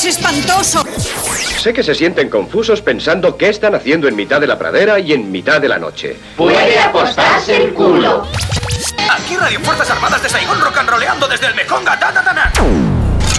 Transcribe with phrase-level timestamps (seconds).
[0.00, 0.82] es espantoso.
[1.58, 5.12] Sé que se sienten confusos pensando qué están haciendo en mitad de la pradera y
[5.12, 6.16] en mitad de la noche.
[6.36, 8.26] Puede apostarse el culo.
[9.10, 11.98] Aquí Radio Fuerzas Armadas de Saigón rock and roleando desde el Mekonga.
[11.98, 12.89] Ta, ta, ta, ta.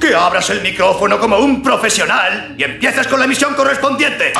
[0.00, 4.32] que abras el micrófono como un profesional y empieces con la emisión correspondiente.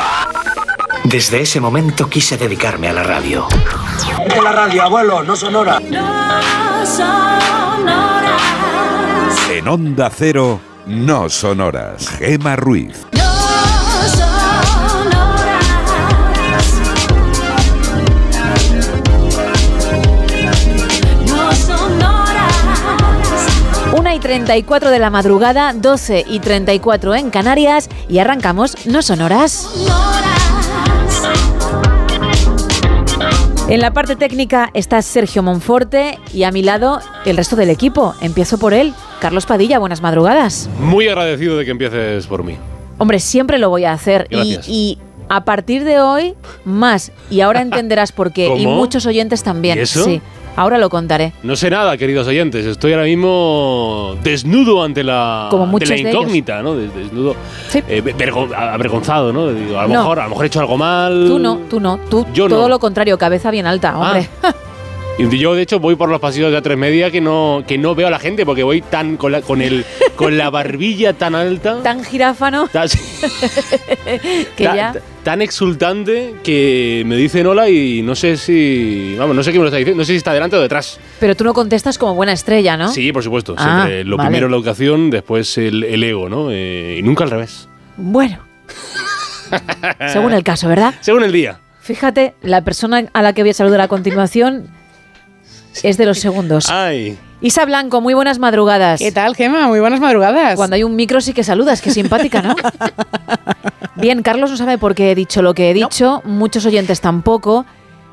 [1.03, 3.47] Desde ese momento quise dedicarme a la radio.
[4.27, 5.81] De la radio, abuelo, no sonora.
[9.49, 12.09] En Onda Cero, no sonoras.
[12.09, 13.05] Gema Ruiz.
[13.13, 13.36] Una
[24.37, 29.67] 34 de la madrugada, 12 y 34 en Canarias y arrancamos No Sonoras.
[33.67, 38.13] En la parte técnica está Sergio Monforte y a mi lado el resto del equipo.
[38.21, 38.93] Empiezo por él.
[39.19, 40.69] Carlos Padilla, buenas madrugadas.
[40.79, 42.57] Muy agradecido de que empieces por mí.
[42.99, 44.27] Hombre, siempre lo voy a hacer.
[44.29, 47.11] Y, a partir de hoy, más.
[47.31, 48.55] Y ahora entenderás por qué.
[48.55, 49.79] Y muchos oyentes también.
[49.79, 50.05] ¿Y eso?
[50.05, 50.21] Sí,
[50.57, 51.31] ahora lo contaré.
[51.43, 52.65] No sé nada, queridos oyentes.
[52.65, 56.75] Estoy ahora mismo desnudo ante la, Como muchos de incógnita, ¿no?
[56.75, 57.35] Des- Desnudo,
[57.69, 57.81] Sí.
[57.87, 59.47] eh, vergo- avergonzado, ¿no?
[59.53, 59.99] Digo, a lo No.
[60.01, 61.25] mejor, a lo mejor he hecho algo mal.
[61.27, 61.97] Tú no, tú no.
[62.09, 62.69] Tú Yo todo no.
[62.69, 64.19] lo contrario, cabeza bien alta, Ah.
[65.19, 67.95] Y yo, de hecho, voy por los pasillos de A3 Media que no, que no
[67.95, 69.83] veo a la gente porque voy tan con la, con el,
[70.15, 71.81] con la barbilla tan alta.
[71.81, 72.87] Tan giráfano tan,
[74.55, 74.93] que tan- ya.
[75.23, 79.15] tan exultante que me dicen hola y no sé si.
[79.17, 79.99] Vamos, no sé qué me lo está diciendo.
[80.01, 80.99] No sé si está delante o detrás.
[81.19, 82.89] Pero tú no contestas como buena estrella, ¿no?
[82.91, 83.55] Sí, por supuesto.
[83.57, 84.29] Ah, Siempre lo vale.
[84.29, 86.49] primero la educación, después el, el ego, ¿no?
[86.51, 87.67] Eh, y nunca al revés.
[87.97, 88.37] Bueno.
[90.13, 90.93] Según el caso, ¿verdad?
[91.01, 91.59] Según el día.
[91.81, 94.67] Fíjate, la persona a la que voy a saludar a continuación
[95.83, 96.69] es de los segundos.
[96.69, 97.17] Ay.
[97.39, 98.99] Isa Blanco, muy buenas madrugadas.
[98.99, 99.67] ¿Qué tal, Gema?
[99.67, 100.55] Muy buenas madrugadas.
[100.55, 102.55] Cuando hay un micro sí que saludas, que simpática, ¿no?
[103.95, 107.65] Bien, Carlos no sabe por qué he dicho lo que he dicho, muchos oyentes tampoco.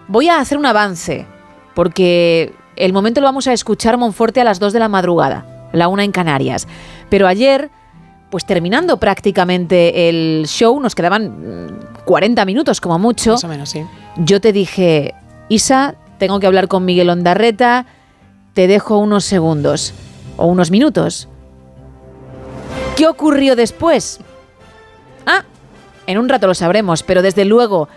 [0.09, 1.27] Voy a hacer un avance,
[1.75, 5.89] porque el momento lo vamos a escuchar Monforte a las 2 de la madrugada, la
[5.89, 6.69] una en Canarias.
[7.09, 7.71] Pero ayer,
[8.31, 13.33] pues terminando prácticamente el show, nos quedaban mm, 40 minutos como mucho.
[13.33, 13.83] Más o menos, sí.
[14.17, 15.15] Yo te dije,
[15.49, 17.87] Isa, tengo que hablar con Miguel Ondarreta,
[18.55, 19.95] te dejo unos segundos
[20.37, 21.29] o unos minutos.
[22.97, 24.21] ¿Qué ocurrió después?
[25.27, 25.45] Ah,
[26.07, 27.89] en un rato lo sabremos, pero desde luego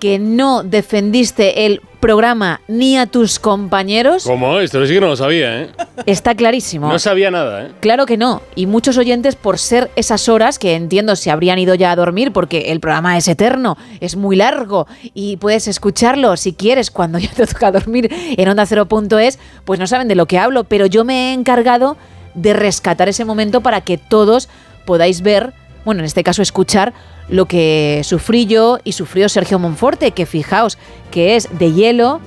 [0.00, 4.58] que no defendiste el programa ni a tus compañeros, ¿Cómo?
[4.58, 5.70] Esto sí que no lo sabía, ¿eh?
[6.06, 6.88] está clarísimo.
[6.88, 7.72] No sabía nada, ¿eh?
[7.80, 8.40] Claro que no.
[8.54, 12.32] Y muchos oyentes, por ser esas horas, que entiendo se habrían ido ya a dormir,
[12.32, 17.30] porque el programa es eterno, es muy largo, y puedes escucharlo si quieres cuando ya
[17.30, 20.64] te toca dormir en onda Cero.es, pues no saben de lo que hablo.
[20.64, 21.96] Pero yo me he encargado
[22.34, 24.48] de rescatar ese momento para que todos
[24.86, 25.52] podáis ver,
[25.84, 26.92] bueno, en este caso escuchar,
[27.28, 30.78] lo que sufrí yo y sufrió Sergio Monforte, que fijaos
[31.10, 32.20] que es de hielo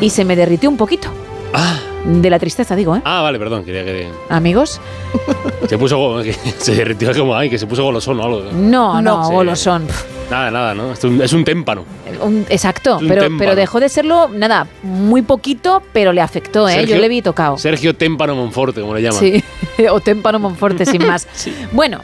[0.00, 1.08] y se me derritió un poquito.
[2.04, 3.02] De la tristeza, digo, ¿eh?
[3.04, 4.80] Ah, vale, perdón, quería que Amigos.
[5.68, 6.20] se puso
[6.58, 8.42] se derritió como ay, que se puso golosón o algo.
[8.52, 9.32] No, no, Sí.
[9.32, 9.86] golosón.
[10.28, 10.92] Nada, nada, ¿no?
[10.92, 11.84] Es un, es un témpano.
[12.20, 13.38] Un- exacto, Es un pero, témpano.
[13.38, 16.74] pero dejó de serlo, nada, muy poquito, pero le afectó, ¿eh?
[16.74, 17.56] Sergio- Yo le vi tocado.
[17.58, 19.20] Sergio Témpano Monforte, como le llaman.
[19.20, 19.44] Sí,
[19.90, 21.28] o témpano Monforte, sin más.
[21.72, 22.00] Bueno,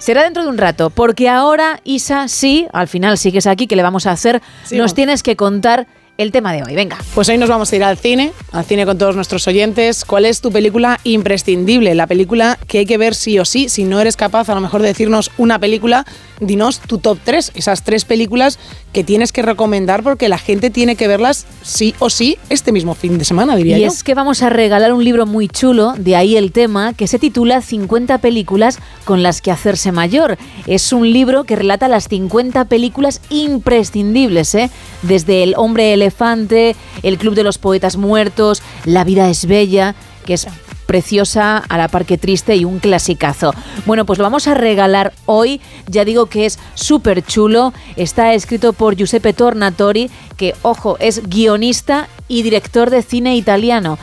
[0.00, 3.84] será dentro de un rato, porque ahora, Isa, sí, al final sigues aquí, que le
[3.84, 5.86] vamos a hacer, nos tienes que contar
[6.20, 6.74] el tema de hoy.
[6.74, 6.98] Venga.
[7.14, 10.04] Pues hoy nos vamos a ir al cine, al cine con todos nuestros oyentes.
[10.04, 11.94] ¿Cuál es tu película imprescindible?
[11.94, 13.70] La película que hay que ver sí o sí.
[13.70, 16.04] Si no eres capaz a lo mejor de decirnos una película,
[16.38, 18.58] dinos tu top 3, esas tres películas
[18.92, 22.94] que tienes que recomendar porque la gente tiene que verlas sí o sí este mismo
[22.94, 23.86] fin de semana, diría Y yo.
[23.88, 27.18] es que vamos a regalar un libro muy chulo, de ahí el tema, que se
[27.18, 30.38] titula 50 películas con las que hacerse mayor.
[30.66, 34.70] Es un libro que relata las 50 películas imprescindibles, ¿eh?
[35.02, 39.94] Desde El hombre elefante, El club de los poetas muertos, La vida es bella,
[40.26, 40.46] que es
[40.90, 43.54] preciosa, a la par que triste y un clasicazo.
[43.86, 45.60] Bueno, pues lo vamos a regalar hoy.
[45.86, 47.72] Ya digo que es súper chulo.
[47.94, 53.98] Está escrito por Giuseppe Tornatori, que, ojo, es guionista y director de cine italiano.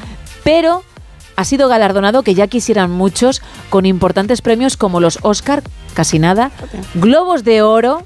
[0.45, 0.81] Pero
[1.35, 5.63] ha sido galardonado, que ya quisieran muchos, con importantes premios como los Oscar,
[5.93, 6.51] casi nada,
[6.93, 8.05] Globos de Oro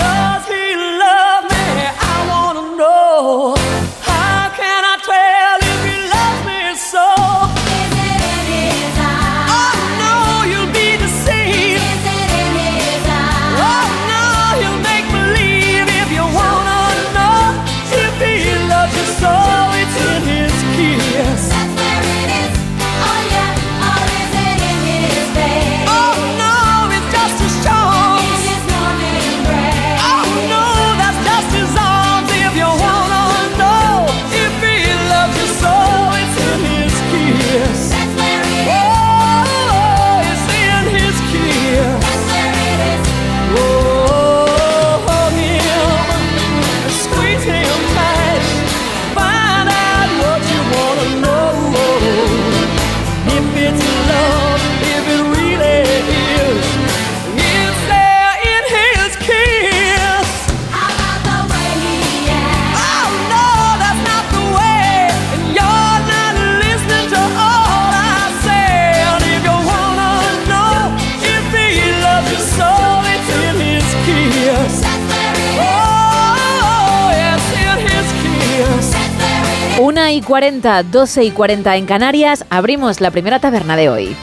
[79.91, 84.15] Una y 40, 12 y 40 en Canarias, abrimos la primera taberna de hoy.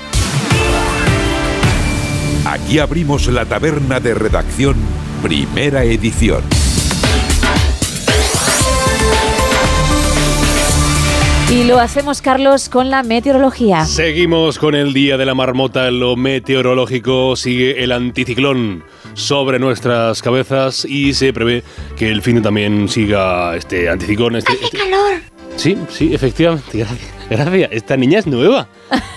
[2.45, 4.77] Aquí abrimos la taberna de redacción,
[5.21, 6.41] primera edición.
[11.51, 13.83] Y lo hacemos, Carlos, con la meteorología.
[13.83, 17.35] Seguimos con el día de la marmota en lo meteorológico.
[17.35, 18.85] Sigue el anticiclón
[19.15, 21.65] sobre nuestras cabezas y se prevé
[21.97, 24.37] que el fin de también siga este anticiclón.
[24.37, 25.36] Este, ¡Hace este- calor!
[25.57, 26.77] Sí, sí, efectivamente.
[26.77, 27.16] Gracias.
[27.29, 27.69] Gracias.
[27.71, 28.67] Esta niña es nueva.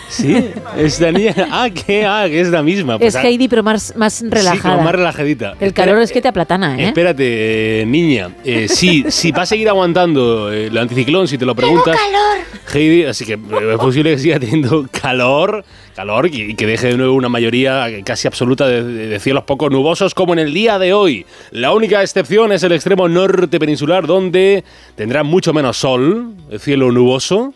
[0.08, 1.34] Sí, esta niña.
[1.50, 2.98] Ah, que, ah, que es la misma.
[2.98, 4.74] Pues, Es ah, Heidi, pero más, más Sí, relajada.
[4.74, 5.52] como más relajadita.
[5.60, 6.86] El Espera- calor es que te aplatana, ¿eh?
[6.88, 8.30] Espérate, eh, niña.
[8.44, 11.96] Eh, sí, si va a seguir aguantando eh, el anticiclón, si te lo preguntas.
[11.96, 12.44] calor!
[12.74, 15.64] Heidi, así que eh, es posible que siga teniendo calor,
[15.94, 19.70] calor y que deje de nuevo una mayoría casi absoluta de, de- de cielos poco
[19.70, 21.26] nubosos como en el día de hoy.
[21.52, 24.64] La única excepción es el extremo norte peninsular donde
[24.96, 27.54] tendrá mucho menos sol, el cielo nuboso.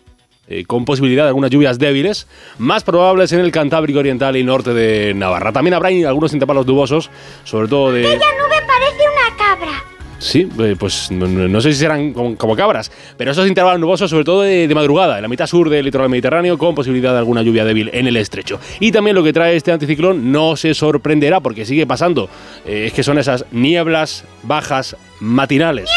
[0.49, 2.27] Eh, con posibilidad de algunas lluvias débiles,
[2.59, 5.53] más probables en el Cantábrico Oriental y norte de Navarra.
[5.53, 7.11] También habrá algunos intervalos nubosos,
[7.45, 8.01] sobre todo de...
[8.07, 9.85] Aquella nube parece una cabra.
[10.19, 14.09] Sí, eh, pues no, no- sé si serán como, como cabras, pero esos intervalos nubosos,
[14.09, 17.19] sobre todo de, de madrugada, en la mitad sur del litoral mediterráneo, con posibilidad de
[17.19, 18.59] alguna lluvia débil en el estrecho.
[18.81, 22.31] Y también lo que trae este anticiclón no se sorprenderá porque sigue pasando,
[22.65, 25.91] eh, es que son esas nieblas bajas matinales.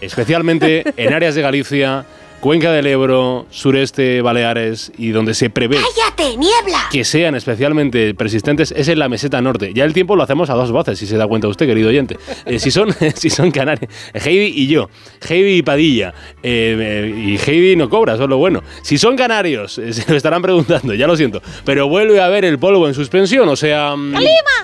[0.00, 2.04] Especialmente en áreas de Galicia,
[2.42, 6.88] Cuenca del Ebro, sureste, Baleares y donde se prevé ¡Cállate, niebla!
[6.90, 9.72] que sean especialmente persistentes es en la meseta norte.
[9.72, 12.16] Ya el tiempo lo hacemos a dos voces, si se da cuenta usted, querido oyente.
[12.44, 14.90] Eh, si, son, si son canarios, Heidi y yo,
[15.28, 18.60] Heidi y Padilla, eh, eh, y Heidi no cobra, eso es lo bueno.
[18.82, 22.58] Si son canarios, se lo estarán preguntando, ya lo siento, pero vuelve a ver el
[22.58, 23.94] polvo en suspensión, o sea...
[23.94, 24.16] mm,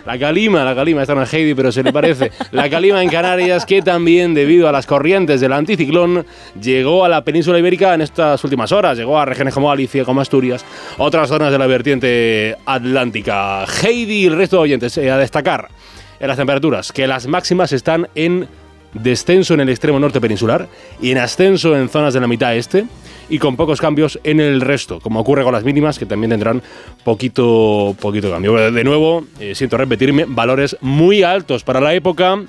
[0.05, 2.33] La calima, la calima, esta no es Heidi, pero se le parece.
[2.51, 6.27] La calima en Canarias, que también, debido a las corrientes del anticiclón,
[6.61, 8.97] llegó a la península ibérica en estas últimas horas.
[8.97, 10.65] Llegó a regiones como Galicia, como Asturias,
[10.97, 13.65] otras zonas de la vertiente atlántica.
[13.65, 15.69] Heidi y el resto de oyentes, eh, a destacar
[16.19, 18.49] en las temperaturas, que las máximas están en
[18.95, 20.67] descenso en el extremo norte peninsular
[21.01, 22.87] y en ascenso en zonas de la mitad este
[23.29, 26.63] y con pocos cambios en el resto, como ocurre con las mínimas que también tendrán
[27.05, 28.73] poquito, poquito cambio.
[28.73, 32.43] De nuevo, eh, siento repetirme, valores muy altos para la época,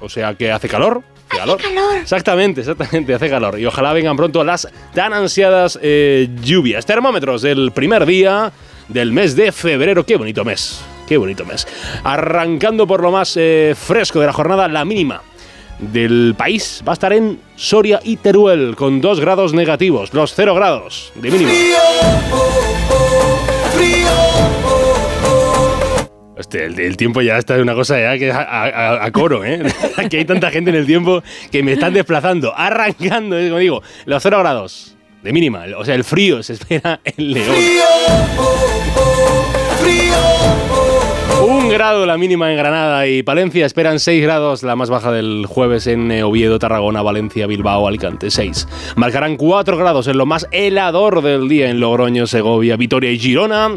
[0.00, 1.02] o sea que hace calor.
[1.28, 1.96] Hace calor.
[1.96, 3.58] Exactamente, exactamente, hace calor.
[3.58, 6.86] Y ojalá vengan pronto las tan ansiadas eh, lluvias.
[6.86, 8.52] Termómetros del primer día
[8.88, 10.04] del mes de febrero.
[10.04, 10.80] Qué bonito mes.
[11.06, 11.66] Qué bonito mes.
[12.04, 15.22] Arrancando por lo más eh, fresco de la jornada, la mínima
[15.78, 20.54] del país va a estar en Soria y Teruel con 2 grados negativos, los 0
[20.54, 21.52] grados de mínima.
[26.38, 29.42] Hostia, el, el tiempo ya está de una cosa ya que a, a- a coro,
[29.44, 29.62] ¿eh?
[29.96, 34.22] Aquí hay tanta gente en el tiempo que me están desplazando, arrancando, como digo, los
[34.22, 35.64] 0 grados de mínima.
[35.78, 37.54] O sea, el frío se espera en León.
[41.46, 43.66] Un grado la mínima en Granada y Palencia.
[43.66, 48.30] Esperan 6 grados la más baja del jueves en eh, Oviedo, Tarragona, Valencia, Bilbao, Alicante.
[48.30, 48.68] 6.
[48.96, 53.70] Marcarán 4 grados en lo más helador del día en Logroño, Segovia, Vitoria y Girona.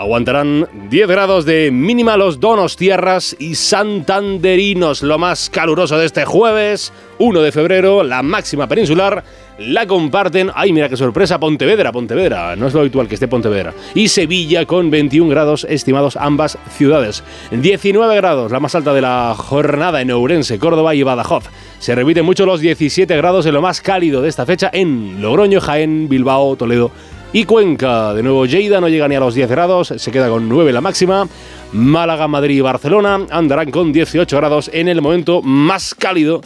[0.00, 5.02] Aguantarán 10 grados de mínima los donos, tierras y santanderinos.
[5.02, 9.22] Lo más caluroso de este jueves, 1 de febrero, la máxima peninsular.
[9.58, 13.74] La comparten, ay mira qué sorpresa, Pontevedra, Pontevedra, no es lo habitual que esté Pontevedra.
[13.94, 17.22] Y Sevilla con 21 grados estimados ambas ciudades.
[17.50, 21.44] 19 grados, la más alta de la jornada en Ourense, Córdoba y Badajoz.
[21.78, 25.60] Se repiten mucho los 17 grados en lo más cálido de esta fecha en Logroño,
[25.60, 26.90] Jaén, Bilbao, Toledo
[27.32, 28.14] y Cuenca.
[28.14, 30.80] De nuevo, Lleida no llega ni a los 10 grados, se queda con 9 la
[30.80, 31.28] máxima.
[31.72, 36.40] Málaga, Madrid y Barcelona andarán con 18 grados en el momento más cálido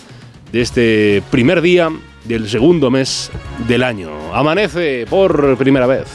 [0.52, 1.90] de este primer día
[2.24, 3.30] del segundo mes
[3.66, 4.10] del año.
[4.34, 6.06] Amanece por primera vez.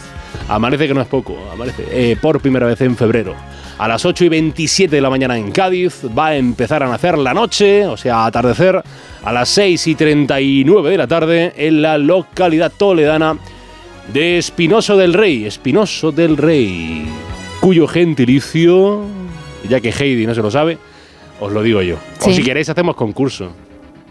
[0.48, 3.36] Amanece que no es poco, amanece eh, por primera vez en febrero.
[3.78, 7.18] A las 8 y 27 de la mañana en Cádiz va a empezar a nacer
[7.18, 8.84] la noche, o sea, a atardecer,
[9.24, 13.38] a las 6 y 39 de la tarde en la localidad toledana
[14.14, 15.46] de Espinoso del Rey.
[15.46, 17.06] Espinoso del Rey,
[17.60, 19.02] cuyo gentilicio,
[19.68, 20.78] ya que Heidi no se lo sabe,
[21.40, 21.98] os lo digo yo.
[22.20, 22.32] Sí.
[22.32, 23.52] O si queréis hacemos concurso.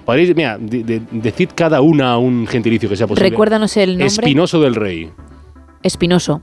[0.04, 3.28] Podéis, mira, de- de- decid cada una un gentilicio que sea posible.
[3.28, 4.06] Recuérdanos el nombre.
[4.06, 5.10] Espinoso del Rey.
[5.82, 6.40] Espinoso.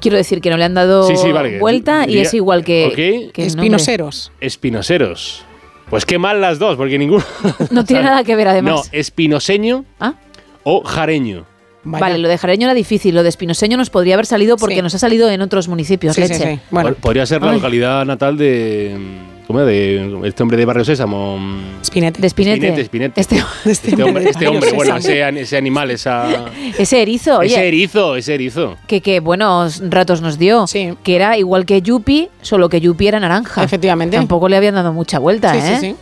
[0.00, 1.60] Quiero decir que no le han dado Sí, sí, vale.
[1.60, 3.32] vuelta y Diría- es igual que, Ok.
[3.32, 3.46] que.
[3.46, 4.32] Espinoseros.
[4.40, 5.44] Espinoseros.
[5.90, 7.22] Pues qué mal las dos, porque ninguno.
[7.70, 8.88] No tiene nada que ver, No, además.
[8.90, 10.14] espinoseño Ah.
[10.64, 11.44] o jareño.
[11.84, 14.82] Vale, lo de jareño era difícil, lo de espinoseño nos podría haber salido porque Sí.
[14.82, 16.34] nos ha salido en otros municipios, Sí, leche.
[16.54, 16.60] sí.
[16.70, 17.56] Bueno, Pod- Podría ser la Ay.
[17.56, 18.96] localidad natal de.
[19.48, 19.66] ¿Cómo era?
[19.68, 21.38] De este hombre de Barrio Sésamo.
[21.84, 22.18] Spinette.
[22.20, 22.54] De Espinete.
[22.80, 23.20] Espinete, Espinete.
[23.20, 26.46] Este- Este hombre, este hombre, Barrio bueno, ese, ese animal, esa.
[26.78, 28.76] ese erizo, oye, ese erizo, ese erizo.
[28.86, 30.68] que, que buenos ratos nos dio.
[30.68, 30.94] Sí.
[31.02, 33.64] Que era igual que Yupi, solo que Yupi era naranja.
[33.64, 34.16] Efectivamente.
[34.16, 35.76] Tampoco le habían dado mucha vuelta, Sí, ¿eh?
[35.80, 35.96] sí, sí.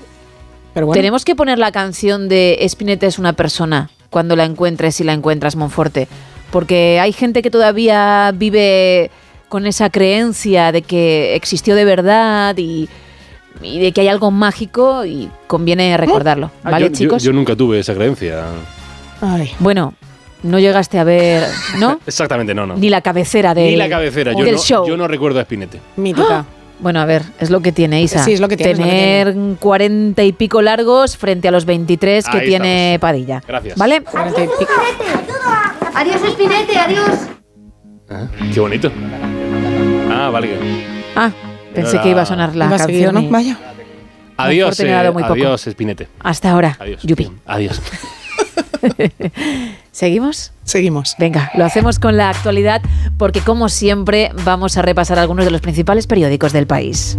[0.74, 0.98] Pero bueno.
[0.98, 5.12] Tenemos que poner la canción de Espinete es una persona cuando la encuentres si la
[5.12, 6.08] encuentras, Monforte.
[6.50, 9.10] Porque hay gente que todavía vive
[9.48, 12.88] con esa creencia de que existió de verdad y,
[13.62, 16.50] y de que hay algo mágico y conviene recordarlo.
[16.64, 17.22] Ah, ¿Vale, yo- yo- chicos?
[17.22, 18.44] Yo, nunca tuve esa creencia.
[19.20, 19.50] Ay.
[19.60, 19.94] Bueno,
[20.42, 21.44] no llegaste a ver,
[21.78, 22.00] ¿no?
[22.06, 22.76] Exactamente, no, no.
[22.76, 24.32] Ni la cabecera del, Ni la cabecera.
[24.32, 24.86] Yo del no, show.
[24.86, 25.80] yo no recuerdo a Espinete.
[25.96, 26.44] Mítica.
[26.80, 28.24] Bueno, a ver, es lo que tiene Isa.
[28.24, 32.26] Sí, es lo que tiene, que Tener cuarenta y pico largos frente a los 23
[32.26, 33.10] que Ahí tiene estamos.
[33.10, 33.42] Padilla.
[33.46, 33.78] Gracias.
[33.78, 33.96] ¿Vale?
[33.96, 34.72] Y pico.
[35.94, 37.10] Adiós, Espinete, adiós.
[38.08, 38.90] Ah, qué bonito.
[40.10, 40.50] Ah, vale.
[41.14, 41.30] Ah,
[41.74, 42.86] pensé Era- que iba a sonar la canción.
[42.88, 43.20] seguir, ¿no?
[43.20, 43.58] y- Vaya.
[44.36, 44.80] Adiós,
[45.12, 45.32] poco.
[45.34, 46.08] adiós, Espinete.
[46.20, 47.02] Hasta ahora, Adiós.
[47.02, 47.30] Yupi.
[47.44, 47.80] Adiós.
[49.92, 50.52] ¿Seguimos?
[50.64, 51.16] Seguimos.
[51.18, 52.80] Venga, lo hacemos con la actualidad
[53.18, 57.18] porque como siempre vamos a repasar algunos de los principales periódicos del país.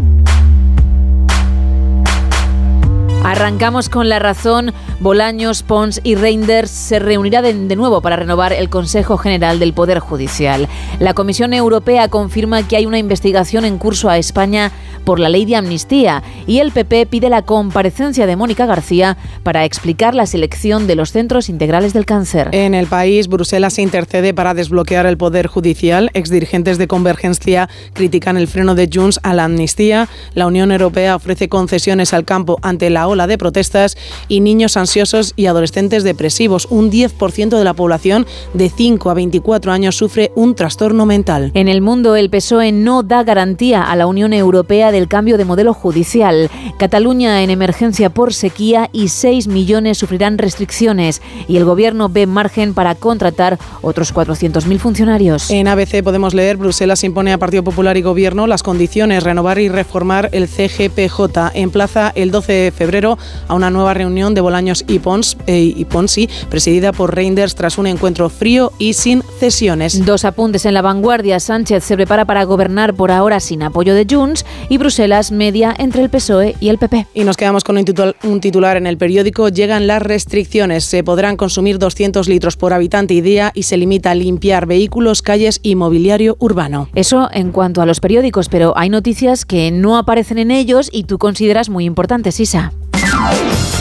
[3.23, 4.73] Arrancamos con la razón.
[4.99, 9.99] Bolaños, Pons y Reinders se reunirán de, nuevo para renovar el Consejo General del Poder
[9.99, 10.67] Judicial.
[10.99, 14.71] La Comisión Europea confirma que hay una investigación en curso a España
[15.05, 19.65] por la ley de amnistía y el PP pide la comparecencia de Mónica García para
[19.65, 22.49] explicar la selección de los centros integrales del cáncer.
[22.51, 26.09] En el país, Bruselas se intercede para desbloquear el poder judicial.
[26.13, 30.07] Exdirigentes de Convergencia critican el freno de Junts a la amnistía.
[30.33, 35.33] La Unión Europea ofrece concesiones al campo ante la ola de protestas y niños ansiosos
[35.35, 36.67] y adolescentes depresivos.
[36.69, 41.51] Un 10% de la población de 5 a 24 años sufre un trastorno mental.
[41.53, 45.45] En el mundo, el PSOE no da garantía a la Unión Europea del cambio de
[45.45, 46.49] modelo judicial.
[46.77, 51.21] Cataluña en emergencia por sequía y 6 millones sufrirán restricciones.
[51.47, 55.49] Y el gobierno ve margen para contratar otros 400.000 funcionarios.
[55.49, 59.69] En ABC podemos leer Bruselas impone a Partido Popular y Gobierno las condiciones, renovar y
[59.69, 61.51] reformar el CGPJ.
[61.53, 63.00] Emplaza el 12 de febrero
[63.48, 67.77] a una nueva reunión de Bolaños y, Pons, eh, y Ponsi, presidida por Reinders tras
[67.77, 70.05] un encuentro frío y sin cesiones.
[70.05, 71.39] Dos apuntes en la vanguardia.
[71.39, 76.01] Sánchez se prepara para gobernar por ahora sin apoyo de Junts y Bruselas media entre
[76.01, 77.08] el PSOE y el PP.
[77.13, 79.50] Y nos quedamos con un titular, un titular en el periódico.
[79.50, 80.84] Llegan las restricciones.
[80.86, 85.22] Se podrán consumir 200 litros por habitante y día y se limita a limpiar vehículos,
[85.22, 86.89] calles y mobiliario urbano.
[86.93, 91.05] Eso en cuanto a los periódicos, pero hay noticias que no aparecen en ellos y
[91.05, 92.72] tú consideras muy importantes, Isa.
[93.13, 93.80] Ow!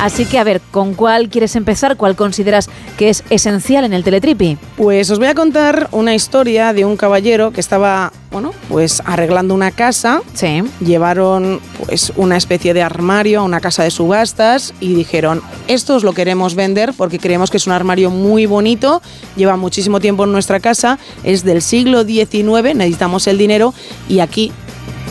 [0.00, 1.98] Así que a ver, ¿con cuál quieres empezar?
[1.98, 4.56] ¿Cuál consideras que es esencial en el Teletripi?
[4.78, 9.52] Pues os voy a contar una historia de un caballero que estaba, bueno, pues arreglando
[9.52, 10.22] una casa.
[10.32, 10.62] Sí.
[10.80, 16.02] Llevaron pues una especie de armario a una casa de subastas y dijeron, esto os
[16.02, 19.02] lo queremos vender porque creemos que es un armario muy bonito,
[19.36, 23.74] lleva muchísimo tiempo en nuestra casa, es del siglo XIX, necesitamos el dinero
[24.08, 24.50] y aquí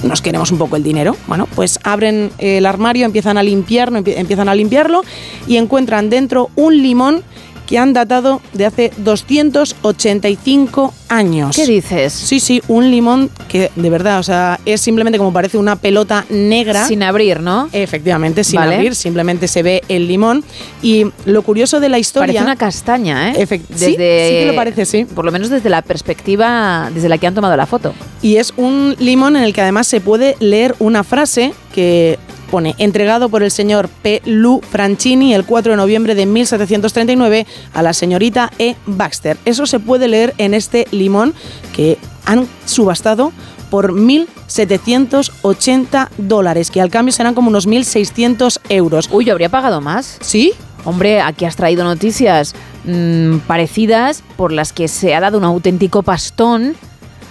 [0.03, 1.15] nos queremos un poco el dinero.
[1.27, 5.03] Bueno, pues abren el armario, empiezan a limpiarlo, empiezan a limpiarlo
[5.47, 7.23] y encuentran dentro un limón
[7.69, 11.55] que han datado de hace 285 años.
[11.55, 12.11] ¿Qué dices?
[12.11, 16.25] Sí, sí, un limón que de verdad, o sea, es simplemente como parece una pelota
[16.31, 16.87] negra.
[16.87, 17.69] Sin abrir, ¿no?
[17.71, 20.43] Efectivamente, sin abrir, simplemente se ve el limón.
[20.81, 22.25] Y lo curioso de la historia...
[22.25, 23.33] Parece una castaña, ¿eh?
[23.37, 25.05] Desde, sí, sí que lo parece, sí.
[25.05, 27.93] Por lo menos desde la perspectiva desde la que han tomado la foto.
[28.23, 32.17] Y es un limón en el que además se puede leer una frase que
[32.49, 34.21] pone entregado por el señor P.
[34.25, 38.75] Lu Franchini el 4 de noviembre de 1739 a la señorita E.
[38.85, 39.37] Baxter.
[39.45, 41.33] Eso se puede leer en este limón
[41.75, 43.31] que han subastado
[43.69, 49.09] por 1.780 dólares, que al cambio serán como unos 1.600 euros.
[49.11, 50.17] Uy, yo habría pagado más.
[50.21, 50.53] ¿Sí?
[50.85, 56.03] Hombre, aquí has traído noticias mmm, parecidas por las que se ha dado un auténtico
[56.03, 56.75] pastón,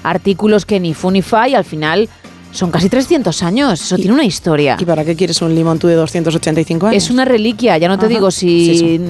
[0.03, 2.09] artículos que ni fu ni fa y al final
[2.53, 4.77] son casi 300 años, eso tiene una historia.
[4.79, 7.03] ¿Y para qué quieres un limón tú de 285 años?
[7.03, 9.01] Es una reliquia, ya no te digo si, Sí,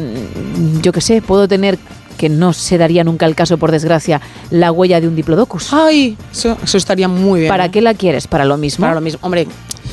[0.82, 1.78] yo qué sé, puedo tener,
[2.16, 5.72] que no se daría nunca el caso por desgracia, la huella de un diplodocus.
[5.72, 6.16] ¡Ay!
[6.32, 7.50] Eso, eso estaría muy bien.
[7.50, 7.72] ¿Para ¿no?
[7.72, 8.26] qué la quieres?
[8.26, 8.82] ¿Para lo mismo?
[8.82, 9.20] Para lo mismo.
[9.22, 9.46] Hombre,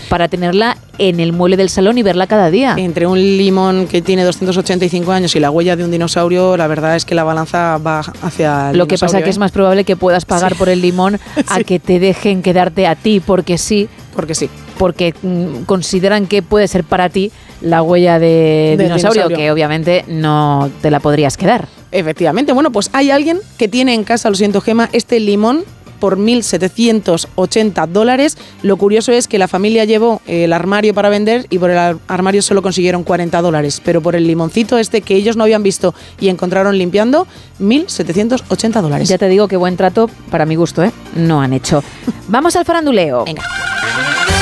[0.09, 2.75] Para tenerla en el mueble del salón y verla cada día.
[2.77, 6.95] entre un limón que tiene 285 años y la huella de un dinosaurio, la verdad
[6.95, 9.39] es que la balanza va hacia el Lo que pasa dinosaurio, que es ¿eh?
[9.39, 13.19] más probable que puedas pagar por el limón a que te dejen quedarte a ti
[13.19, 14.49] porque sí, Porque sí.
[14.77, 19.37] porque mm, consideran que puede ser para ti la huella de dinosaurio, dinosaurio.
[19.37, 21.67] que obviamente no te la podrías quedar.
[21.91, 22.51] Efectivamente.
[22.53, 25.63] Bueno, pues hay alguien que tiene en casa, lo siento, Gema, este limón
[25.99, 28.37] por 1.780 dólares.
[28.61, 31.97] Lo curioso es que la familia llevó el armario para vender y por el ar-
[32.07, 35.93] armario solo consiguieron 40 dólares, pero por el limoncito este que ellos no habían visto
[36.19, 37.27] y encontraron limpiando,
[37.59, 39.07] 1.780 dólares.
[39.09, 40.91] Ya te digo que buen trato, para mi gusto, ¿eh?
[41.15, 41.83] No han hecho.
[42.27, 43.25] Vamos al faranduleo.
[43.25, 43.43] Venga.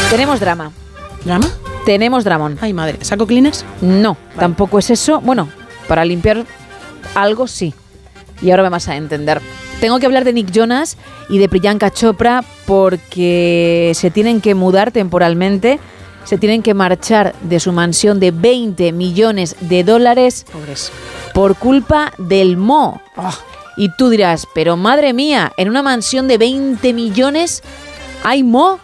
[0.10, 0.72] Tenemos drama.
[1.26, 1.48] ¿Drama?
[1.86, 2.58] Tenemos dramón.
[2.62, 2.98] Ay, madre.
[3.02, 3.66] ¿Saco clines?
[3.82, 5.20] No, tampoco es eso.
[5.22, 5.50] Bueno,
[5.88, 6.46] para limpiar
[7.16, 7.74] algo sí.
[8.42, 9.42] Y ahora me vas a entender.
[9.84, 10.96] Tengo que hablar de Nick Jonas
[11.28, 15.78] y de Priyanka Chopra porque se tienen que mudar temporalmente,
[16.24, 20.89] se tienen que marchar de su mansión de 20 millones de dólares Pobres.
[21.34, 23.02] por culpa del Mo.
[23.17, 23.38] Ah.
[23.76, 27.62] Y tú dirás, pero madre mía, en una mansión de 20 millones
[28.24, 28.80] hay Mo.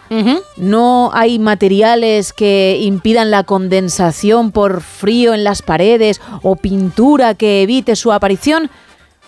[0.58, 7.62] ¿No hay materiales que impidan la condensación por frío en las paredes o pintura que
[7.62, 8.70] evite su aparición?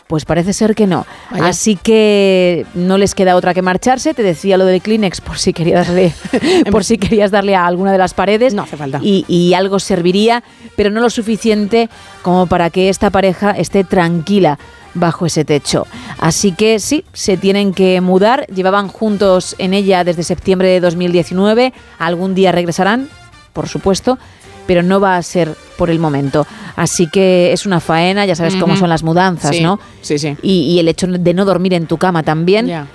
[0.06, 1.06] Pues parece ser que no.
[1.30, 1.46] Vaya.
[1.46, 4.14] Así que no les queda otra que marcharse.
[4.14, 6.12] Te decía lo del Kleenex por si querías darle,
[6.70, 8.54] por si querías darle a alguna de las paredes.
[8.54, 9.00] No hace falta.
[9.02, 10.42] Y, y algo serviría,
[10.76, 11.88] pero no lo suficiente
[12.22, 14.58] como para que esta pareja esté tranquila
[14.94, 15.86] bajo ese techo.
[16.18, 18.46] Así que sí, se tienen que mudar.
[18.46, 21.72] Llevaban juntos en ella desde septiembre de 2019.
[21.98, 23.08] Algún día regresarán,
[23.52, 24.18] por supuesto,
[24.66, 26.46] pero no va a ser por el momento.
[26.76, 29.78] Así que es una faena, ya sabes cómo son las mudanzas, Sí, ¿no?
[30.00, 30.36] sí, sí.
[30.42, 32.66] Y, y el hecho de no dormir en tu cama también.
[32.66, 32.86] Ya.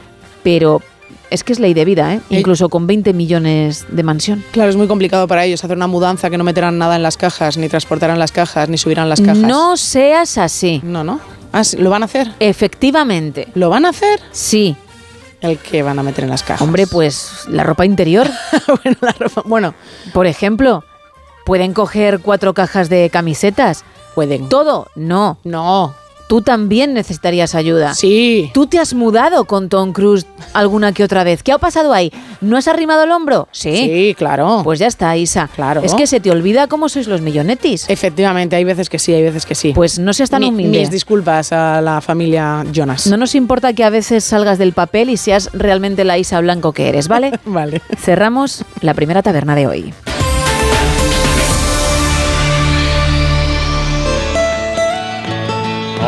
[0.44, 0.82] Pero
[1.30, 2.22] es que es ley de vida, ¿eh?
[2.30, 4.44] Eh, Incluso con 20 millones de mansión.
[4.52, 7.18] Claro, es muy complicado para ellos hacer una mudanza que no meterán nada en las
[7.18, 9.38] cajas, ni transportarán las cajas, ni subirán las cajas.
[9.40, 10.80] No seas así.
[10.84, 11.20] No, no.
[11.52, 12.32] Ah, ¿Lo van a hacer?
[12.40, 13.48] Efectivamente.
[13.56, 14.20] ¿Lo van a hacer?
[14.32, 14.76] Sí.
[15.42, 16.62] ¿El que van a meter en las cajas?
[16.62, 18.28] Hombre, pues la ropa interior,
[18.84, 19.74] bueno, la ropa- bueno,
[20.14, 20.84] por ejemplo.
[21.48, 23.86] Pueden coger cuatro cajas de camisetas.
[24.16, 24.50] pueden.
[24.50, 24.88] ¿Todo?
[24.96, 25.38] No.
[25.46, 25.96] No.
[26.28, 27.94] tú también necesitarías ayuda.
[27.94, 28.52] Sí.
[28.54, 31.42] Tú te has mudado con Tom Cruise alguna que otra vez.
[31.42, 32.12] ¿Qué ha pasado ahí?
[32.42, 33.48] ¿No has arrimado el hombro?
[33.54, 33.74] Sí.
[33.78, 34.60] Sí, claro.
[34.62, 35.50] Pues ya está, Isa.
[35.56, 35.84] Claro.
[35.84, 37.86] Es que se te olvida cómo sois los millonetis.
[37.90, 39.72] Efectivamente, hay veces que sí, hay veces que sí.
[39.74, 40.80] Pues no seas tan Mi- humilde.
[40.80, 43.08] Mis disculpas a la familia Jonas.
[43.08, 46.74] No nos importa que a veces salgas del papel y seas realmente la Isa Blanco
[46.74, 47.40] que eres, ¿vale?
[47.46, 47.82] Vale.
[47.98, 49.94] Cerramos la primera taberna de hoy.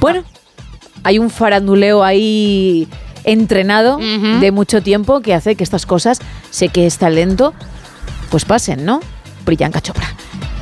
[0.00, 0.24] Bueno,
[1.02, 2.88] hay un faranduleo ahí
[3.24, 7.52] entrenado de mucho tiempo que hace que estas cosas, sé que es talento,
[8.30, 9.00] pues pasen, ¿no?
[9.44, 10.06] Priyanka Chopra.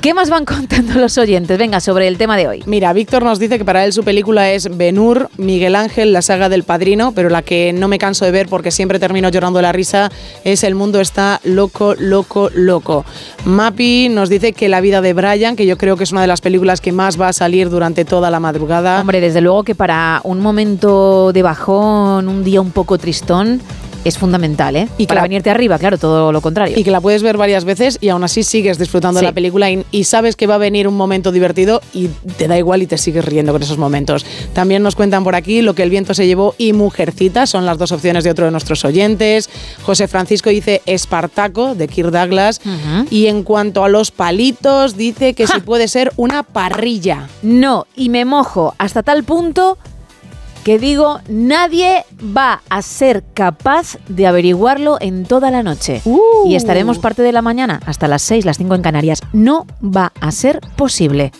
[0.00, 1.58] ¿Qué más van contando los oyentes?
[1.58, 2.62] Venga, sobre el tema de hoy.
[2.66, 6.48] Mira, Víctor nos dice que para él su película es Benur, Miguel Ángel, la saga
[6.48, 9.72] del padrino, pero la que no me canso de ver porque siempre termino llorando la
[9.72, 10.10] risa
[10.44, 13.04] es El mundo está loco, loco, loco.
[13.44, 16.28] Mapi nos dice que La vida de Brian, que yo creo que es una de
[16.28, 19.00] las películas que más va a salir durante toda la madrugada.
[19.00, 23.60] Hombre, desde luego que para un momento de bajón, un día un poco tristón,
[24.04, 24.88] es fundamental, ¿eh?
[24.98, 26.78] Y que para la- venirte arriba, claro, todo lo contrario.
[26.78, 29.24] Y que la puedes ver varias veces y aún así sigues disfrutando Sí.
[29.26, 32.48] de la película y, y sabes que va a venir un momento divertido y te
[32.48, 34.24] da igual y te sigues riendo con esos momentos.
[34.52, 37.78] También nos cuentan por aquí lo que el viento se llevó y Mujercita, son las
[37.78, 39.50] dos opciones de otro de nuestros oyentes.
[39.82, 42.60] José Francisco dice Espartaco, de Kirk Douglas.
[43.10, 47.28] Y en cuanto a los palitos, dice que si puede ser una parrilla.
[47.42, 49.78] No, y me mojo hasta tal punto
[50.68, 56.02] que digo, nadie va a ser capaz de averiguarlo en toda la noche.
[56.44, 59.22] Y estaremos parte de la mañana, hasta las 6, las 5 en Canarias.
[59.32, 61.32] No va a ser posible.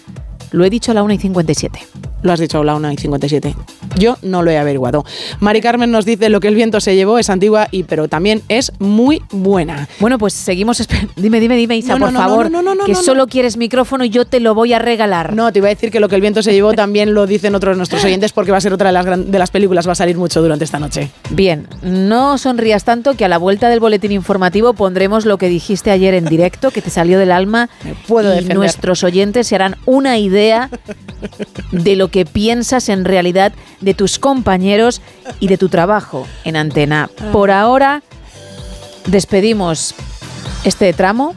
[0.52, 1.78] Lo he dicho a la 1 y 57.
[2.22, 3.54] Lo has dicho a la 1 y 57.
[3.96, 5.04] Yo no lo he averiguado.
[5.40, 8.42] Mari Carmen nos dice lo que el viento se llevó es antigua y pero también
[8.48, 9.88] es muy buena.
[10.00, 10.86] Bueno, pues seguimos.
[11.16, 12.50] Dime, dime, dime, Isa, No, no, por no, favor.
[12.50, 13.04] no, no, no, que no, no.
[13.04, 15.34] solo quieres micrófono y yo te lo voy a regalar.
[15.34, 17.54] No, te iba a decir que lo que el viento se llevó también lo dicen
[17.54, 19.86] otros de nuestros oyentes porque va a ser otra de las, gran- de las películas,
[19.86, 21.10] va a salir mucho durante esta noche.
[21.30, 25.90] Bien, no sonrías tanto que a la vuelta del boletín informativo pondremos lo que dijiste
[25.90, 27.68] ayer en directo, que te salió del alma.
[28.06, 28.56] puedo y defender.
[28.56, 35.00] nuestros oyentes se harán una idea de lo que piensas en realidad de tus compañeros
[35.40, 37.10] y de tu trabajo en antena.
[37.32, 38.02] Por ahora,
[39.06, 39.94] despedimos
[40.64, 41.34] este tramo.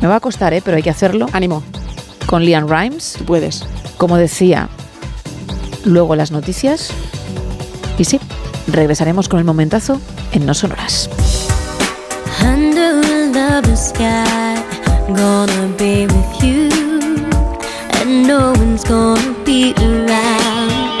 [0.00, 0.62] Me va a costar, ¿eh?
[0.64, 1.26] pero hay que hacerlo.
[1.32, 1.62] Ánimo.
[2.26, 3.18] Con Liam Rimes.
[3.26, 3.64] puedes.
[3.98, 4.68] Como decía,
[5.84, 6.90] luego las noticias.
[7.98, 8.18] Y sí,
[8.66, 10.00] regresaremos con el momentazo
[10.32, 11.08] en No Sonoras.
[12.42, 13.02] Under
[13.76, 14.54] sky,
[15.08, 16.71] gonna be with you,
[18.92, 20.92] gonna be around.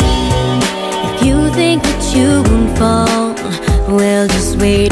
[1.08, 3.34] If you think that you won't fall,
[3.94, 4.91] well, just wait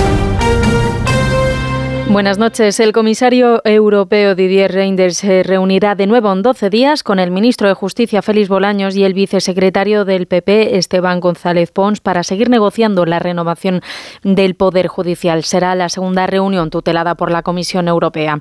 [2.11, 2.77] Buenas noches.
[2.81, 7.69] El comisario europeo Didier Reinders se reunirá de nuevo en 12 días con el ministro
[7.69, 13.05] de Justicia Félix Bolaños y el vicesecretario del PP Esteban González Pons para seguir negociando
[13.05, 13.81] la renovación
[14.23, 15.45] del Poder Judicial.
[15.45, 18.39] Será la segunda reunión tutelada por la Comisión Europea.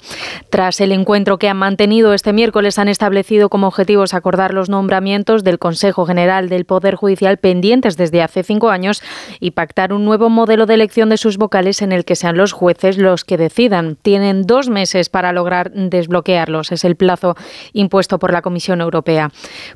[0.51, 5.45] Tras el encuentro que han mantenido este miércoles, han establecido como objetivos acordar los nombramientos
[5.45, 9.01] del Consejo General del Poder Judicial pendientes desde hace cinco años
[9.39, 12.51] y pactar un nuevo modelo de elección de sus vocales en el que sean los
[12.51, 13.39] jueces los que
[14.03, 16.73] Tienen dos meses para lograr desbloquearlos.
[16.73, 17.37] Es el plazo
[17.73, 19.31] impuesto por la Comisión Europea.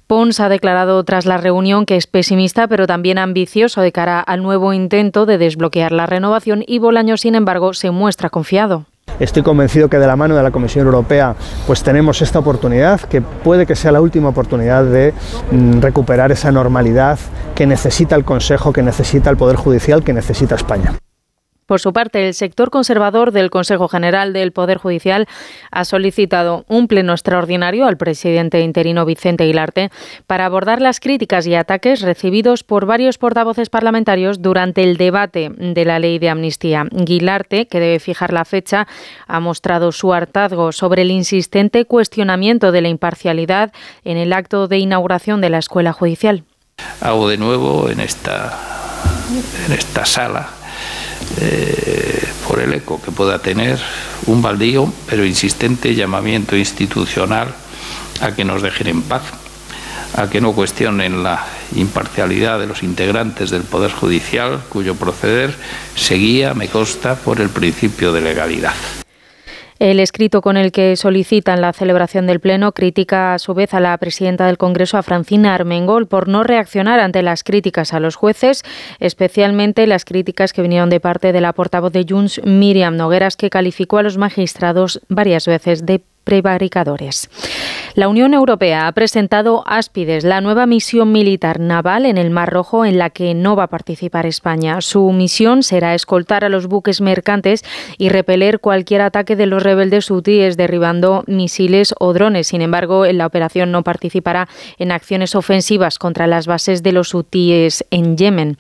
[0.07, 4.43] Pons ha declarado tras la reunión que es pesimista, pero también ambicioso de cara al
[4.43, 8.87] nuevo intento de desbloquear la renovación y Bolaño, sin embargo, se muestra confiado.
[9.21, 13.21] Estoy convencido que de la mano de la Comisión Europea pues tenemos esta oportunidad, que
[13.21, 15.15] puede que sea la última oportunidad de
[15.53, 17.19] mm, recuperar esa normalidad
[17.55, 20.95] que necesita el Consejo, que necesita el Poder Judicial, que necesita España.
[21.67, 25.27] Por su parte, el sector conservador del Consejo General del Poder Judicial
[25.71, 29.91] ha solicitado un pleno extraordinario al presidente interino Vicente Aguilarte
[30.27, 35.85] para abordar las críticas y ataques recibidos por varios portavoces parlamentarios durante el debate de
[35.85, 36.87] la ley de amnistía.
[36.91, 38.87] Guilarte, que debe fijar la fecha,
[39.27, 43.73] ha mostrado su hartazgo sobre el insistente cuestionamiento de la imparcialidad
[44.05, 46.45] en el acto de inauguración de la Escuela Judicial.
[47.01, 48.53] Hago de nuevo en esta,
[49.67, 50.49] en esta sala
[51.41, 53.79] eh, por el eco que pueda tener,
[54.27, 57.55] un baldío pero insistente llamamiento institucional
[58.21, 59.23] a que nos dejen en paz,
[60.17, 65.55] a que no cuestionen la imparcialidad de los integrantes del Poder Judicial, cuyo proceder
[65.97, 68.75] seguía, me consta, por el principio de legalidad.
[69.81, 73.81] El escrito con el que solicitan la celebración del Pleno critica a su vez a
[73.81, 78.15] la presidenta del Congreso, a Francina Armengol, por no reaccionar ante las críticas a los
[78.15, 78.63] jueces,
[79.01, 83.51] especialmente las críticas que vinieron de parte de la portavoz de Junts, Miriam Nogueras, que
[83.51, 87.31] calificó a los magistrados varias veces de prevaricadores.
[87.95, 92.85] La Unión Europea ha presentado Áspides, la nueva misión militar naval en el Mar Rojo
[92.85, 94.81] en la que no va a participar España.
[94.81, 97.65] Su misión será escoltar a los buques mercantes
[97.97, 102.49] y repeler cualquier ataque de los rebeldes hutíes derribando misiles o drones.
[102.49, 107.15] Sin embargo, en la operación no participará en acciones ofensivas contra las bases de los
[107.15, 108.57] hutíes en Yemen.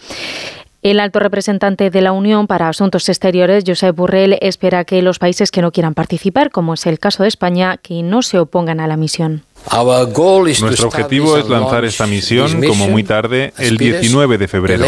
[0.84, 5.50] El alto representante de la Unión para Asuntos Exteriores, Josep Burrell, espera que los países
[5.50, 8.86] que no quieran participar, como es el caso de España, que no se opongan a
[8.86, 9.44] la misión.
[9.72, 14.84] Nuestro objetivo es lanzar esta misión como muy tarde el 19 de febrero.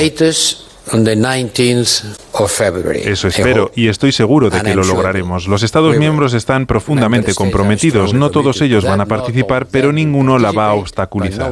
[2.92, 5.48] Eso espero y estoy seguro de que lo lograremos.
[5.48, 8.12] Los Estados miembros están profundamente comprometidos.
[8.12, 11.50] No todos ellos van a participar, pero ninguno la va a obstaculizar.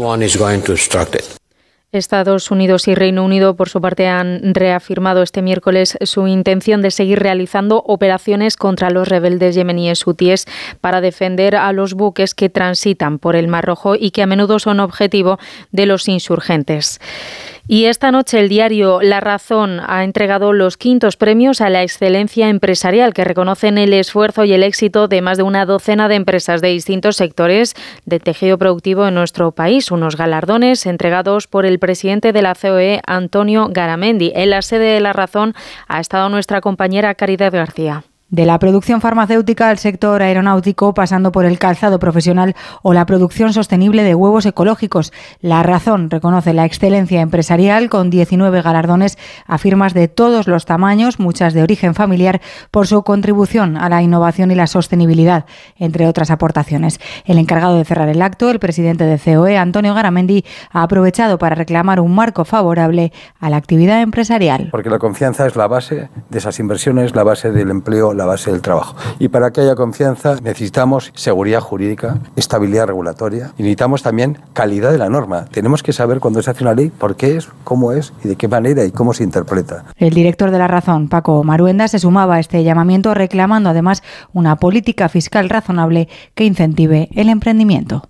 [1.94, 6.90] Estados Unidos y Reino Unido, por su parte, han reafirmado este miércoles su intención de
[6.90, 10.46] seguir realizando operaciones contra los rebeldes yemeníes hutíes
[10.80, 14.58] para defender a los buques que transitan por el Mar Rojo y que a menudo
[14.58, 15.38] son objetivo
[15.70, 17.00] de los insurgentes.
[17.66, 22.50] Y esta noche el diario La Razón ha entregado los quintos premios a la excelencia
[22.50, 26.60] empresarial que reconocen el esfuerzo y el éxito de más de una docena de empresas
[26.60, 27.74] de distintos sectores
[28.04, 29.90] de tejido productivo en nuestro país.
[29.90, 34.32] Unos galardones entregados por el presidente de la COE, Antonio Garamendi.
[34.34, 35.54] En la sede de La Razón
[35.88, 38.04] ha estado nuestra compañera Caridad García.
[38.34, 43.52] De la producción farmacéutica al sector aeronáutico, pasando por el calzado profesional o la producción
[43.52, 45.12] sostenible de huevos ecológicos.
[45.40, 51.20] La razón reconoce la excelencia empresarial con 19 galardones a firmas de todos los tamaños,
[51.20, 52.40] muchas de origen familiar,
[52.72, 55.44] por su contribución a la innovación y la sostenibilidad,
[55.78, 56.98] entre otras aportaciones.
[57.26, 61.54] El encargado de cerrar el acto, el presidente de COE, Antonio Garamendi, ha aprovechado para
[61.54, 64.70] reclamar un marco favorable a la actividad empresarial.
[64.72, 68.50] Porque la confianza es la base de esas inversiones, la base del empleo, la base
[68.50, 68.96] del trabajo.
[69.18, 74.98] Y para que haya confianza necesitamos seguridad jurídica, estabilidad regulatoria y necesitamos también calidad de
[74.98, 75.46] la norma.
[75.46, 78.36] Tenemos que saber cuando se hace una ley por qué es, cómo es y de
[78.36, 79.84] qué manera y cómo se interpreta.
[79.96, 84.56] El director de La Razón, Paco Maruenda, se sumaba a este llamamiento reclamando además una
[84.56, 88.02] política fiscal razonable que incentive el emprendimiento.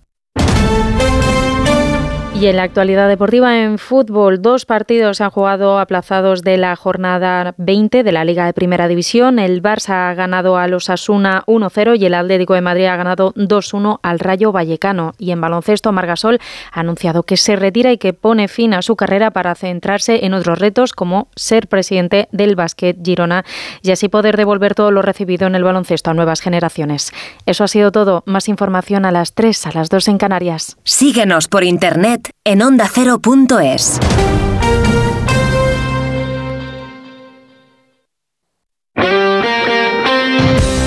[2.40, 7.54] Y en la actualidad deportiva en fútbol, dos partidos han jugado aplazados de la jornada
[7.58, 9.38] 20 de la Liga de Primera División.
[9.38, 13.32] El Barça ha ganado a los Asuna 1-0 y el Atlético de Madrid ha ganado
[13.34, 15.14] 2-1 al Rayo Vallecano.
[15.16, 16.40] Y en baloncesto, Margasol
[16.72, 20.34] ha anunciado que se retira y que pone fin a su carrera para centrarse en
[20.34, 23.44] otros retos como ser presidente del Basket Girona
[23.80, 27.12] y así poder devolver todo lo recibido en el baloncesto a nuevas generaciones.
[27.46, 28.24] Eso ha sido todo.
[28.26, 30.76] Más información a las 3, a las 2 en Canarias.
[30.82, 34.00] Síguenos por internet en ondacero.es.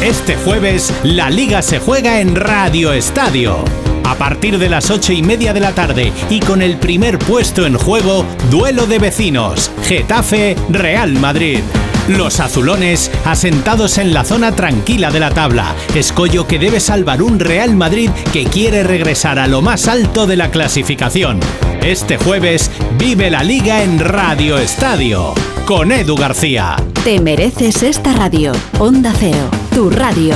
[0.02, 3.58] Este jueves, la liga se juega en Radio Estadio.
[4.06, 7.66] A partir de las ocho y media de la tarde y con el primer puesto
[7.66, 11.60] en juego, duelo de vecinos, Getafe, Real Madrid.
[12.08, 17.38] Los azulones asentados en la zona tranquila de la tabla, escollo que debe salvar un
[17.38, 21.42] Real Madrid que quiere regresar a lo más alto de la clasificación.
[21.82, 25.34] Este jueves vive la liga en Radio Estadio
[25.66, 26.78] con Edu García.
[27.04, 28.54] Te mereces esta radio.
[28.80, 30.36] Onda Cero, tu radio.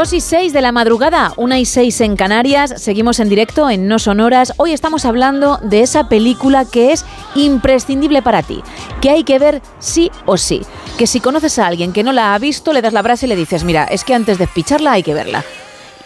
[0.00, 3.86] 2 y 6 de la madrugada, 1 y 6 en Canarias, seguimos en directo en
[3.86, 4.54] No Sonoras.
[4.56, 8.62] Hoy estamos hablando de esa película que es imprescindible para ti,
[9.02, 10.62] que hay que ver sí o sí.
[10.96, 13.28] Que si conoces a alguien que no la ha visto, le das la brasa y
[13.28, 15.44] le dices, mira, es que antes de picharla hay que verla.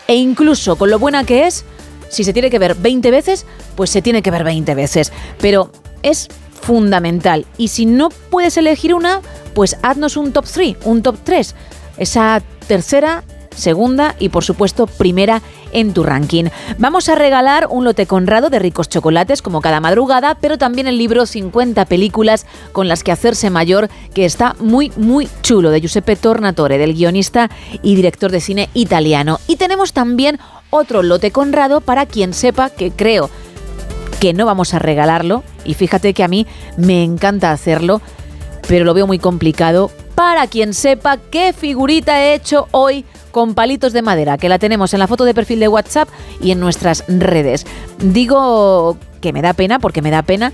[0.08, 1.64] E incluso con lo buena que es,
[2.08, 5.12] si se tiene que ver 20 veces, pues se tiene que ver 20 veces.
[5.38, 5.70] Pero
[6.02, 6.26] es
[6.62, 7.46] fundamental.
[7.58, 9.20] Y si no puedes elegir una,
[9.54, 11.54] pues haznos un top 3, un top 3.
[11.96, 13.22] Esa tercera,
[13.54, 16.46] segunda y por supuesto primera en tu ranking.
[16.78, 20.98] Vamos a regalar un lote conrado de ricos chocolates como cada madrugada, pero también el
[20.98, 26.16] libro 50 películas con las que hacerse mayor, que está muy, muy chulo, de Giuseppe
[26.16, 27.50] Tornatore, del guionista
[27.82, 29.40] y director de cine italiano.
[29.46, 30.38] Y tenemos también
[30.70, 33.30] otro lote conrado para quien sepa que creo
[34.20, 38.00] que no vamos a regalarlo, y fíjate que a mí me encanta hacerlo,
[38.68, 43.04] pero lo veo muy complicado para quien sepa qué figurita he hecho hoy
[43.34, 46.08] con palitos de madera, que la tenemos en la foto de perfil de WhatsApp
[46.40, 47.66] y en nuestras redes.
[47.98, 50.52] Digo que me da pena porque me da pena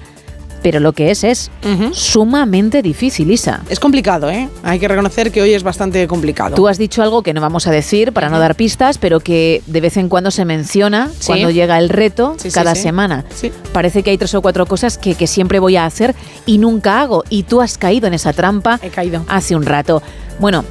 [0.62, 1.51] pero lo que es es
[1.93, 3.62] sumamente difícil, Isa.
[3.70, 4.47] Es complicado, ¿eh?
[4.62, 6.55] Hay que reconocer que hoy es bastante complicado.
[6.55, 9.62] Tú has dicho algo que no vamos a decir para no dar pistas, pero que
[9.66, 11.28] de vez en cuando se menciona Sí.
[11.28, 12.83] cuando llega el reto Sí, cada sí.
[12.83, 13.24] semana.
[13.72, 16.14] Parece que hay tres o cuatro cosas que, que siempre voy a hacer
[16.45, 17.24] y nunca hago.
[17.31, 19.24] Y tú has caído en esa trampa He caído.
[19.28, 20.03] hace un rato.
[20.41, 20.64] Bueno,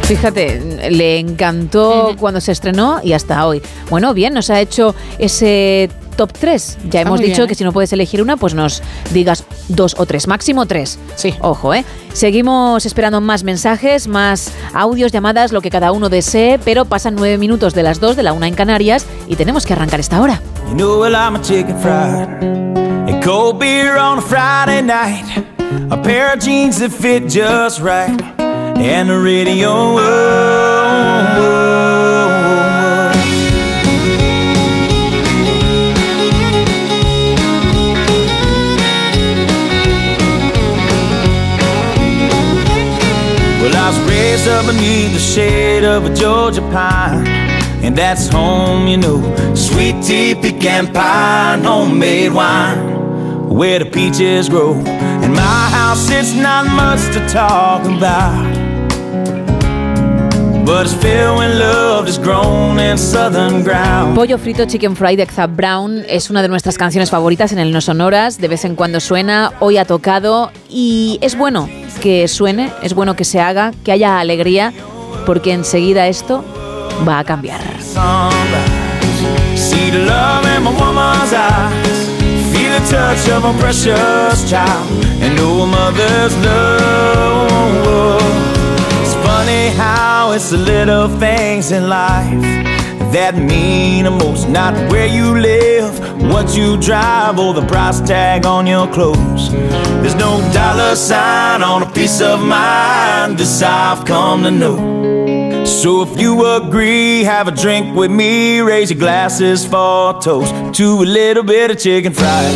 [0.03, 3.63] Fíjate, le encantó cuando se estrenó y hasta hoy.
[3.89, 6.78] Bueno, bien, nos ha hecho ese top 3.
[6.89, 7.57] Ya hemos dicho bien, que ¿eh?
[7.57, 8.82] si no puedes elegir una, pues nos
[9.13, 10.99] digas dos o tres, máximo tres.
[11.16, 11.36] Sí.
[11.41, 11.86] Ojo, ¿eh?
[12.13, 17.38] Seguimos esperando más mensajes, más audios, llamadas, lo que cada uno desee, pero pasan nueve
[17.38, 20.41] minutos de las dos de la una en Canarias y tenemos que arrancar esta hora.
[20.70, 25.26] You know well I'm a chicken fried And cold beer on a Friday night
[25.91, 32.14] A pair of jeans that fit just right And the radio oh, oh, oh.
[44.47, 47.25] Up beneath the shade of a Georgia pine,
[47.83, 49.19] and that's home, you know.
[49.55, 54.75] Sweet tea, pecan pie, homemade wine, where the peaches grow.
[54.75, 58.64] And my house, it's not much to talk about,
[64.16, 67.72] Pollo frito Chicken Fried de Zap Brown es una de nuestras canciones favoritas en el
[67.72, 68.39] No Sonoras.
[68.39, 71.70] De vez en cuando suena, hoy ha tocado y es bueno
[72.01, 74.74] que suene, es bueno que se haga, que haya alegría,
[75.28, 76.43] porque enseguida esto
[77.07, 77.61] va a cambiar.
[89.45, 92.41] Funny how it's the little things in life
[93.13, 94.49] that mean the most.
[94.49, 95.93] Not where you live,
[96.31, 99.51] what you drive, or the price tag on your clothes.
[100.01, 103.37] There's no dollar sign on a piece of mind.
[103.37, 105.63] This I've come to know.
[105.65, 110.53] So if you agree, have a drink with me, raise your glasses for a toast
[110.77, 112.55] to a little bit of chicken fried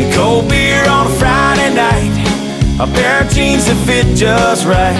[0.00, 2.14] and cold beer on a Friday night,
[2.78, 4.98] a pair of jeans that fit just right,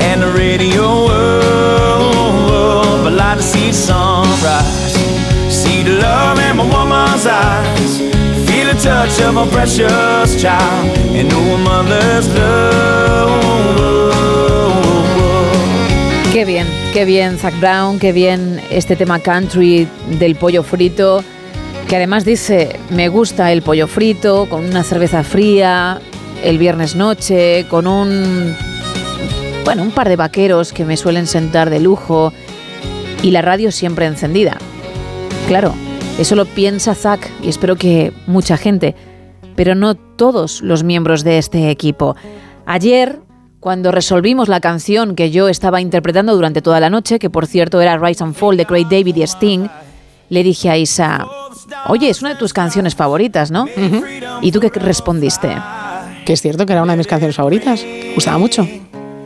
[0.00, 1.10] and the radio.
[7.26, 7.98] Eyes,
[8.48, 10.90] feel touch of precious child.
[16.32, 19.86] Qué bien, qué bien Zac Brown, qué bien este tema country
[20.18, 21.22] del pollo frito,
[21.88, 26.00] que además dice, me gusta el pollo frito con una cerveza fría,
[26.42, 28.56] el viernes noche, con un,
[29.70, 32.32] bueno, un par de vaqueros que me suelen sentar de lujo
[33.22, 34.58] y la radio siempre encendida.
[35.46, 35.74] Claro,
[36.18, 38.96] eso lo piensa Zac y espero que mucha gente,
[39.54, 42.16] pero no todos los miembros de este equipo.
[42.66, 43.20] Ayer,
[43.60, 47.80] cuando resolvimos la canción que yo estaba interpretando durante toda la noche, que por cierto
[47.80, 49.68] era Rise and Fall de Craig David y Sting,
[50.30, 51.28] le dije a Isa,
[51.86, 53.66] oye, es una de tus canciones favoritas, ¿no?
[54.42, 55.56] ¿Y tú qué respondiste?
[56.26, 57.86] Que es cierto que era una de mis canciones favoritas.
[58.16, 58.66] Gustaba mucho.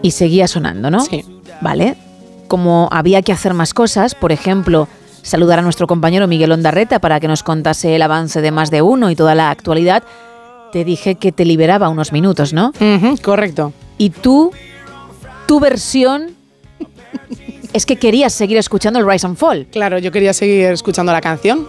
[0.04, 1.00] Y seguía sonando, ¿no?
[1.00, 1.24] Sí.
[1.62, 1.96] Vale.
[2.46, 4.86] Como había que hacer más cosas, por ejemplo,
[5.22, 8.82] saludar a nuestro compañero Miguel Ondarreta para que nos contase el avance de más de
[8.82, 10.02] uno y toda la actualidad,
[10.72, 12.72] te dije que te liberaba unos minutos, ¿no?
[13.22, 13.72] Correcto.
[13.96, 14.52] Y tú,
[15.46, 16.36] tu versión
[17.72, 19.68] es que querías seguir escuchando el Rise and Fall.
[19.72, 21.66] Claro, yo quería seguir escuchando la canción.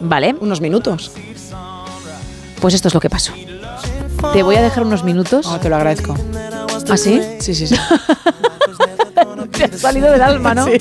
[0.00, 0.34] Vale.
[0.40, 1.12] Unos minutos.
[2.60, 3.32] Pues esto es lo que pasó.
[4.32, 5.46] Te voy a dejar unos minutos.
[5.46, 6.16] Oh, te lo agradezco.
[6.88, 7.20] ¿Ah, sí?
[7.40, 7.76] Sí, sí, sí.
[9.56, 10.66] Te ha salido del alma, ¿no?
[10.66, 10.80] De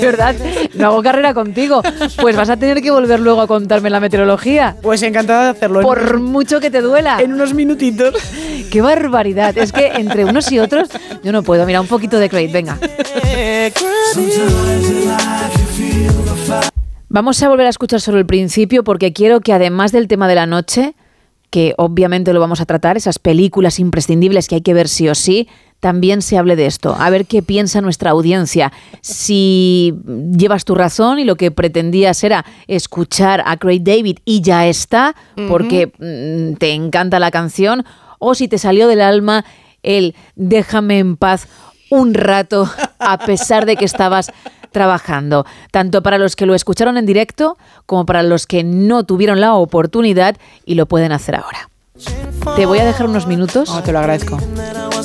[0.00, 0.34] verdad,
[0.74, 1.82] no hago carrera contigo.
[2.20, 4.76] Pues vas a tener que volver luego a contarme la meteorología.
[4.80, 5.82] Pues encantada de hacerlo.
[5.82, 7.20] Por mucho que te duela.
[7.20, 8.14] En unos minutitos.
[8.70, 9.56] ¡Qué barbaridad!
[9.58, 10.88] Es que entre unos y otros
[11.22, 11.66] yo no puedo.
[11.66, 12.78] Mira, un poquito de Crate, venga.
[17.08, 20.34] Vamos a volver a escuchar solo el principio porque quiero que además del tema de
[20.34, 20.94] la noche,
[21.54, 25.14] que obviamente lo vamos a tratar, esas películas imprescindibles que hay que ver sí o
[25.14, 25.46] sí,
[25.78, 26.96] también se hable de esto.
[26.98, 28.72] A ver qué piensa nuestra audiencia.
[29.02, 29.94] Si
[30.36, 35.14] llevas tu razón y lo que pretendías era escuchar a Craig David y ya está,
[35.46, 37.84] porque mm, te encanta la canción,
[38.18, 39.44] o si te salió del alma
[39.84, 41.46] el déjame en paz
[41.88, 44.32] un rato a pesar de que estabas
[44.74, 47.56] trabajando, tanto para los que lo escucharon en directo
[47.86, 51.70] como para los que no tuvieron la oportunidad y lo pueden hacer ahora.
[52.56, 53.70] Te voy a dejar unos minutos.
[53.70, 54.38] Oh, te lo agradezco.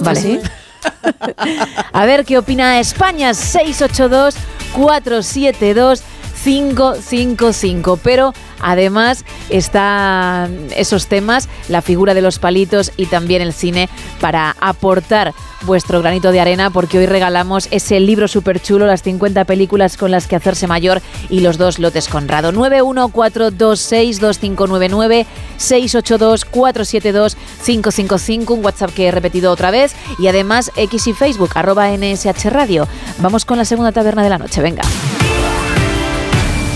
[0.02, 0.42] ¿Vale?
[1.94, 3.34] A ver qué opina España.
[3.34, 4.36] 682
[4.76, 6.04] 472
[6.44, 7.98] 555.
[8.04, 14.56] Pero además están esos temas, la figura de los palitos y también el cine para
[14.60, 15.34] aportar
[15.64, 20.12] vuestro granito de arena porque hoy regalamos ese libro súper chulo, las 50 películas con
[20.12, 22.54] las que hacerse mayor y los dos lotes Conrado.
[22.54, 25.26] 914262599
[25.60, 32.46] 682-472-555, un WhatsApp que he repetido otra vez y además X y Facebook, arroba NSH
[32.50, 32.88] Radio.
[33.20, 34.84] Vamos con la segunda taberna de la noche, venga.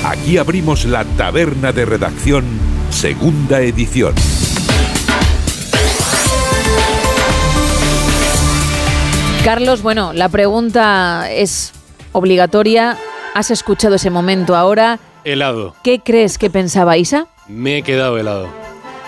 [0.05, 2.43] Aquí abrimos la taberna de redacción,
[2.89, 4.13] segunda edición.
[9.45, 11.71] Carlos, bueno, la pregunta es
[12.11, 12.97] obligatoria.
[13.33, 14.99] ¿Has escuchado ese momento ahora?
[15.23, 15.73] Helado.
[15.83, 17.27] ¿Qué crees que pensaba Isa?
[17.47, 18.62] Me he quedado helado.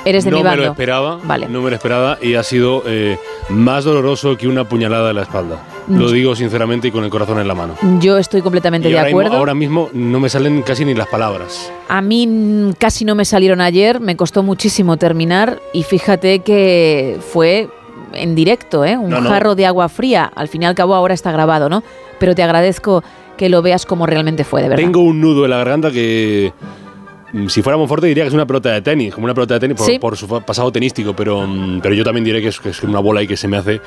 [0.05, 0.63] Eres de no mi me bando.
[0.65, 1.19] lo esperaba.
[1.23, 1.47] Vale.
[1.49, 3.17] No me lo esperaba y ha sido eh,
[3.49, 5.57] más doloroso que una puñalada en la espalda.
[5.87, 5.97] Mm.
[5.99, 7.73] Lo digo sinceramente y con el corazón en la mano.
[7.99, 9.37] Yo estoy completamente Y de ahora mismo, acuerdo.
[9.37, 11.71] ahora mismo no me salen casi ni las palabras.
[11.89, 17.17] A mí mm, casi no me salieron ayer, me costó muchísimo terminar y fíjate que
[17.31, 17.67] fue
[18.13, 18.97] en directo, ¿eh?
[18.97, 19.29] un No, no.
[19.29, 20.31] jarro de agua fría.
[20.35, 21.83] Al fin y al cabo ahora está grabado, ¿no?
[22.19, 23.03] Pero te agradezco
[23.37, 24.83] que lo veas como realmente fue, de verdad.
[24.83, 26.53] Tengo un nudo en la garganta que.
[27.43, 29.59] Mm, Si fuera Monforte diría que es una pelota de tenis, como una pelota de
[29.59, 29.99] tenis por, Sí.
[29.99, 32.99] por su pasado tenístico, pero, mm, pero yo también diré que es, que es una
[32.99, 33.81] bola y que se me hace.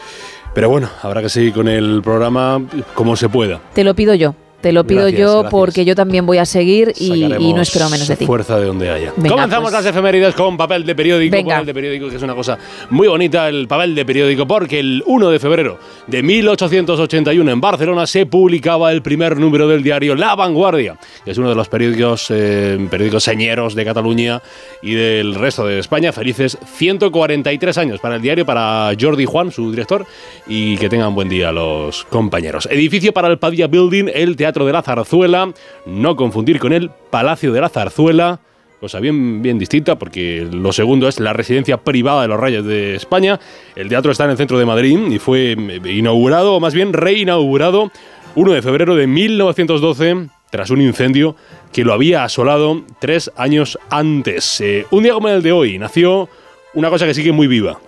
[0.55, 2.61] Pero bueno, habrá que seguir con el programa
[2.95, 3.61] como se pueda.
[3.75, 5.51] Te lo pido yo, te lo pido Gracias, yo gracias.
[5.51, 8.27] porque yo también voy a seguir y, y no espero menos de ti.
[8.27, 9.13] Fuerza de donde haya.
[9.17, 9.85] Venga, Comenzamos pues.
[9.85, 11.31] las efemérides con papel de periódico.
[11.31, 11.55] Venga.
[11.55, 12.59] Papel de periódico, que es una cosa
[12.91, 15.79] muy bonita, el papel de periódico, porque el 1 de febrero
[16.09, 21.39] de 1881 en Barcelona se publicaba el primer número del diario La Vanguardia, que es
[21.39, 24.43] uno de los periódicos, eh, periódicos señeros de Cataluña
[24.83, 26.13] y del resto de España.
[26.13, 30.05] Felices 143 años para el diario, para Jordi Juan, su director,
[30.49, 32.69] y que tengan buen día los compañeros.
[32.71, 35.53] Edificio para el Padilla Building, el Teatro de la Zarzuela,
[35.87, 38.41] no confundir con el Palacio de la Zarzuela.
[38.81, 42.95] Cosa bien, bien distinta, porque lo segundo es la residencia privada de los Reyes de
[42.95, 43.41] España.
[43.75, 46.93] El teatro está en el centro de Madrid y fue eh, inaugurado, o más bien
[46.93, 47.91] reinaugurado,
[48.37, 51.35] 1 de febrero de 1912, tras un incendio
[51.73, 54.61] que lo había asolado tres años antes.
[54.61, 56.29] Eh, un día como el de hoy nació
[56.75, 57.81] una cosa que sigue muy viva.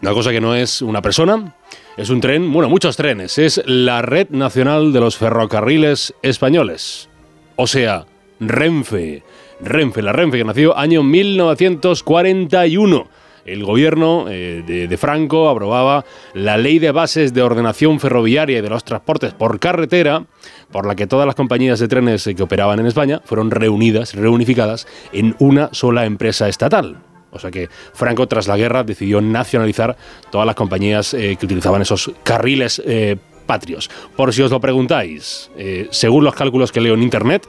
[0.00, 1.54] Una cosa que no es una persona,
[1.98, 3.38] es un tren, bueno, muchos trenes.
[3.38, 7.08] Es la Red Nacional de los Ferrocarriles Españoles.
[7.56, 8.06] O sea,
[8.38, 9.24] Renfe.
[9.60, 13.08] Renfe, la Renfe que nació año 1941.
[13.44, 18.62] El gobierno eh, de, de Franco aprobaba la ley de bases de ordenación ferroviaria y
[18.62, 20.24] de los transportes por carretera,
[20.70, 24.86] por la que todas las compañías de trenes que operaban en España fueron reunidas, reunificadas
[25.12, 27.07] en una sola empresa estatal.
[27.30, 29.96] O sea que Franco, tras la guerra, decidió nacionalizar
[30.30, 33.16] todas las compañías eh, que utilizaban esos carriles eh,
[33.46, 33.90] patrios.
[34.16, 37.46] Por si os lo preguntáis, eh, según los cálculos que leo en Internet,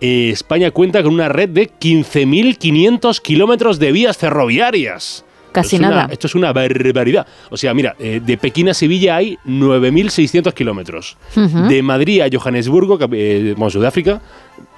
[0.00, 5.24] España cuenta con una red de 15.500 kilómetros de vías ferroviarias.
[5.52, 6.12] Casi Esto es una- nada.
[6.12, 7.26] esto es una barbaridad.
[7.50, 11.16] O sea, mira, eh, de Pekín a Sevilla hay 9.600 kilómetros.
[11.34, 14.20] De Madrid a Johannesburgo, eh, bueno, Sudáfrica,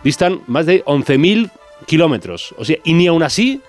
[0.04, 1.50] distan más de 11.000
[1.86, 2.54] kilómetros.
[2.56, 3.60] O sea, y ni aún así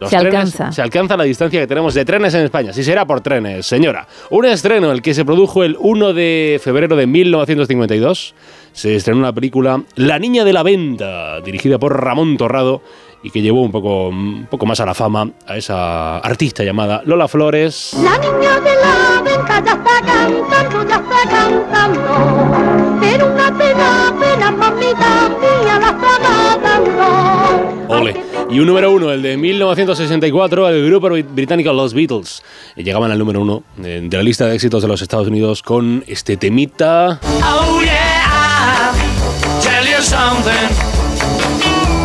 [0.00, 0.72] los Se trenes- alcanza.
[0.72, 2.72] Se alcanza la distancia que tenemos de trenes en España.
[2.72, 4.06] Si será por trenes, señora.
[4.30, 8.34] Un estreno, el que se produjo el 1 de febrero de 1952.
[8.72, 12.80] Se estrenó una película, La Niña de la Venta, dirigida por Ramón Torrado
[13.24, 17.02] y que llevó un poco, un poco más a la fama a esa artista llamada
[17.04, 17.96] Lola Flores.
[18.00, 22.98] La niña de la venta ya está cantando, ya está cantando.
[23.00, 26.18] Pero una pena, pena, mamita mía, la está
[26.62, 27.88] matando.
[27.88, 28.27] Ole.
[28.50, 32.42] Y un número uno, el de 1964, el grupo brit- británico Los Beatles.
[32.76, 36.02] Llegaban al número uno eh, de la lista de éxitos de los Estados Unidos con
[36.06, 37.20] este temita.
[37.42, 40.52] Oh yeah, I'll tell you something.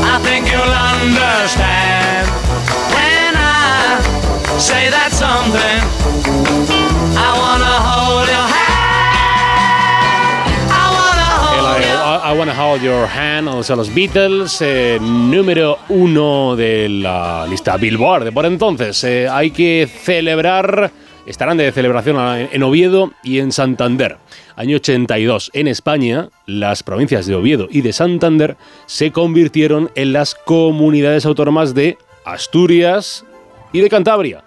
[0.03, 2.27] I think you'll understand
[2.91, 4.01] when I
[4.59, 6.32] say that something.
[12.33, 17.77] I, Wanna Hold Your Hand, o sea, los Beatles, eh, número uno de la lista
[17.77, 18.33] Billboard.
[18.33, 20.91] Por entonces, eh, hay que celebrar,
[21.27, 22.17] estarán de celebración
[22.51, 24.17] en Oviedo y en Santander.
[24.55, 25.51] Año 82.
[25.53, 28.57] En España, las provincias de Oviedo y de Santander
[28.87, 33.25] se convirtieron en las comunidades autónomas de Asturias
[33.71, 34.43] y de Cantabria.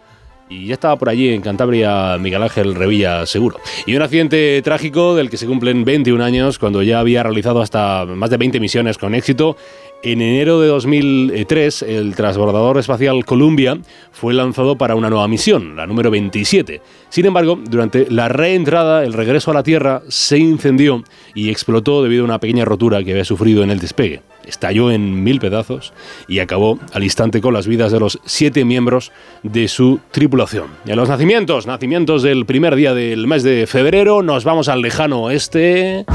[0.49, 3.59] Y ya estaba por allí en Cantabria Miguel Ángel Revilla seguro.
[3.85, 8.05] Y un accidente trágico del que se cumplen 21 años cuando ya había realizado hasta
[8.05, 9.57] más de 20 misiones con éxito.
[10.07, 13.77] En enero de 2003, el transbordador espacial Columbia
[14.13, 16.81] fue lanzado para una nueva misión, la número 27.
[17.09, 21.03] Sin embargo, durante la reentrada, el regreso a la Tierra se incendió
[21.35, 24.23] y explotó debido a una pequeña rotura que había sufrido en el despegue.
[24.47, 25.93] Estalló en mil pedazos
[26.29, 29.11] y acabó al instante con las vidas de los siete miembros
[29.43, 30.69] de su tripulación.
[30.85, 34.83] Y a los nacimientos, nacimientos del primer día del mes de febrero, nos vamos al
[34.83, 36.07] lejano oeste.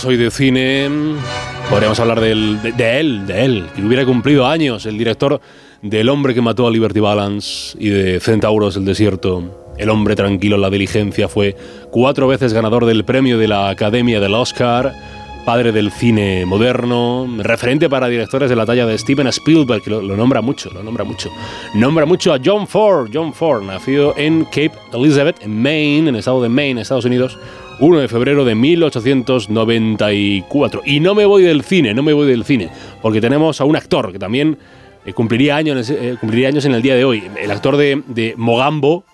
[0.00, 0.88] Hablamos hoy de cine,
[1.68, 5.40] podríamos hablar del- de, de él, de él, que hubiera cumplido años, el director
[5.82, 9.72] del hombre que mató a Liberty Balance y de Centauros el desierto.
[9.78, 11.54] El hombre tranquilo en la diligencia fue
[11.90, 14.92] cuatro veces ganador del premio de la Academia del Oscar,
[15.44, 20.00] padre del cine moderno, referente para directores de la talla de Steven Spielberg, que lo,
[20.02, 21.30] lo nombra mucho, lo nombra mucho.
[21.74, 23.10] Nombra mucho a John Ford.
[23.12, 27.38] John Ford, nacido en Cape Elizabeth, en Maine, en el estado de Maine, Estados Unidos,
[27.80, 30.82] 1 de febrero de 1894.
[30.84, 32.68] Y no me voy del cine, no me voy del cine,
[33.02, 34.58] porque tenemos a un actor que también
[35.04, 37.24] eh, cumpliría, años, eh, cumpliría años en el día de hoy.
[37.40, 39.04] El actor de, de Mogambo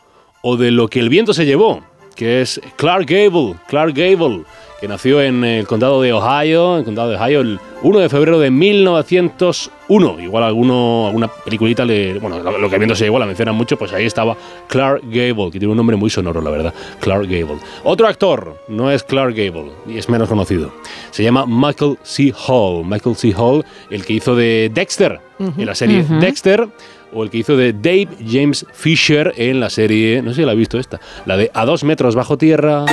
[0.43, 1.83] o de Lo que el viento se llevó,
[2.15, 3.55] que es Clark Gable.
[3.69, 4.43] Clark Gable,
[4.81, 8.09] que nació en el condado de Ohio, en el condado de Ohio, el 1 de
[8.09, 10.21] febrero de 1901.
[10.21, 13.77] Igual alguno, alguna peliculita, le, bueno, lo, que el viento se llevó la mencionan mucho,
[13.79, 14.37] pues ahí estaba
[14.69, 16.75] Clark Gable, que tiene un nombre muy sonoro, la verdad.
[17.01, 17.59] Clark Gable.
[17.85, 20.73] Otro actor, no es Clark Gable, y es menos conocido.
[21.11, 22.33] Se llama Michael C.
[22.47, 22.85] Hall.
[22.85, 23.35] Michael C.
[23.37, 26.05] Hall, el que hizo de Dexter en la serie.
[26.21, 26.69] Dexter
[27.13, 30.53] o el que hizo de Dave James Fisher en la serie, no sé si la
[30.53, 32.85] ha visto esta, la de A dos metros bajo tierra.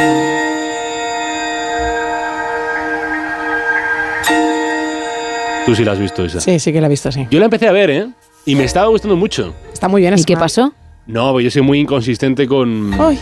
[5.65, 6.41] Tú sí la has visto esa.
[6.41, 7.25] Sí, sí que la he visto, sí.
[7.31, 8.07] Yo la empecé a ver, ¿eh?
[8.45, 9.53] Y me estaba gustando mucho.
[9.71, 10.13] Está muy bien.
[10.17, 10.73] ¿Y qué pasó?
[11.05, 12.93] No, pues yo soy muy inconsistente con...
[12.99, 13.19] Ay.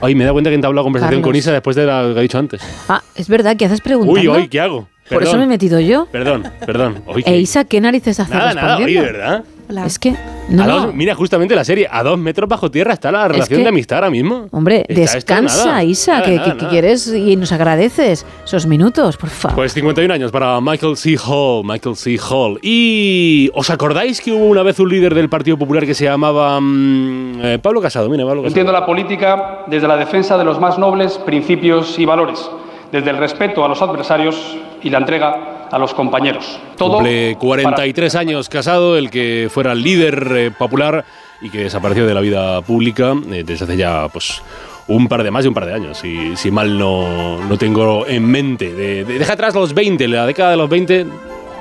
[0.00, 1.28] Ay, me he dado cuenta que he entablado conversación Carlos.
[1.28, 2.62] con Isa después de lo que ha dicho antes.
[2.88, 4.20] Ah, es verdad que haces preguntando.
[4.20, 4.88] Uy, uy, ¿qué hago?
[5.08, 6.06] Por eso me he metido yo.
[6.10, 7.02] Perdón, perdón.
[7.06, 9.44] Uy, E qué- Isa, ¿qué narices haces Nada, nada, oye, verdad.
[9.84, 10.14] Es que...
[10.48, 13.64] No, dos- mira, justamente la serie, a dos metros bajo tierra está la relación que-
[13.64, 14.46] de amistad ahora mismo.
[14.50, 15.84] Hombre, Está descansa, nada.
[15.84, 19.56] Isa, Nada, que, nada, que- que quieres y nos agradeces esos minutos, por favor.
[19.56, 21.18] Pues 51 años para Michael C.
[21.22, 22.18] Hall, Michael C.
[22.30, 22.58] Hall.
[22.62, 26.58] Y ¿os acordáis que hubo una vez un líder del Partido Popular que se llamaba
[26.58, 28.08] mm, eh, Pablo Casado?
[28.08, 28.48] Mira, Pablo Casado.
[28.48, 32.50] Entiendo la política desde la defensa de los más nobles principios y valores,
[32.90, 36.58] desde el respeto a los adversarios y la entrega a los compañeros.
[36.76, 41.04] Todo Cumple 43 años casado, el que fuera líder eh, popular
[41.40, 44.42] y que desapareció de la vida pública eh, desde hace ya pues
[44.88, 48.06] un par de más de un par de años, si, si mal no, no tengo
[48.06, 48.72] en mente.
[48.72, 51.06] De- de- deja atrás los 20, la década de los 20,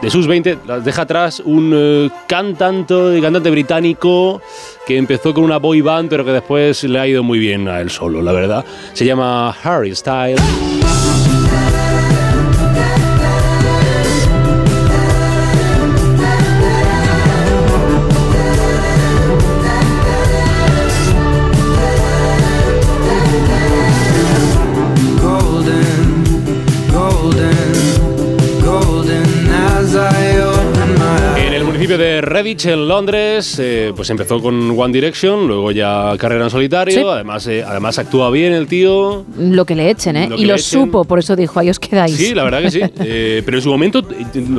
[0.02, 4.42] de sus 20, las deja atrás un eh, cantante, cantante británico
[4.86, 7.82] que empezó con una boy band, pero que después le ha ido muy bien a
[7.82, 8.64] él solo, la verdad.
[8.94, 10.42] Se llama Harry Styles.
[32.38, 37.04] Redditch en Londres, eh, pues empezó con One Direction, luego ya carrera en solitario, Sí.
[37.04, 39.26] además, eh, además actúa bien el tío.
[39.40, 40.28] Lo que le echen, ¿eh?
[40.30, 42.16] Lo y lo supo, por eso dijo, ahí os quedáis.
[42.16, 42.82] Sí, la verdad que sí.
[43.00, 44.04] Eh, pero en su momento,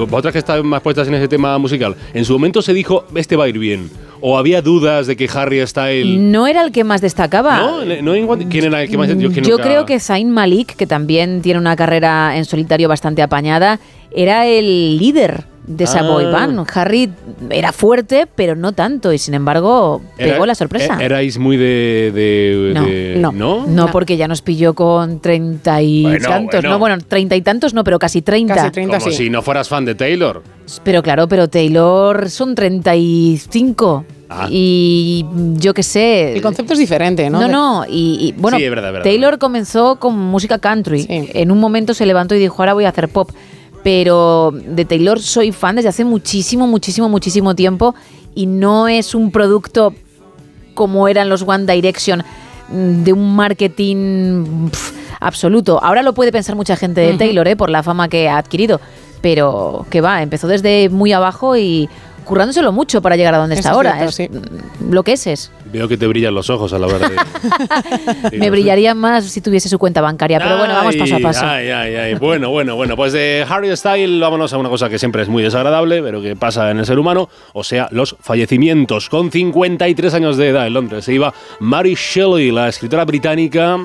[0.09, 3.37] vosotras que están más puestas en ese tema musical, en su momento se dijo, este
[3.37, 3.89] va a ir bien.
[4.21, 6.19] O había dudas de que Harry Styles...
[6.19, 7.61] No era el que más destacaba.
[7.61, 9.09] No, no en One- ¿quién era el que más?
[9.09, 12.89] Yo, que Yo nunca- creo que Zayn Malik, que también tiene una carrera en solitario
[12.89, 13.79] bastante apañada,
[14.11, 16.09] era el líder de esa Ah.
[16.09, 16.67] boy band.
[16.75, 17.11] Harry
[17.51, 20.97] era fuerte, pero no tanto, y sin embargo Era- pegó la sorpresa.
[21.01, 22.11] e- ¿Erais muy de...?
[22.15, 23.67] de- No, de- no, ¿no?
[23.67, 26.61] no, porque ya nos pilló con treinta y Bueno, tantos.
[26.63, 26.71] bueno.
[26.71, 28.73] No, bueno, treinta y tantos no, pero casi treinta.
[28.73, 30.43] Como si no fueras fan de Taylor.
[30.85, 34.05] Pero claro, pero Taylor son 35.
[34.31, 34.47] Ah.
[34.51, 35.25] Y
[35.57, 36.35] yo qué sé.
[36.35, 37.41] El concepto es diferente, ¿no?
[37.41, 39.05] No, no, y, y, bueno, Sí, es verdad, es verdad.
[39.05, 41.07] Taylor comenzó con música country.
[41.09, 43.31] En un momento se levantó y dijo, ahora voy a hacer pop.
[43.83, 47.95] Pero de Taylor soy fan desde hace muchísimo, muchísimo, muchísimo tiempo
[48.35, 49.95] y no es un producto
[50.75, 52.23] como eran los One Direction
[52.69, 54.71] mm, de un marketing
[55.21, 55.83] absoluto.
[55.83, 57.15] Ahora lo puede pensar mucha gente de.
[57.15, 57.57] Taylor, ¿eh?
[57.57, 58.81] por la fama que ha adquirido,
[59.21, 61.89] pero que va, empezó desde muy abajo y
[62.25, 64.11] currándoselo mucho para llegar a donde Eso está es ahora.
[64.11, 65.51] cierto, es lo que es es.
[65.71, 68.39] Veo que te brillan los ojos a la hora de...
[68.39, 71.47] Me brillaría más si tuviese su cuenta bancaria, pero bueno, vamos paso a paso.
[71.47, 72.15] Ay, ay, ay.
[72.15, 72.97] Bueno, bueno, bueno.
[72.97, 76.37] Pues de Harry Style vámonos a una cosa que siempre es muy desagradable, pero que
[76.37, 79.09] pasa en el ser humano, o sea, los fallecimientos.
[79.09, 83.79] Con 53 años de edad en Londres se iba Mary Shelley, la escritora británica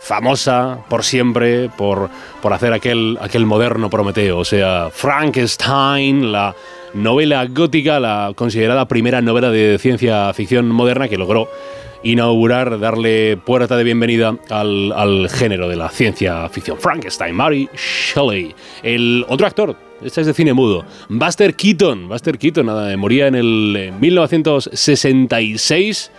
[0.00, 2.08] famosa por siempre por,
[2.40, 6.54] por hacer aquel, aquel moderno Prometeo, o sea, Frankenstein, la
[6.94, 11.48] novela gótica, la considerada primera novela de ciencia ficción moderna que logró
[12.02, 16.78] inaugurar, darle puerta de bienvenida al, al género de la ciencia ficción.
[16.78, 18.54] Frankenstein, Mary Shelley.
[18.82, 22.08] El otro actor, este es de cine mudo, Buster Keaton.
[22.08, 26.12] Buster Keaton nada, moría en el eh, 1966.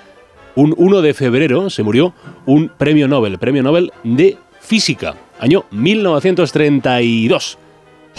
[0.55, 2.13] Un 1 de febrero se murió
[2.45, 7.57] un premio Nobel, premio Nobel de física, año 1932.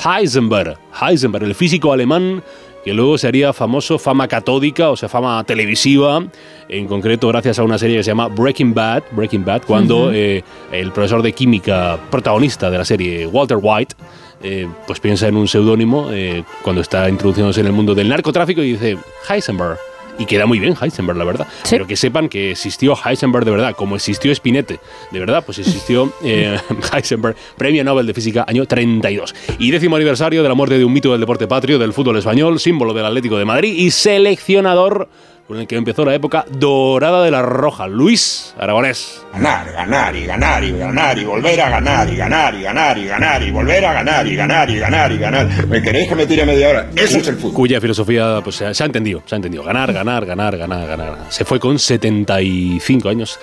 [0.05, 2.43] Heisenberg, Heisenberg, el físico alemán
[2.85, 6.25] que luego se haría famoso, fama catódica, o sea, fama televisiva,
[6.69, 10.43] en concreto gracias a una serie que se llama Breaking Bad, Breaking Bad, cuando eh,
[10.73, 13.95] el profesor de química protagonista de la serie, Walter White,
[14.43, 18.63] eh, pues piensa en un seudónimo eh, cuando está introduciéndose en el mundo del narcotráfico
[18.63, 18.97] y dice
[19.29, 19.79] Heisenberg.
[20.19, 21.47] Y queda muy bien Heisenberg, la verdad.
[21.69, 24.81] Pero que sepan que existió Heisenberg de verdad, como existió Spinette
[25.11, 26.59] de verdad, pues existió eh,
[26.93, 29.35] Heisenberg, Premio Nobel de Física, año 32.
[29.59, 32.61] Y décimo aniversario de la muerte de un mito del deporte patrio, del fútbol español,
[32.61, 35.09] símbolo del Atlético de Madrid y seleccionador
[35.51, 39.21] con el que empezó la época dorada de la Roja, Luis Aragonés.
[39.33, 43.05] Ganar, ganar y ganar y ganar y volver a ganar y ganar y ganar y
[43.05, 45.67] ganar y volver a ganar y ganar y ganar y ganar.
[45.67, 46.91] ¿Me queréis que me tire media hora?
[46.95, 47.55] Eso es el fútbol.
[47.55, 49.65] Cuya filosofía pues, se, ha, entendido, se ha entendido.
[49.65, 51.19] Ganar, ganar, ganar, ganar, ganar.
[51.31, 53.41] Se fue con 75 años.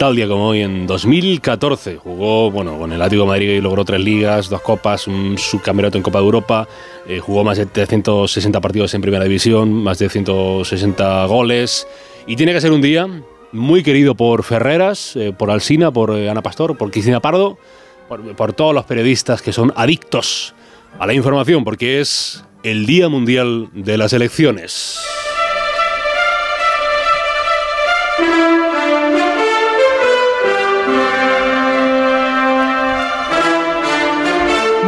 [0.00, 3.84] Tal día como hoy, en 2014, jugó bueno, con el Atlético de Madrid y logró
[3.84, 6.66] tres ligas, dos copas, un subcampeonato en Copa de Europa,
[7.06, 11.86] eh, jugó más de 360 partidos en Primera División, más de 160 goles.
[12.26, 13.06] Y tiene que ser un día
[13.52, 17.58] muy querido por Ferreras, eh, por Alsina, por eh, Ana Pastor, por Cristina Pardo,
[18.08, 20.54] por, por todos los periodistas que son adictos
[20.98, 24.98] a la información, porque es el Día Mundial de las Elecciones.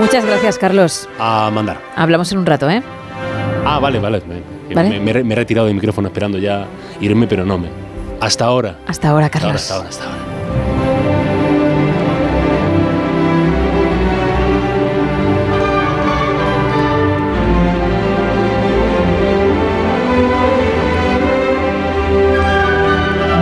[0.02, 1.08] Muchas gracias, Carlos.
[1.18, 1.80] A mandar.
[1.94, 2.82] Hablamos en un rato, ¿eh?
[3.64, 4.20] Ah, vale, vale.
[4.68, 4.88] Me, Vale.
[4.90, 6.66] me- me he- me he retirado del micrófono esperando ya
[7.00, 7.68] irme, pero no me.
[8.20, 8.78] Hasta ahora.
[8.86, 9.62] Hasta ahora, Hasta ahora, Carlos.
[9.62, 11.32] hasta ahora, hasta ahora.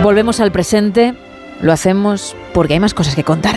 [0.03, 1.13] Volvemos al presente.
[1.61, 3.55] Lo hacemos porque hay más cosas que contar.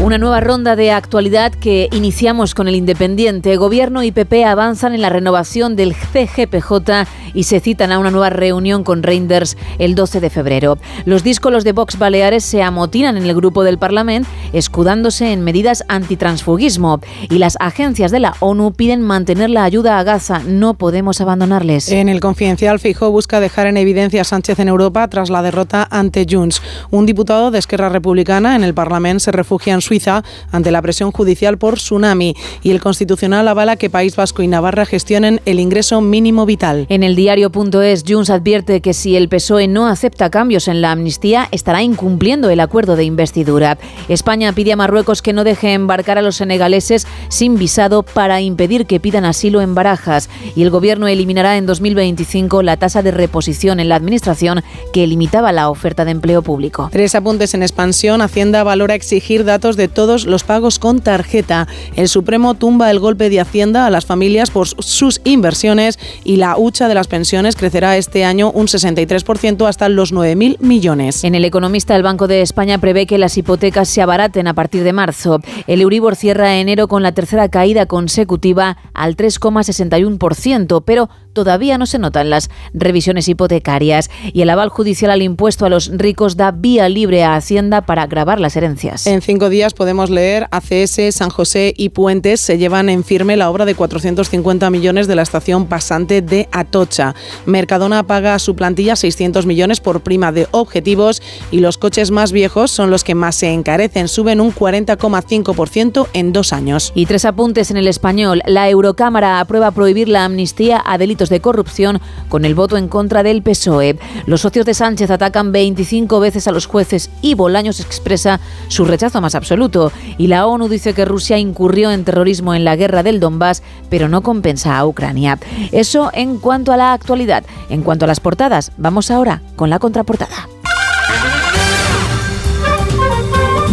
[0.00, 3.56] Una nueva ronda de actualidad que iniciamos con el Independiente.
[3.56, 8.30] Gobierno y PP avanzan en la renovación del CGPJ y se citan a una nueva
[8.30, 10.78] reunión con Reinders el 12 de febrero.
[11.04, 15.84] Los díscolos de Vox Baleares se amotinan en el grupo del Parlamento, escudándose en medidas
[15.88, 17.00] antitransfugismo.
[17.30, 20.40] Y las agencias de la ONU piden mantener la ayuda a Gaza.
[20.46, 21.90] No podemos abandonarles.
[21.90, 25.86] En el confidencial, Fijó busca dejar en evidencia a Sánchez en Europa tras la derrota
[25.90, 26.62] ante Junts.
[26.90, 31.12] Un diputado de Esquerra Republicana en el Parlamento se refugia en Suiza ante la presión
[31.12, 36.00] judicial por tsunami y el Constitucional avala que País Vasco y Navarra gestionen el ingreso
[36.00, 36.86] mínimo vital.
[36.88, 41.48] En el diario.es, Junts advierte que si el PSOE no acepta cambios en la amnistía,
[41.52, 43.78] estará incumpliendo el acuerdo de investidura.
[44.10, 48.84] España pide a Marruecos que no deje embarcar a los senegaleses sin visado para impedir
[48.84, 50.28] que pidan asilo en barajas.
[50.54, 54.62] Y el gobierno eliminará en 2025 la tasa de reposición en la administración
[54.92, 56.90] que limitaba la oferta de empleo público.
[56.92, 58.20] Tres apuntes en expansión.
[58.20, 61.68] Hacienda valora exigir datos de todos los pagos con tarjeta.
[61.96, 66.58] El Supremo tumba el golpe de Hacienda a las familias por sus inversiones y la
[66.58, 71.22] hucha de las pensiones crecerá este año un 63% hasta los 9.000 millones.
[71.22, 74.82] En el economista, el Banco de España prevé que las hipotecas se abaraten a partir
[74.82, 75.38] de marzo.
[75.68, 81.98] El Euribor cierra enero con la tercera caída consecutiva al 3,61%, pero todavía no se
[81.98, 86.88] notan las revisiones hipotecarias y el aval judicial al impuesto a los ricos da vía
[86.88, 89.06] libre a Hacienda para grabar las herencias.
[89.06, 93.50] En cinco días podemos leer ACS, San José y Puentes se llevan en firme la
[93.50, 97.14] obra de 450 millones de la estación pasante de Atocha.
[97.44, 101.20] Mercadona paga a su plantilla 600 millones por prima de objetivos
[101.50, 106.32] y los coches más viejos son los que más se encarecen, suben un 40,5% en
[106.32, 106.92] dos años.
[106.94, 108.42] Y tres apuntes en el español.
[108.46, 113.22] La Eurocámara aprueba prohibir la amnistía a delitos de corrupción con el voto en contra
[113.22, 113.98] del PSOE.
[114.26, 119.20] Los socios de Sánchez atacan 25 veces a los jueces y Bolaños expresa su rechazo
[119.20, 119.92] más absoluto.
[120.18, 124.08] Y la ONU dice que Rusia incurrió en terrorismo en la guerra del Donbass, pero
[124.08, 125.38] no compensa a Ucrania.
[125.72, 127.44] Eso en cuanto a la actualidad.
[127.68, 130.48] En cuanto a las portadas, vamos ahora con la contraportada.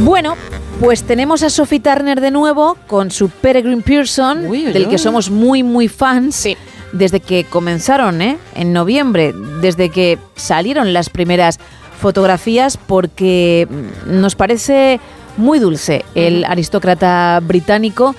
[0.04, 0.36] Bueno,
[0.80, 5.62] pues tenemos a Sophie Turner de nuevo con su Peregrine Pearson, del que somos muy,
[5.62, 6.48] muy fans.
[6.94, 8.38] Desde que comenzaron, ¿eh?
[8.56, 11.60] En noviembre, desde que salieron las primeras
[12.00, 13.68] fotografías, porque
[14.06, 15.00] nos parece
[15.38, 18.16] muy dulce el aristócrata británico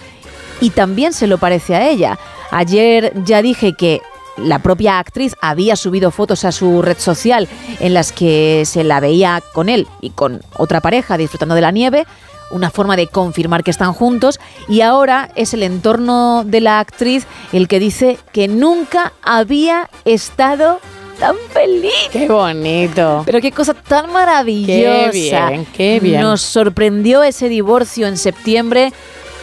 [0.61, 2.19] y también se lo parece a ella.
[2.51, 4.01] Ayer ya dije que
[4.37, 7.49] la propia actriz había subido fotos a su red social
[7.81, 11.71] en las que se la veía con él y con otra pareja disfrutando de la
[11.71, 12.07] nieve,
[12.53, 14.39] una forma de confirmar que están juntos
[14.69, 20.81] y ahora es el entorno de la actriz el que dice que nunca había estado
[21.19, 21.93] tan feliz.
[22.11, 23.23] Qué bonito.
[23.25, 25.11] Pero qué cosa tan maravillosa.
[25.11, 26.21] Qué bien, qué bien.
[26.21, 28.93] Nos sorprendió ese divorcio en septiembre.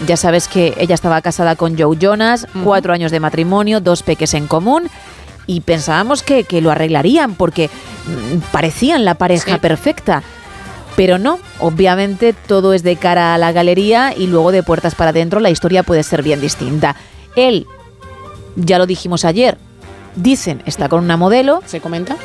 [0.06, 4.34] Ya sabes que ella estaba casada con Joe Jonas, cuatro años de matrimonio, dos peques
[4.34, 4.90] en común.
[5.46, 10.22] Y pensábamos que, que lo arreglarían porque mm, parecían la pareja perfecta.
[11.00, 15.12] Pero no, obviamente todo es de cara a la galería y luego de puertas para
[15.12, 16.98] adentro la historia puede ser bien distinta.
[17.38, 17.68] Él,
[18.58, 19.58] ya lo dijimos ayer,
[20.18, 21.64] dicen está con una modelo.
[21.66, 22.18] ¿Se comenta?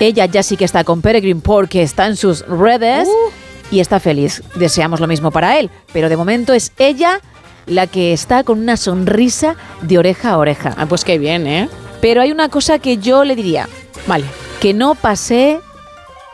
[0.00, 3.08] Ella ya sí que está con Peregrine porque está en sus redes
[3.70, 4.42] y está feliz.
[4.56, 7.20] Deseamos lo mismo para él, pero de momento es ella
[7.66, 10.74] la que está con una sonrisa de oreja a oreja.
[10.78, 11.68] Ah, pues qué bien, ¿eh?
[12.00, 13.68] Pero hay una cosa que yo le diría.
[14.08, 14.24] Vale.
[14.60, 15.60] Que no pasé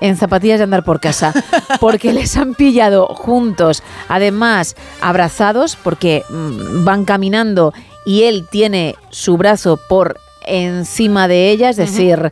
[0.01, 1.33] en zapatillas de andar por casa,
[1.81, 7.73] porque les han pillado juntos, además abrazados, porque mm, van caminando
[8.05, 10.19] y él tiene su brazo por
[10.49, 12.31] encima de ella, es decir,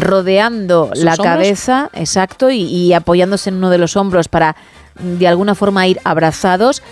[0.00, 1.26] rodeando ¿Sus la hombros?
[1.26, 4.56] cabeza, exacto, y, y apoyándose en uno de los hombros para
[4.98, 6.82] de alguna forma ir abrazados.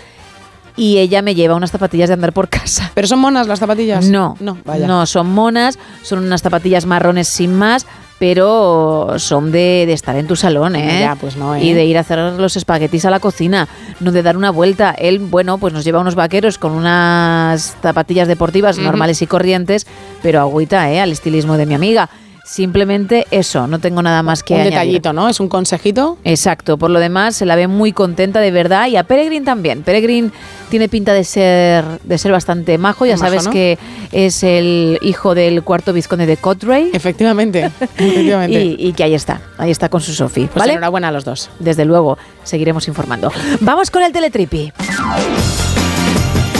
[0.77, 2.91] Y ella me lleva unas zapatillas de andar por casa.
[2.93, 4.07] ¿Pero son monas las zapatillas?
[4.09, 4.85] No, No, vaya.
[4.87, 7.85] no, son monas, son unas zapatillas marrones sin más,
[8.17, 10.99] pero son de, de estar en tu salón, ¿eh?
[11.01, 11.63] Ya, pues no, ¿eh?
[11.63, 13.67] Y de ir a hacer los espaguetis a la cocina,
[13.99, 14.91] no de dar una vuelta.
[14.97, 19.85] Él, bueno, pues nos lleva unos vaqueros con unas zapatillas deportivas normales y corrientes,
[20.21, 21.01] pero agüita, ¿eh?
[21.01, 22.09] Al estilismo de mi amiga.
[22.47, 24.73] Simplemente eso, no tengo nada más que Un añadir.
[24.77, 25.27] detallito, ¿no?
[25.29, 26.19] Es un consejito.
[26.23, 29.81] Exacto, por lo demás se la ve muy contenta de verdad y a Peregrine también.
[29.81, 30.29] Peregrine
[30.69, 33.51] tiene pinta de ser de ser bastante majo, ya Majo, sabes ¿no?
[33.51, 33.79] que
[34.11, 36.91] es el hijo del cuarto vizconde de Cotray.
[36.93, 38.63] Efectivamente, efectivamente.
[38.63, 40.73] Y, y que ahí está, ahí está con su Sophie, Pues ¿vale?
[40.73, 41.49] enhorabuena a los dos.
[41.59, 43.31] Desde luego, seguiremos informando.
[43.61, 44.71] Vamos con el teletripi.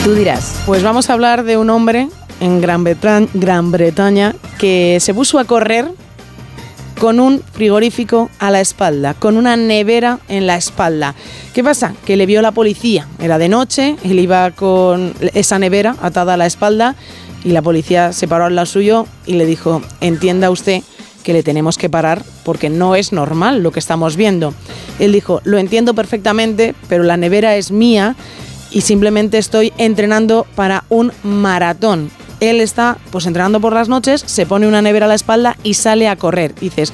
[0.02, 0.62] Tú dirás.
[0.66, 2.08] Pues vamos a hablar de un hombre
[2.40, 5.90] en Gran, Bretaña que se puso a correr
[6.98, 11.14] con un frigorífico a la espalda, con una nevera en la espalda.
[11.52, 11.94] ¿Qué pasa?
[12.04, 13.06] Que le vio la policía.
[13.18, 16.94] Era de noche, él iba con esa nevera atada a la espalda
[17.44, 20.82] y la policía se paró al lado suyo y le dijo, entienda usted
[21.22, 24.54] que le tenemos que parar porque no es normal lo que estamos viendo.
[24.98, 28.16] Él dijo, lo entiendo perfectamente, pero la nevera es mía
[28.70, 32.10] y simplemente estoy entrenando para un maratón.
[32.40, 35.74] Él está pues entrenando por las noches, se pone una nevera a la espalda y
[35.74, 36.54] sale a correr.
[36.54, 36.92] Dices,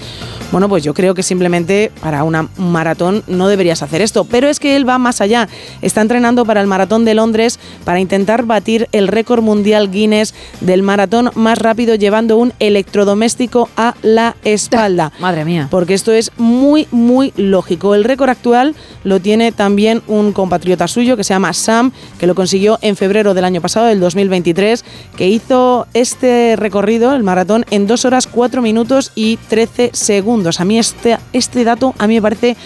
[0.50, 4.24] Bueno, pues yo creo que simplemente para una un maratón no deberías hacer esto.
[4.24, 5.48] Pero es que él va más allá.
[5.80, 10.82] Está entrenando para el maratón de Londres para intentar batir el récord mundial Guinness del
[10.82, 15.12] maratón más rápido llevando un electrodoméstico a la espalda.
[15.20, 15.68] Madre mía.
[15.70, 17.94] Porque esto es muy, muy lógico.
[17.94, 18.74] El récord actual
[19.04, 23.34] lo tiene también un compatriota suyo que se llama Sam, que lo consiguió en febrero
[23.34, 24.84] del año pasado, del 2023,
[25.16, 30.60] que hizo este recorrido, el maratón, en 2 horas 4 minutos y 13 segundos.
[30.60, 32.56] A mí este, este dato a mí me parece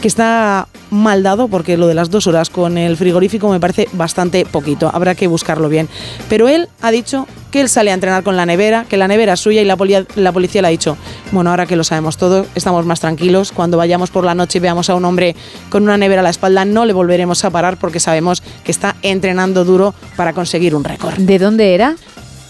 [0.00, 3.88] que está mal dado porque lo de las dos horas con el frigorífico me parece
[3.92, 4.90] bastante poquito.
[4.92, 5.88] Habrá que buscarlo bien.
[6.28, 9.32] Pero él ha dicho que él sale a entrenar con la nevera, que la nevera
[9.32, 10.96] es suya y la, polia- la policía le ha dicho,
[11.32, 13.52] bueno, ahora que lo sabemos todo, estamos más tranquilos.
[13.52, 15.34] Cuando vayamos por la noche y veamos a un hombre
[15.70, 18.96] con una nevera a la espalda, no le volveremos a parar porque sabemos que está
[19.02, 21.14] entrenando duro para conseguir un récord.
[21.18, 21.96] ¿De dónde era?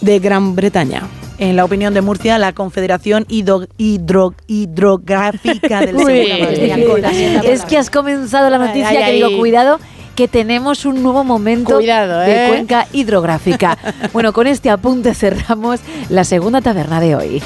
[0.00, 1.02] De Gran Bretaña.
[1.38, 5.96] En la opinión de Murcia, la Confederación Hidro- Hidro- Hidrográfica del
[7.44, 9.38] es que has comenzado la noticia Ay, ay, que digo, ay.
[9.38, 9.78] cuidado,
[10.14, 12.48] que tenemos un nuevo momento Cuidado, de ¿eh?
[12.48, 13.76] cuenca hidrográfica.
[14.14, 17.42] bueno, con este apunte cerramos la segunda taberna de hoy.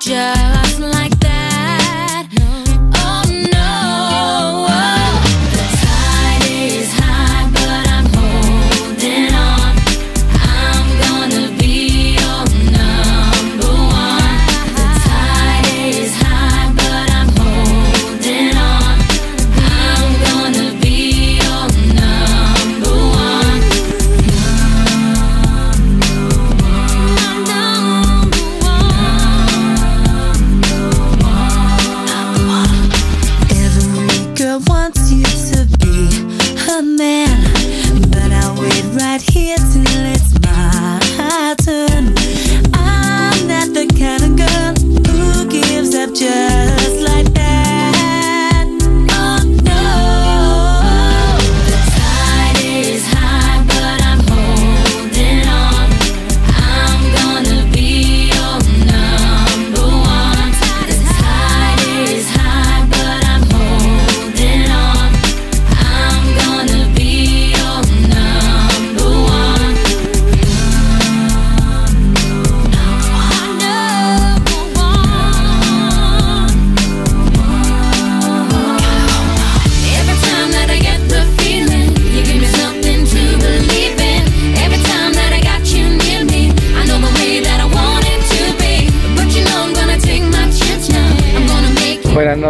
[0.00, 0.63] Gives up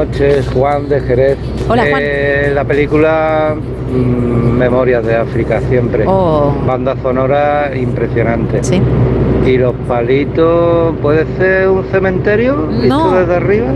[0.06, 1.38] noches, Juan de Jerez.
[1.68, 2.02] Hola, Juan.
[2.04, 6.04] Eh, la película mm, Memorias de África, siempre.
[6.06, 6.54] Oh.
[6.66, 8.62] Banda sonora impresionante.
[8.62, 8.80] Sí.
[9.46, 13.66] ¿Y los palitos puede ser un cementerio visto desde arriba?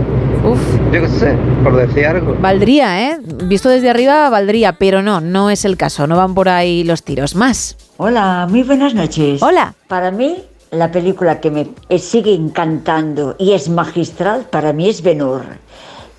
[0.43, 0.59] Uf.
[0.91, 2.35] Yo qué sé, por decir algo.
[2.39, 3.17] Valdría, ¿eh?
[3.45, 7.03] Visto desde arriba, valdría, pero no, no es el caso, no van por ahí los
[7.03, 7.35] tiros.
[7.35, 7.77] Más.
[7.97, 9.43] Hola, muy buenas noches.
[9.43, 9.73] Hola.
[9.87, 10.37] Para mí,
[10.71, 15.43] la película que me sigue encantando y es magistral, para mí es Ben Hur.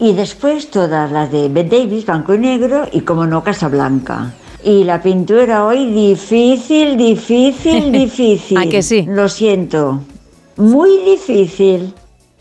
[0.01, 4.32] Y después todas las de Ben Davis, Blanco y Negro, y como no, Casablanca.
[4.64, 8.57] Y la pintura hoy difícil, difícil, difícil.
[8.57, 9.05] ¿A que sí?
[9.07, 10.01] Lo siento.
[10.57, 11.92] Muy difícil.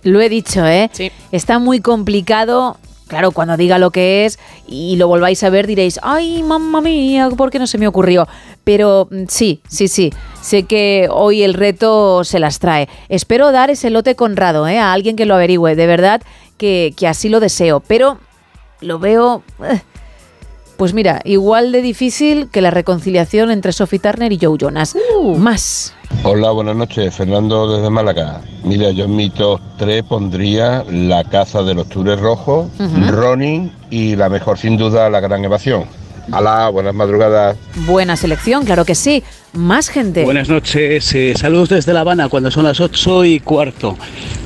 [0.03, 0.89] Lo he dicho, ¿eh?
[1.33, 2.77] Está muy complicado.
[3.07, 4.37] Claro, cuando diga lo que es
[4.67, 8.27] y lo volváis a ver diréis, ay, mamma mía, ¿por qué no se me ocurrió?
[8.63, 12.87] Pero mm, sí, sí, sí, sé que hoy el reto se las trae.
[13.09, 14.77] Espero dar ese lote conrado ¿eh?
[14.77, 16.21] a alguien que lo averigüe, de verdad
[16.59, 18.19] que, que así lo deseo, pero
[18.81, 19.41] lo veo...
[19.63, 19.81] eh,
[20.77, 24.95] Pues mira, igual de difícil que la reconciliación entre Sophie Turner y Joe Jonas.
[25.37, 25.93] Más.
[26.23, 27.13] Hola, buenas noches.
[27.15, 28.41] Fernando desde Málaga.
[28.63, 33.11] Mira, yo en mi top 3 pondría La caza de los tures rojos, Ujú.
[33.11, 35.83] Ronin y la mejor sin duda La gran evasión.
[36.31, 37.57] Alá, buenas madrugadas.
[37.87, 39.23] Buena selección, claro que sí.
[39.53, 40.23] Más gente.
[40.23, 43.97] Buenas noches, eh, saludos desde La Habana cuando son las 8 y cuarto.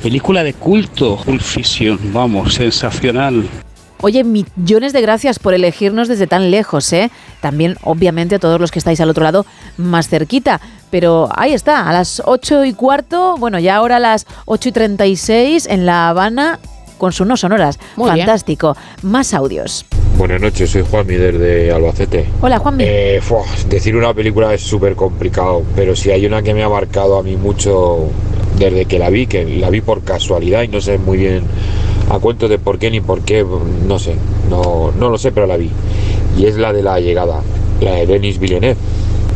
[0.02, 3.44] Película de culto, Pulp Fiction, vamos, sensacional.
[4.00, 7.10] Oye, millones de gracias por elegirnos desde tan lejos, ¿eh?
[7.40, 10.60] También, obviamente, a todos los que estáis al otro lado más cerquita.
[10.90, 14.72] Pero ahí está, a las 8 y cuarto, bueno, ya ahora a las 8 y
[14.72, 16.58] 36 en La Habana
[16.98, 17.78] con sus no sonoras.
[17.96, 18.26] Muy bien.
[18.26, 18.76] Fantástico.
[19.02, 19.86] Más audios.
[20.16, 22.26] Buenas noches, soy Juan Mider de Albacete.
[22.40, 22.84] Hola, Juanmi.
[22.86, 23.20] Eh,
[23.68, 27.22] decir una película es súper complicado, pero si hay una que me ha marcado a
[27.22, 28.06] mí mucho
[28.58, 31.42] desde que la vi, que la vi por casualidad y no sé muy bien
[32.10, 33.44] a cuento de por qué ni por qué,
[33.86, 34.14] no sé,
[34.48, 35.70] no, no lo sé, pero la vi.
[36.38, 37.40] Y es la de la llegada,
[37.80, 38.76] la de Denis Villeneuve.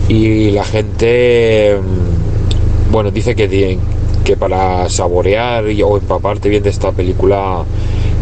[0.09, 3.79] Y la gente, mm, bueno, dice que,
[4.25, 7.65] que para saborear y- o empaparte bien de esta película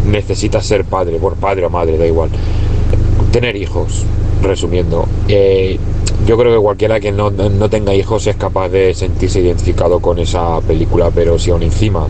[0.07, 2.29] necesitas ser padre, por padre o madre, da igual
[3.31, 4.05] tener hijos,
[4.41, 5.05] resumiendo.
[5.27, 5.77] Eh,
[6.25, 10.19] yo creo que cualquiera que no, no tenga hijos es capaz de sentirse identificado con
[10.19, 12.07] esa película, pero si aún encima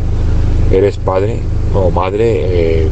[0.71, 1.39] eres padre
[1.73, 2.87] o madre, eh,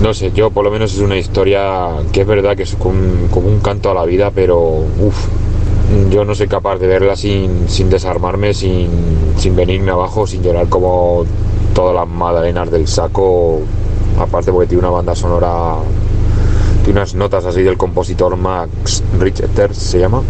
[0.00, 3.28] no sé, yo por lo menos es una historia que es verdad que es como
[3.30, 5.26] como un canto a la vida, pero uff,
[6.10, 8.88] yo no soy capaz de verla sin, sin desarmarme, sin,
[9.36, 11.24] sin venirme abajo, sin llorar como
[11.74, 13.60] todas las magdalenas del saco,
[14.18, 15.76] aparte porque tiene una banda sonora
[16.84, 20.22] tiene unas notas así del compositor Max Richter, se llama.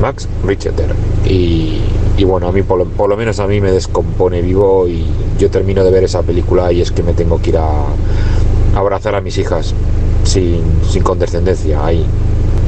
[0.00, 0.94] Max Richter.
[1.24, 1.80] Y,
[2.16, 5.04] y bueno, a mí por lo, por lo menos a mí me descompone vivo y
[5.38, 8.78] yo termino de ver esa película y es que me tengo que ir a, a
[8.78, 9.74] abrazar a mis hijas
[10.24, 12.06] sin, sin condescendencia ahí.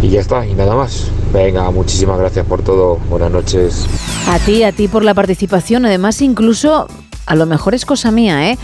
[0.03, 1.09] Y ya está, y nada más.
[1.33, 2.99] Venga, muchísimas gracias por todo.
[3.09, 3.87] Buenas noches.
[4.29, 5.87] A ti, a ti por la participación.
[5.87, 6.89] Además, incluso,
[7.27, 8.59] a lo mejor es cosa mía, ¿eh?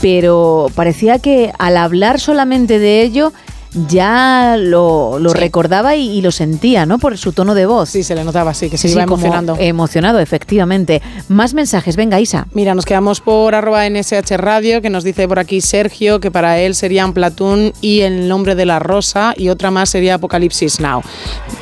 [0.00, 3.32] Pero parecía que al hablar solamente de ello
[3.88, 5.36] ya lo, lo Sí.
[5.38, 6.98] recordaba y, y lo sentía, ¿no?
[6.98, 7.90] Por su tono de voz.
[7.90, 9.56] Sí, se le notaba así, que se Sí, iba emocionando.
[9.58, 11.02] Emocionado, efectivamente.
[11.28, 12.46] Más mensajes, venga, Isa.
[12.52, 16.58] Mira, nos quedamos por arroba NSH Radio, que nos dice por aquí Sergio que para
[16.60, 21.02] él serían Platón y El nombre de la rosa, y otra más sería Apocalipsis Now.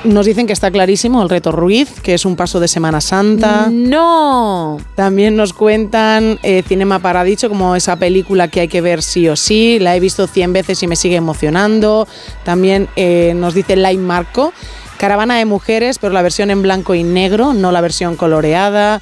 [0.05, 3.69] Nos dicen que está clarísimo el reto Ruiz, que es un paso de Semana Santa.
[3.71, 4.79] ¡No!
[4.95, 9.37] También nos cuentan eh, Cinema Paradiso como esa película que hay que ver sí o
[9.37, 9.79] sí.
[9.81, 11.96] La he visto 100 veces y me sigue emocionando.
[12.45, 14.53] También eh, nos dice Lai Marco.
[14.99, 18.99] Caravana de mujeres, pero la versión en blanco y negro, no la versión coloreada.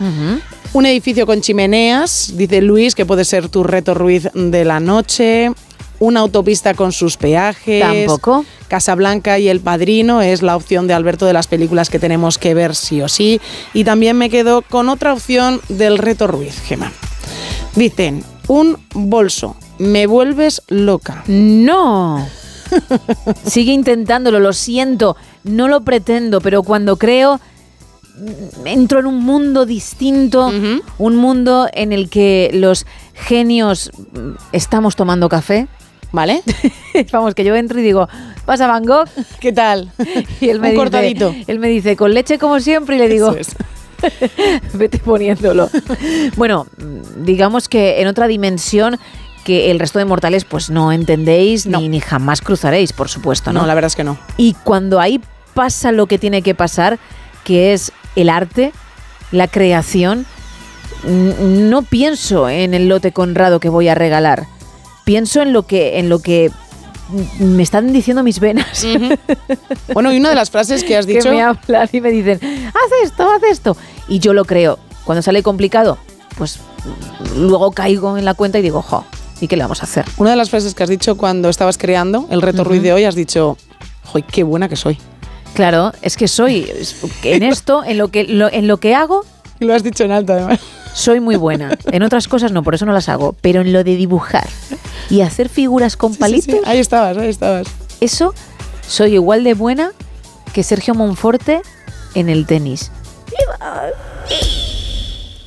[0.73, 5.53] Un edificio con chimeneas, dice Luis, que puede ser tu reto Ruiz de la noche.
[6.01, 7.81] Una autopista con sus peajes.
[7.81, 8.45] Tampoco.
[8.67, 12.55] Casablanca y El Padrino es la opción de Alberto de las películas que tenemos que
[12.55, 13.41] ver sí o sí.
[13.73, 16.91] Y también me quedo con otra opción del reto Ruiz, Gema.
[17.77, 21.23] Dicen, un bolso, me vuelves loca.
[21.29, 22.27] No.
[23.45, 27.41] Sigue intentándolo, lo siento, no lo pretendo, pero cuando creo
[28.16, 30.51] mm, entro en un mundo distinto,
[30.99, 35.68] un mundo en el que los genios mm, estamos tomando café.
[36.12, 36.43] ¿Vale?
[37.12, 38.09] Vamos, que yo entro y digo,
[38.47, 39.09] pasa Van Gogh.
[39.41, 39.91] ¿Qué tal?
[40.41, 41.35] Y él me, Un dice, cortadito.
[41.49, 43.35] él me dice, con leche como siempre, y le digo,
[44.75, 45.68] vete poniéndolo.
[46.37, 49.01] bueno, mm, digamos que en otra dimensión
[49.45, 53.61] que el resto de mortales pues no entendéis Ni, ni jamás cruzaréis, por supuesto, ¿no?
[53.61, 54.19] No, la verdad es que no.
[54.37, 55.21] Y cuando ahí
[55.55, 56.99] pasa lo que tiene que pasar,
[57.45, 58.73] que es el arte,
[59.31, 60.27] la creación,
[61.07, 64.47] no pienso en el lote Conrado que voy a regalar.
[65.05, 66.51] Pienso en lo que, en lo que
[67.39, 68.87] me están diciendo mis venas.
[69.93, 71.31] Bueno, y una de las frases que has que dicho...
[71.31, 73.77] me hablan y me dicen, haz esto, haz esto.
[74.09, 74.79] Y yo lo creo.
[75.05, 75.99] Cuando sale complicado,
[76.39, 76.61] pues
[77.37, 79.05] luego caigo en la cuenta y digo, jo,
[79.45, 80.05] ¿y qué le vamos a hacer?
[80.17, 83.05] Una de las frases que has dicho cuando estabas creando el reto Ruiz de hoy,
[83.05, 83.57] has dicho,
[84.13, 84.99] ¡joy, qué buena que soy!
[85.55, 89.25] Claro, es que soy es- en esto, en lo que, lo- en lo que hago.
[89.61, 90.59] Lo has dicho en alto, además.
[90.95, 91.77] Soy muy buena.
[91.93, 93.37] En otras cosas no, por eso no las hago.
[93.41, 94.49] Pero en lo de dibujar
[95.11, 96.57] y hacer figuras con palitos.
[96.67, 97.67] Ahí estabas, ahí estabas.
[98.01, 98.35] Eso
[98.87, 99.93] soy igual de buena
[100.53, 101.63] que Sergio Monforte
[102.15, 102.91] en el tenis.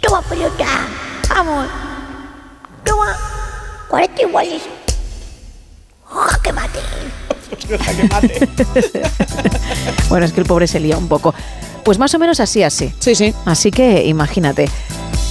[0.01, 0.65] Toma pelota,
[1.29, 1.67] vamos.
[2.83, 3.17] Toma.
[3.89, 4.61] 40 iguales.
[6.05, 6.79] Jaque mate.
[10.09, 11.33] Bueno, es que el pobre se lía un poco.
[11.83, 12.93] Pues más o menos así, así.
[12.99, 13.33] Sí, sí.
[13.45, 14.69] Así que imagínate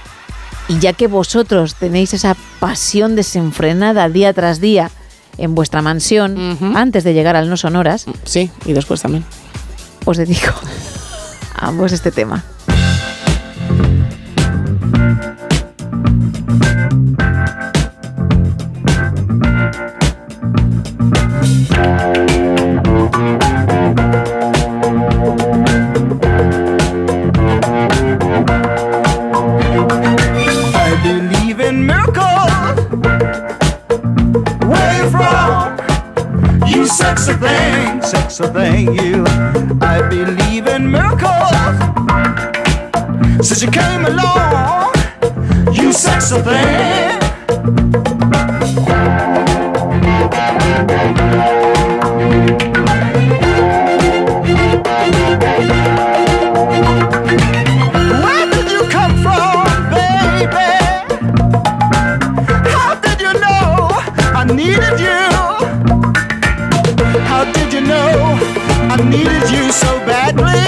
[0.69, 4.91] y ya que vosotros tenéis esa pasión desenfrenada día tras día
[5.39, 9.23] en vuestra mansión, antes de llegar al No Sonoras, Sí, y después también.
[10.07, 10.55] Os dedico
[11.53, 12.41] a ambos este tema.
[36.97, 39.23] Sexy thing, sexy thing, you.
[39.81, 41.77] I believe in miracles.
[43.47, 44.95] Since you came along,
[45.73, 47.19] you sexy thing.
[52.73, 52.86] Where
[69.09, 70.67] needed you so badly?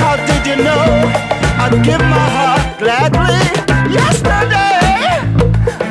[0.00, 0.84] How did you know
[1.62, 3.38] I'd give my heart gladly?
[3.92, 5.20] Yesterday,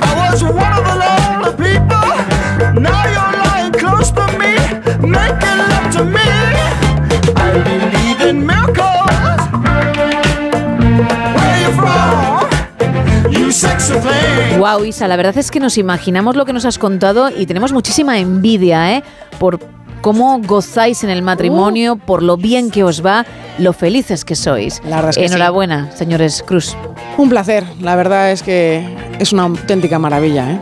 [0.02, 2.10] I was one of the lonely people.
[2.82, 4.54] Now you're lying close to me,
[5.02, 6.30] making love to me.
[7.36, 9.42] I believe in miracles.
[11.36, 13.32] Where you from?
[13.32, 14.60] You thing.
[14.60, 17.72] Wow, Isa, la verdad es que nos imaginamos lo que nos has contado y tenemos
[17.72, 19.04] muchísima envidia, ¿eh?
[19.40, 19.60] Por
[20.08, 23.26] cómo gozáis en el matrimonio, por lo bien que os va,
[23.58, 24.82] lo felices que sois.
[24.86, 26.78] La verdad es que Enhorabuena, señores Cruz.
[27.18, 27.66] Un placer.
[27.82, 28.88] La verdad es que
[29.20, 30.60] es una auténtica maravilla, ¿eh?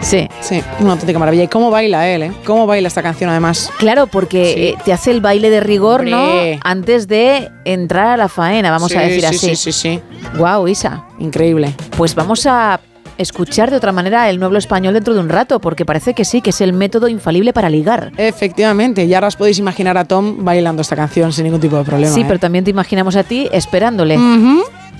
[0.00, 0.28] Sí.
[0.42, 1.44] Sí, una auténtica maravilla.
[1.44, 2.32] ¿Y cómo baila él, eh?
[2.44, 3.70] ¿Cómo baila esta canción además?
[3.78, 6.22] Claro, porque eh, te hace el baile de rigor, ¿no?
[6.62, 9.38] Antes de entrar a la faena, vamos a decir sí, así.
[9.38, 10.00] sí, sí, sí.
[10.36, 11.06] Wow, Isa.
[11.18, 11.74] Increíble.
[11.96, 12.78] Pues vamos a
[13.18, 16.42] escuchar de otra manera el nuevo español dentro de un rato, porque parece que sí,
[16.42, 18.12] que es el método infalible para ligar.
[18.16, 21.84] Efectivamente, y ahora os podéis imaginar a Tom bailando esta canción sin ningún tipo de
[21.84, 22.14] problema.
[22.14, 22.24] Sí, ¿eh?
[22.26, 24.18] pero también te imaginamos a ti esperándole.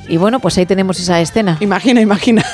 [0.08, 1.56] Y bueno, pues ahí tenemos esa escena.
[1.60, 2.44] Imagina, imagina.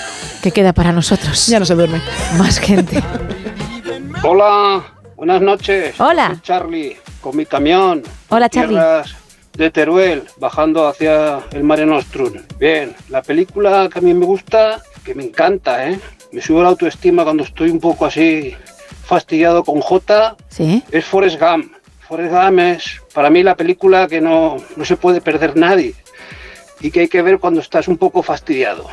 [0.43, 1.49] Que queda para nosotros.
[1.49, 2.01] Ya no se duerme.
[2.39, 3.03] Más gente.
[4.23, 4.83] Hola,
[5.17, 5.99] buenas noches.
[6.01, 6.29] Hola.
[6.29, 8.03] Soy Charlie, con mi camión.
[8.29, 8.79] Hola, Charlie.
[9.55, 12.35] De Teruel, bajando hacia el Mare Nostrum.
[12.59, 15.99] Bien, la película que a mí me gusta, que me encanta, ¿eh?
[16.33, 18.55] Me sube la autoestima cuando estoy un poco así
[19.05, 20.83] fastidiado con J, Sí.
[20.91, 21.73] es Forrest Gump.
[22.09, 25.95] Forrest Gump es para mí la película que no, no se puede perder nadie
[26.81, 28.87] y que hay que ver cuando estás un poco fastidiado.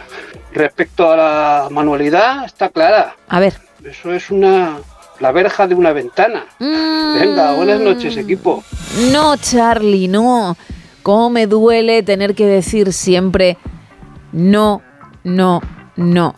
[0.53, 3.15] Respecto a la manualidad, está clara.
[3.27, 3.55] A ver.
[3.84, 4.77] Eso es una
[5.19, 6.45] la verja de una ventana.
[6.59, 8.63] Venga, buenas noches, equipo.
[9.11, 10.55] No, Charlie, no.
[11.03, 13.57] Cómo me duele tener que decir siempre
[14.31, 14.81] no,
[15.23, 15.61] no,
[15.97, 16.35] no.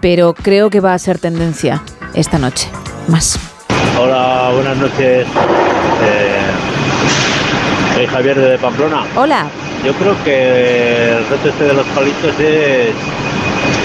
[0.00, 1.82] Pero creo que va a ser tendencia
[2.14, 2.68] esta noche.
[3.08, 3.38] Más.
[3.98, 5.26] Hola, buenas noches.
[5.26, 6.46] Eh,
[7.94, 9.04] soy Javier de Pamplona.
[9.16, 9.46] Hola.
[9.84, 12.94] Yo creo que el reto este de los palitos es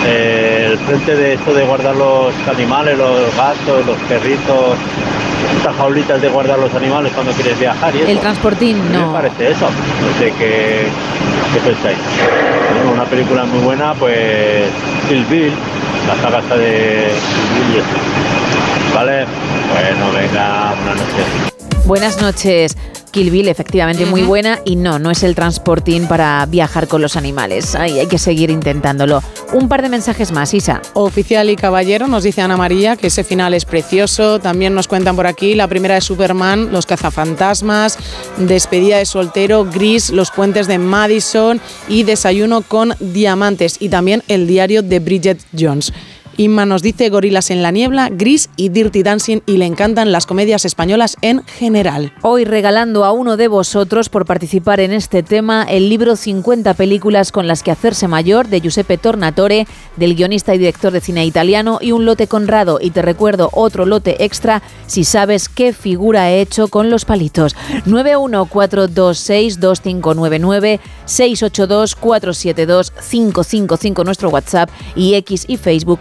[0.05, 4.75] eh, el frente de esto de guardar los animales, los gatos, los perritos,
[5.57, 8.07] estas jaulitas de guardar los animales cuando quieres viajar y eso.
[8.11, 9.07] El transportín, ¿Qué no.
[9.07, 9.65] me parece eso?
[9.67, 10.87] No sé qué,
[11.53, 11.97] qué pensáis.
[13.11, 14.69] Bueno, una película muy buena, pues
[15.09, 15.53] Kill Bill,
[16.07, 17.11] la saga esta de
[17.53, 18.95] Kill Bill y.
[18.95, 19.25] Vale,
[19.73, 21.60] bueno, venga, buenas noches.
[21.85, 22.77] Buenas noches.
[23.11, 24.59] Kill Bill, efectivamente muy buena.
[24.63, 27.75] Y no, no es el transportín para viajar con los animales.
[27.75, 29.21] Ay, hay que seguir intentándolo.
[29.51, 30.81] Un par de mensajes más, Isa.
[30.93, 34.39] Oficial y caballero, nos dice Ana María que ese final es precioso.
[34.39, 37.97] También nos cuentan por aquí la primera de Superman, Los cazafantasmas,
[38.37, 41.59] Despedida de soltero, Gris, Los puentes de Madison
[41.89, 43.75] y Desayuno con diamantes.
[43.79, 45.91] Y también el diario de Bridget Jones.
[46.37, 50.25] Inma nos dice Gorilas en la niebla, Gris y Dirty Dancing y le encantan las
[50.25, 52.11] comedias españolas en general.
[52.21, 57.31] Hoy regalando a uno de vosotros por participar en este tema el libro 50 películas
[57.31, 59.67] con las que hacerse mayor de Giuseppe Tornatore,
[59.97, 63.85] del guionista y director de cine italiano y un lote conrado y te recuerdo otro
[63.85, 67.55] lote extra si sabes qué figura he hecho con los palitos.
[67.85, 75.99] 914262599 682472555 nuestro WhatsApp y X y Facebook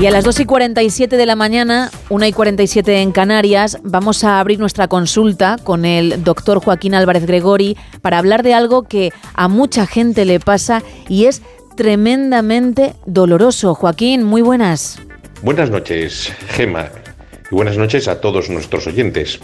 [0.00, 4.22] Y a las 2 y 47 de la mañana, 1 y 47 en Canarias, vamos
[4.22, 9.12] a abrir nuestra consulta con el doctor Joaquín Álvarez Gregori para hablar de algo que
[9.34, 11.42] a mucha gente le pasa y es
[11.76, 13.74] tremendamente doloroso.
[13.74, 15.00] Joaquín, muy buenas.
[15.42, 16.90] Buenas noches, Gema,
[17.50, 19.40] y buenas noches a todos nuestros oyentes.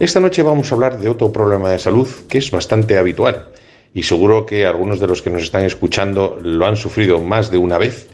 [0.00, 3.48] Esta noche vamos a hablar de otro problema de salud que es bastante habitual
[3.92, 7.58] y seguro que algunos de los que nos están escuchando lo han sufrido más de
[7.58, 8.08] una vez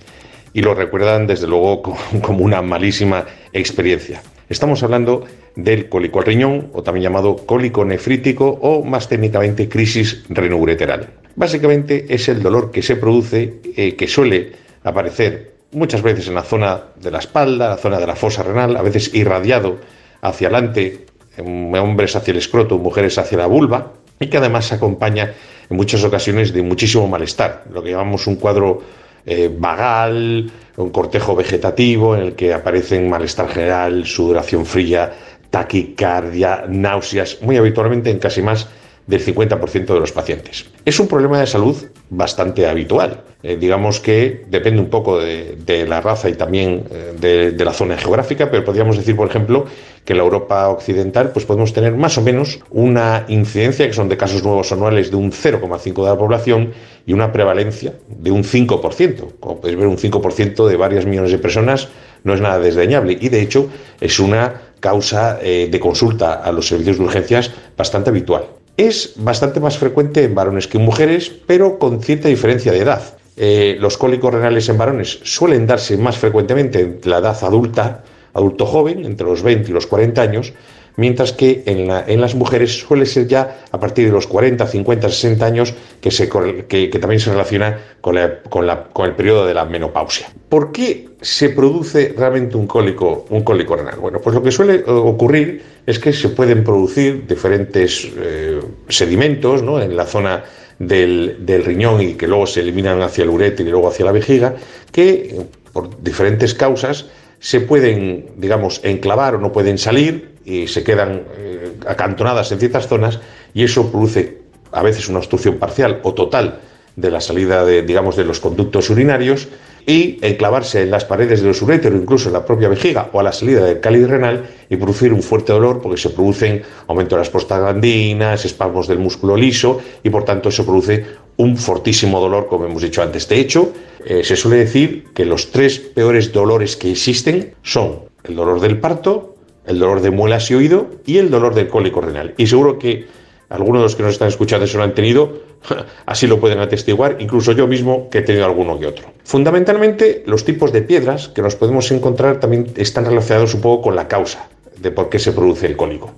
[0.53, 1.83] y lo recuerdan desde luego
[2.23, 4.21] como una malísima experiencia.
[4.49, 10.25] Estamos hablando del cólico al riñón o también llamado cólico nefrítico o más técnicamente crisis
[10.29, 11.11] renoureteral.
[11.37, 16.43] Básicamente es el dolor que se produce, eh, que suele aparecer muchas veces en la
[16.43, 19.79] zona de la espalda, la zona de la fosa renal, a veces irradiado
[20.21, 21.07] hacia adelante
[21.39, 25.33] hombres hacia el escroto, mujeres hacia la vulva, y que además se acompaña
[25.69, 28.83] en muchas ocasiones de muchísimo malestar, lo que llamamos un cuadro
[29.25, 35.13] eh, vagal, un cortejo vegetativo en el que aparecen malestar general, sudoración fría,
[35.51, 38.69] taquicardia, náuseas, muy habitualmente en casi más
[39.07, 40.66] del 50% de los pacientes.
[40.85, 41.77] Es un problema de salud
[42.11, 43.23] bastante habitual.
[43.43, 47.97] Eh, digamos que depende un poco de, la raza y también eh, de, la zona
[47.97, 49.66] geográfica, pero podríamos decir, por ejemplo,
[50.05, 54.09] que en la Europa occidental pues podemos tener más o menos una incidencia, que son
[54.09, 56.73] de casos nuevos anuales, de un 0,5% de la población
[57.07, 59.39] y una prevalencia de un 5%.
[59.39, 61.89] Como podéis ver, un 5% de varias millones de personas
[62.24, 63.69] no es nada desdeñable y, de hecho,
[64.01, 68.56] es una causa eh, de consulta a los servicios de urgencias bastante habitual.
[68.77, 73.03] Es bastante más frecuente en varones que en mujeres, pero con cierta diferencia de edad.
[73.39, 78.05] Eh, los cólicos renales en varones suelen darse más frecuentemente en la edad adulta,
[78.35, 80.53] adulto joven, entre los 20 y los 40 años,
[80.97, 85.47] mientras que en, las mujeres suele ser ya a partir de los 40, 50, 60
[85.47, 86.28] años que, se,
[86.68, 88.16] que, también se relaciona con,
[88.48, 90.28] con, el periodo de la menopausia.
[90.48, 93.98] ¿Por qué se produce realmente un cólico, un cólico renal?
[94.01, 99.97] Bueno, pues lo que suele ocurrir es que se pueden producir diferentes eh, sedimentos en
[99.97, 100.44] la zona
[100.78, 104.56] del, riñón y que luego se eliminan hacia el uréter y luego hacia la vejiga,
[104.93, 105.40] que
[105.73, 107.06] por diferentes causas
[107.39, 112.86] se pueden, digamos, enclavar o no pueden salir y se quedan eh, acantonadas en ciertas
[112.86, 113.20] zonas
[113.52, 114.39] y eso produce
[114.73, 116.60] a veces una obstrucción parcial o total
[116.94, 119.48] de la salida de, digamos, de los conductos urinarios
[119.86, 123.23] y enclavarse en las paredes de los uréteros, incluso en la propia vejiga o a
[123.23, 127.20] la salida del cáliz renal y producir un fuerte dolor porque se producen aumento de
[127.20, 131.05] las prostaglandinas, espasmos del músculo liso y por tanto eso produce
[131.36, 133.28] un fortísimo dolor, como hemos dicho antes.
[133.28, 133.73] De hecho,
[134.05, 138.81] eh, se suele decir que los tres peores dolores que existen son el dolor del
[138.81, 139.36] parto,
[139.67, 142.35] el dolor de muelas y oído y el dolor del cólico renal.
[142.37, 143.07] Y seguro que
[143.49, 145.41] algunos de los que nos están escuchando eso lo han tenido,
[146.07, 149.13] así lo pueden atestiguar, incluso yo mismo que he tenido alguno que otro.
[149.25, 153.97] Fundamentalmente, los tipos de piedras que nos podemos encontrar también están relacionados un poco con
[153.97, 154.49] la causa
[154.79, 156.15] de por qué se produce el cólico.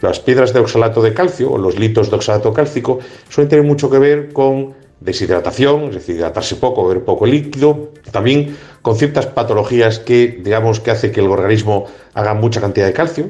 [0.00, 2.98] Las piedras de oxalato de calcio o los litos de oxalato cálcico
[3.28, 8.56] suelen tener mucho que ver con deshidratación, es decir, hidratarse poco, beber poco líquido, también
[8.80, 13.28] con ciertas patologías que, digamos, que hace que el organismo haga mucha cantidad de calcio,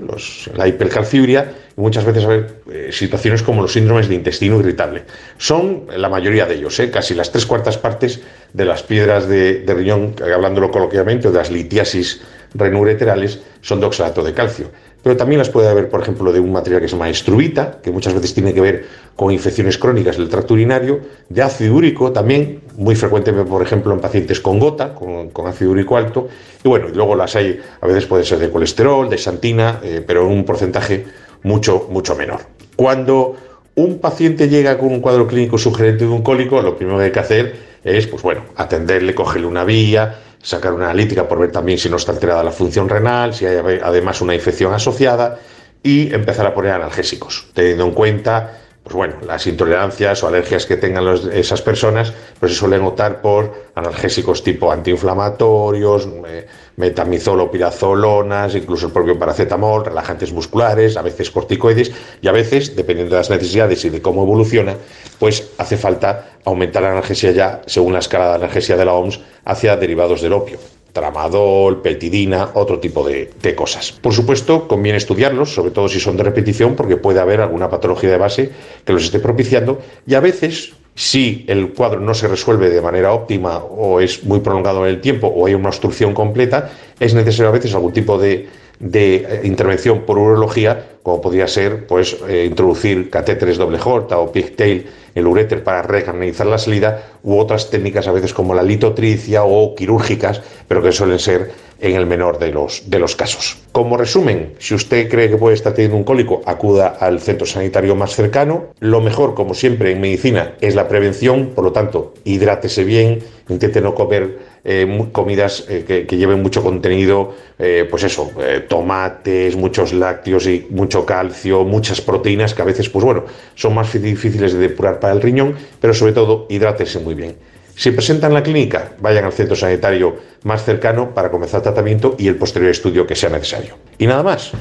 [0.55, 5.03] la hipercalciuria, y muchas veces haber eh, situaciones como los síndromes de intestino irritable.
[5.37, 6.91] Son la mayoría de ellos, ¿eh?
[6.91, 8.21] casi las tres cuartas partes
[8.53, 12.21] de las piedras de, de riñón, hablándolo coloquialmente, o de las litiasis
[12.55, 14.71] renureterales, son de oxalato de calcio
[15.05, 17.91] pero también las puede haber, por ejemplo, de un material que se llama estrubita, que
[17.91, 22.63] muchas veces tiene que ver con infecciones crónicas del tracto urinario, de ácido úrico también,
[22.79, 26.29] muy frecuentemente, por ejemplo, en pacientes con gota, con, ácido úrico alto,
[26.65, 30.03] y bueno, y luego las hay, a veces puede ser de colesterol, de xantina, eh,
[30.05, 31.05] pero en un porcentaje
[31.43, 32.41] mucho, mucho menor.
[32.75, 33.37] Cuando
[33.75, 37.13] un paciente llega con un cuadro clínico sugerente de un cólico, lo primero que hay
[37.13, 41.79] que hacer es, pues bueno, atenderle, cogerle una vía, sacar una analítica por ver también
[41.79, 45.41] si no está alterada la función renal, si hay ade- además una infección asociada
[45.83, 50.77] y empezar a poner analgésicos, teniendo en cuenta pues bueno, las intolerancias o alergias que
[50.77, 56.47] tengan esas personas, pues se suelen optar por analgésicos tipo antiinflamatorios, eh,
[56.77, 62.75] metamizol o pirazolonas, incluso el propio paracetamol, relajantes musculares, a veces corticoides y a veces,
[62.77, 64.75] dependiendo de las necesidades y de cómo evoluciona,
[65.19, 69.21] pues hace falta aumentar la analgesia ya, según la escala de analgesia de la OMS,
[69.45, 70.59] hacia derivados del opio
[70.95, 73.93] tramadol, petidina, otro tipo de, de cosas.
[73.93, 78.11] Por supuesto, conviene estudiarlos, sobre todo si son de repetición, porque puede haber alguna patología
[78.11, 78.53] de base
[78.85, 83.13] que los esté propiciando y a veces, si el cuadro no se resuelve de manera
[83.13, 87.49] óptima o es muy prolongado en el tiempo o hay una obstrucción completa, es necesario
[87.49, 88.49] a veces algún tipo de,
[88.79, 94.33] de, eh, intervención por urología, como podría ser pues, eh, introducir catéteres doble J o
[94.33, 98.63] pigtail en el uréter para recanalizar la salida, u otras técnicas a veces como la
[98.63, 103.59] litotricia o quirúrgicas, pero que suelen ser en el menor de los, de los casos.
[103.73, 107.95] Como resumen, si usted cree que puede estar teniendo un cólico, acuda al centro sanitario
[107.97, 108.67] más cercano.
[108.81, 113.81] Lo mejor, como siempre en medicina, es la prevención, por lo tanto, hidrátese bien, intente
[113.81, 118.31] no comer eh, comidas eh, que, lleven mucho contenido, eh, pues eso,
[118.69, 123.25] tomates, muchos lácteos y mucho calcio, muchas proteínas que a veces, pues bueno,
[123.55, 127.35] son más difíciles de depurar para el riñón, pero sobre todo hidrátese muy bien.
[127.77, 132.37] Si presentan la clínica, vayan al centro sanitario más cercano para comenzar tratamiento y el
[132.37, 133.77] posterior estudio que sea necesario.
[133.99, 134.53] Y nada más.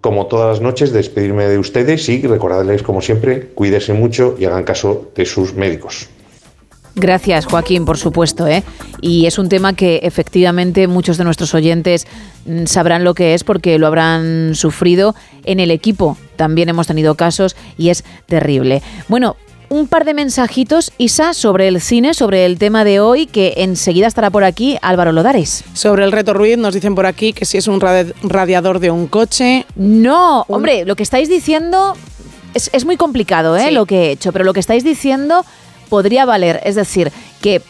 [0.00, 4.64] Como todas las noches, despedirme de ustedes y recordarles, como siempre, cuídense mucho y hagan
[4.64, 6.08] caso de sus médicos.
[6.94, 8.48] Gracias, Joaquín, por supuesto.
[8.48, 8.62] ¿eh?
[9.00, 12.06] Y es un tema que efectivamente muchos de nuestros oyentes
[12.46, 15.14] mm, sabrán lo que es porque lo habrán sufrido
[15.44, 16.16] en el equipo.
[16.36, 18.82] También hemos tenido casos y es terrible.
[19.08, 19.36] Bueno,
[19.70, 24.08] un par de mensajitos, Isa, sobre el cine, sobre el tema de hoy, que enseguida
[24.08, 25.62] estará por aquí Álvaro Lodares.
[25.74, 28.90] Sobre el reto Ruiz nos dicen por aquí que si es un radi- radiador de
[28.90, 29.64] un coche.
[29.76, 31.94] No, hombre, lo que estáis diciendo
[32.52, 33.70] es, es muy complicado, ¿eh?
[33.70, 35.44] Lo que he hecho, pero lo que estáis diciendo
[35.88, 36.60] podría valer.
[36.64, 37.62] Es decir, que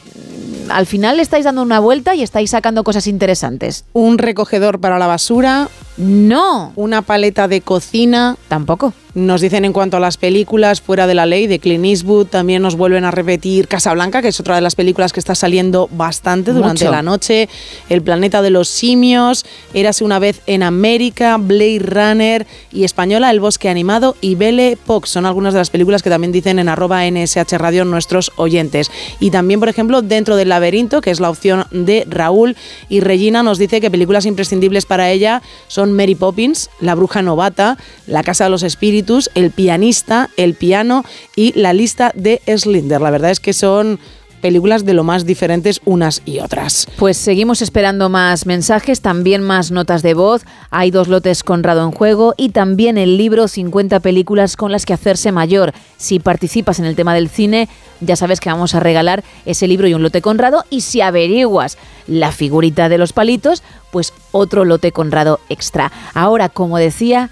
[0.70, 3.84] al final le estáis dando una vuelta y estáis sacando cosas interesantes.
[3.92, 5.68] Un recogedor para la basura.
[5.96, 6.72] No.
[6.76, 8.36] Una paleta de cocina.
[8.48, 8.94] Tampoco.
[9.12, 12.62] Nos dicen en cuanto a las películas fuera de la ley de Clint Eastwood, también
[12.62, 16.52] nos vuelven a repetir Casablanca, que es otra de las películas que está saliendo bastante
[16.52, 16.92] durante Mucho.
[16.92, 17.48] la noche,
[17.88, 19.44] El planeta de los simios,
[19.74, 25.10] Érase una vez en América, Blade Runner y española El bosque animado y Belle Pox.
[25.10, 28.92] Son algunas de las películas que también dicen en arroba NSH Radio nuestros oyentes.
[29.18, 32.56] Y también, por ejemplo, dentro del laberinto, que es la opción de Raúl
[32.88, 37.78] y Regina, nos dice que películas imprescindibles para ella son Mary Poppins, La bruja novata,
[38.06, 41.04] La casa de los espíritus, El pianista, El piano
[41.36, 43.00] y La lista de Slinder.
[43.00, 43.98] La verdad es que son
[44.40, 46.86] películas de lo más diferentes unas y otras.
[46.96, 50.44] Pues seguimos esperando más mensajes, también más notas de voz.
[50.70, 54.92] Hay dos lotes Conrado en juego y también el libro 50 películas con las que
[54.92, 55.72] hacerse mayor.
[55.96, 57.68] Si participas en el tema del cine,
[58.00, 60.64] ya sabes que vamos a regalar ese libro y un lote Conrado.
[60.70, 65.92] Y si averiguas la figurita de los palitos, pues otro lote Conrado extra.
[66.14, 67.30] Ahora, como decía,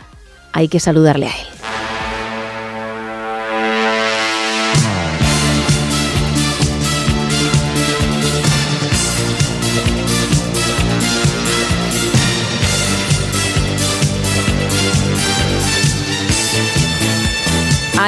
[0.53, 1.88] hay que saludarle a él.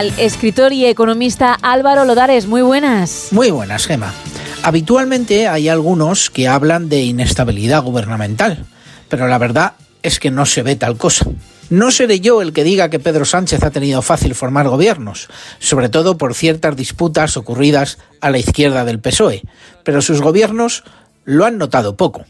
[0.00, 3.28] Escritor y economista Álvaro Lodares, muy buenas.
[3.32, 4.14] Muy buenas, Gema.
[4.62, 8.64] Habitualmente hay algunos que hablan de inestabilidad gubernamental,
[9.10, 11.26] pero la verdad es que no se ve tal cosa.
[11.68, 15.28] No seré yo el que diga que Pedro Sánchez ha tenido fácil formar gobiernos,
[15.58, 19.42] sobre todo por ciertas disputas ocurridas a la izquierda del PSOE,
[19.84, 20.82] pero sus gobiernos
[21.24, 22.24] lo han notado poco.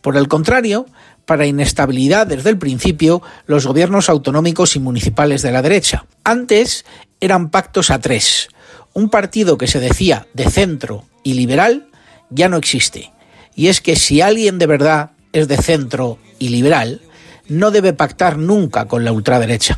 [0.00, 0.86] Por el contrario,
[1.24, 6.04] para inestabilidad desde el principio los gobiernos autonómicos y municipales de la derecha.
[6.24, 6.84] Antes
[7.22, 8.48] eran pactos a tres.
[8.92, 11.86] Un partido que se decía de centro y liberal
[12.28, 13.12] ya no existe.
[13.54, 17.00] Y es que si alguien de verdad es de centro y liberal,
[17.48, 19.76] no debe pactar nunca con la ultraderecha.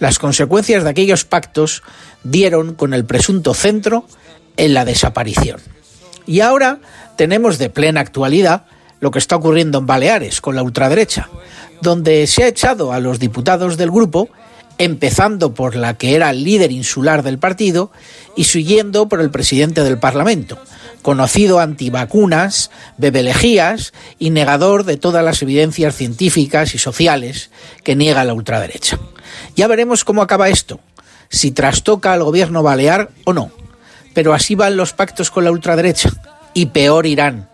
[0.00, 1.82] Las consecuencias de aquellos pactos
[2.24, 4.06] dieron con el presunto centro
[4.56, 5.60] en la desaparición.
[6.26, 6.80] Y ahora
[7.16, 8.64] tenemos de plena actualidad
[9.00, 11.28] lo que está ocurriendo en Baleares con la ultraderecha,
[11.82, 14.30] donde se ha echado a los diputados del grupo,
[14.78, 17.90] empezando por la que era líder insular del partido
[18.36, 20.58] y siguiendo por el presidente del Parlamento,
[21.02, 27.50] conocido antivacunas, bebelejías y negador de todas las evidencias científicas y sociales
[27.82, 28.98] que niega la ultraderecha.
[29.56, 30.80] Ya veremos cómo acaba esto,
[31.28, 33.50] si trastoca al gobierno balear o no.
[34.14, 36.10] Pero así van los pactos con la ultraderecha
[36.54, 37.48] y peor irán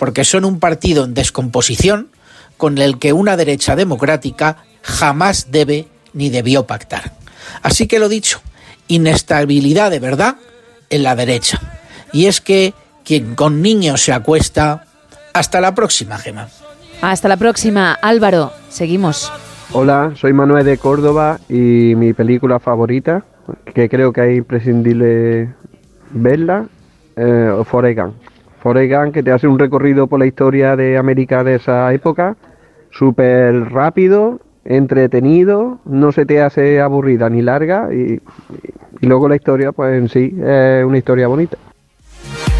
[0.00, 2.08] porque son un partido en descomposición
[2.56, 7.12] con el que una derecha democrática jamás debe ni debió pactar.
[7.62, 8.40] Así que lo dicho,
[8.88, 10.36] inestabilidad de verdad
[10.90, 11.60] en la derecha.
[12.12, 12.74] Y es que
[13.04, 14.84] quien con niños se acuesta,
[15.32, 16.48] hasta la próxima, Gema.
[17.00, 18.52] Hasta la próxima, Álvaro.
[18.68, 19.32] Seguimos.
[19.72, 23.24] Hola, soy Manuel de Córdoba y mi película favorita,
[23.72, 25.48] que creo que es imprescindible
[26.10, 26.66] verla,
[27.16, 27.52] eh.
[27.64, 27.98] Forrest
[28.92, 32.36] Gump, que te hace un recorrido por la historia de América de esa época,
[32.90, 38.20] súper rápido, entretenido, no se te hace aburrida ni larga y,
[39.00, 41.56] y luego la historia, pues en sí, es una historia bonita.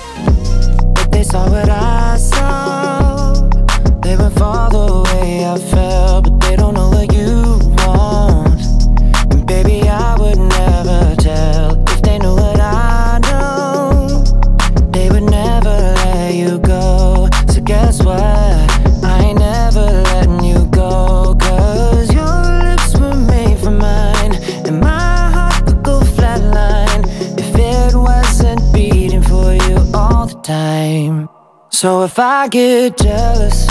[31.71, 33.67] So if I get jealous,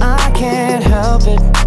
[0.00, 1.63] I can't help it.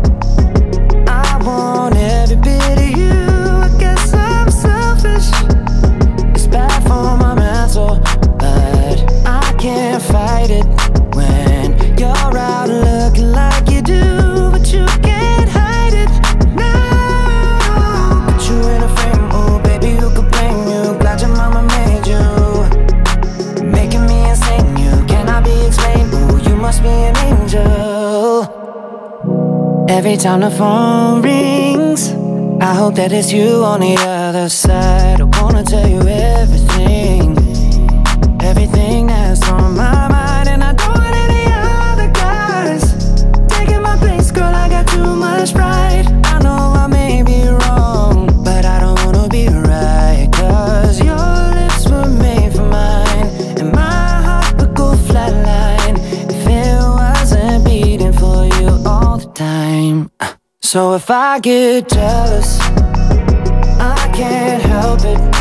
[29.89, 32.11] Every time the phone rings,
[32.61, 35.21] I hope that it's you on the other side.
[35.21, 36.96] I wanna tell you everything,
[60.67, 62.59] So if I get jealous,
[63.79, 65.36] I can't help it.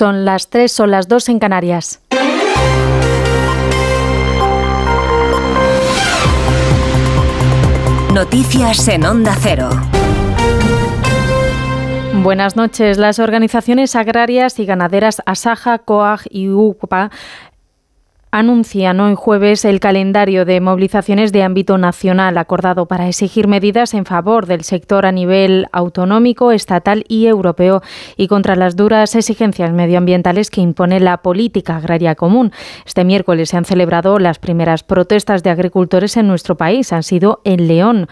[0.00, 2.00] Son las 3, son las 2 en Canarias.
[8.14, 9.68] Noticias en Onda Cero.
[12.22, 12.96] Buenas noches.
[12.96, 17.10] Las organizaciones agrarias y ganaderas Asaja, COAG y UPA
[18.32, 24.04] anuncian hoy jueves el calendario de movilizaciones de ámbito nacional acordado para exigir medidas en
[24.04, 27.82] favor del sector a nivel autonómico, estatal y europeo
[28.16, 32.52] y contra las duras exigencias medioambientales que impone la política agraria común.
[32.86, 36.92] Este miércoles se han celebrado las primeras protestas de agricultores en nuestro país.
[36.92, 38.06] Han sido en León.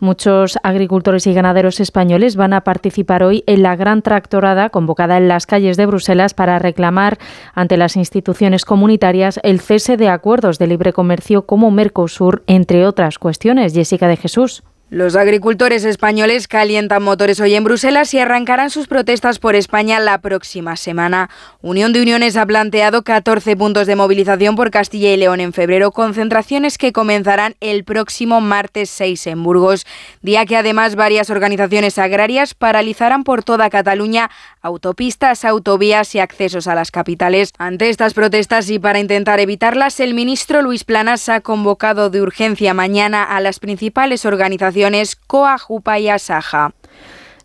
[0.00, 5.28] Muchos agricultores y ganaderos españoles van a participar hoy en la gran tractorada convocada en
[5.28, 7.18] las calles de Bruselas para reclamar
[7.54, 13.18] ante las instituciones comunitarias el cese de acuerdos de libre comercio como Mercosur, entre otras
[13.18, 13.72] cuestiones.
[13.72, 14.62] Jessica de Jesús.
[14.92, 20.18] Los agricultores españoles calientan motores hoy en Bruselas y arrancarán sus protestas por España la
[20.18, 21.30] próxima semana.
[21.62, 25.92] Unión de Uniones ha planteado 14 puntos de movilización por Castilla y León en febrero,
[25.92, 29.86] concentraciones que comenzarán el próximo martes 6 en Burgos,
[30.20, 36.74] día que además varias organizaciones agrarias paralizarán por toda Cataluña autopistas, autovías y accesos a
[36.74, 37.54] las capitales.
[37.56, 42.74] Ante estas protestas y para intentar evitarlas, el ministro Luis Planas ha convocado de urgencia
[42.74, 44.81] mañana a las principales organizaciones
[45.26, 46.72] COA, JUPA y ASAJA.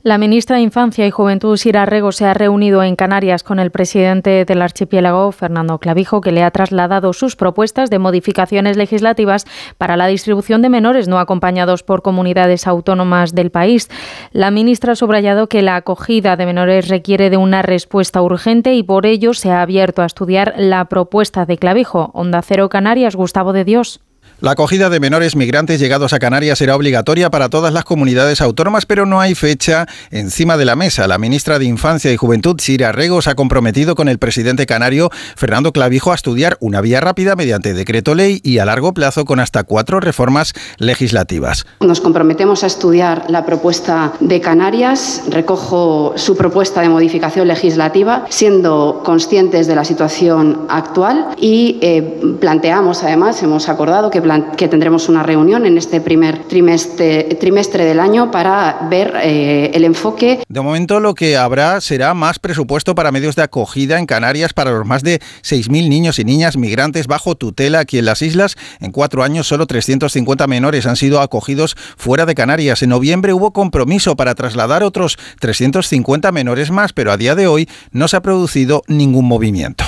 [0.07, 3.72] La ministra de Infancia y Juventud, Sira Rego, se ha reunido en Canarias con el
[3.72, 9.45] presidente del archipiélago, Fernando Clavijo, que le ha trasladado sus propuestas de modificaciones legislativas
[9.77, 13.89] para la distribución de menores no acompañados por comunidades autónomas del país.
[14.31, 18.84] La ministra ha subrayado que la acogida de menores requiere de una respuesta urgente y
[18.84, 22.11] por ello se ha abierto a estudiar la propuesta de Clavijo.
[22.14, 23.99] Onda Cero Canarias, Gustavo de Dios.
[24.39, 28.85] La acogida de menores migrantes llegados a Canarias será obligatoria para todas las comunidades autónomas,
[28.85, 31.07] pero no hay fecha encima de la mesa.
[31.07, 35.72] La ministra de Infancia y Juventud, Sira Regos, ha comprometido con el presidente canario, Fernando
[35.72, 39.64] Clavijo, a estudiar una vía rápida mediante decreto ley y a largo plazo con hasta
[39.64, 41.65] cuatro reformas legislativas.
[41.80, 45.23] Nos comprometemos a estudiar la propuesta de Canarias.
[45.31, 53.01] Recojo su propuesta de modificación legislativa, siendo conscientes de la situación actual y eh, planteamos,
[53.01, 54.27] además, hemos acordado que
[54.58, 60.40] que tendremos una reunión en este primer trimestre, del año para ver eh, el enfoque.
[60.48, 64.72] De momento lo que habrá será más presupuesto para medios de acogida en Canarias para
[64.72, 68.56] los más de 6.000 niños y niñas migrantes bajo tutela aquí en las islas.
[68.80, 72.82] En cuatro años solo 350 menores han sido acogidos fuera de Canarias.
[72.82, 77.70] En noviembre hubo compromiso para trasladar otros 350 menores más, pero a día de hoy
[77.91, 79.86] no se ha producido ningún movimiento.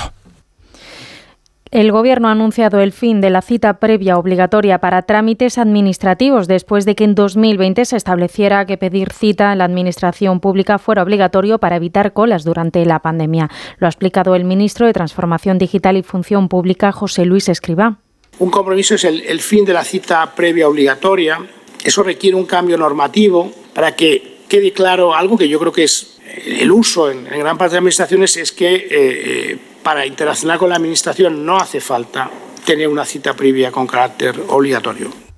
[1.70, 6.84] El Gobierno ha anunciado el fin de la cita previa obligatoria para trámites administrativos después
[6.84, 11.58] de que en 2020 se estableciera que pedir cita en la Administración Pública fuera obligatorio
[11.58, 13.50] para evitar colas durante la pandemia.
[13.78, 17.98] Lo ha explicado el ministro de Transformación Digital y Función Pública, José Luis Escribá.
[18.40, 21.38] Un compromiso es el, el fin de la cita previa obligatoria.
[21.84, 26.18] Eso requiere un cambio normativo para que quede claro algo que yo creo que es
[26.44, 30.68] el uso en, en gran parte de administraciones es que eh, eh, para interaccionar con
[30.68, 32.30] la Administración no hace falta
[32.66, 35.29] tener una cita previa con carácter obligatorio.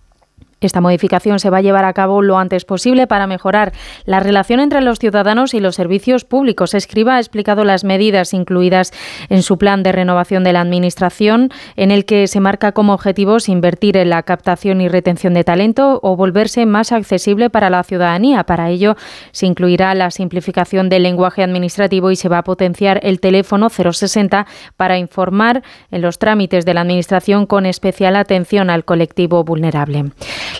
[0.62, 3.72] Esta modificación se va a llevar a cabo lo antes posible para mejorar
[4.04, 6.74] la relación entre los ciudadanos y los servicios públicos.
[6.74, 8.92] Escriba ha explicado las medidas incluidas
[9.28, 13.48] en su plan de renovación de la Administración, en el que se marca como objetivos
[13.48, 18.44] invertir en la captación y retención de talento o volverse más accesible para la ciudadanía.
[18.44, 18.96] Para ello,
[19.32, 24.46] se incluirá la simplificación del lenguaje administrativo y se va a potenciar el teléfono 060
[24.76, 30.12] para informar en los trámites de la Administración con especial atención al colectivo vulnerable.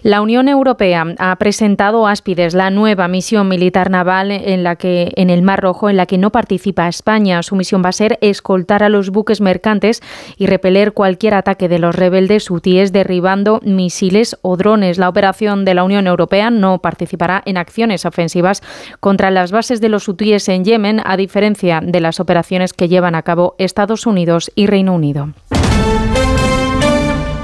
[0.03, 5.31] La Unión Europea ha presentado Áspides, la nueva misión militar naval en la que en
[5.31, 7.43] el Mar Rojo en la que no participa España.
[7.43, 10.03] Su misión va a ser escoltar a los buques mercantes
[10.37, 14.99] y repeler cualquier ataque de los rebeldes hutíes derribando misiles o drones.
[14.99, 18.63] La operación de la Unión Europea no participará en acciones ofensivas
[19.01, 23.15] contra las bases de los hutíes en Yemen, a diferencia de las operaciones que llevan
[23.15, 25.29] a cabo Estados Unidos y Reino Unido.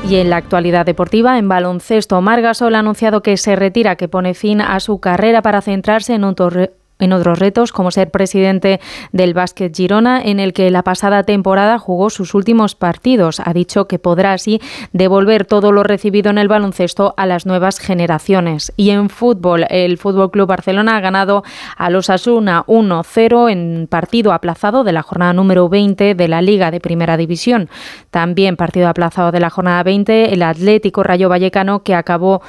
[0.09, 4.33] Y en la actualidad deportiva, en baloncesto, Margasol ha anunciado que se retira, que pone
[4.33, 8.81] fin a su carrera para centrarse en un torre en otros retos, como ser presidente
[9.13, 13.41] del Básquet Girona, en el que la pasada temporada jugó sus últimos partidos.
[13.41, 14.61] Ha dicho que podrá así
[14.93, 18.73] devolver todo lo recibido en el baloncesto a las nuevas generaciones.
[18.77, 21.43] Y en fútbol, el Fútbol Club Barcelona ha ganado
[21.77, 26.71] a los Asuna 1-0 en partido aplazado de la jornada número 20 de la Liga
[26.71, 27.69] de Primera División.
[28.11, 32.43] También partido aplazado de la jornada 20, el Atlético Rayo Vallecano, que acabó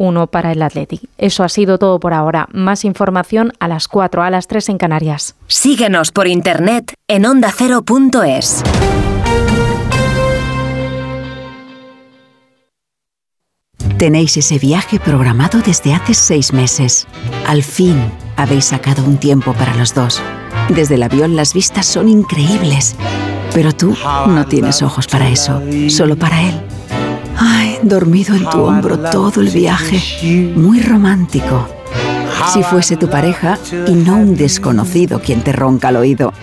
[0.00, 1.06] 2-1 para el Atlético.
[1.18, 2.48] Eso ha sido todo por ahora.
[2.52, 5.36] Más información a las 4, a las 3 en Canarias.
[5.46, 8.62] Síguenos por internet en ondacero.es.
[13.98, 17.06] Tenéis ese viaje programado desde hace seis meses.
[17.46, 18.00] Al fin
[18.36, 20.22] habéis sacado un tiempo para los dos.
[20.70, 22.96] Desde el avión las vistas son increíbles.
[23.52, 23.94] Pero tú
[24.26, 26.79] no tienes ojos para eso, solo para él.
[27.42, 30.52] Ay, dormido en tu hombro todo el viaje.
[30.54, 31.66] Muy romántico.
[32.52, 36.34] Si fuese tu pareja y no un desconocido quien te ronca al oído.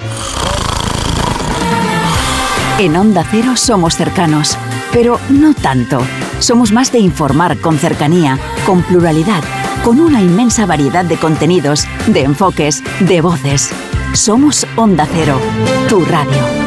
[2.79, 4.57] En Onda Cero somos cercanos,
[4.91, 5.99] pero no tanto.
[6.39, 9.43] Somos más de informar con cercanía, con pluralidad,
[9.83, 13.69] con una inmensa variedad de contenidos, de enfoques, de voces.
[14.13, 15.39] Somos Onda Cero,
[15.89, 16.66] tu radio.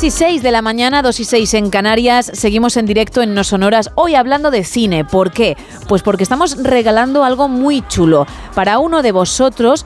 [0.00, 2.30] 3 y 6 de la mañana, 2 y 6 en Canarias.
[2.32, 3.90] Seguimos en directo en No Sonoras.
[3.96, 5.04] Hoy hablando de cine.
[5.04, 5.58] ¿Por qué?
[5.88, 8.26] Pues porque estamos regalando algo muy chulo.
[8.54, 9.84] Para uno de vosotros,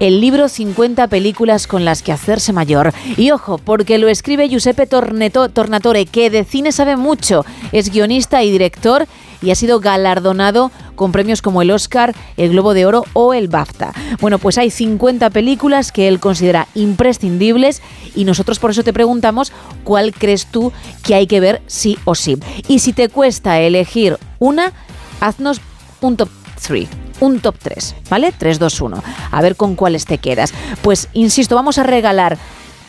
[0.00, 2.92] el libro 50 películas con las que hacerse mayor.
[3.16, 7.44] Y ojo, porque lo escribe Giuseppe Tornatore, que de cine sabe mucho.
[7.72, 9.06] Es guionista y director
[9.42, 13.48] y ha sido galardonado con premios como el Oscar, el Globo de Oro o el
[13.48, 13.92] BAFTA.
[14.20, 17.82] Bueno, pues hay 50 películas que él considera imprescindibles
[18.14, 19.52] y nosotros por eso te preguntamos
[19.84, 22.38] cuál crees tú que hay que ver sí o sí.
[22.68, 24.72] Y si te cuesta elegir una,
[25.20, 25.60] haznos
[26.00, 26.28] un top
[26.66, 26.88] 3.
[27.20, 28.32] Un top 3, ¿vale?
[28.36, 29.02] 3, 2, 1.
[29.30, 30.52] A ver con cuáles te quedas.
[30.82, 32.38] Pues, insisto, vamos a regalar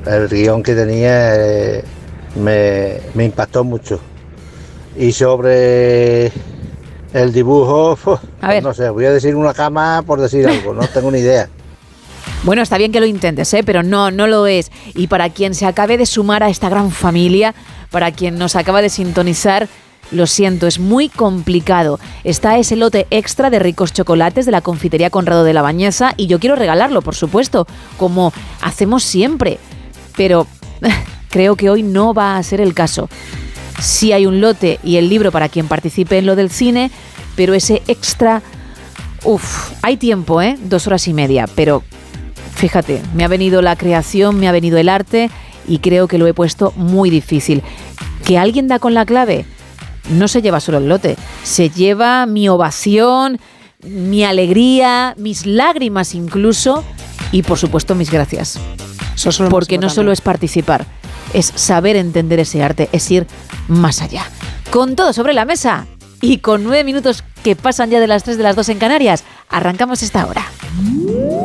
[0.05, 1.83] el guion que tenía eh,
[2.35, 3.99] me, me impactó mucho.
[4.95, 6.31] Y sobre
[7.13, 7.97] el dibujo,
[8.41, 11.49] pues, no sé, voy a decir una cama por decir algo, no tengo ni idea.
[12.43, 13.63] Bueno, está bien que lo intentes, ¿eh?
[13.65, 14.71] pero no, no lo es.
[14.95, 17.53] Y para quien se acabe de sumar a esta gran familia,
[17.91, 19.67] para quien nos acaba de sintonizar,
[20.11, 21.99] lo siento, es muy complicado.
[22.23, 26.27] Está ese lote extra de ricos chocolates de la confitería Conrado de la Bañeza y
[26.27, 27.67] yo quiero regalarlo, por supuesto,
[27.97, 29.59] como hacemos siempre.
[30.15, 30.47] Pero
[31.29, 33.09] creo que hoy no va a ser el caso.
[33.79, 36.91] Sí hay un lote y el libro para quien participe en lo del cine,
[37.35, 38.41] pero ese extra...
[39.23, 40.57] Uf, hay tiempo, ¿eh?
[40.63, 41.83] Dos horas y media, pero
[42.55, 45.29] fíjate, me ha venido la creación, me ha venido el arte
[45.67, 47.61] y creo que lo he puesto muy difícil.
[48.25, 49.45] ¿Que alguien da con la clave?
[50.09, 53.39] No se lleva solo el lote, se lleva mi ovación,
[53.83, 56.83] mi alegría, mis lágrimas incluso
[57.31, 58.59] y por supuesto mis gracias.
[59.49, 60.85] Porque no solo es participar,
[61.33, 63.27] es saber entender ese arte, es ir
[63.67, 64.23] más allá.
[64.71, 65.87] Con todo sobre la mesa
[66.21, 69.23] y con nueve minutos que pasan ya de las tres de las dos en Canarias,
[69.49, 70.45] arrancamos esta hora.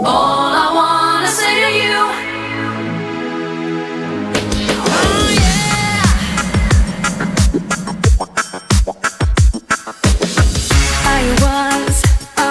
[0.05, 1.64] All I wanna say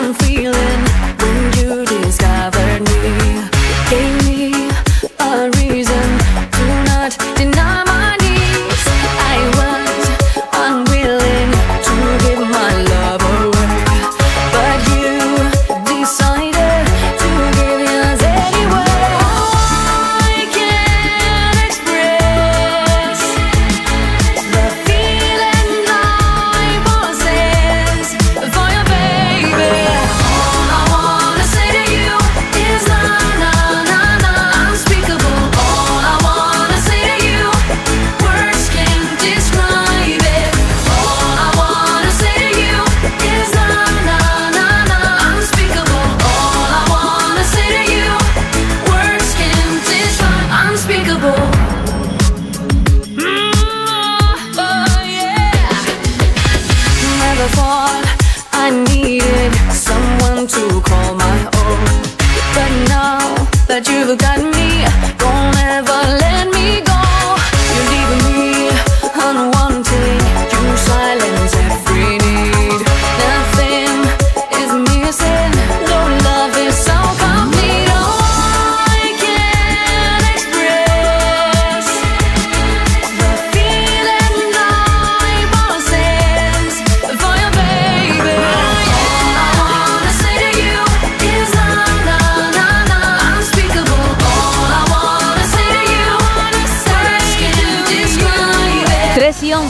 [0.06, 0.82] I'm feeling
[1.18, 4.23] when you discovered me.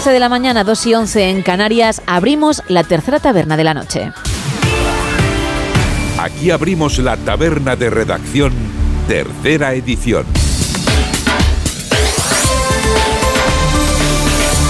[0.04, 3.74] 11 de la mañana, 2 y 11 en Canarias, abrimos la tercera taberna de la
[3.74, 4.12] noche.
[6.20, 8.52] Aquí abrimos la taberna de redacción,
[9.08, 10.26] tercera edición.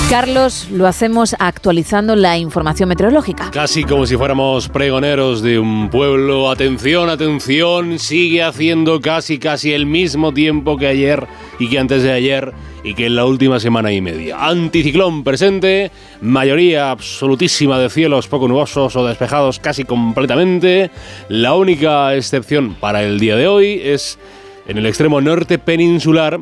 [0.07, 3.49] Carlos, lo hacemos actualizando la información meteorológica.
[3.49, 6.51] Casi como si fuéramos pregoneros de un pueblo.
[6.51, 11.27] Atención, atención, sigue haciendo casi casi el mismo tiempo que ayer
[11.57, 12.53] y que antes de ayer
[12.83, 14.45] y que en la última semana y media.
[14.45, 15.91] Anticiclón presente,
[16.21, 20.91] mayoría absolutísima de cielos poco nubosos o despejados casi completamente.
[21.29, 24.19] La única excepción para el día de hoy es
[24.67, 26.39] en el extremo norte peninsular,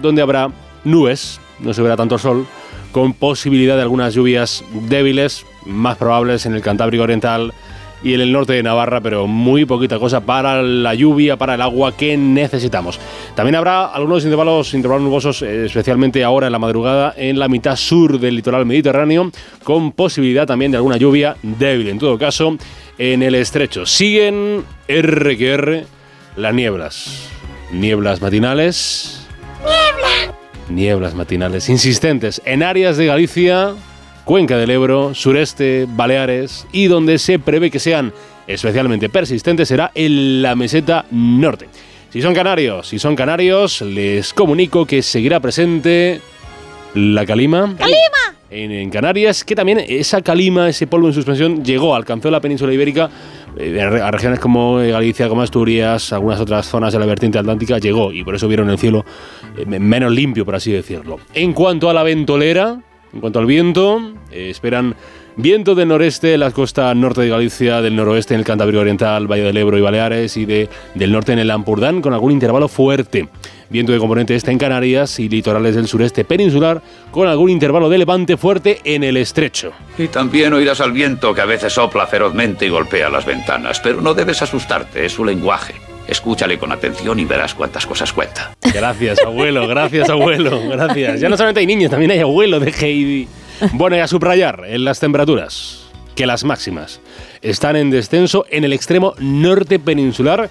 [0.00, 0.50] donde habrá
[0.84, 2.46] nubes, no se verá tanto sol,
[2.92, 7.52] con posibilidad de algunas lluvias débiles, más probables en el Cantábrico Oriental
[8.02, 11.60] y en el norte de Navarra, pero muy poquita cosa para la lluvia, para el
[11.60, 12.98] agua que necesitamos.
[13.34, 17.76] También habrá algunos intervalos, intervalos nubosos, eh, especialmente ahora en la madrugada, en la mitad
[17.76, 19.30] sur del litoral mediterráneo,
[19.64, 21.88] con posibilidad también de alguna lluvia débil.
[21.88, 22.56] En todo caso,
[22.98, 25.84] en el estrecho siguen R que R
[26.36, 27.28] las nieblas.
[27.72, 29.26] Nieblas matinales.
[30.68, 33.74] Nieblas matinales insistentes en áreas de Galicia,
[34.30, 38.12] Cuenca del Ebro, sureste, Baleares y donde se prevé que sean
[38.46, 41.66] especialmente persistentes será en la meseta norte.
[42.10, 46.20] Si son canarios, si son canarios, les comunico que seguirá presente
[46.94, 47.74] la calima.
[47.76, 47.96] ¡Calima!
[48.52, 52.72] En, en Canarias, que también esa calima, ese polvo en suspensión, llegó, alcanzó la península
[52.72, 53.10] ibérica,
[53.58, 57.06] eh, a re- a regiones como eh, Galicia, como Asturias, algunas otras zonas de la
[57.06, 59.04] vertiente atlántica, llegó y por eso vieron el cielo
[59.58, 61.18] eh, me- menos limpio, por así decirlo.
[61.34, 62.78] En cuanto a la ventolera,
[63.12, 64.00] en cuanto al viento,
[64.30, 64.94] eh, esperan
[65.36, 69.26] viento del noreste en la costa norte de Galicia, del noroeste en el Cantábrico Oriental,
[69.26, 72.68] Valle del Ebro y Baleares, y de, del norte en el Ampurdán, con algún intervalo
[72.68, 73.28] fuerte.
[73.68, 77.98] Viento de componente este en Canarias y litorales del sureste peninsular, con algún intervalo de
[77.98, 79.72] levante fuerte en el estrecho.
[79.96, 84.00] Y también oirás al viento que a veces sopla ferozmente y golpea las ventanas, pero
[84.00, 85.89] no debes asustarte, es su lenguaje.
[86.10, 88.52] Escúchale con atención y verás cuántas cosas cuenta.
[88.74, 91.20] Gracias, abuelo, gracias, abuelo, gracias.
[91.20, 93.28] Ya no solamente hay niños, también hay abuelo de Heidi.
[93.72, 97.00] Bueno, y a subrayar en las temperaturas que las máximas
[97.42, 100.50] están en descenso en el extremo norte peninsular,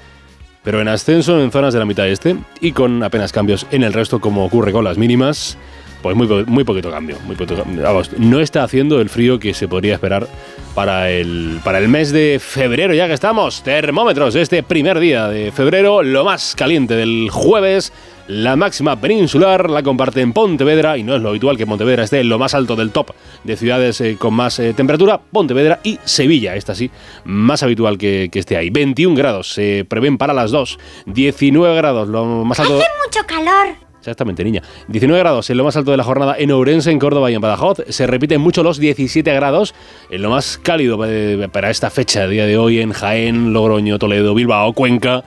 [0.63, 3.93] pero en ascenso en zonas de la mitad este y con apenas cambios en el
[3.93, 5.57] resto, como ocurre con las mínimas.
[6.01, 7.17] Pues muy, muy poquito cambio.
[7.25, 7.63] Muy poquito.
[7.65, 10.27] Vamos, no está haciendo el frío que se podría esperar
[10.73, 13.63] para el, para el mes de febrero, ya que estamos.
[13.63, 17.91] Termómetros este primer día de febrero, lo más caliente del jueves.
[18.27, 22.19] La máxima peninsular la comparte en Pontevedra y no es lo habitual que Pontevedra esté
[22.19, 23.09] en lo más alto del top
[23.43, 25.19] de ciudades eh, con más eh, temperatura.
[25.19, 26.91] Pontevedra y Sevilla, esta sí,
[27.25, 28.69] más habitual que, esté ahí.
[28.69, 30.77] 21 grados se prevén para las dos.
[31.07, 32.75] 19 grados, lo más alto.
[32.75, 33.88] mucho calor.
[33.99, 34.61] Exactamente, niña.
[34.87, 37.41] 19 grados en lo más alto de la jornada en Ourense, en Córdoba y en
[37.41, 37.83] Badajoz.
[37.89, 39.75] Se repiten mucho los 17 grados
[40.09, 44.33] en lo más cálido eh, para esta fecha, día de hoy, en Jaén, Logroño, Toledo,
[44.33, 45.23] Bilbao, Cuenca.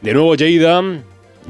[0.00, 0.82] De nuevo Lleida.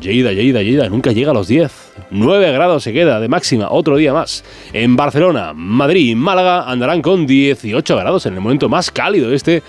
[0.01, 1.93] Lleida, Lleida, Lleida, nunca llega a los 10.
[2.11, 4.45] 9 grados se queda de máxima, otro día más.
[4.73, 9.63] En Barcelona, Madrid y Málaga andarán con 18 grados en el momento más cálido este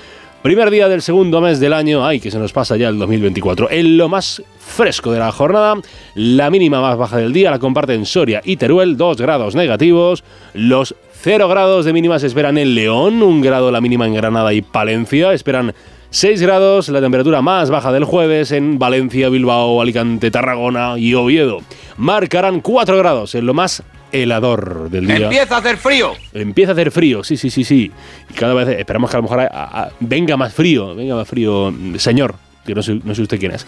[0.45, 3.71] Primer día del segundo mes del año, ay, que se nos pasa ya el 2024.
[3.71, 5.73] En lo más fresco de la jornada,
[6.13, 10.23] la mínima más baja del día la comparten Soria y Teruel, 2 grados negativos.
[10.53, 10.93] Los
[11.23, 14.61] 0 grados de mínima se esperan en León, 1 grado la mínima en Granada y
[14.61, 15.33] Palencia.
[15.33, 15.73] Esperan
[16.11, 21.61] 6 grados, la temperatura más baja del jueves en Valencia, Bilbao, Alicante, Tarragona y Oviedo.
[21.97, 23.81] Marcarán 4 grados en lo más
[24.15, 25.17] helador del día.
[25.17, 26.13] ¡Empieza a hacer frío!
[26.33, 27.91] Empieza a hacer frío, sí, sí, sí, sí.
[28.29, 31.27] Y cada vez esperamos que a lo mejor a- a- venga más frío, venga más
[31.27, 32.35] frío, mm, señor,
[32.65, 33.67] que no sé, no sé usted quién es.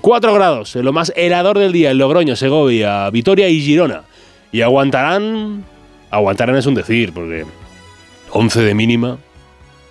[0.00, 4.02] 4 grados, en lo más helador del día en Logroño, Segovia, Vitoria y Girona.
[4.52, 5.64] Y aguantarán,
[6.10, 7.44] aguantarán es un decir, porque
[8.30, 9.18] 11 de mínima,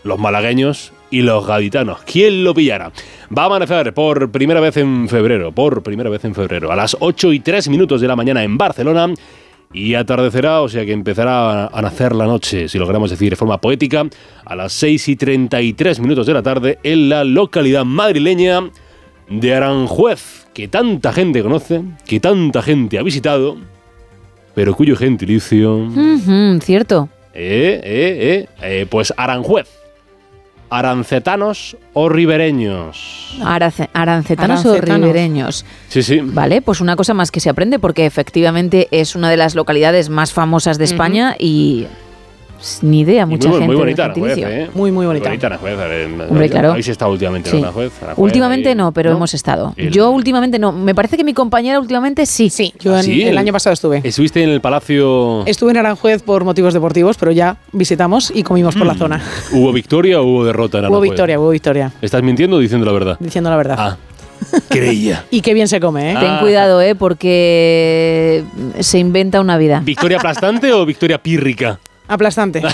[0.03, 1.99] los malagueños y los gaditanos.
[2.03, 2.91] ¿Quién lo pillará?
[3.37, 6.95] Va a amanecer por primera vez en febrero, por primera vez en febrero, a las
[6.99, 9.13] 8 y 3 minutos de la mañana en Barcelona.
[9.73, 13.37] Y atardecerá, o sea que empezará a nacer la noche, si lo queremos decir de
[13.37, 14.05] forma poética,
[14.43, 18.69] a las 6 y 33 minutos de la tarde en la localidad madrileña
[19.29, 23.57] de Aranjuez, que tanta gente conoce, que tanta gente ha visitado,
[24.53, 25.87] pero cuyo gentilicio...
[26.61, 27.07] Cierto.
[27.33, 29.80] Eh, eh, eh, eh, pues Aranjuez.
[30.71, 33.37] Arancetanos o ribereños.
[33.43, 35.65] Arace- arancetanos, o ribereños.
[35.89, 36.21] Sí, sí.
[36.23, 40.07] Vale, pues una cosa más que se aprende porque efectivamente es una de las localidades
[40.09, 41.87] más famosas de España y
[42.81, 43.65] Ni idea, mucha muy, gente.
[43.67, 44.63] muy del bonita Aranjuez, gentilicio.
[44.65, 44.69] ¿eh?
[44.73, 45.29] Muy, muy bonita.
[45.31, 45.73] Aranjuez.
[45.79, 46.71] eh, Hombre, claro.
[46.71, 47.57] Habéis estado últimamente Sí.
[47.57, 47.91] en Aranjuez.
[48.03, 49.73] Aranjuez, Últimamente ahí- no, pero hemos estado.
[49.91, 50.71] Yo últimamente no.
[50.71, 52.49] Me parece que mi compañera últimamente sí.
[52.49, 53.23] Sí, yo ¿Ah, en- sí?
[53.23, 54.01] el año pasado estuve.
[54.03, 55.45] Estuviste en el Palacio...
[55.45, 59.21] Estuve en Aranjuez por motivos deportivos, pero ya visitamos y comimos por la zona.
[59.51, 61.09] ¿Hubo victoria o hubo derrota en Hubo Aranjuez?
[61.11, 63.17] victoria, hubo victoria, ¿Estás mintiendo o diciendo la verdad?
[63.19, 63.75] diciendo la verdad.
[63.79, 63.97] Ah,
[64.69, 65.23] creía.
[65.31, 66.17] Y qué bien se come, ¿eh?
[66.19, 66.95] Ten cuidado, ¿eh?
[66.95, 68.43] Porque
[68.79, 69.81] se inventa una vida.
[69.83, 71.79] ¿Victoria aplastante o victoria pírrica?
[72.11, 72.61] Aplastante.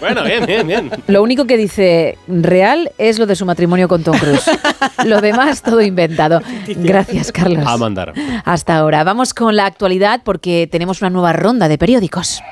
[0.00, 0.90] Bueno, bien, bien, bien.
[1.06, 4.44] Lo único que dice real es lo de su matrimonio con Tom Cruise.
[5.04, 6.42] lo demás todo inventado.
[6.66, 7.66] Gracias, Carlos.
[7.66, 8.12] A mandar.
[8.44, 9.02] Hasta ahora.
[9.04, 12.42] Vamos con la actualidad porque tenemos una nueva ronda de periódicos.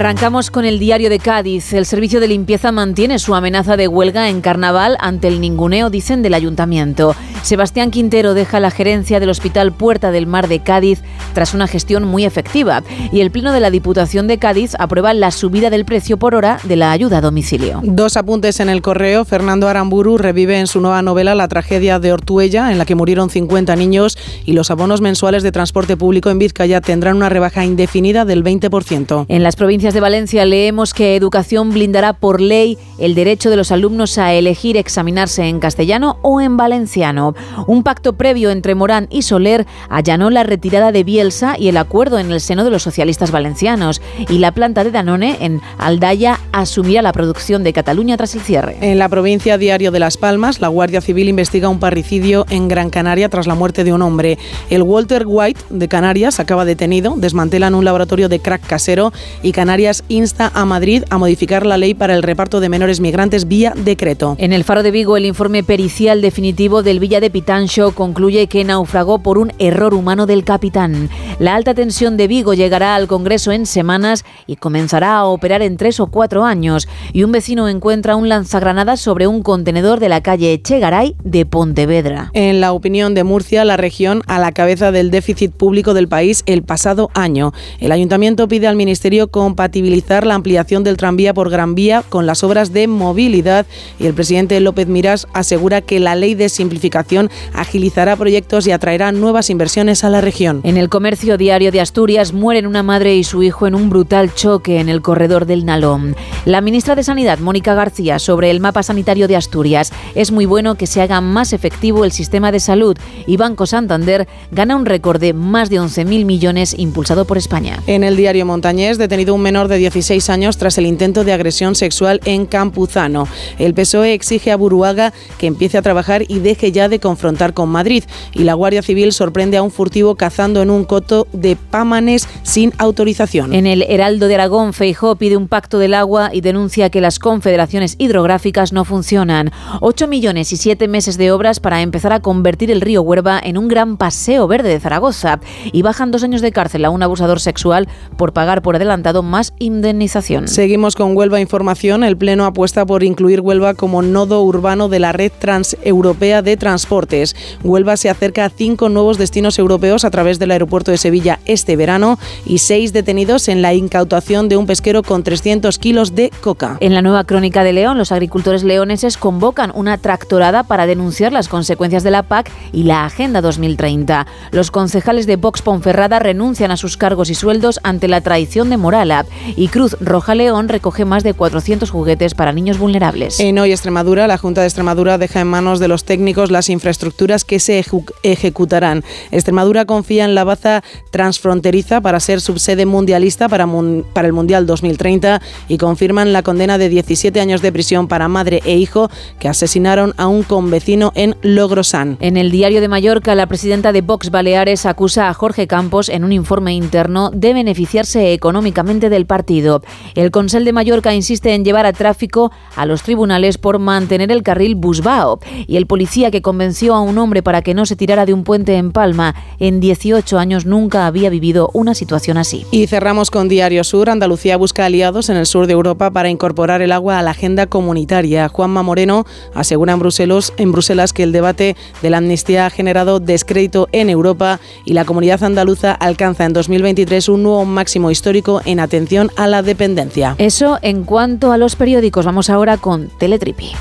[0.00, 1.74] Arrancamos con el diario de Cádiz.
[1.74, 6.22] El servicio de limpieza mantiene su amenaza de huelga en carnaval ante el ninguneo, dicen,
[6.22, 7.14] del ayuntamiento.
[7.42, 11.02] Sebastián Quintero deja la gerencia del Hospital Puerta del Mar de Cádiz
[11.32, 12.82] tras una gestión muy efectiva.
[13.12, 16.58] Y el Pleno de la Diputación de Cádiz aprueba la subida del precio por hora
[16.64, 17.80] de la ayuda a domicilio.
[17.82, 19.24] Dos apuntes en el correo.
[19.24, 23.30] Fernando Aramburu revive en su nueva novela la tragedia de Ortuella, en la que murieron
[23.30, 28.24] 50 niños, y los abonos mensuales de transporte público en Vizcaya tendrán una rebaja indefinida
[28.24, 29.26] del 20%.
[29.28, 33.72] En las provincias de Valencia leemos que Educación blindará por ley el derecho de los
[33.72, 37.34] alumnos a elegir examinarse en castellano o en valenciano.
[37.66, 42.18] Un pacto previo entre Morán y Soler allanó la retirada de Bielsa y el acuerdo
[42.18, 44.00] en el seno de los socialistas valencianos.
[44.30, 48.78] Y la planta de Danone en Aldaya asumirá la producción de Cataluña tras el cierre.
[48.80, 52.88] En la provincia Diario de Las Palmas, la Guardia Civil investiga un parricidio en Gran
[52.88, 54.38] Canaria tras la muerte de un hombre.
[54.70, 60.04] El Walter White de Canarias acaba detenido, desmantelan un laboratorio de crack casero y Canarias
[60.08, 64.36] insta a Madrid a modificar la ley para el reparto de menores migrantes vía decreto.
[64.38, 68.64] En el Faro de Vigo, el informe pericial definitivo del Villa de Pitancho concluye que
[68.64, 71.09] naufragó por un error humano del capitán.
[71.38, 75.76] La alta tensión de Vigo llegará al Congreso en semanas y comenzará a operar en
[75.76, 76.88] tres o cuatro años.
[77.12, 82.30] Y un vecino encuentra un lanzagranadas sobre un contenedor de la calle Echegaray de Pontevedra.
[82.34, 86.42] En la opinión de Murcia, la región a la cabeza del déficit público del país
[86.46, 87.52] el pasado año.
[87.78, 92.44] El ayuntamiento pide al Ministerio compatibilizar la ampliación del tranvía por Gran Vía con las
[92.44, 93.66] obras de movilidad
[93.98, 99.12] y el presidente López Miras asegura que la ley de simplificación agilizará proyectos y atraerá
[99.12, 100.60] nuevas inversiones a la región.
[100.64, 104.34] En el comercio diario de Asturias mueren una madre y su hijo en un brutal
[104.34, 106.14] choque en el corredor del Nalón.
[106.44, 109.94] La ministra de Sanidad, Mónica García, sobre el mapa sanitario de Asturias.
[110.14, 114.28] Es muy bueno que se haga más efectivo el sistema de salud y Banco Santander
[114.50, 117.82] gana un récord de más de 11.000 millones impulsado por España.
[117.86, 121.76] En el diario Montañés, detenido un menor de 16 años tras el intento de agresión
[121.76, 123.26] sexual en Campuzano.
[123.58, 127.70] El PSOE exige a Buruaga que empiece a trabajar y deje ya de confrontar con
[127.70, 128.04] Madrid.
[128.34, 132.72] Y la Guardia Civil sorprende a un furtivo cazando en un coto de Pámanes sin
[132.78, 133.54] autorización.
[133.54, 137.20] En el Heraldo de Aragón, Feijó pide un pacto del agua y denuncia que las
[137.20, 139.52] confederaciones hidrográficas no funcionan.
[139.82, 143.56] 8 millones y 7 meses de obras para empezar a convertir el río Huerva en
[143.56, 145.38] un gran paseo verde de Zaragoza.
[145.72, 147.86] Y bajan dos años de cárcel a un abusador sexual
[148.16, 150.48] por pagar por adelantado más indemnización.
[150.48, 152.02] Seguimos con Huelva Información.
[152.02, 157.36] El Pleno apuesta por incluir Huelva como nodo urbano de la red transeuropea de transportes.
[157.62, 161.76] Huelva se acerca a cinco nuevos destinos europeos a través del aeropuerto de Sevilla este
[161.76, 166.78] verano y seis detenidos en la incautación de un pesquero con 300 kilos de coca.
[166.80, 171.48] En la nueva crónica de León, los agricultores leoneses convocan una tractorada para denunciar las
[171.48, 174.26] consecuencias de la PAC y la Agenda 2030.
[174.52, 178.76] Los concejales de Vox Ponferrada renuncian a sus cargos y sueldos ante la traición de
[178.76, 179.26] Morala
[179.56, 183.40] y Cruz Roja León recoge más de 400 juguetes para niños vulnerables.
[183.40, 187.44] En Hoy Extremadura, la Junta de Extremadura deja en manos de los técnicos las infraestructuras
[187.44, 187.84] que se
[188.22, 189.04] ejecutarán.
[189.30, 190.69] Extremadura confía en la baza
[191.10, 193.68] transfronteriza para ser subsede mundialista para,
[194.12, 198.60] para el Mundial 2030 y confirman la condena de 17 años de prisión para madre
[198.64, 202.16] e hijo que asesinaron a un convecino en Logrosán.
[202.20, 206.24] En el diario de Mallorca, la presidenta de Vox Baleares acusa a Jorge Campos en
[206.24, 209.82] un informe interno de beneficiarse económicamente del partido.
[210.14, 214.42] El Consell de Mallorca insiste en llevar a tráfico a los tribunales por mantener el
[214.42, 215.40] carril Busbao.
[215.66, 218.44] Y el policía que convenció a un hombre para que no se tirara de un
[218.44, 222.66] puente en Palma en 18 años nunca había vivido una situación así.
[222.70, 224.10] Y cerramos con Diario Sur.
[224.10, 227.66] Andalucía busca aliados en el sur de Europa para incorporar el agua a la agenda
[227.66, 228.48] comunitaria.
[228.48, 229.24] Juanma Moreno
[229.54, 234.10] asegura en Bruselas, en Bruselas que el debate de la amnistía ha generado descrédito en
[234.10, 239.46] Europa y la comunidad andaluza alcanza en 2023 un nuevo máximo histórico en atención a
[239.46, 240.34] la dependencia.
[240.38, 242.26] Eso en cuanto a los periódicos.
[242.26, 243.72] Vamos ahora con Teletripi.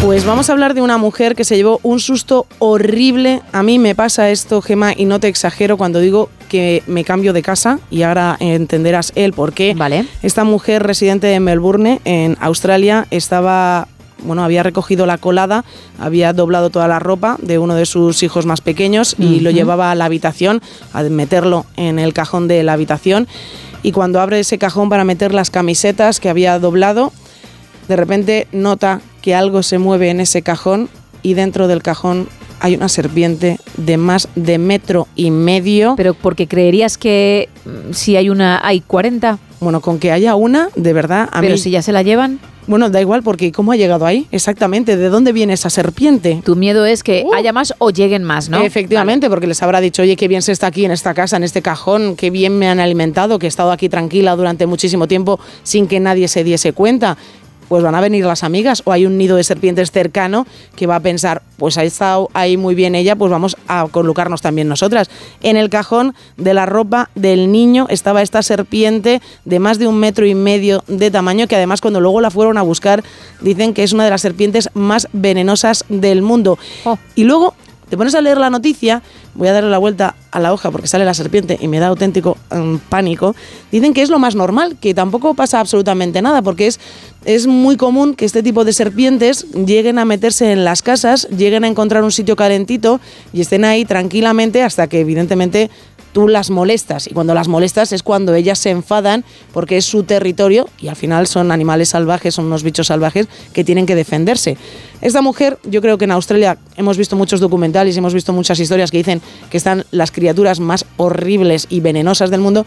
[0.00, 3.42] Pues vamos a hablar de una mujer que se llevó un susto horrible.
[3.52, 7.32] A mí me pasa esto, Gema, y no te exagero cuando digo que me cambio
[7.32, 9.74] de casa y ahora entenderás el por qué.
[9.74, 10.06] Vale.
[10.22, 13.88] Esta mujer residente de Melbourne, en Australia, estaba
[14.22, 15.64] bueno, había recogido la colada,
[15.98, 19.90] había doblado toda la ropa de uno de sus hijos más pequeños y lo llevaba
[19.90, 20.60] a la habitación,
[20.92, 23.28] a meterlo en el cajón de la habitación.
[23.82, 27.12] Y cuando abre ese cajón para meter las camisetas que había doblado,
[27.86, 30.88] de repente nota que algo se mueve en ese cajón
[31.22, 32.28] y dentro del cajón
[32.60, 35.94] hay una serpiente de más de metro y medio.
[35.96, 39.38] Pero porque creerías que mm, si hay una, hay 40.
[39.60, 41.58] Bueno, con que haya una, de verdad, a Pero mí...
[41.58, 42.38] si ya se la llevan.
[42.68, 44.26] Bueno, da igual, porque ¿cómo ha llegado ahí?
[44.30, 46.42] Exactamente, ¿de dónde viene esa serpiente?
[46.44, 48.60] Tu miedo es que haya más o lleguen más, ¿no?
[48.60, 51.44] Efectivamente, porque les habrá dicho, oye, qué bien se está aquí en esta casa, en
[51.44, 55.40] este cajón, qué bien me han alimentado, que he estado aquí tranquila durante muchísimo tiempo
[55.62, 57.16] sin que nadie se diese cuenta.
[57.68, 60.46] Pues van a venir las amigas o hay un nido de serpientes cercano
[60.76, 64.40] que va a pensar, pues ha estado ahí muy bien ella, pues vamos a colocarnos
[64.40, 65.10] también nosotras.
[65.42, 69.98] En el cajón de la ropa del niño estaba esta serpiente de más de un
[69.98, 73.04] metro y medio de tamaño, que además cuando luego la fueron a buscar
[73.40, 76.58] dicen que es una de las serpientes más venenosas del mundo.
[77.14, 77.54] Y luego
[77.88, 79.02] te pones a leer la noticia,
[79.34, 81.88] voy a darle la vuelta a la hoja porque sale la serpiente y me da
[81.88, 83.34] auténtico mm, pánico.
[83.72, 86.80] Dicen que es lo más normal, que tampoco pasa absolutamente nada, porque es,
[87.24, 91.64] es muy común que este tipo de serpientes lleguen a meterse en las casas, lleguen
[91.64, 93.00] a encontrar un sitio calentito
[93.32, 95.70] y estén ahí tranquilamente hasta que evidentemente
[96.12, 100.04] tú las molestas y cuando las molestas es cuando ellas se enfadan porque es su
[100.04, 104.56] territorio y al final son animales salvajes, son unos bichos salvajes que tienen que defenderse.
[105.00, 108.90] Esta mujer, yo creo que en Australia hemos visto muchos documentales hemos visto muchas historias
[108.90, 109.20] que dicen
[109.50, 112.66] que están las criaturas más horribles y venenosas del mundo.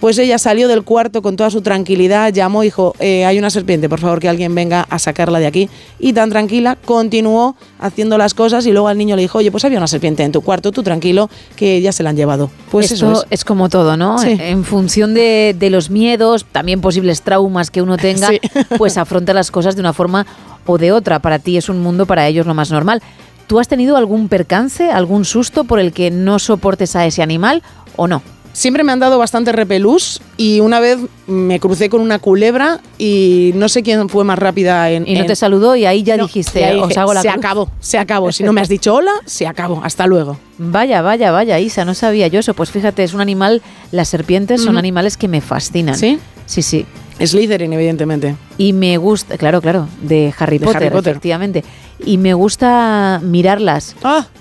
[0.00, 3.88] Pues ella salió del cuarto con toda su tranquilidad, llamó dijo, "Eh, hay una serpiente,
[3.88, 5.68] por favor que alguien venga a sacarla de aquí.
[5.98, 9.64] Y tan tranquila, continuó haciendo las cosas y luego al niño le dijo, oye, pues
[9.64, 12.48] había una serpiente en tu cuarto, tú tranquilo, que ya se la han llevado.
[12.70, 13.44] Pues Esto eso es.
[13.44, 14.18] como todo, ¿no?
[14.18, 14.36] Sí.
[14.38, 18.40] En función de, de los miedos, también posibles traumas que uno tenga, Sí.
[18.78, 20.26] pues afronta las cosas de una forma
[20.64, 21.18] o de otra.
[21.18, 23.02] Para ti es un mundo, para ellos lo más normal.
[23.48, 27.62] ¿Tú has tenido algún percance, algún susto por el que no soportes a ese animal
[27.96, 28.22] o no?
[28.58, 30.98] Siempre me han dado bastante repelús y una vez
[31.28, 35.06] me crucé con una culebra y no sé quién fue más rápida en...
[35.06, 37.28] Y no en- te saludó y ahí ya No, dijiste, ahí os hago la Se
[37.28, 37.38] cruz".
[37.38, 38.32] acabó, se acabó.
[38.32, 39.80] Si no me has dicho hola, se acabó.
[39.84, 40.38] Hasta luego.
[40.58, 42.52] Vaya, vaya, vaya, Isa, no sabía yo eso.
[42.52, 43.62] Pues fíjate, es un animal,
[43.92, 45.94] las serpientes son animales que me fascinan.
[45.96, 46.18] ¿Sí?
[46.46, 46.84] Sí, sí.
[47.24, 48.34] Slytherin, evidentemente.
[48.58, 51.10] Y me gusta, claro, claro, de Harry, De Potter, Harry Potter.
[51.12, 51.64] efectivamente.
[52.04, 53.94] Y me gusta mirarlas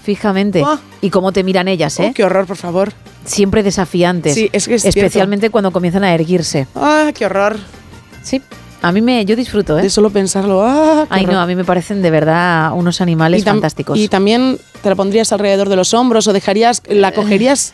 [0.04, 0.64] fijamente.
[0.66, 0.80] Ah.
[1.02, 2.08] Y cómo te miran ellas, ¿eh?
[2.10, 2.94] Oh, qué horror, por favor.
[3.28, 4.34] Siempre desafiantes.
[4.34, 5.00] Sí, es que es cierto.
[5.00, 6.68] Especialmente cuando comienzan a erguirse.
[6.76, 7.58] ¡Ah, qué horror!
[8.24, 8.42] Sí.
[8.82, 9.84] A mí me, yo disfruto, ¿eh?
[9.84, 10.64] De solo pensarlo.
[10.64, 11.44] ¡Ah, qué Ay, no, horror!
[11.44, 13.98] a mí me parecen de verdad unos animales Y fantásticos.
[13.98, 17.74] Y también te la pondrías alrededor de los hombros o dejarías, la cogerías.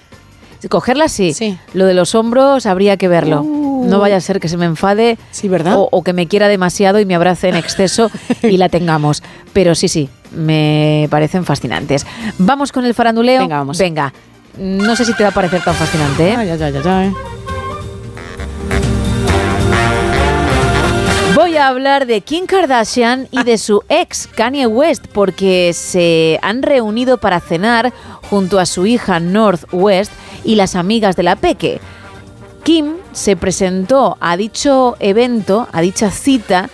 [0.69, 1.35] Cogerla sí.
[1.73, 3.43] Lo de los hombros habría que verlo.
[3.43, 5.75] No vaya a ser que se me enfade sí, ¿verdad?
[5.77, 8.09] O, o que me quiera demasiado y me abrace en exceso
[8.41, 9.21] y la tengamos.
[9.51, 12.05] Pero sí, sí, me parecen fascinantes.
[12.37, 13.41] Vamos con el faranduleo.
[13.41, 13.77] Venga, vamos.
[13.77, 14.13] Venga.
[14.57, 16.29] No sé si te va a parecer tan fascinante.
[16.29, 16.35] ¿eh?
[16.37, 17.13] Ay, ay, ay, ay, ay.
[21.35, 26.61] Voy a hablar de Kim Kardashian y de su ex Kanye West porque se han
[26.61, 27.91] reunido para cenar
[28.29, 30.11] junto a su hija North West
[30.43, 31.81] y las amigas de la Peque.
[32.63, 36.69] Kim se presentó a dicho evento, a dicha cita,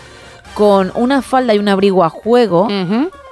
[0.53, 2.67] con una falda y un abrigo a juego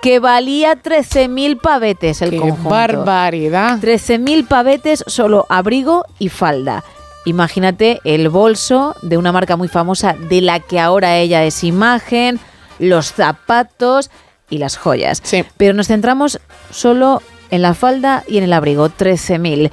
[0.01, 2.69] que valía 13.000 pavetes el ¡Qué conjunto.
[2.69, 3.79] barbaridad!
[3.79, 6.83] 13.000 pavetes solo abrigo y falda.
[7.25, 12.39] Imagínate el bolso de una marca muy famosa de la que ahora ella es imagen,
[12.79, 14.09] los zapatos
[14.49, 15.21] y las joyas.
[15.57, 16.39] Pero nos centramos
[16.71, 17.21] solo
[17.51, 19.71] en la falda y en el abrigo, 13.000.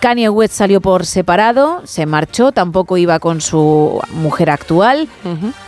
[0.00, 5.08] Kanye West salió por separado, se marchó, tampoco iba con su mujer actual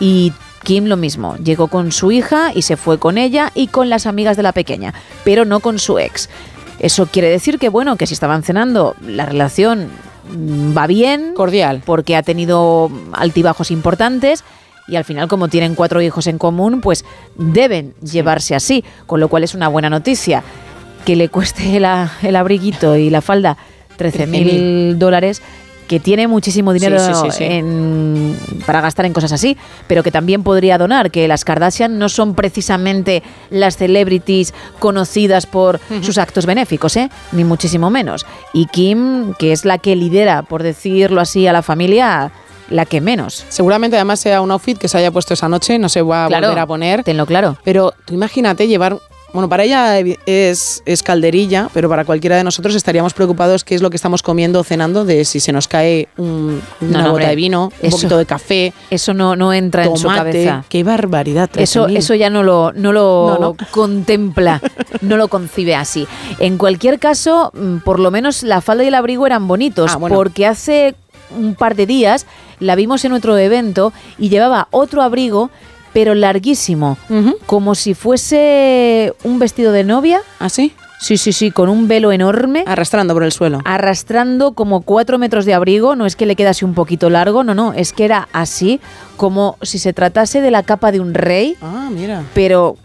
[0.00, 0.32] y
[0.64, 4.06] Kim lo mismo, llegó con su hija y se fue con ella y con las
[4.06, 4.94] amigas de la pequeña,
[5.24, 6.28] pero no con su ex.
[6.78, 9.88] Eso quiere decir que bueno, que si estaban cenando, la relación
[10.76, 14.44] va bien, cordial, porque ha tenido altibajos importantes
[14.88, 17.04] y al final como tienen cuatro hijos en común, pues
[17.36, 20.42] deben llevarse así, con lo cual es una buena noticia.
[21.04, 23.56] Que le cueste la- el abriguito y la falda
[23.96, 25.42] 13 mil dólares
[25.88, 27.44] que tiene muchísimo dinero Sí, sí, sí, sí.
[27.44, 28.36] en-
[28.66, 29.56] para gastar en cosas así,
[29.86, 35.80] pero que también podría donar, que las Kardashian no son precisamente las celebrities conocidas por
[36.02, 37.10] sus actos benéficos, ¿eh?
[37.32, 38.26] ni muchísimo menos.
[38.52, 42.32] Y Kim, que es la que lidera, por decirlo así, a la familia,
[42.70, 43.44] la que menos.
[43.48, 46.28] Seguramente además sea un outfit que se haya puesto esa noche, no se va a
[46.28, 47.04] Claro, volver a poner.
[47.04, 47.58] Tenlo claro.
[47.64, 48.96] Pero tú imagínate llevar.
[49.32, 53.80] Bueno, para ella es, es calderilla, pero para cualquiera de nosotros estaríamos preocupados qué es
[53.80, 57.10] lo que estamos comiendo o cenando, de si se nos cae un- una no, bota
[57.10, 58.72] hombre, de vino, un eso- poquito de café.
[58.90, 60.64] Eso no, no entra en su Tomate, cabeza.
[60.68, 61.48] qué barbaridad.
[61.56, 61.96] Eso, 13.000.
[61.96, 64.60] eso ya no lo, no lo contempla,
[65.00, 66.06] no lo concibe así.
[66.38, 69.96] En cualquier caso, mm, por lo menos la falda y el abrigo eran bonitos, Ah,
[69.96, 70.14] bueno.
[70.14, 70.94] porque hace
[71.38, 72.26] un par de días
[72.60, 75.48] la vimos en otro evento y llevaba otro abrigo,
[75.92, 76.96] pero larguísimo,
[77.46, 80.20] como si fuese un vestido de novia.
[80.38, 80.72] ¿Ah, sí?
[81.00, 82.62] Sí, sí, sí, con un velo enorme.
[82.66, 83.58] Arrastrando por el suelo.
[83.64, 87.54] Arrastrando como cuatro metros de abrigo, no es que le quedase un poquito largo, no,
[87.54, 88.80] no, es que era así,
[89.16, 92.22] como si se tratase de la capa de un rey Ah, mira.
[92.34, 92.76] pero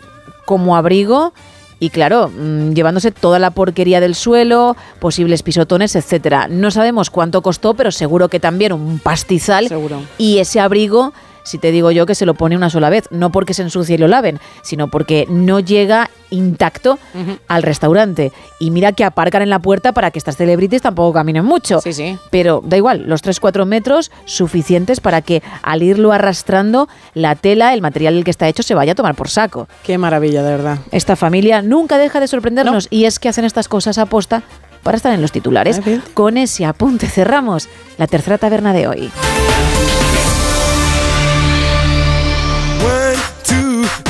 [0.45, 1.31] como abrigo
[1.79, 6.47] y claro, mm, llevándose toda la porquería del suelo, posibles pisotones, etcétera.
[6.49, 9.67] No sabemos cuánto costó, pero seguro que también un pastizal.
[9.67, 10.01] Seguro.
[10.17, 11.13] Y ese abrigo,
[11.47, 13.95] si te digo yo que se lo pone una sola vez, no porque se ensucie
[13.95, 16.99] y lo laven, sino porque no llega intacto
[17.47, 18.33] al restaurante.
[18.59, 21.79] Y mira que aparcan en la puerta para que estas celebrities tampoco caminen mucho.
[21.79, 22.17] Sí, sí.
[22.31, 27.81] Pero da igual, los 3-4 metros suficientes para que al irlo arrastrando, la tela, el
[27.81, 29.69] material del que está hecho, se vaya a tomar por saco.
[29.83, 30.79] Qué maravilla, de verdad.
[30.91, 34.43] Esta familia nunca deja de sorprendernos y es que hacen estas cosas a posta
[34.83, 35.81] para estar en los titulares.
[36.13, 39.11] Con ese apunte cerramos la tercera taberna de hoy.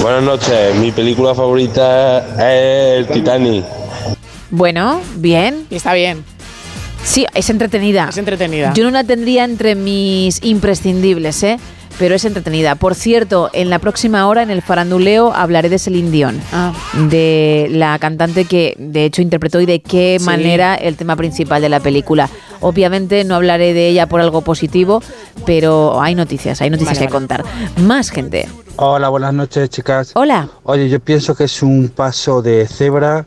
[0.00, 3.64] Buenas noches, mi película favorita es el Titanic.
[4.50, 5.66] Bueno, bien.
[5.70, 6.24] Y está bien.
[7.04, 8.08] Sí, es entretenida.
[8.10, 8.72] Es entretenida.
[8.74, 11.58] Yo no la tendría entre mis imprescindibles, ¿eh?
[11.98, 12.74] Pero es entretenida.
[12.74, 16.40] Por cierto, en la próxima hora, en el faranduleo, hablaré de Celine Dion.
[16.52, 16.72] Ah.
[17.10, 20.24] De la cantante que, de hecho, interpretó y de qué Sí.
[20.26, 22.28] manera el tema principal de la película.
[22.60, 25.02] Obviamente no hablaré de ella por algo positivo,
[25.46, 27.26] pero hay noticias, hay noticias Vale, que vale.
[27.26, 27.44] contar.
[27.82, 28.48] Más gente.
[28.76, 30.12] Hola, buenas noches, chicas.
[30.14, 30.48] Hola.
[30.62, 33.26] Oye, yo pienso que es un paso de cebra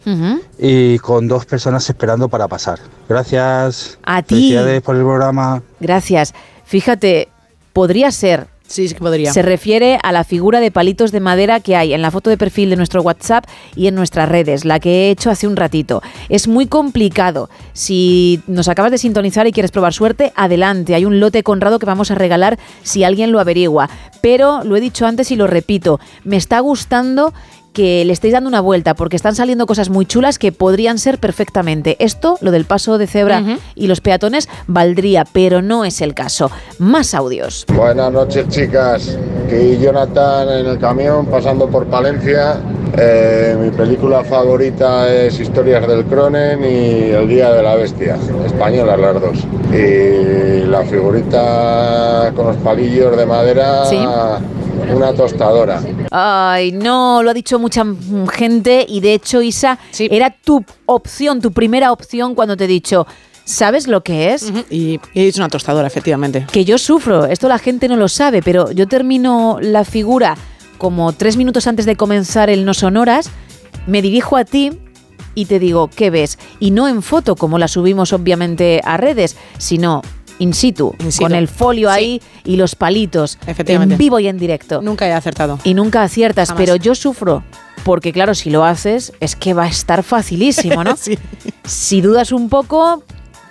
[0.58, 2.80] y con dos personas esperando para pasar.
[3.08, 4.00] Gracias.
[4.04, 4.36] A ti.
[4.36, 5.62] Felicidades por el programa.
[5.80, 6.34] Gracias.
[6.66, 7.28] Fíjate,
[7.74, 8.48] podría ser.
[8.68, 9.32] Sí, sí que podría.
[9.32, 12.38] Se refiere a la figura de palitos de madera que hay en la foto de
[12.38, 16.02] perfil de nuestro WhatsApp y en nuestras redes, la que he hecho hace un ratito.
[16.30, 17.50] Es muy complicado.
[17.74, 20.96] Si nos acabas de sintonizar y quieres probar suerte, adelante.
[20.96, 23.90] Hay un lote conrado que vamos a regalar si alguien lo averigua.
[24.22, 27.34] Pero lo he dicho antes y lo repito, me está gustando
[27.76, 31.20] que le estéis dando una vuelta porque están saliendo cosas muy chulas que podrían ser
[31.20, 31.98] perfectamente.
[32.00, 33.44] Esto, lo del paso de cebra
[33.76, 36.50] y los peatones, valdría, pero no es el caso.
[36.80, 37.66] Más audios.
[37.76, 42.56] Buenas noches chicas, aquí Jonathan en el camión pasando por Palencia.
[42.98, 48.98] Eh, mi película favorita es Historias del Cronen y El Día de la Bestia, españolas
[48.98, 49.38] las dos.
[49.74, 54.00] Y la figurita con los palillos de madera, Sí.
[54.94, 55.82] Una tostadora.
[56.12, 57.84] Ay, no, lo ha dicho mucha
[58.32, 63.08] gente y de hecho, Isa, era tu opción, tu primera opción cuando te he dicho,
[63.44, 64.52] ¿sabes lo que es?
[64.70, 66.48] Y he dicho una tostadora, efectivamente.
[66.52, 70.36] Que yo sufro, esto la gente no lo sabe, pero yo termino la figura
[70.78, 73.30] como tres minutos antes de comenzar el No Sonoras,
[73.88, 74.80] me dirijo a ti
[75.36, 76.40] y te digo, ¿qué ves?
[76.60, 80.02] Y no en foto, como la subimos obviamente a redes, sino
[80.40, 81.24] in situ, situ.
[81.24, 83.96] con el folio ahí y los palitos, Efectivamente.
[83.96, 84.82] en vivo y en directo.
[84.82, 85.60] Nunca he acertado.
[85.64, 86.62] Y nunca aciertas, Jamás.
[86.64, 87.44] pero yo sufro.
[87.84, 90.96] Porque claro, si lo haces, es que va a estar facilísimo, ¿no?
[90.98, 91.18] Sí.
[91.66, 93.04] Si dudas un poco,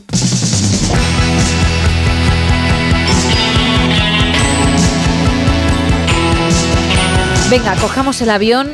[7.51, 8.69] Venga, cojamos el avión,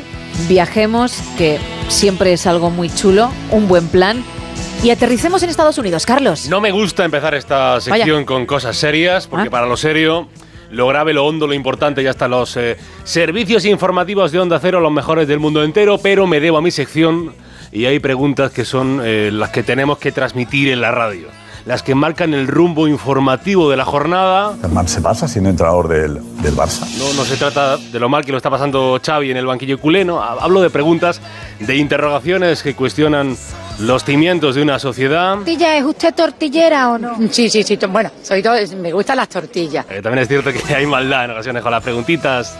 [0.48, 1.58] viajemos, que
[1.88, 4.24] siempre es algo muy chulo, un buen plan,
[4.82, 6.06] y aterricemos en Estados Unidos.
[6.06, 6.48] Carlos.
[6.48, 9.50] No me gusta empezar esta sección con cosas serias, porque Ah.
[9.50, 10.28] para lo serio,
[10.70, 14.80] lo grave, lo hondo, lo importante, ya están los eh, servicios informativos de Onda Cero,
[14.80, 17.32] los mejores del mundo entero, pero me debo a mi sección
[17.72, 21.28] y hay preguntas que son eh, las que tenemos que transmitir en la radio,
[21.66, 24.56] las que marcan el rumbo informativo de la jornada.
[24.60, 26.86] ¿Tan mal se pasa siendo entrenador del, del Barça?
[26.98, 29.78] No, no se trata de lo mal que lo está pasando Xavi en el banquillo
[29.78, 30.22] culeno.
[30.22, 31.20] Ha- Hablo de preguntas,
[31.60, 33.36] de interrogaciones que cuestionan
[33.80, 35.34] los cimientos de una sociedad.
[35.36, 37.16] ¿Tortilla es usted tortillera o no?
[37.30, 37.78] Sí, sí, sí.
[37.88, 39.86] Bueno, soy todo, me gustan las tortillas.
[39.90, 42.56] Eh, también es cierto que hay maldad en ocasiones con las preguntitas.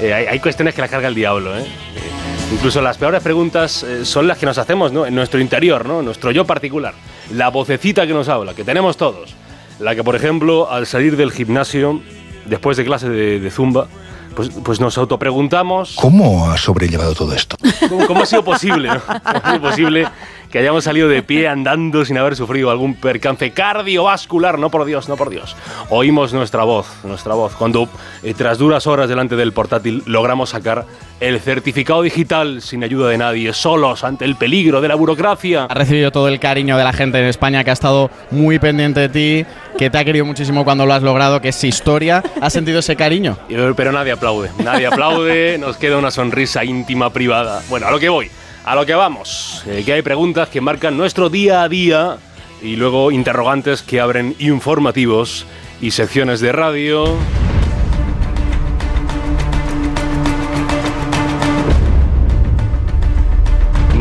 [0.00, 1.56] Eh, hay, hay cuestiones que las carga el diablo.
[1.58, 1.62] ¿eh?
[1.62, 2.10] Eh,
[2.52, 5.06] incluso las peores preguntas eh, son las que nos hacemos ¿no?
[5.06, 6.02] en nuestro interior, ¿no?
[6.02, 6.94] nuestro yo particular.
[7.34, 9.34] La vocecita que nos habla, que tenemos todos.
[9.78, 12.00] La que, por ejemplo, al salir del gimnasio,
[12.46, 13.88] después de clase de, de zumba,
[14.34, 17.56] pues, pues nos autopreguntamos ¿Cómo ha sobrellevado todo esto?
[17.88, 18.88] ¿Cómo, cómo ha sido posible?
[18.88, 19.00] ¿no?
[19.22, 20.06] ¿Cómo ha sido posible
[20.50, 24.58] que hayamos salido de pie andando sin haber sufrido algún percance cardiovascular?
[24.58, 25.56] No por Dios, no por Dios.
[25.88, 27.88] Oímos nuestra voz, nuestra voz, cuando
[28.22, 30.86] eh, tras duras horas delante del portátil logramos sacar
[31.20, 35.64] el certificado digital sin ayuda de nadie, solos ante el peligro de la burocracia.
[35.64, 39.00] Ha recibido todo el cariño de la gente en España que ha estado muy pendiente
[39.00, 39.46] de ti,
[39.78, 42.22] que te ha querido muchísimo cuando lo has logrado, que es historia.
[42.40, 43.36] ¿Has sentido ese cariño?
[43.48, 47.62] Pero nadie aplaude, nadie aplaude, nos queda una sonrisa íntima privada.
[47.68, 48.30] Bueno, a lo que voy,
[48.70, 52.18] a lo que vamos, eh, que hay preguntas que marcan nuestro día a día
[52.62, 55.44] y luego interrogantes que abren informativos
[55.80, 57.16] y secciones de radio.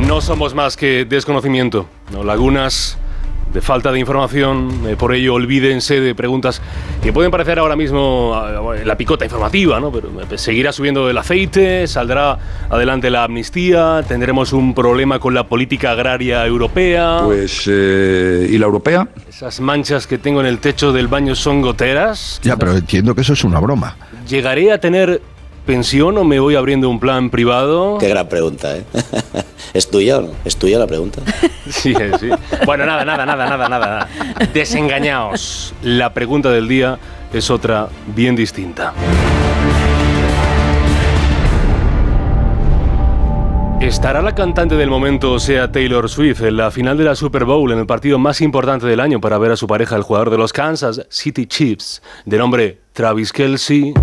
[0.05, 2.23] No somos más que desconocimiento, ¿no?
[2.23, 2.99] lagunas
[3.53, 6.61] de falta de información, eh, por ello olvídense de preguntas
[7.01, 8.39] que pueden parecer ahora mismo
[8.75, 9.91] eh, la picota informativa, ¿no?
[9.91, 12.37] pero eh, seguirá subiendo el aceite, saldrá
[12.69, 17.21] adelante la amnistía, tendremos un problema con la política agraria europea.
[17.25, 19.07] Pues, ¿y la europea?
[19.27, 22.39] Esas manchas que tengo en el techo del baño son goteras.
[22.43, 23.95] Ya, pero entiendo que eso es una broma.
[24.27, 25.21] ¿Llegaré a tener
[25.65, 27.97] pensión o me voy abriendo un plan privado?
[27.99, 28.83] Qué gran pregunta, ¿eh?
[29.73, 30.29] ¿Es tuya o no?
[30.45, 31.21] ¿Es tuya la pregunta?
[31.69, 32.29] Sí, eh, sí.
[32.65, 34.09] Bueno, nada, nada, nada, nada, nada.
[34.51, 35.75] Desengañaos.
[35.83, 36.97] La pregunta del día
[37.31, 38.91] es otra bien distinta.
[43.81, 47.45] ¿Estará la cantante del momento, o sea, Taylor Swift, en la final de la Super
[47.45, 50.31] Bowl, en el partido más importante del año para ver a su pareja, el jugador
[50.31, 53.93] de los Kansas City Chiefs, de nombre Travis Kelsey?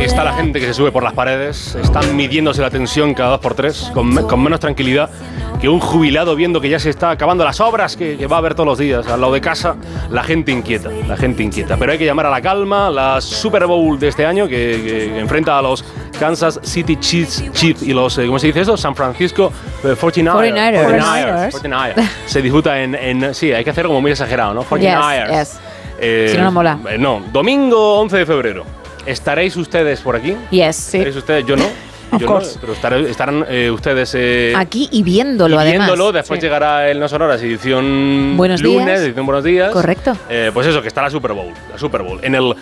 [0.00, 3.40] Está la gente que se sube por las paredes, están midiéndose la tensión cada dos
[3.40, 5.10] por tres, con, me- con menos tranquilidad
[5.60, 8.40] que un jubilado viendo que ya se está acabando las obras que, que va a
[8.42, 9.06] ver todos los días.
[9.08, 9.76] Al lado de casa,
[10.10, 11.76] la gente inquieta, la gente inquieta.
[11.78, 12.90] Pero hay que llamar a la calma.
[12.90, 15.82] La Super Bowl de este año, que, que enfrenta a los
[16.20, 18.76] Kansas City Chiefs, Chiefs y los, eh, ¿cómo se dice eso?
[18.76, 19.50] San Francisco
[19.82, 20.32] eh, 49ers.
[21.00, 21.50] 49ers.
[21.52, 22.08] 49ers.
[22.26, 24.62] Se disputa en, en- Sí, hay que hacer como muy exagerado, ¿no?
[24.62, 25.28] 49ers.
[25.30, 25.60] Yes, yes.
[25.98, 26.78] Eh, Si no, no mola.
[26.90, 28.64] eh, no, domingo 11 de febrero.
[29.06, 30.34] ¿Estaréis ustedes por aquí?
[30.50, 30.94] Yes.
[30.94, 31.46] ¿Estaréis ustedes?
[31.46, 31.64] Yo no.
[32.12, 35.88] Of Yo no, pero estaré- estarán eh, ustedes eh, Aquí y viéndolo, y además.
[35.88, 36.12] viéndolo.
[36.12, 36.46] Después Sí.
[36.46, 39.00] llegará el No Sonoras, edición Buenos lunes, días.
[39.00, 39.72] edición Buenos Días.
[39.72, 40.16] Correcto.
[40.30, 42.54] Eh, pues eso, que está la Super Bowl, la Super Bowl, en el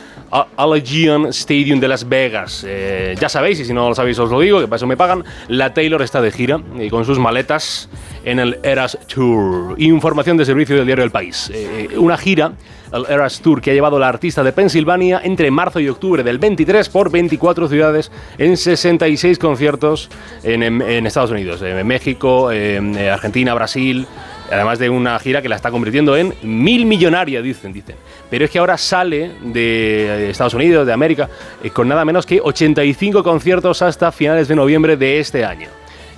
[0.56, 2.64] Allegiant Stadium de Las Vegas.
[2.66, 4.96] Eh, ya sabéis, y si no lo sabéis os lo digo, que para eso me
[4.96, 7.88] pagan, la Taylor está de gira y con sus maletas
[8.24, 9.74] en el Eras Tour.
[9.78, 11.50] Información de servicio del diario El País.
[11.54, 12.52] Eh, una gira,
[12.94, 16.38] el Eras Tour, que ha llevado la artista de Pensilvania entre marzo y octubre del
[16.38, 20.08] 23 por 24 ciudades en 66 conciertos
[20.42, 24.06] en, en- en Estados Unidos, en México, en eh, Argentina, Brasil.
[24.52, 27.96] Además de una gira que la está convirtiendo en mil millonaria, dicen, dicen.
[28.28, 31.30] Pero es que ahora sale de Estados Unidos, de América,
[31.62, 35.68] eh, con nada menos que 85 conciertos hasta finales de noviembre de este año.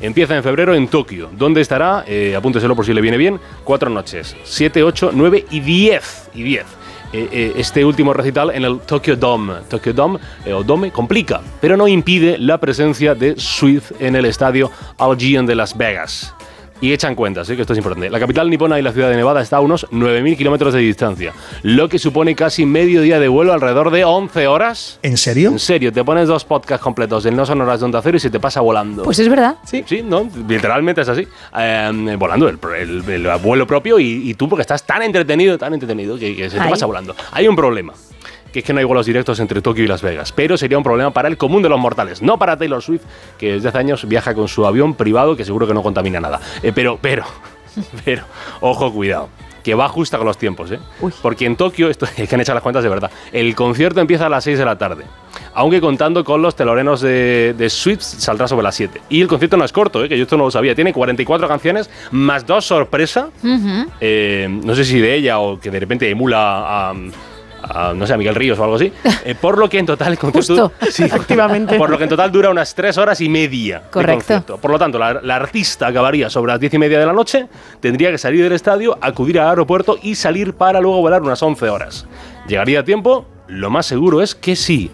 [0.01, 3.89] Empieza en febrero en Tokio, donde estará, eh, apúnteselo por si le viene bien, cuatro
[3.91, 6.31] noches, 7, 8, 9 y 10.
[6.35, 6.67] Y 10.
[7.13, 9.55] Eh, eh, este último recital en el Tokyo Dome.
[9.69, 14.27] Tokyo Dome, eh, o Dome, complica, pero no impide la presencia de Swift en el
[14.27, 16.36] estadio Allegiant de Las Vegas.
[16.81, 17.57] Y echan cuentas, ¿eh?
[17.57, 18.11] que esto es importante.
[18.11, 21.33] La capital nipona y la ciudad de Nevada está a unos 9.000 kilómetros de distancia,
[21.63, 24.99] lo que supone casi medio día de vuelo, alrededor de 11 horas.
[25.03, 25.51] ¿En serio?
[25.51, 28.21] En serio, te pones dos podcasts completos del No Son Horas de Onda Cero y
[28.21, 29.05] se te pasa volando.
[29.05, 29.57] Pues es verdad.
[29.65, 31.27] Sí, sí, no, literalmente es así.
[31.59, 35.73] Eh, volando el, el- el vuelo propio y, y tú porque estás tan entretenido, tan
[35.73, 36.71] entretenido que, que se te Ay.
[36.71, 37.15] pasa volando.
[37.33, 37.95] Hay un problema.
[38.57, 40.33] Que es que no hay vuelos directos entre Tokio y Las Vegas.
[40.33, 42.23] Pero sería un problema para el común de los mortales.
[42.23, 43.03] No para Taylor Swift,
[43.37, 46.41] que desde hace años viaja con su avión privado, que seguro que no contamina nada.
[46.63, 47.27] Eh, pero, pero,
[48.07, 48.25] pero,
[48.63, 49.29] ojo, cuidado.
[49.63, 50.79] Que va justa con los tiempos, ¿eh?
[51.21, 54.25] Porque en Tokio, esto es que han hecho las cuentas de verdad, el concierto empieza
[54.25, 55.05] a las 6 de la tarde.
[55.53, 59.03] Aunque contando con los telorenos de, de Swift saldrá sobre las 7.
[59.11, 60.09] Y el concierto no es corto, ¿eh?
[60.09, 60.75] que yo esto no lo sabía.
[60.75, 63.29] Tiene 44 canciones más dos sorpresa.
[64.01, 66.95] Eh, no sé si de ella o que de repente emula a,
[67.63, 68.93] a, no sé, a Miguel Ríos o algo así.
[69.25, 70.69] Eh, por lo que en total el concierto.
[70.69, 70.93] Justo.
[70.93, 71.77] Sí, Efectivamente.
[71.77, 73.83] Por lo que en total dura unas 3 horas y media.
[73.91, 74.57] Correcto.
[74.57, 77.49] Por lo tanto, la, la artista acabaría sobre las 10 y media de la noche,
[77.81, 81.69] tendría que salir del estadio, acudir al aeropuerto y salir para luego volar unas 11
[81.69, 82.07] horas.
[82.47, 83.27] ¿Llegaría a tiempo?
[83.49, 84.91] Lo más seguro es que sí.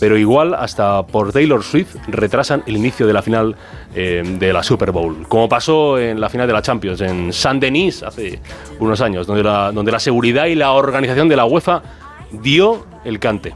[0.00, 3.54] Pero igual hasta por Taylor Swift retrasan el inicio de la final
[3.94, 5.28] eh, de la Super Bowl.
[5.28, 8.40] Como pasó en la final de la Champions en Saint Denis hace
[8.78, 11.82] unos años, donde la, donde la seguridad y la organización de la UEFA
[12.32, 13.54] dio el cante.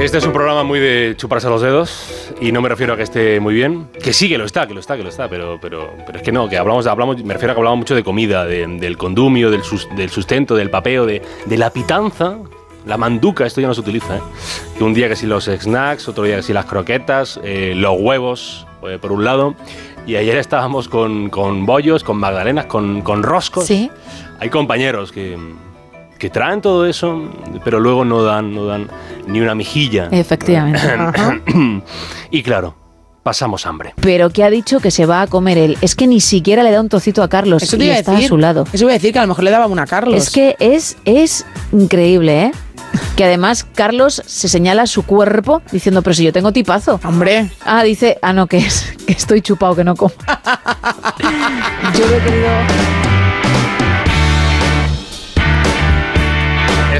[0.00, 3.02] Este es un programa muy de chuparse los dedos y no me refiero a que
[3.02, 5.58] esté muy bien, que sí que lo está, que lo está, que lo está, pero,
[5.60, 8.02] pero, pero es que no, que hablamos, hablamos, me refiero a que hablamos mucho de
[8.02, 12.38] comida, de- del condumio, del, sus- del sustento, del papeo, de, de la pitanza,
[12.86, 14.20] la manduca, esto ya no se utiliza, ¿eh?
[14.78, 17.94] que un día que si los snacks, otro día que si las croquetas, eh, los
[18.00, 19.54] huevos, eh, por un lado,
[20.06, 23.66] y ayer estábamos con, con bollos, con magdalenas, con, con roscos.
[23.66, 23.90] Sí.
[24.40, 25.36] Hay compañeros que,
[26.20, 27.20] que traen todo eso,
[27.64, 28.88] pero luego no dan, no dan
[29.26, 30.08] ni una mejilla.
[30.12, 30.80] Efectivamente.
[32.30, 32.76] y claro,
[33.22, 33.94] pasamos hambre.
[34.00, 35.78] Pero que ha dicho que se va a comer él.
[35.80, 37.98] Es que ni siquiera le da un trocito a Carlos Eso te y iba a
[37.98, 38.26] está decir.
[38.26, 38.64] a su lado.
[38.72, 40.14] Eso iba a decir que a lo mejor le daba una a Carlos.
[40.22, 42.52] Es que es, es increíble, ¿eh?
[43.16, 47.00] Que además Carlos se señala su cuerpo diciendo, pero si yo tengo tipazo.
[47.04, 47.50] Hombre.
[47.64, 50.12] Ah, dice, ah, no, que es, que estoy chupado, que no como.
[51.94, 53.09] yo lo he querido...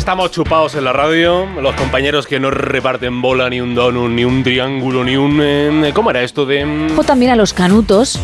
[0.01, 4.25] Estamos chupados en la radio, los compañeros que no reparten bola, ni un donut, ni
[4.25, 5.39] un triángulo, ni un...
[5.43, 6.65] eh, ¿Cómo era esto de...?
[6.65, 8.19] mm, Ojo también a los canutos.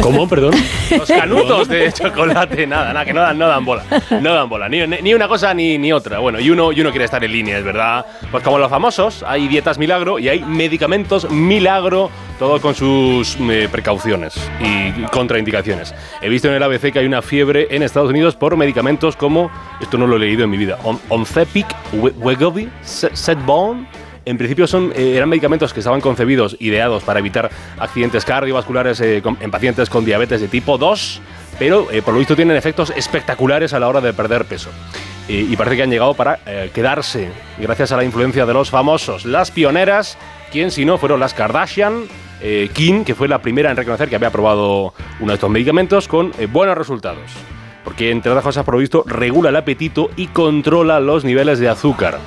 [0.00, 0.52] ¿Cómo, perdón?
[0.96, 3.82] Los canutos de chocolate, nada, nada, que no dan, no dan bola.
[4.20, 6.18] No dan bola, ni, ni una cosa ni, ni otra.
[6.20, 8.06] Bueno, y uno, y uno quiere estar en línea, es verdad.
[8.30, 13.68] Pues como los famosos, hay dietas milagro y hay medicamentos milagro, todo con sus eh,
[13.72, 15.92] precauciones y contraindicaciones.
[16.22, 19.50] He visto en el ABC que hay una fiebre en Estados Unidos por medicamentos como,
[19.80, 23.86] esto no lo he leído en mi vida, On- Oncepic, We- Wegovy, Se- Zepbound,
[24.26, 29.22] en principio son, eh, eran medicamentos que estaban concebidos, ideados para evitar accidentes cardiovasculares eh,
[29.40, 31.20] en pacientes con diabetes de tipo 2,
[31.58, 34.70] pero eh, por lo visto tienen efectos espectaculares a la hora de perder peso.
[35.26, 36.38] Y parece que han llegado para
[36.74, 39.24] quedarse, gracias a la influencia de los famosos.
[39.24, 40.18] Las pioneras,
[40.52, 42.02] quien si no fueron las Kardashian,
[42.74, 46.30] Kim, que fue la primera en reconocer que había probado uno de estos medicamentos con
[46.52, 47.22] buenos resultados.
[47.84, 48.64] Porque, entre otras cosas,
[49.06, 52.18] regula el apetito y controla los niveles de azúcar.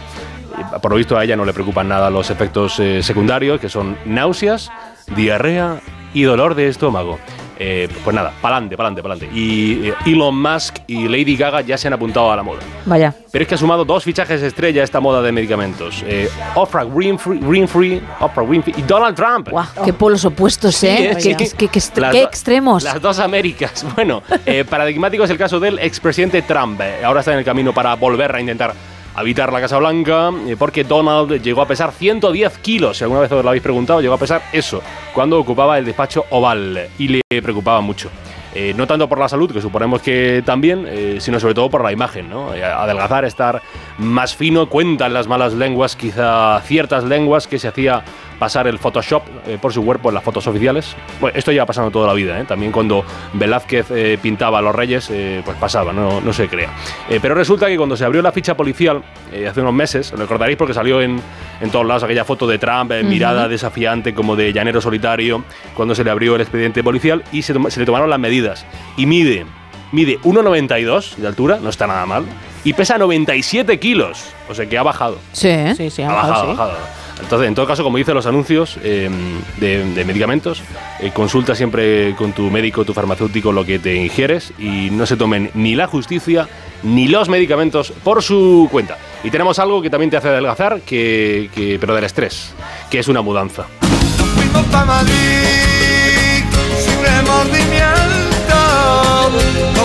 [0.58, 3.70] Eh, Por lo visto a ella no le preocupan nada los efectos eh, secundarios, que
[3.70, 4.72] son náuseas,
[5.16, 5.82] diarrea
[6.14, 7.20] y dolor de estómago.
[7.60, 9.30] Eh, pues nada, pa'lante, pa'lante, pa'lante.
[9.34, 12.60] Y eh, Elon Musk y Lady Gaga ya se han apuntado a la moda.
[12.86, 13.14] Vaya.
[13.32, 16.04] Pero es que ha sumado dos fichajes estrella a esta moda de medicamentos.
[16.08, 19.50] Eh, Oprah Winfrey, Winfrey, Oprah Winfrey y Donald Trump.
[19.84, 21.16] Qué polos opuestos, ¿eh?
[21.20, 21.56] Sí, qué, sí.
[21.58, 22.84] qué- extremos.
[22.84, 23.86] Las dos Américas.
[23.98, 26.80] Bueno, eh, paradigmático es el caso del expresidente Trump.
[26.82, 28.74] Eh, ahora está en el camino para volver a intentar
[29.18, 32.98] habitar la Casa Blanca, eh, porque Donald llegó a pesar 110 kilos.
[32.98, 34.82] Si alguna vez os lo habéis preguntado, llegó a pesar eso
[35.14, 38.10] cuando ocupaba el despacho oval y le preocupaba mucho.
[38.54, 41.84] Eh, no tanto por la salud, que suponemos que también, eh, sino sobre todo por
[41.84, 42.52] la imagen, ¿no?
[42.52, 43.62] Adelgazar, estar
[43.98, 48.04] más fino, cuentan las malas lenguas, quizá ciertas lenguas, que se hacía
[48.40, 50.96] pasar el Photoshop eh, por su cuerpo en las fotos oficiales.
[51.20, 52.46] Bueno, esto lleva pasando toda la vida, ¿eh?
[52.46, 53.04] también cuando
[53.34, 56.70] Velázquez eh, pintaba a los reyes, eh, pues pasaba, no, no se crea.
[57.10, 60.20] Eh, pero resulta que cuando se abrió la ficha policial, eh, hace unos meses, lo
[60.20, 61.20] recordaréis porque salió en,
[61.62, 63.10] en todos lados aquella foto de Trump, eh, Ujú.
[63.10, 65.44] mirada desafiante como de llanero solitario,
[65.76, 68.66] cuando se le abrió el expediente policial y se, se le tomaron las medidas.
[68.98, 69.46] Y mide,
[69.92, 72.26] mide 1,92 de altura, no está nada mal,
[72.64, 75.18] y pesa 97 kilos, o sea que ha bajado.
[75.32, 76.78] Sí, sí, sí, Ha bajado, ha bajado.
[77.22, 79.10] Entonces, en todo caso, como dicen los anuncios eh,
[79.58, 80.62] de, medicamentos,
[81.00, 85.18] eh, consulta siempre con tu médico, tu farmacéutico, lo que te ingieres y no se
[85.18, 86.48] tomen ni la justicia
[86.84, 88.98] ni los medicamentos por su cuenta.
[89.24, 92.54] Y tenemos algo que también te hace adelgazar, que, pero del estrés,
[92.90, 93.66] que es una mudanza.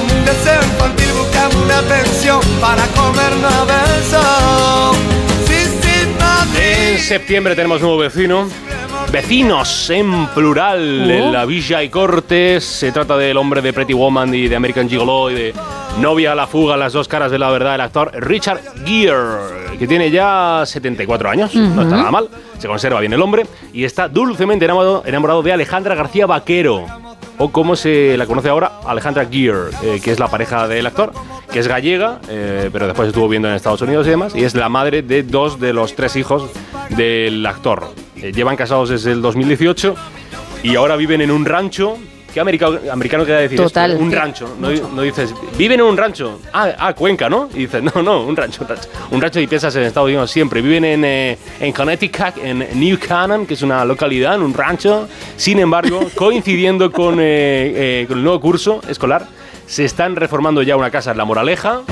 [0.03, 1.13] Un deseo infantil
[1.65, 5.12] una pensión para comernos a
[7.03, 8.49] septiembre tenemos nuevo vecino.
[9.11, 11.11] Vecinos en plural Oh.
[11.11, 12.65] en la Villa y Cortes.
[12.65, 15.55] Se trata del hombre de Pretty Woman y de American Gigolo y de
[16.01, 19.87] Novia a la fuga, las dos caras de la verdad, el actor Richard Gere, que
[19.87, 24.09] tiene ya 74 años, no está nada mal, se conserva bien el hombre y está
[24.09, 26.87] dulcemente enamorado, enamorado de Alejandra García Vaquero.
[27.39, 31.13] O como se la conoce ahora, Alejandra Gere, eh, que es la pareja del actor,
[31.51, 34.55] que es gallega, eh, pero después estuvo viviendo en Estados Unidos y demás, y es
[34.55, 36.51] la madre de dos de los tres hijos
[36.91, 37.89] del actor.
[38.17, 39.95] Eh, llevan casados desde el 2018
[40.63, 41.97] y ahora viven en un rancho.
[42.33, 43.93] ¿Qué americano, americano quiere decir Total.
[43.93, 44.03] esto?
[44.03, 44.57] Un rancho.
[44.59, 46.41] No, no dices, viven en un rancho.
[46.53, 47.51] Ah, ah, Cuenca, ¿no?
[47.55, 48.89] Y dices, no, no, un rancho, un rancho.
[49.11, 50.63] Un rancho y piensas en Estados Unidos siempre.
[50.63, 55.09] Viven en, eh, en Connecticut, en New Canaan, que es una localidad, en un rancho.
[55.37, 57.23] Sin embargo, coincidiendo con, eh,
[58.03, 59.27] eh, con el nuevo curso escolar,
[59.67, 61.83] se están reformando ya una casa en La Moraleja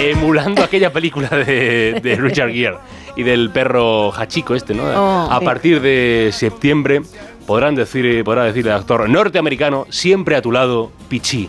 [0.00, 2.78] emulando aquella película de, de Richard Gere
[3.16, 4.84] y del perro Hachiko este, ¿no?
[4.84, 7.02] Oh, a partir de septiembre
[7.46, 11.48] podrán decir, podrá decir el actor norteamericano siempre a tu lado, Pichi.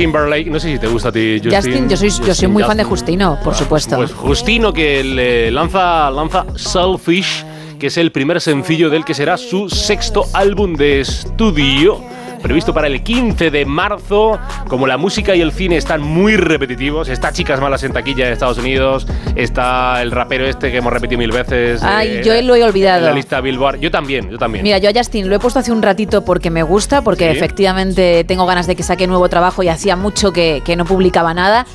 [0.00, 1.54] Timberlake, no sé si te gusta a ti, Justin.
[1.54, 3.18] Justin, yo soy, yo soy Justin, muy fan de Justin.
[3.18, 3.96] Justino, por supuesto.
[3.96, 7.44] Pues Justino que le lanza, lanza Selfish,
[7.78, 12.00] que es el primer sencillo del que será su sexto álbum de estudio.
[12.42, 14.38] Previsto para el 15 de marzo,
[14.68, 18.32] como la música y el cine están muy repetitivos, está Chicas Malas en taquilla de
[18.32, 19.06] Estados Unidos,
[19.36, 21.82] está el rapero este que hemos repetido mil veces.
[21.82, 23.00] Ay, eh, yo lo he olvidado.
[23.00, 23.78] En la lista Billboard.
[23.80, 24.62] Yo también, yo también.
[24.64, 27.36] Mira, yo a Justin lo he puesto hace un ratito porque me gusta, porque Sí.
[27.36, 31.34] efectivamente tengo ganas de que saque nuevo trabajo y hacía mucho que, que no publicaba
[31.34, 31.66] nada,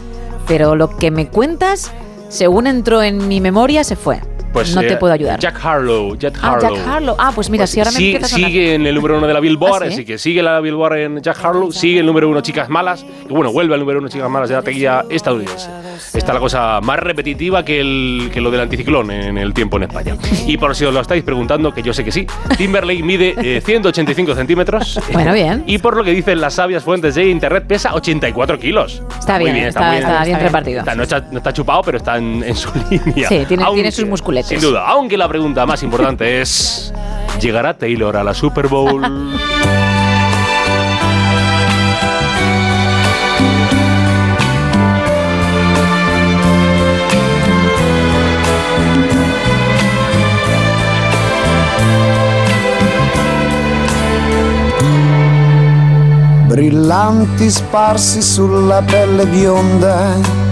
[0.47, 1.93] pero lo que me cuentas,
[2.29, 4.19] según entró en mi memoria, se fue.
[4.55, 5.39] Pues, no eh, te puedo ayudar.
[5.39, 6.75] Jack Harlow, Jack ah, Harlow.
[6.77, 7.15] Jack Harlow.
[7.19, 8.49] Ah, pues mira, Pues si ahora me sí- empiezas a sonar.
[8.49, 9.93] sigue en el número uno de la Billboard, ¿Ah, sí?
[9.93, 13.33] así que sigue la Billboard en Jack Harlow, sigue el número uno Chicas Malas, y
[13.33, 15.69] bueno, vuelve al número uno Chicas Malas de la taquilla estadounidense.
[16.13, 19.83] Está la cosa más repetitiva que, el, que lo del anticiclón en el tiempo en
[19.83, 20.15] España.
[20.47, 22.25] Y por si os lo estáis preguntando, que yo sé que sí,
[22.57, 24.99] Timberlake mide eh, 185 centímetros.
[25.11, 25.63] Bueno, bien.
[25.75, 29.03] Y por lo que dicen las sabias fuentes de internet, pesa 84 kilos.
[29.19, 29.91] Está bien, está,
[30.23, 30.83] bien repartido.
[30.95, 33.27] No, está, no está chupado, pero está en, en su línea.
[33.27, 34.44] Sí, tiene, tiene sus musculetes.
[34.45, 36.93] Sin duda, aunque la pregunta más importante es,
[37.41, 39.01] ¿llegará Taylor a la Super Bowl?
[56.55, 60.44] brillanti sparsi sulla pelle bionda.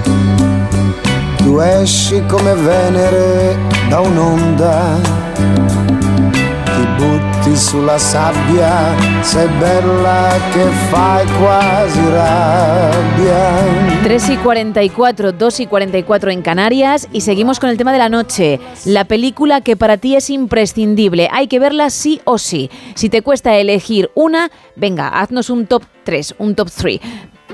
[1.44, 3.57] Tu esci come Venere
[3.90, 4.98] da un'onda,
[5.36, 14.02] ti butti sulla sabbia, sei bella che fai quasi rabbia.
[14.03, 18.10] 3 y 44, 2 y 44 en Canarias y seguimos con el tema de la
[18.10, 18.61] noche.
[18.86, 21.28] La película que para ti es imprescindible.
[21.30, 22.70] Hay que verla sí o sí.
[22.95, 26.99] Si te cuesta elegir una, venga, haznos un top 3, un top 3.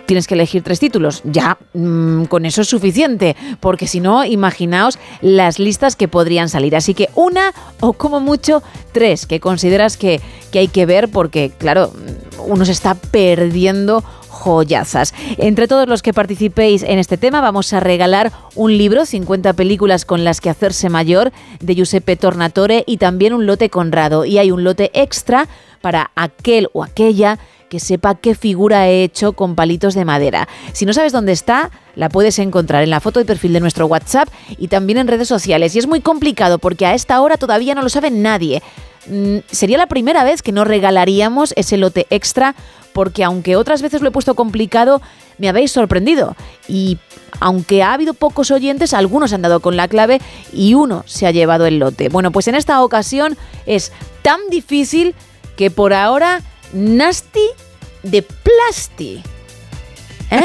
[0.10, 1.22] Tienes que elegir tres títulos.
[1.24, 3.36] Ya, mm, con eso es suficiente.
[3.60, 6.76] Porque si no, imaginaos las listas que podrían salir.
[6.76, 10.20] Así que una o como mucho tres que consideras que,
[10.52, 11.94] que hay que ver porque, claro,
[12.44, 15.14] uno se está perdiendo joyazas.
[15.38, 20.06] Entre todos los que participéis en este tema vamos a regalar un libro, 50 películas
[20.06, 24.26] con las que hacerse mayor, de Giuseppe Tornatore y también un lote Conrado.
[24.26, 25.48] Y hay un lote extra
[25.82, 27.38] para aquel o aquella
[27.70, 30.48] que sepa qué figura he hecho con palitos de madera.
[30.74, 33.86] Si no sabes dónde está, la puedes encontrar en la foto de perfil de nuestro
[33.86, 35.76] WhatsApp y también en redes sociales.
[35.76, 38.62] Y es muy complicado porque a esta hora todavía no lo sabe nadie.
[39.08, 42.56] Mm, sería la primera vez que no regalaríamos ese lote extra
[42.94, 45.02] porque aunque otras veces lo he puesto complicado,
[45.38, 46.36] me habéis sorprendido.
[46.68, 46.98] Y
[47.40, 50.20] aunque ha habido pocos oyentes, algunos han dado con la clave
[50.52, 52.10] y uno se ha llevado el lote.
[52.10, 53.92] Bueno, pues en esta ocasión es
[54.22, 55.16] tan difícil
[55.56, 56.42] que por ahora
[56.74, 57.48] Nasty
[58.04, 59.24] de Plasti.
[60.32, 60.44] ¿Eh?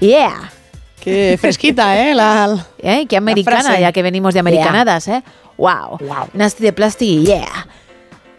[0.00, 0.52] yeah.
[1.00, 2.14] Qué fresquita, ¿eh?
[2.14, 3.06] La, ¿Eh?
[3.08, 5.22] Qué americana, ya que venimos de americanadas, ¿eh?
[5.56, 5.98] Wow.
[6.34, 7.66] Nasty de Plasti, yeah.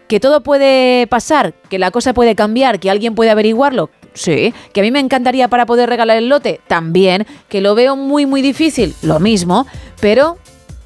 [0.08, 3.90] Que todo puede pasar, que la cosa puede cambiar, que alguien puede averiguarlo.
[4.14, 7.96] Sí, que a mí me encantaría para poder regalar el lote, también, que lo veo
[7.96, 9.66] muy muy difícil, lo mismo,
[10.00, 10.38] pero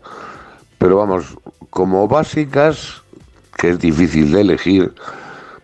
[0.77, 1.37] pero vamos,
[1.69, 3.03] como básicas,
[3.57, 4.93] que es difícil de elegir,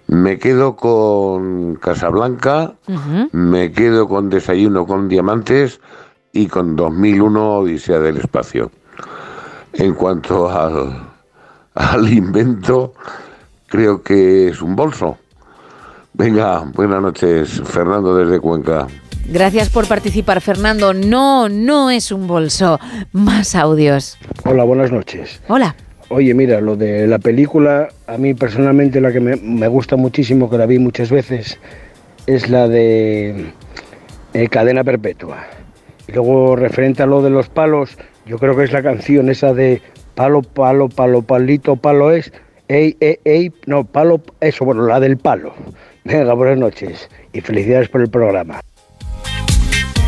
[0.07, 2.73] me quedo con Casablanca,
[3.31, 5.79] me quedo con Desayuno con Diamantes
[6.33, 8.71] y con 2001 Odisea del Espacio.
[9.73, 11.07] En cuanto al,
[11.73, 12.93] al invento,
[13.67, 15.17] creo que es un bolso.
[16.13, 18.87] Venga, buenas noches, Fernando desde Cuenca.
[19.27, 20.93] Gracias por participar, Fernando.
[20.93, 22.79] No, no es un bolso.
[23.13, 24.17] Más audios.
[24.45, 25.41] Hola, buenas noches.
[25.47, 25.75] Hola.
[26.09, 30.49] Oye, mira, lo de la película, a mí personalmente la que me, me gusta muchísimo,
[30.49, 31.59] que la vi muchas veces,
[32.27, 33.51] es la de
[34.34, 35.45] eh, Cadena Perpetua.
[36.07, 39.53] Y luego, referente a lo de los palos, yo creo que es la canción esa
[39.53, 39.81] de
[40.15, 42.31] palo, palo, palo, palito, palo es,
[42.67, 45.53] ey, ey, ey, no, palo, eso, bueno, la del palo.
[46.03, 48.59] Venga, buenas noches y felicidades por el programa.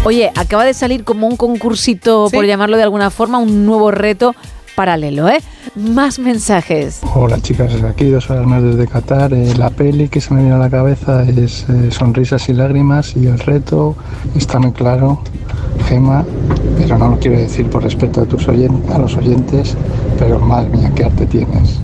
[0.04, 4.36] Oye, acaba de salir como un concursito, por llamarlo de alguna forma, un nuevo reto
[4.76, 5.40] paralelo, ¿eh?
[5.76, 7.00] Más mensajes.
[7.14, 9.34] Hola chicas, desde aquí dos horas más desde Qatar.
[9.34, 13.16] Eh, la peli que se me viene a la cabeza es eh, Sonrisas y Lágrimas
[13.16, 13.96] y el reto
[14.36, 15.20] está muy claro,
[15.88, 16.24] Gema,
[16.78, 19.76] pero no lo quiero decir por respeto a, tus oyen- a los oyentes,
[20.20, 21.80] pero madre mía, qué arte tienes.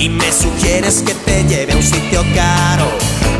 [0.00, 2.86] y me sugieres que te lleve a un sitio caro.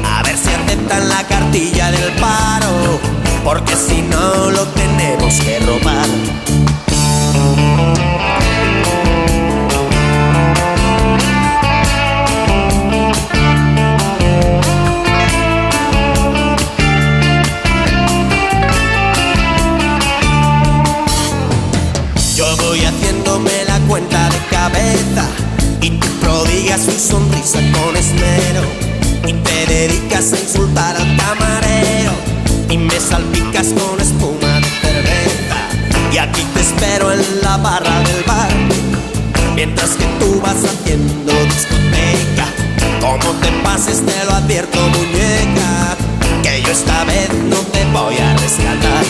[0.04, 3.00] A ver si aceptan la cartilla del paro,
[3.42, 6.06] porque si no lo tenemos que robar.
[26.86, 28.62] Tu sonrisa con esmero
[29.26, 32.12] y te dedicas a insultar al camarero
[32.70, 35.56] y me salpicas con espuma de cerveza.
[36.12, 38.48] Y aquí te espero en la barra del bar
[39.54, 42.46] mientras que tú vas haciendo discoteca.
[43.00, 45.96] Como te pases te lo advierto muñeca
[46.42, 49.04] que yo esta vez no te voy a rescatar.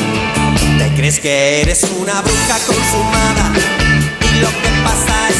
[0.78, 3.52] Te crees que eres una bruja consumada
[4.22, 5.39] y lo que pasa es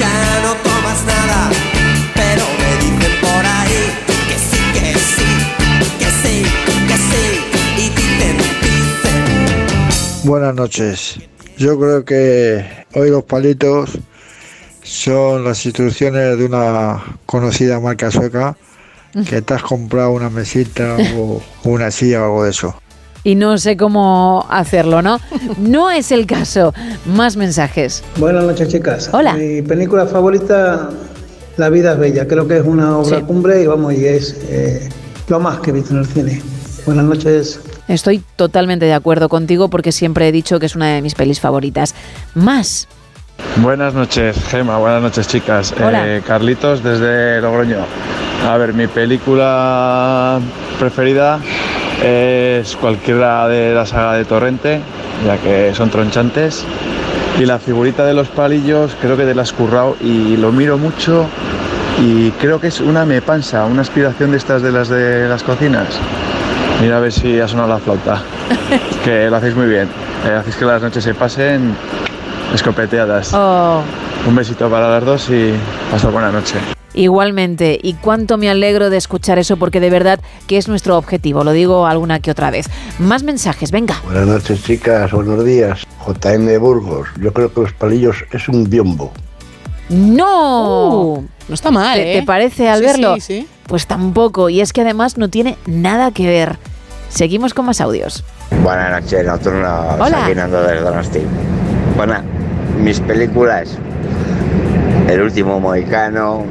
[0.00, 1.50] ya no tomas nada
[2.14, 3.82] Pero me dicen por ahí
[4.28, 5.30] que sí, que sí,
[6.00, 6.36] que sí,
[6.88, 7.24] que sí
[7.76, 9.20] Y dicen, dicen
[10.24, 11.18] Buenas noches.
[11.58, 12.64] Yo creo que
[12.94, 13.98] hoy los palitos
[14.82, 18.56] son las instrucciones de una conocida marca sueca
[19.28, 22.80] que te has comprado una mesita o una silla o algo de eso.
[23.22, 25.20] Y no sé cómo hacerlo, ¿no?
[25.58, 26.72] No es el caso.
[27.04, 28.02] Más mensajes.
[28.16, 29.10] Buenas noches, chicas.
[29.12, 29.34] Hola.
[29.34, 30.88] Mi película favorita,
[31.56, 32.26] La vida es bella.
[32.26, 33.24] Creo que es una obra Sí.
[33.24, 34.88] cumbre y vamos, y es eh,
[35.28, 36.40] lo más que he visto en el cine.
[36.86, 37.60] Buenas noches.
[37.88, 41.40] Estoy totalmente de acuerdo contigo porque siempre he dicho que es una de mis pelis
[41.40, 41.94] favoritas.
[42.34, 42.88] Más.
[43.56, 44.78] Buenas noches, Gema.
[44.78, 45.74] Buenas noches, chicas.
[45.76, 46.16] Hola.
[46.16, 47.78] Eh, Carlitos desde Logroño.
[48.48, 50.40] A ver, mi película
[50.78, 51.40] preferida
[52.02, 54.80] es cualquiera de la saga de Torrente,
[55.26, 56.64] ya que son tronchantes.
[57.38, 60.78] Y la figurita de los palillos creo que te la has currado y lo miro
[60.78, 61.26] mucho
[62.00, 65.42] y creo que es una me pansa, una aspiración de estas de las de las
[65.42, 65.88] cocinas.
[66.80, 68.22] Mira a ver si ha sonado la flauta,
[69.04, 69.88] que lo hacéis muy bien.
[70.26, 71.74] Eh, hacéis que las noches se pasen
[72.54, 73.32] escopeteadas.
[73.34, 73.82] Oh,
[74.26, 75.52] Un besito para las dos y
[75.90, 76.79] pasad buena noche.
[76.94, 77.78] Igualmente.
[77.82, 81.44] Y cuánto me alegro de escuchar eso porque de verdad que es nuestro objetivo.
[81.44, 82.66] Lo digo alguna que otra vez.
[82.98, 83.96] Más mensajes, venga.
[84.04, 85.10] Buenas noches, chicas.
[85.12, 85.86] Buenos días.
[86.06, 87.08] JM de Burgos.
[87.20, 89.12] Yo creo que los palillos es un biombo.
[89.90, 91.24] ¡No!
[91.48, 92.20] no está mal, ¿Te, ¿eh?
[92.20, 93.14] te parece al Sí, verlo?
[93.16, 93.48] sí, sí.
[93.66, 94.48] Pues tampoco.
[94.48, 96.58] Y es que además no tiene nada que ver.
[97.08, 98.22] Seguimos con más audios.
[98.62, 99.96] Buenas noches, nocturno.
[99.98, 100.28] Hola.
[100.28, 101.20] Del Donosti.
[101.96, 102.14] Bueno,
[102.78, 103.76] mis películas.
[105.08, 106.44] El último Mohicano,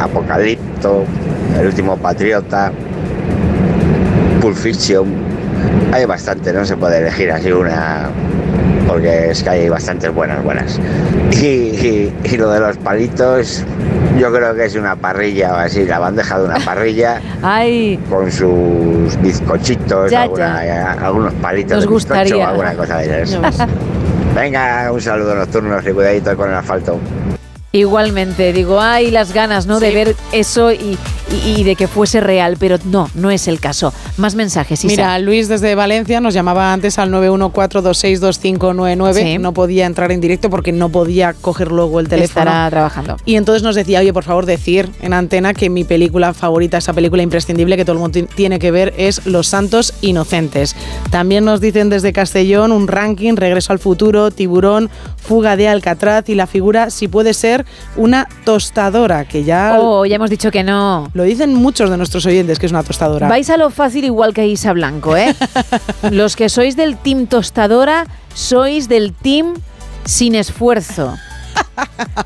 [0.00, 1.04] Apocalipto,
[1.58, 2.72] El último Patriota,
[4.40, 5.06] Pulp Fiction.
[5.92, 8.08] Hay bastante, no se puede elegir así una.
[8.88, 10.80] Porque es que hay bastantes buenas, buenas.
[11.32, 13.62] Y, y- y lo de los palitos,
[14.18, 18.30] yo creo que es una parrilla o así, la bandeja de una parrilla Ay, con
[18.32, 22.46] sus bizcochitos, Ya, alguna- algunos palitos Nos de bizcocho gustaría.
[22.46, 23.58] o alguna cosa de esas.
[24.34, 26.98] Venga, un saludo nocturno y cuidadito con el asfalto.
[27.72, 28.52] Igualmente.
[28.52, 29.80] Digo, ay, las ganas, ¿no?
[29.80, 30.98] De ver eso y,
[31.46, 33.92] y, y de que fuese real, pero no, no es el caso.
[34.16, 34.92] Más mensajes, Isa.
[34.92, 39.14] Mira, Luis desde Valencia nos llamaba antes al 914262599.
[39.14, 39.38] Sí.
[39.38, 42.40] No podía entrar en directo porque no podía coger luego el teléfono.
[42.42, 43.16] Estará trabajando.
[43.24, 46.92] Y entonces nos decía, oye, por favor, decir en antena que mi película favorita, esa
[46.92, 50.74] película imprescindible que todo el mundo ti- tiene que ver es Los Santos Inocentes.
[51.10, 56.34] También nos dicen desde Castellón un ranking, Regreso al Futuro, Tiburón, Fuga de Alcatraz y
[56.34, 57.59] la figura, si puede ser,
[57.96, 59.76] una tostadora, que ya...
[59.78, 61.10] Oh, ya hemos dicho que no.
[61.14, 63.28] Lo dicen muchos de nuestros oyentes que es una tostadora.
[63.28, 65.34] Vais a lo fácil igual que Isa Blanco, ¿eh?
[66.10, 69.54] Los que sois del team tostadora, sois del team
[70.04, 71.16] sin esfuerzo.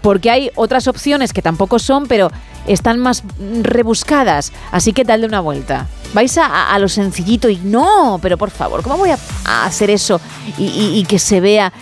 [0.02, 2.30] Porque hay otras opciones que tampoco son, pero
[2.66, 3.22] están más
[3.62, 4.52] rebuscadas.
[4.72, 5.86] Así que dadle una vuelta.
[6.12, 9.66] Vais a, a- a lo sencillito y no, pero por favor, ¿cómo voy a, a
[9.66, 10.20] hacer eso
[10.58, 11.72] y, y- y que se vea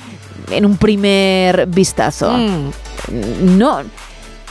[0.53, 2.37] en un primer vistazo?
[3.41, 3.81] No.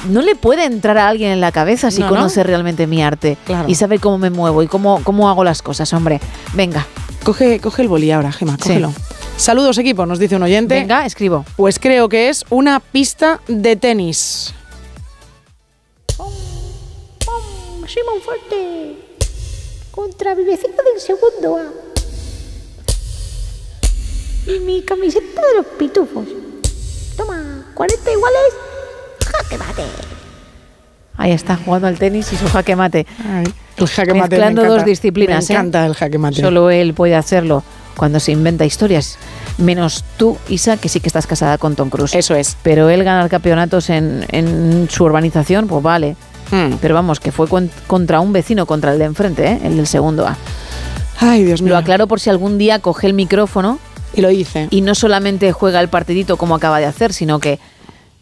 [0.09, 2.15] No le puede entrar a alguien en la cabeza si No, ¿no?
[2.15, 3.69] conoce realmente mi arte Claro.
[3.69, 6.19] y sabe cómo me muevo y cómo, cómo hago las cosas, hombre.
[6.53, 6.87] Venga.
[7.23, 8.91] Coge, coge el boli ahora, Gema, cógelo.
[9.37, 10.73] Saludos equipo, nos dice un oyente.
[10.73, 11.45] Venga, escribo.
[11.55, 14.53] Pues creo que es una pista de tenis.
[17.87, 18.95] Simón Fuerte
[19.91, 21.65] contra Vivecito del segundo A.
[24.47, 26.25] Y mi camiseta de los pitufos.
[27.17, 28.39] Toma, 40 iguales.
[29.25, 29.83] Jaque mate.
[31.17, 33.05] Ahí está, jugando al tenis y su jaque mate.
[33.77, 34.29] El jaque mate.
[34.37, 34.75] Mezclando me encanta.
[34.81, 35.47] dos disciplinas.
[35.49, 35.57] Me ¿eh?
[35.57, 36.41] encanta el jaque mate.
[36.41, 37.63] Solo él puede hacerlo
[37.95, 39.17] cuando se inventa historias.
[39.57, 42.15] Menos tú, Isa, que sí que estás casada con Tom Cruise.
[42.15, 42.57] Eso es.
[42.63, 46.15] Pero él ganar campeonatos en, en su urbanización, pues vale.
[46.49, 46.73] Hmm.
[46.81, 49.59] Pero vamos, que fue con- contra un vecino, contra el de enfrente, ¿eh?
[49.63, 50.35] el del segundo A.
[51.19, 51.73] Ay, Dios mío.
[51.73, 53.77] Lo aclaro por si algún día coge el micrófono
[54.13, 54.67] y lo dice.
[54.69, 57.59] Y no solamente juega el partidito como acaba de hacer, sino que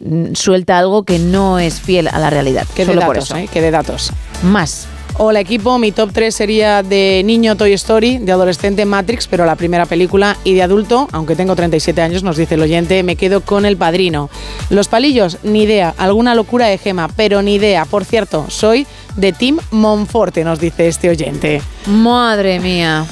[0.00, 2.66] mm, suelta algo que no es fiel a la realidad.
[2.74, 3.30] Que de datos.
[3.32, 3.48] ¿eh?
[3.52, 4.12] Que de datos.
[4.42, 4.86] Más.
[5.22, 9.54] Hola equipo, mi top 3 sería de niño Toy Story, de adolescente Matrix, pero la
[9.54, 13.42] primera película, y de adulto, aunque tengo 37 años, nos dice el oyente, me quedo
[13.42, 14.30] con El Padrino.
[14.70, 17.84] Los palillos, ni idea, alguna locura de gema, pero ni idea.
[17.84, 18.86] Por cierto, soy
[19.16, 21.62] de Team Monforte, nos dice este oyente.
[21.86, 23.06] Madre mía.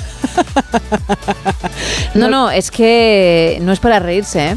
[2.15, 4.57] No, no, es que no es para reírse, ¿eh?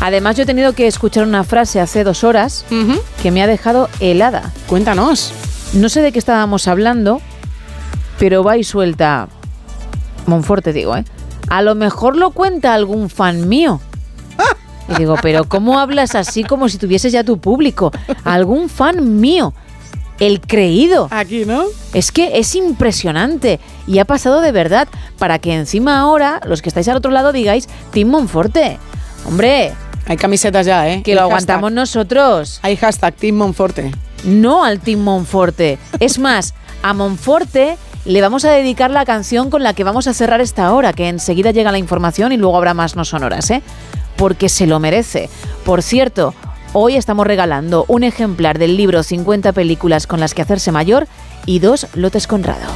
[0.00, 2.64] Además, yo he tenido que escuchar una frase hace dos horas
[3.22, 4.52] que me ha dejado helada.
[4.66, 5.32] Cuéntanos.
[5.72, 7.20] No sé de qué estábamos hablando,
[8.18, 9.28] pero va y suelta.
[10.26, 11.04] Monforte, digo, ¿eh?
[11.48, 13.80] A lo mejor lo cuenta algún fan mío.
[14.86, 17.90] Y digo, pero ¿cómo hablas así como si tuvieses ya tu público?
[18.22, 19.54] Algún fan mío.
[20.20, 21.08] El creído.
[21.10, 21.64] Aquí, ¿no?
[21.92, 23.60] Es que es impresionante.
[23.86, 24.88] Y ha pasado de verdad.
[25.18, 28.78] Para que encima ahora, los que estáis al otro lado, digáis Team Monforte.
[29.26, 29.72] Hombre.
[30.06, 31.02] Hay camisetas ya, ¿eh?
[31.02, 31.32] Que lo hashtag.
[31.32, 32.60] aguantamos nosotros.
[32.62, 33.90] Hay hashtag Team Monforte.
[34.24, 35.78] No al Team Monforte.
[35.98, 40.14] Es más, a Monforte le vamos a dedicar la canción con la que vamos a
[40.14, 43.62] cerrar esta hora, que enseguida llega la información y luego habrá más no sonoras, ¿eh?
[44.16, 45.30] Porque se lo merece.
[45.64, 46.34] Por cierto,
[46.74, 51.06] hoy estamos regalando un ejemplar del libro 50 películas con las que hacerse mayor
[51.46, 52.70] y dos lotes Conrado.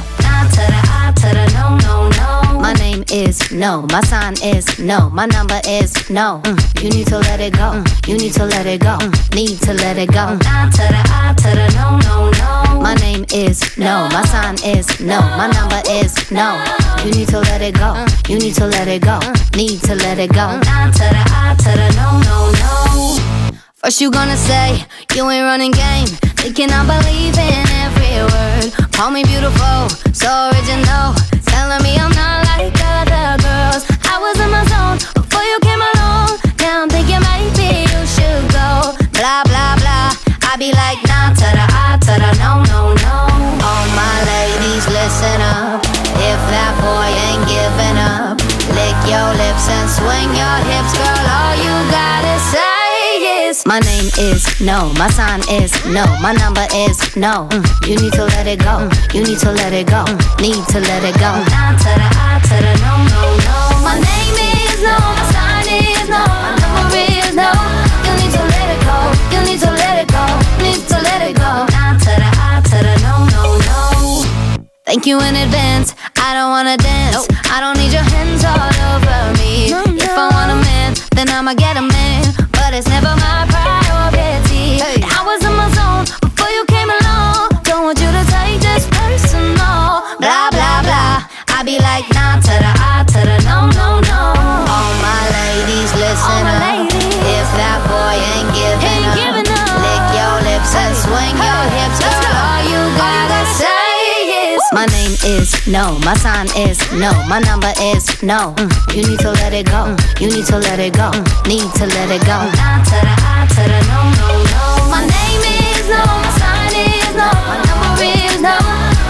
[2.59, 3.83] My name is no.
[3.91, 5.09] My sign is no.
[5.09, 6.41] My number is no.
[6.43, 7.83] Mm, You need to let it go.
[8.05, 8.97] You need to let it go.
[9.33, 10.35] Need to let it go.
[10.35, 12.81] Nah to the I to the no, no, no.
[12.81, 14.07] My name is no.
[14.11, 15.19] My sign is no.
[15.37, 16.61] My number is no.
[17.03, 18.05] You need to let it go.
[18.27, 19.19] You need to let it go.
[19.55, 20.59] Need to let it go.
[20.59, 23.38] Nah to the I to the no, no, no.
[23.81, 24.83] First you gonna say
[25.15, 28.91] you ain't running game, thinking I believe in every word.
[28.91, 31.15] Call me beautiful, so original,
[31.47, 33.87] telling me I'm not like other girls.
[34.03, 36.43] I was in my zone before you came along.
[36.59, 38.99] Now I'm thinking maybe you should go.
[39.15, 40.11] Blah blah blah.
[40.43, 43.17] I be like nah I to the no no no.
[43.63, 45.79] All my ladies listen up.
[46.19, 48.43] If that boy ain't giving up,
[48.75, 51.25] lick your lips and swing your hips, girl.
[51.31, 52.68] All you gotta say
[53.49, 54.91] is my name is no.
[54.97, 56.05] My sign is no.
[56.21, 57.47] My number is no.
[57.51, 58.85] Mm, You need to let it go.
[58.85, 59.13] Mm.
[59.13, 60.05] You need to let it go.
[60.05, 60.41] Mm.
[60.41, 61.31] Need to let it go.
[61.33, 61.49] Mm.
[61.49, 63.57] Nah to the I to the no no no.
[63.85, 64.95] My name is no.
[65.17, 66.21] My sign is no.
[66.25, 67.49] My number is no.
[68.05, 68.97] You need to let it go.
[69.33, 70.23] You need to let it go.
[70.63, 71.51] Need to let it go.
[71.73, 74.61] Nah to the I to the no no no.
[74.85, 75.95] Thank you in advance.
[76.17, 77.27] I don't wanna dance.
[77.49, 79.73] I don't need your hands all over me.
[79.97, 82.28] If I want a man, then I'ma get a man.
[105.25, 105.97] Is no.
[106.05, 107.11] My sign is no.
[107.27, 108.53] My number is no.
[108.57, 109.95] Mm, You need to let it go.
[109.95, 111.11] Mm, You need to let it go.
[111.11, 112.37] Mm, Need to let it go.
[112.59, 114.63] Nah to the I to the no, no, no.
[114.89, 116.01] My name is no.
[116.03, 117.29] My sign is no.
[117.49, 118.55] My number is no.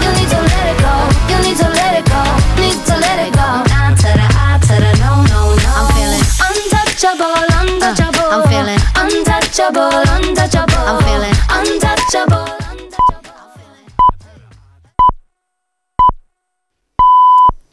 [0.02, 0.92] You need to let it go.
[1.30, 2.20] You need to let it go.
[2.60, 3.48] Need to let it go.
[3.70, 5.70] Nah to the I to the no, no, no.
[5.78, 8.28] I'm feeling untouchable, untouchable.
[8.30, 10.84] I'm feeling untouchable, untouchable.
[10.86, 12.59] I'm feeling untouchable.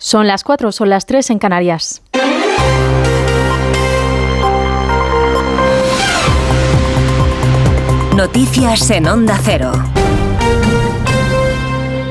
[0.08, 2.02] Son las 4, son las 3 en Canarias.
[8.16, 9.74] Noticias en Onda Cero.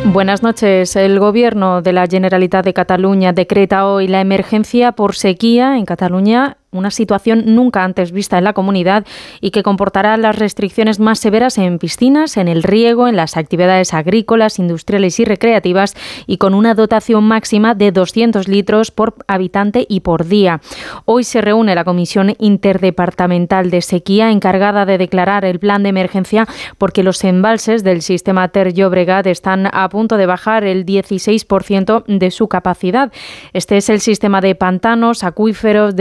[0.05, 0.95] Buenas noches.
[0.95, 6.59] El Gobierno de la Generalitat de Cataluña decreta hoy la emergencia por sequía en Cataluña
[6.73, 9.07] una situación nunca antes vista en la comunidad
[9.41, 13.95] y que comportará las restricciones más severas en piscinas, en el riego, en las actividades
[13.95, 15.95] agrícolas, industriales y recreativas
[16.27, 20.61] y con una dotación máxima de 200 litros por habitante y por día.
[21.05, 26.47] Hoy se reúne la Comisión Interdepartamental de Sequía encargada de declarar el plan de emergencia
[26.79, 32.31] porque los embalses del sistema Ter Llobregat están a punto de bajar el 16% de
[32.31, 33.13] su capacidad.
[33.53, 35.97] Este es el sistema de pantanos, acuíferos,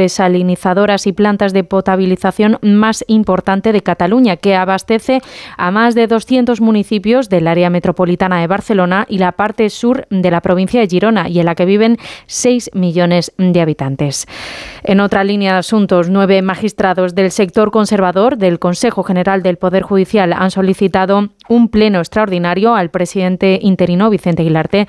[1.06, 5.22] y plantas de potabilización más importante de Cataluña, que abastece
[5.58, 10.32] a más de 200 municipios del área metropolitana de Barcelona y la parte sur de
[10.32, 14.26] la provincia de Girona, y en la que viven 6 millones de habitantes.
[14.84, 19.84] En otra línea de asuntos, nueve magistrados del sector conservador del Consejo General del Poder
[19.84, 24.88] Judicial han solicitado un pleno extraordinario al presidente interino Vicente Aguilarte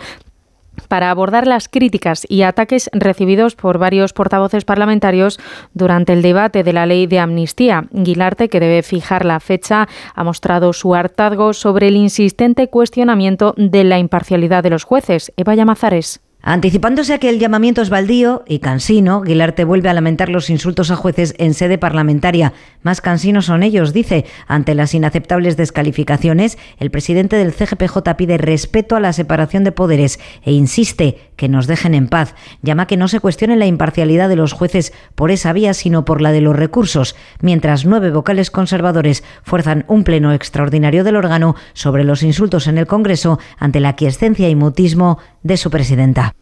[0.88, 5.38] para abordar las críticas y ataques recibidos por varios portavoces parlamentarios
[5.74, 7.86] durante el debate de la ley de amnistía.
[7.90, 13.84] Guilarte, que debe fijar la fecha, ha mostrado su hartazgo sobre el insistente cuestionamiento de
[13.84, 15.32] la imparcialidad de los jueces.
[15.36, 16.25] Eva Llamazares.
[16.48, 20.92] Anticipándose a que el llamamiento es baldío y cansino, Guilarte vuelve a lamentar los insultos
[20.92, 22.52] a jueces en sede parlamentaria.
[22.82, 24.26] Más cansinos son ellos, dice.
[24.46, 30.20] Ante las inaceptables descalificaciones, el presidente del CGPJ pide respeto a la separación de poderes
[30.44, 32.36] e insiste que nos dejen en paz.
[32.62, 36.22] Llama que no se cuestione la imparcialidad de los jueces por esa vía, sino por
[36.22, 42.04] la de los recursos, mientras nueve vocales conservadores fuerzan un pleno extraordinario del órgano sobre
[42.04, 46.34] los insultos en el Congreso ante la aquiescencia y mutismo de su presidenta.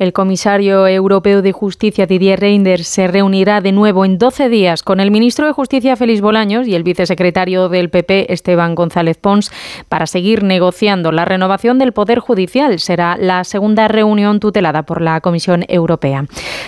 [0.00, 4.98] El comisario europeo de Justicia Didier Reinders se reunirá de nuevo en 12 días con
[4.98, 9.52] el ministro de Justicia Félix Bolaños y el vicesecretario del PP Esteban González Pons
[9.90, 12.78] para seguir negociando la renovación del Poder Judicial.
[12.78, 16.24] Será la segunda reunión tutelada por la Comisión Europea.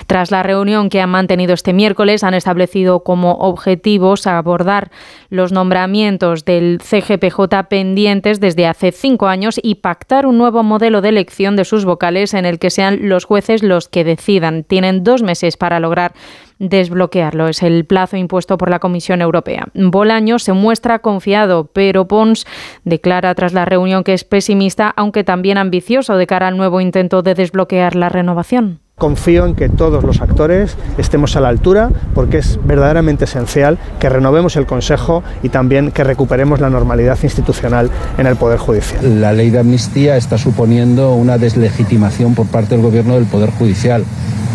[0.06, 4.90] Tras la reunión que han mantenido este miércoles, han establecido como objetivos abordar
[5.30, 11.08] los nombramientos del CGPJ pendientes desde hace cinco años y pactar un nuevo modelo de
[11.08, 14.64] elección de sus vocales en el que sean los jueces los que decidan.
[14.64, 16.12] Tienen dos meses para lograr
[16.58, 17.48] desbloquearlo.
[17.48, 19.66] Es el plazo impuesto por la Comisión Europea.
[19.74, 22.46] Bolaño se muestra confiado, pero Pons
[22.84, 27.22] declara tras la reunión que es pesimista, aunque también ambicioso de cara al nuevo intento
[27.22, 28.81] de desbloquear la renovación.
[29.02, 34.08] Confío en que todos los actores estemos a la altura porque es verdaderamente esencial que
[34.08, 39.20] renovemos el Consejo y también que recuperemos la normalidad institucional en el Poder Judicial.
[39.20, 44.04] La ley de amnistía está suponiendo una deslegitimación por parte del Gobierno del Poder Judicial.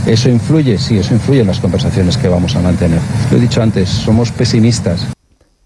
[0.06, 0.77] ¿Eso influye?
[0.77, 3.01] Sí, eso influye en las conversaciones que vamos a mantener.
[3.30, 5.08] Lo he dicho antes, somos pesimistas.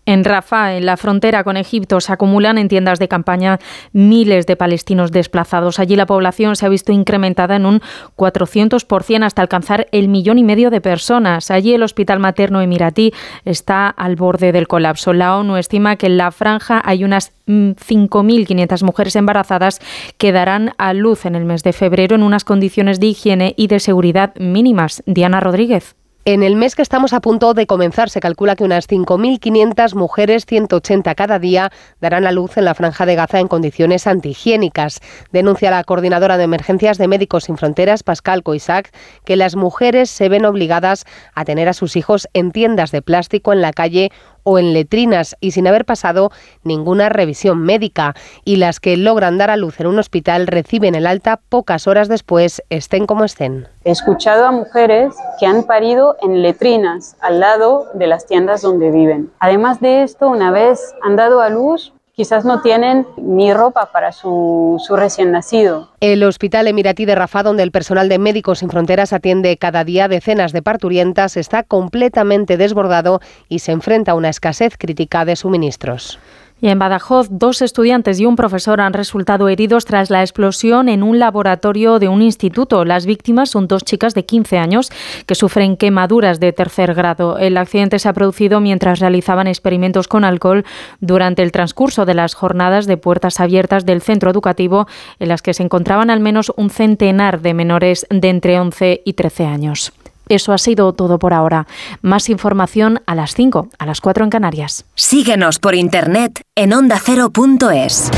[0.08, 3.60] En Rafah, en la frontera con Egipto, se acumulan en tiendas de campaña
[3.94, 5.78] miles de palestinos desplazados.
[5.78, 7.82] Allí la población se ha visto incrementada en un
[8.18, 11.52] 400% hasta alcanzar el millón y medio de personas.
[11.52, 13.14] Allí el hospital materno emiratí
[13.46, 15.14] está al borde del colapso.
[15.14, 19.82] La ONU estima que en la franja hay unas mm, 5.500 mujeres embarazadas
[20.18, 23.68] que darán a luz en el mes de febrero en unas condiciones de higiene y
[23.68, 25.04] de seguridad mínimas.
[25.06, 25.96] Diana Rodríguez.
[26.24, 30.46] En el mes que estamos a punto de comenzar, se calcula que unas 5.500 mujeres,
[30.46, 35.00] 180 cada día, darán a luz en la franja de Gaza en condiciones antihigiénicas.
[35.32, 38.92] Denuncia la coordinadora de emergencias de Médicos Sin Fronteras, Pascal Coisac,
[39.26, 43.52] que las mujeres se ven obligadas a tener a sus hijos en tiendas de plástico
[43.52, 44.12] en la calle
[44.44, 46.32] o en letrinas y sin haber pasado
[46.64, 48.16] ninguna revisión médica.
[48.46, 52.08] Y las que logran dar a luz en un hospital reciben el alta pocas horas
[52.08, 53.68] después, estén como estén.
[53.84, 58.92] He escuchado a mujeres que han parido en letrinas al lado de las tiendas donde
[58.92, 59.32] viven.
[59.40, 64.12] Además de esto, una vez han dado a luz, quizás no tienen ni ropa para
[64.12, 65.90] su, recién nacido.
[66.02, 70.08] El Hospital Emiratí de Rafah, donde el personal de Médicos Sin Fronteras atiende cada día
[70.08, 76.20] decenas de parturientas, está completamente desbordado y se enfrenta a una escasez crítica de suministros.
[76.62, 81.02] Y en Badajoz, dos estudiantes y un profesor han resultado heridos tras la explosión en
[81.02, 82.86] un laboratorio de un instituto.
[82.86, 84.92] Las víctimas son dos chicas de 15 años
[85.26, 87.40] que sufren quemaduras de tercer grado.
[87.40, 90.64] El accidente se ha producido mientras realizaban experimentos con alcohol
[91.00, 95.56] durante el transcurso de las jornadas de puertas abiertas del centro educativo en las que
[95.56, 99.94] se encontraban al menos un centenar de menores de entre 11 y 13 años.
[100.32, 101.68] Eso ha sido todo por ahora.
[102.02, 104.86] Más información a las 5, a las 4 en Canarias.
[104.96, 108.10] Síguenos por internet en ondacero.es.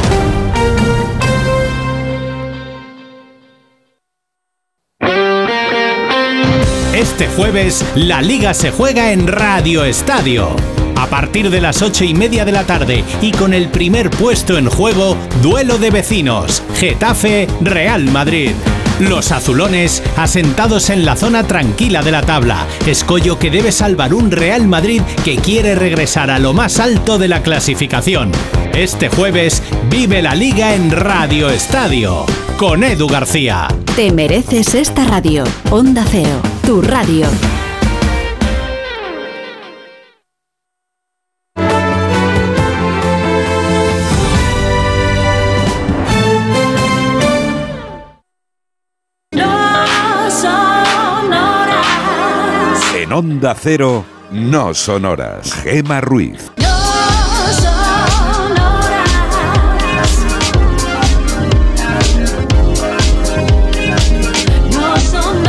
[6.93, 10.49] Este jueves, la liga se juega en Radio Estadio.
[10.95, 14.59] A partir de las ocho y media de la tarde y con el primer puesto
[14.59, 18.51] en juego, duelo de vecinos, Getafe Real Madrid.
[18.99, 24.29] Los azulones asentados en la zona tranquila de la tabla, escollo que debe salvar un
[24.29, 28.31] Real Madrid que quiere regresar a lo más alto de la clasificación.
[28.73, 32.25] Este jueves vive la liga en Radio Estadio
[32.57, 33.67] con Edu García.
[33.95, 35.43] Te mereces esta radio.
[35.71, 37.27] Onda Cero, tu radio.
[53.13, 55.53] En Onda Cero, no sonoras.
[55.61, 56.51] Gema Ruiz.
[64.71, 65.43] No son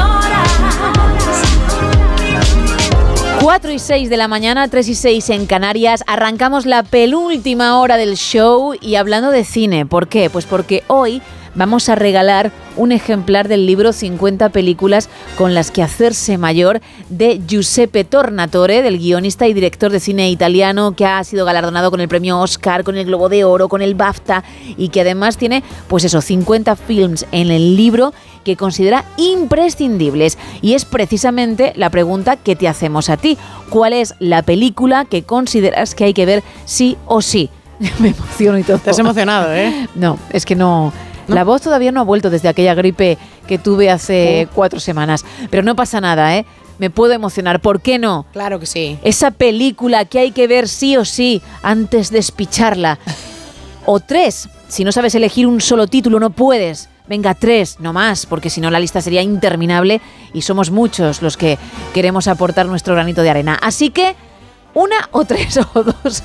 [3.40, 6.04] 4 y 6 de la mañana, 3 y 6 en Canarias.
[6.06, 9.86] Arrancamos la penúltima hora del show y hablando de cine.
[9.86, 10.28] ¿Por qué?
[10.28, 11.22] Pues porque hoy
[11.54, 17.40] vamos a regalar un ejemplar del libro 50 películas con las que hacerse mayor de
[17.46, 22.08] Giuseppe Tornatore, del guionista y director de cine italiano que ha sido galardonado con el
[22.08, 24.44] premio Oscar, con el Globo de Oro, con el BAFTA
[24.76, 28.12] y que además tiene, pues eso, 50 films en el libro
[28.44, 30.38] que considera imprescindibles.
[30.62, 33.38] Y es precisamente la pregunta que te hacemos a ti.
[33.70, 37.50] ¿Cuál es la película que consideras que hay que ver sí o sí?
[37.98, 38.78] Me emociono y todo.
[38.78, 39.88] Te has emocionado, ¿eh?
[39.94, 40.92] No, es que no.
[41.28, 45.24] La voz todavía no ha vuelto desde aquella gripe que tuve hace cuatro semanas.
[45.50, 46.44] Pero no pasa nada, ¿eh?
[46.78, 47.60] Me puedo emocionar.
[47.60, 48.26] ¿Por qué no?
[48.32, 48.98] Claro que sí.
[49.02, 52.98] Esa película que hay que ver sí o sí antes de espicharla.
[53.86, 54.48] O tres.
[54.66, 56.88] Si no sabes elegir un solo título, no puedes.
[57.06, 60.00] Venga, tres, no más, porque si no la lista sería interminable
[60.32, 61.58] y somos muchos los que
[61.92, 63.58] queremos aportar nuestro granito de arena.
[63.60, 64.16] Así que
[64.74, 66.22] una o tres o dos,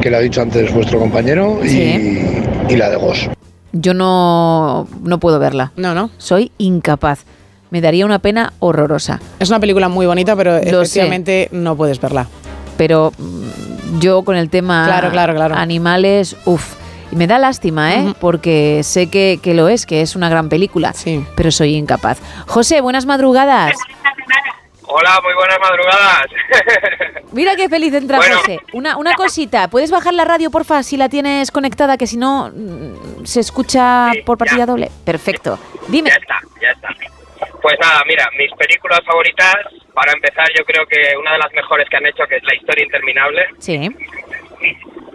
[0.00, 2.42] que la ha dicho antes vuestro compañero, y- Sí.
[2.70, 3.26] y, la de Ghost.
[3.72, 5.72] Yo no, no puedo verla.
[5.76, 6.10] No, no.
[6.18, 7.24] Soy incapaz.
[7.70, 9.20] Me daría una pena horrorosa.
[9.38, 11.00] Es una película muy bonita, pero Lo sé.
[11.00, 12.26] efectivamente no puedes verla.
[12.78, 15.54] Pero mm, yo con el tema Claro, claro, claro.
[15.54, 16.76] animales, uff.
[17.10, 18.14] Y me da lástima, ¿eh?
[18.20, 20.94] Porque sé que, que lo es, que es una gran película,
[21.36, 22.18] pero soy incapaz.
[22.46, 23.72] José, buenas madrugadas.
[24.90, 26.26] Hola, muy buenas madrugadas.
[27.32, 28.58] Mira qué feliz entra José.
[28.72, 32.50] Una, una cosita, ¿puedes bajar la radio, porfa, si la tienes conectada, que si no
[32.50, 34.90] mm, se escucha por partida doble?
[35.04, 35.58] Perfecto.
[35.88, 36.08] Dime.
[36.08, 36.88] Ya está, ya está.
[37.60, 39.56] Pues nada, mira, mis películas favoritas,
[39.92, 42.54] para empezar, yo creo que una de las mejores que han hecho, que es La
[42.54, 43.46] historia interminable.
[43.58, 43.74] Sí.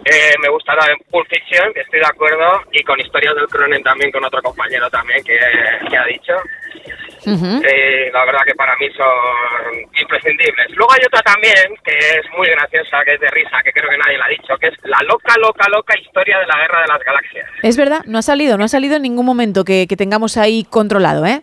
[0.06, 3.82] Eh, me gusta también Pulp Fiction, que estoy de acuerdo, y con Historias del Cronen
[3.82, 5.36] también, con otro compañero también que,
[5.90, 6.34] que ha dicho.
[7.26, 10.70] Eh, la verdad que para mí son imprescindibles.
[10.76, 13.98] Luego hay otra también que es muy graciosa, que es de risa, que creo que
[13.98, 16.88] nadie la ha dicho, que es la loca, loca, loca historia de la guerra de
[16.88, 17.50] las galaxias.
[17.62, 20.64] Es verdad, no ha salido, no ha salido en ningún momento que, que tengamos ahí
[20.64, 21.40] controlado, ¿eh?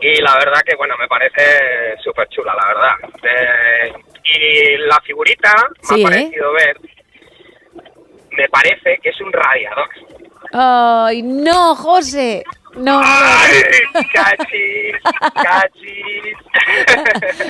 [0.00, 2.92] Y la verdad que, bueno, me parece súper chula, la verdad.
[3.22, 3.92] Eh,
[4.24, 5.52] y la figurita
[5.90, 6.04] me ¿eh?
[6.04, 6.76] ha parecido ver,
[8.32, 9.88] me parece que es un radiador.
[10.52, 12.44] ¡Ay, no, José!
[12.78, 13.06] No, no.
[13.06, 13.62] ¡Ay,
[14.12, 14.96] cachis,
[15.34, 16.36] cachis!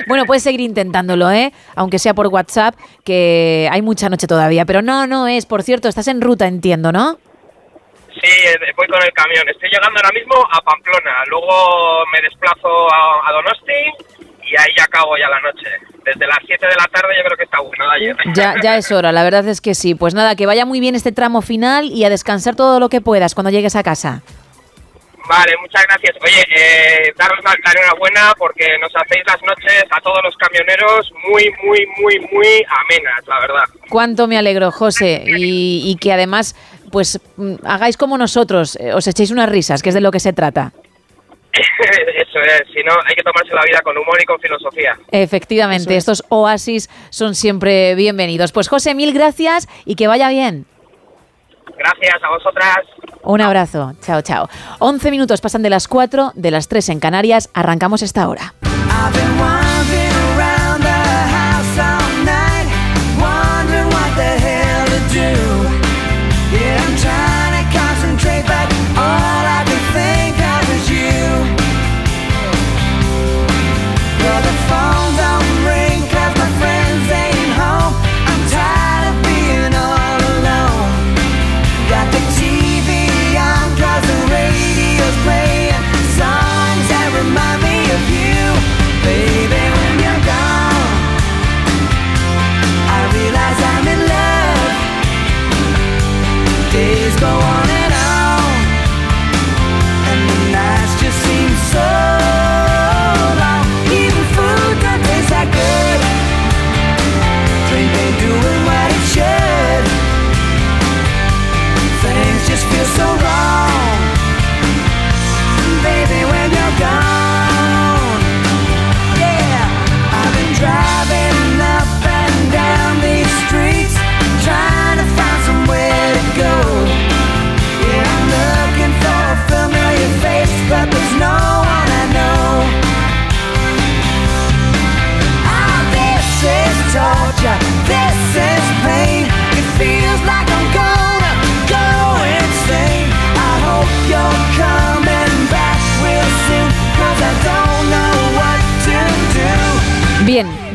[0.07, 1.51] Bueno, puedes seguir intentándolo, ¿eh?
[1.75, 4.65] Aunque sea por WhatsApp, que hay mucha noche todavía.
[4.65, 5.45] Pero no, no es.
[5.45, 7.17] Por cierto, estás en ruta, entiendo, ¿no?
[8.13, 9.47] Sí, eh, voy con el camión.
[9.49, 11.23] Estoy llegando ahora mismo a Pamplona.
[11.27, 14.17] Luego me desplazo a, a Donosti
[14.49, 15.67] y ahí ya acabo ya la noche.
[16.03, 18.15] Desde las 7 de la tarde yo creo que está bueno ayer.
[18.33, 19.95] Ya, ya es hora, la verdad es que sí.
[19.95, 23.01] Pues nada, que vaya muy bien este tramo final y a descansar todo lo que
[23.01, 24.23] puedas cuando llegues a casa.
[25.29, 26.17] Vale, muchas gracias.
[26.23, 31.11] Oye, eh, daros la la enhorabuena porque nos hacéis las noches a todos los camioneros
[31.29, 33.63] muy, muy, muy, muy amenas, la verdad.
[33.89, 36.55] Cuánto me alegro, José, y, y que además,
[36.91, 40.19] pues mm, hagáis como nosotros, eh, os echéis unas risas, que es de lo que
[40.19, 40.73] se trata.
[41.53, 44.97] Eso es, si no, hay que tomarse la vida con humor y con filosofía.
[45.11, 48.51] Efectivamente, estos oasis son siempre bienvenidos.
[48.51, 50.65] Pues José, mil gracias y que vaya bien.
[51.77, 52.77] Gracias a vosotras.
[53.23, 53.93] Un abrazo.
[54.01, 54.49] Chao, chao.
[54.79, 57.49] 11 minutos pasan de las 4, de las 3 en Canarias.
[57.53, 58.53] Arrancamos esta hora.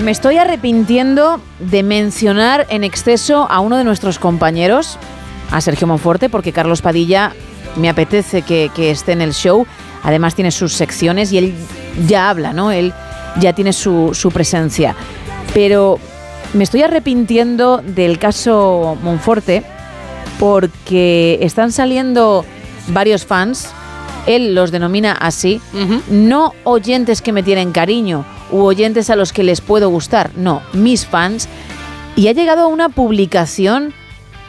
[0.00, 4.98] Me estoy arrepintiendo de mencionar en exceso a uno de nuestros compañeros,
[5.50, 7.32] a Sergio Monforte, porque Carlos Padilla
[7.76, 9.66] me apetece que, esté en el show.
[10.02, 11.54] Además tiene sus secciones y él
[12.06, 12.72] ya habla, ¿no?
[12.72, 12.92] Él
[13.40, 14.94] ya tiene su presencia.
[15.52, 15.98] Pero
[16.54, 19.64] me estoy arrepintiendo del caso Monforte
[20.38, 22.44] porque están saliendo
[22.88, 23.70] varios fans,
[24.26, 25.60] él los denomina así,
[26.08, 30.62] no oyentes que me tienen cariño u oyentes a los que les puedo gustar, no,
[30.72, 31.48] mis fans.
[32.16, 33.92] Y ha llegado una publicación,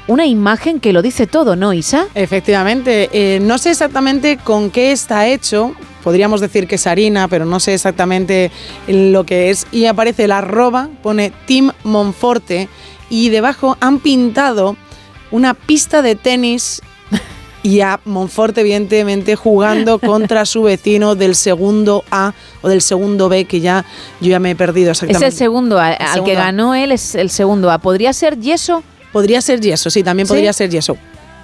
[0.07, 2.07] una imagen que lo dice todo, ¿no, Isa?
[2.13, 5.73] Efectivamente, eh, no sé exactamente con qué está hecho,
[6.03, 8.51] podríamos decir que es harina, pero no sé exactamente
[8.87, 9.65] lo que es.
[9.71, 12.69] Y aparece la arroba, pone Team Monforte
[13.09, 14.77] y debajo han pintado
[15.31, 16.81] una pista de tenis
[17.65, 23.45] y a Monforte evidentemente jugando contra su vecino del segundo A o del segundo B,
[23.45, 23.83] que ya
[24.21, 25.25] yo ya me he perdido Es exactamente.
[25.25, 26.45] el segundo, a- al que A.
[26.45, 27.79] ganó él es el segundo A.
[27.79, 28.83] ¿Podría ser Yeso?
[29.11, 30.33] Podría ser Yeso, sí, también ¿Sí?
[30.33, 30.95] podría ser Yeso.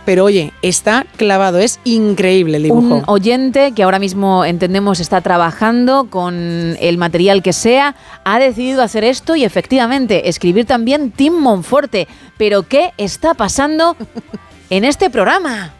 [0.05, 2.95] pero oye, está clavado, es increíble el dibujo.
[2.97, 8.83] Un oyente que ahora mismo entendemos está trabajando con el material que sea, ha decidido
[8.83, 12.07] hacer esto y efectivamente escribir también Tim Monforte.
[12.37, 13.95] Pero ¿qué está pasando
[14.69, 15.73] en este programa?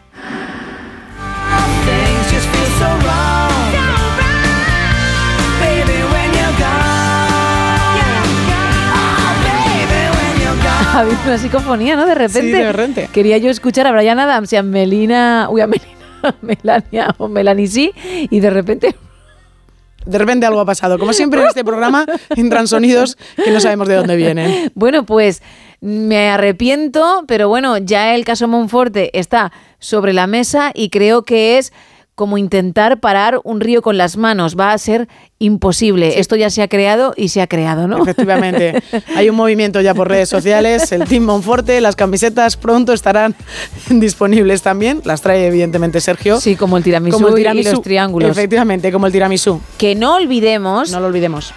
[10.94, 12.06] Ha habido una psicofonía, ¿no?
[12.06, 12.40] De repente.
[12.42, 13.08] Sí, de repente.
[13.12, 15.48] Quería yo escuchar a Brian Adams y a Melina.
[15.50, 15.92] Uy, a Melina.
[16.42, 17.92] Melania o Melanie sí,
[18.30, 18.94] y de repente
[20.06, 20.98] De repente algo ha pasado.
[20.98, 24.72] Como siempre en este programa entran sonidos que no sabemos de dónde vienen.
[24.74, 25.42] Bueno, pues
[25.80, 31.58] me arrepiento, pero bueno, ya el caso Monforte está sobre la mesa y creo que
[31.58, 31.72] es
[32.14, 34.56] como intentar parar un río con las manos.
[34.58, 35.08] Va a ser
[35.38, 36.20] imposible.
[36.20, 38.02] Esto ya se ha creado y se ha creado, ¿no?
[38.02, 38.82] Efectivamente.
[39.16, 40.92] Hay un movimiento ya por redes sociales.
[40.92, 43.34] El Team Monforte, las camisetas pronto estarán
[43.90, 45.00] disponibles también.
[45.04, 46.40] Las trae evidentemente Sergio.
[46.40, 47.70] Sí, como el tiramisú, Como el y tiramisú.
[47.72, 48.30] los triángulos.
[48.30, 49.60] Efectivamente, como el tiramisú.
[49.78, 50.90] Que no olvidemos.
[50.90, 51.52] No lo olvidemos.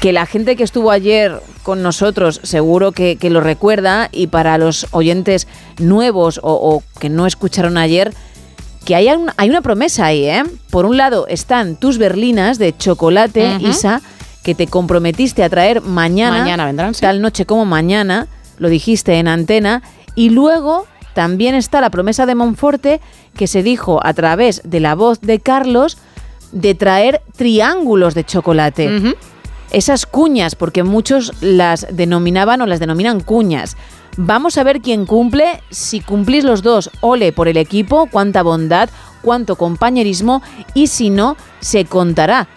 [0.00, 4.56] que la gente que estuvo ayer con nosotros seguro que, que lo recuerda y para
[4.56, 5.48] los oyentes
[5.80, 8.14] nuevos o, o que no escucharon ayer,
[8.88, 10.44] que hay, un- hay una promesa ahí, ¿eh?
[10.70, 13.58] Por un lado están tus berlinas de chocolate.
[13.60, 14.00] Isa,
[14.42, 17.02] que te comprometiste a traer mañana, Mañana vendrán, sí.
[17.02, 19.82] tal noche como mañana, lo dijiste en antena,
[20.14, 23.02] y luego también está la promesa de Monforte
[23.36, 25.98] que se dijo a través de la voz de Carlos
[26.52, 29.14] de traer triángulos de chocolate
[29.70, 33.76] esas cuñas, porque muchos las denominaban o las denominan cuñas.
[34.20, 35.62] Vamos a ver quién cumple.
[35.70, 38.90] Si cumplís los dos, ole por el equipo, cuánta bondad,
[39.22, 40.42] cuánto compañerismo,
[40.74, 42.48] y si no, se contará.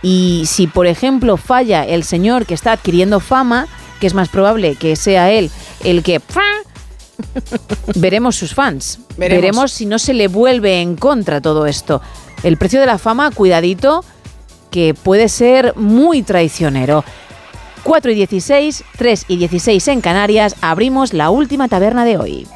[0.00, 3.68] Y si, por ejemplo, falla el señor que está adquiriendo fama,
[4.00, 5.50] que es más probable que sea él
[5.84, 6.18] el que...
[7.96, 9.00] Veremos sus fans.
[9.18, 9.42] Veremos.
[9.42, 12.00] Veremos si no se le vuelve en contra todo esto.
[12.42, 14.02] El precio de la fama, cuidadito,
[14.70, 17.04] que puede ser muy traicionero.
[17.86, 22.48] 4 y 16, 3 y 16 en Canarias, abrimos la última taberna de hoy.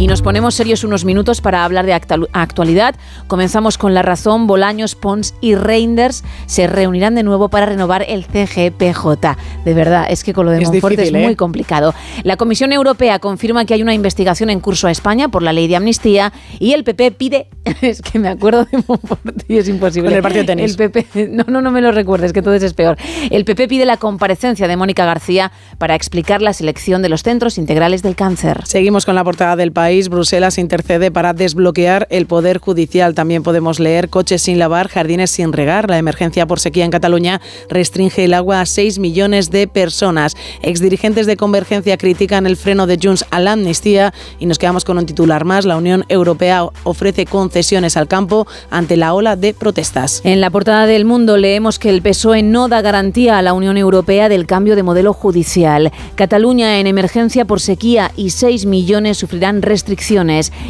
[0.00, 2.94] Y nos ponemos serios unos minutos para hablar de actu- actualidad.
[3.26, 4.46] Comenzamos con la razón.
[4.46, 9.36] Bolaños, Pons y Reinders se reunirán de nuevo para renovar el CGPJ.
[9.66, 11.22] De verdad, es que con lo de Es difícil, es ¿eh?
[11.26, 11.92] muy complicado.
[12.22, 15.68] La Comisión Europea confirma que hay una investigación en curso a España por la ley
[15.68, 17.48] de amnistía y el PP pide,
[17.82, 20.08] es que me acuerdo de Monforte y es imposible.
[20.08, 20.70] Con el partido tenis.
[20.70, 22.96] El PP, no, no, no me lo recuerdes, que entonces es peor.
[23.30, 27.58] El PP pide la comparecencia de Mónica García para explicar la selección de los centros
[27.58, 28.62] integrales del cáncer.
[28.64, 29.89] Seguimos con la portada del país.
[30.08, 33.14] Bruselas intercede para desbloquear el Poder Judicial.
[33.14, 35.90] También podemos leer coches sin lavar, jardines sin regar.
[35.90, 40.36] La emergencia por sequía en Cataluña restringe el agua a 6 millones de personas.
[40.62, 44.96] Exdirigentes de Convergencia critican el freno de Junts a la amnistía y nos quedamos con
[44.96, 45.64] un titular más.
[45.64, 50.20] La Unión Europea ofrece concesiones al campo ante la ola de protestas.
[50.22, 53.76] En la portada del Mundo leemos que el PSOE no da garantía a la Unión
[53.76, 55.90] Europea del cambio de modelo judicial.
[56.14, 59.79] Cataluña en emergencia por sequía y 6 millones sufrirán restricciones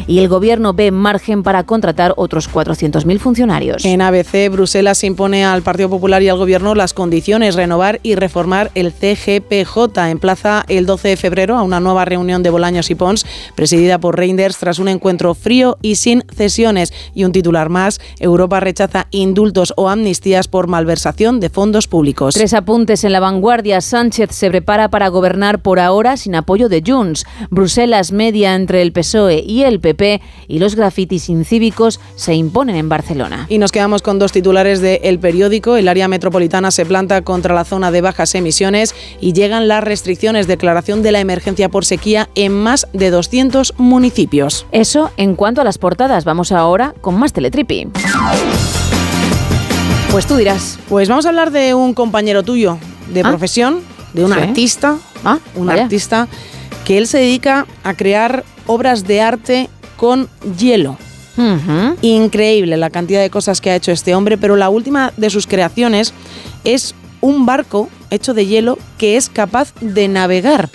[0.07, 3.85] y el gobierno ve margen para contratar otros 400.000 funcionarios.
[3.85, 8.71] En ABC, Bruselas impone al Partido Popular y al Gobierno las condiciones, renovar y reformar
[8.75, 10.09] el CGPJ.
[10.09, 13.25] Emplaza el 12 de febrero a una nueva reunión de Bolaños y Pons,
[13.55, 16.93] presidida por Reinders, tras un encuentro frío y sin cesiones.
[17.13, 22.35] Y un titular más, Europa rechaza indultos o amnistías por malversación de fondos públicos.
[22.35, 23.81] Tres apuntes en la vanguardia.
[23.81, 27.25] Sánchez se prepara para gobernar por ahora sin apoyo de Junts.
[27.49, 32.89] Bruselas media entre el PSOE y el PP y los grafitis incívicos se imponen en
[32.89, 33.45] Barcelona.
[33.49, 35.75] Y nos quedamos con dos titulares de El Periódico.
[35.77, 40.47] El área metropolitana se planta contra la zona de bajas emisiones y llegan las restricciones.
[40.47, 44.65] Declaración de la emergencia por sequía en más de 200 municipios.
[44.71, 46.25] Eso en cuanto a las portadas.
[46.25, 47.87] Vamos ahora con más Teletripi.
[50.11, 50.77] Pues tú dirás.
[50.89, 52.77] Pues vamos a hablar de un compañero tuyo
[53.13, 53.29] de Ah.
[53.29, 53.79] profesión,
[54.13, 54.39] de un Sí.
[54.39, 54.97] artista,
[55.55, 55.83] un vaya.
[55.83, 56.27] artista
[56.85, 60.97] que él se dedica a crear obras de arte con hielo.
[62.01, 65.47] Increíble la cantidad de cosas que ha hecho este hombre, pero la última de sus
[65.47, 66.13] creaciones
[66.63, 70.69] es un barco hecho de hielo que es capaz de navegar.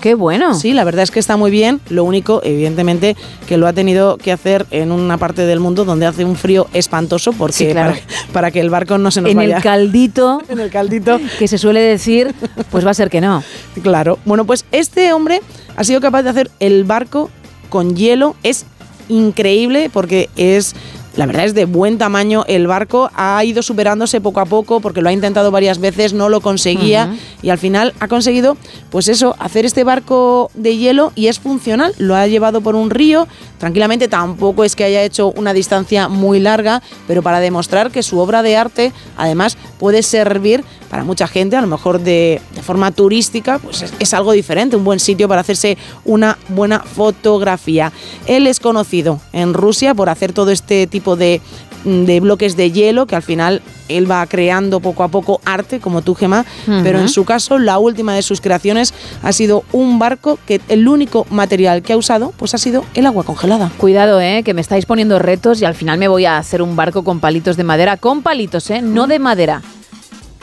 [0.00, 0.54] Qué bueno.
[0.54, 1.80] Sí, la verdad es que está muy bien.
[1.90, 6.06] Lo único, evidentemente, que lo ha tenido que hacer en una parte del mundo donde
[6.06, 7.92] hace un frío espantoso, porque Sí, claro.
[7.92, 9.56] para, para que el barco no se nos En vaya.
[9.58, 10.42] el caldito.
[10.48, 11.20] en el caldito.
[11.38, 12.34] Que se suele decir,
[12.70, 13.42] pues va a ser que no.
[13.82, 14.18] Claro.
[14.24, 15.40] Bueno, pues este hombre
[15.76, 17.30] ha sido capaz de hacer el barco
[17.68, 18.36] con hielo.
[18.42, 18.64] Es
[19.10, 20.74] increíble porque es
[21.16, 22.44] la verdad es de buen tamaño.
[22.46, 26.28] El barco ha ido superándose poco a poco porque lo ha intentado varias veces, no
[26.28, 28.56] lo conseguía y al final ha conseguido,
[28.90, 31.94] pues eso, hacer este barco de hielo y es funcional.
[31.98, 33.26] Lo ha llevado por un río,
[33.58, 38.18] tranquilamente tampoco es que haya hecho una distancia muy larga, pero para demostrar que su
[38.18, 42.90] obra de arte además puede servir para mucha gente, a lo mejor de, de forma
[42.90, 47.92] turística, pues es, es algo diferente, un buen sitio para hacerse una buena fotografía.
[48.26, 51.40] Él es conocido en Rusia por hacer todo este tipo de,
[51.84, 56.02] de bloques de hielo que al final él va creando poco a poco arte, como
[56.02, 56.44] tú, Gemma,
[56.84, 60.86] pero en su caso la última de sus creaciones ha sido un barco que el
[60.86, 63.72] único material que ha usado pues ha sido el agua congelada.
[63.78, 66.76] Cuidado, eh, que me estáis poniendo retos y al final me voy a hacer un
[66.76, 67.96] barco con palitos de madera.
[67.96, 69.62] Con palitos, eh, no de madera.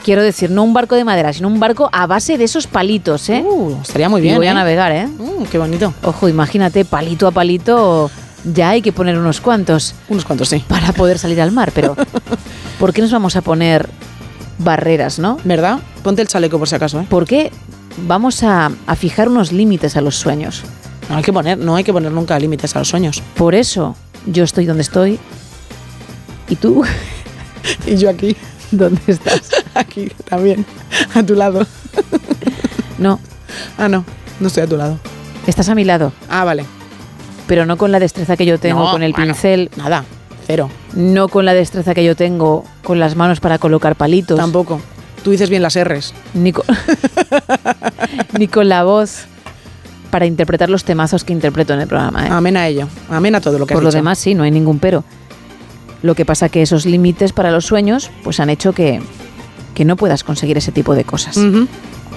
[0.04, 3.28] Quiero decir, no un barco de madera, sino un barco a base de esos palitos,
[3.30, 3.44] ¿eh?
[3.82, 4.54] estaría muy Y bien, voy a ¿eh?
[4.54, 5.08] navegar, ¿eh?
[5.50, 5.92] qué bonito.
[6.02, 8.10] Ojo, imagínate, palito a palito,
[8.44, 9.94] ya hay que poner unos cuantos.
[10.08, 10.64] Unos cuantos, sí.
[10.68, 11.96] Para poder salir al mar, pero
[12.78, 13.88] ¿por qué nos vamos a poner
[14.58, 15.38] barreras, no?
[15.44, 15.80] ¿Verdad?
[16.02, 17.06] Ponte el chaleco por si acaso, ¿eh?
[17.08, 17.50] ¿Por qué
[18.06, 20.62] vamos a, a fijar unos límites a los sueños?
[21.08, 23.22] No hay que poner, no hay que poner nunca límites a los sueños.
[23.34, 25.18] Por eso yo estoy donde estoy.
[26.48, 26.84] ¿Y tú?
[27.86, 28.36] y yo aquí.
[28.70, 29.50] ¿Dónde estás?
[29.74, 30.66] Aquí, también.
[31.14, 31.66] A tu lado.
[32.98, 33.18] No.
[33.78, 34.04] Ah, no.
[34.40, 34.98] No estoy a tu lado.
[35.46, 36.12] Estás a mi lado.
[36.28, 36.66] Ah, vale.
[37.48, 39.70] Pero no con la destreza que yo tengo No, con el bueno, pincel.
[39.76, 40.04] Nada.
[40.46, 40.70] Cero.
[40.94, 44.38] No con la destreza que yo tengo con las manos para colocar palitos.
[44.38, 44.80] Tampoco.
[45.24, 46.14] Tú dices bien las R's.
[46.34, 46.64] Ni con,
[48.38, 49.24] ni con la voz
[50.10, 52.26] para interpretar los temazos que interpreto en el programa.
[52.26, 52.30] ¿eh?
[52.30, 52.88] Amén a ello.
[53.10, 53.98] Amén a todo lo que Por has lo dicho.
[53.98, 55.04] demás, sí, no hay ningún pero.
[56.02, 59.00] Lo que pasa que esos límites para los sueños pues han hecho que,
[59.74, 61.36] que no puedas conseguir ese tipo de cosas.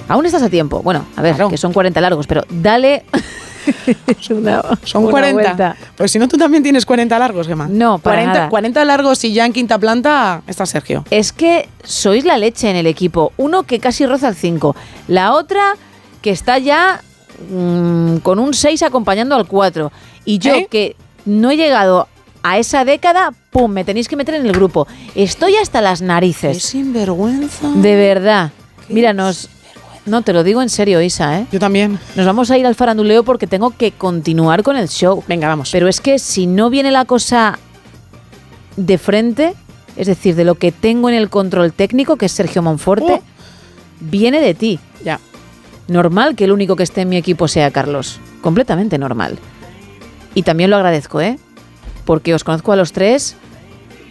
[0.08, 0.82] Aún estás a tiempo.
[0.82, 3.04] Bueno, a ver, que son 40 largos, pero dale
[4.30, 5.32] una- Son una 40.
[5.42, 5.76] vuelta.
[5.96, 7.68] Pues si no, tú también tienes 40 largos, Gemma.
[7.68, 8.48] No, para 40, nada.
[8.50, 11.04] 40 largos y ya en quinta planta está Sergio.
[11.10, 13.32] Es que sois la leche en el equipo.
[13.36, 14.74] Uno que casi roza el 5.
[15.08, 15.74] La otra
[16.20, 17.00] que está ya
[17.50, 19.90] mm, con un 6 acompañando al 4.
[20.24, 20.66] Y yo ¿Eh?
[20.70, 22.08] que no he llegado
[22.44, 23.70] a esa década, ¡pum!
[23.70, 24.86] Me tenéis que meter en el grupo.
[25.14, 26.56] Estoy hasta las narices.
[26.56, 27.68] Qué sinvergüenza.
[27.76, 28.50] De verdad.
[28.88, 29.48] Mira, nos...
[30.04, 31.46] No, te lo digo en serio, Isa, ¿eh?
[31.52, 31.98] Yo también.
[32.16, 35.22] Nos vamos a ir al faranduleo porque tengo que continuar con el show.
[35.28, 35.70] Venga, vamos.
[35.70, 37.58] Pero es que si no viene la cosa
[38.76, 39.54] de frente,
[39.96, 43.22] es decir, de lo que tengo en el control técnico, que es Sergio Monforte,
[44.00, 44.80] viene de ti.
[45.04, 45.20] Ya.
[45.86, 48.18] Normal que el único que esté en mi equipo sea Carlos.
[48.40, 49.38] Completamente normal.
[50.34, 51.38] Y también lo agradezco, ¿eh?
[52.04, 53.36] Porque os conozco a los tres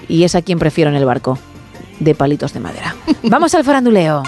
[0.08, 1.38] y es a quien prefiero en el barco.
[2.00, 2.96] De palitos de madera.
[3.24, 4.24] Vamos al faranduleo.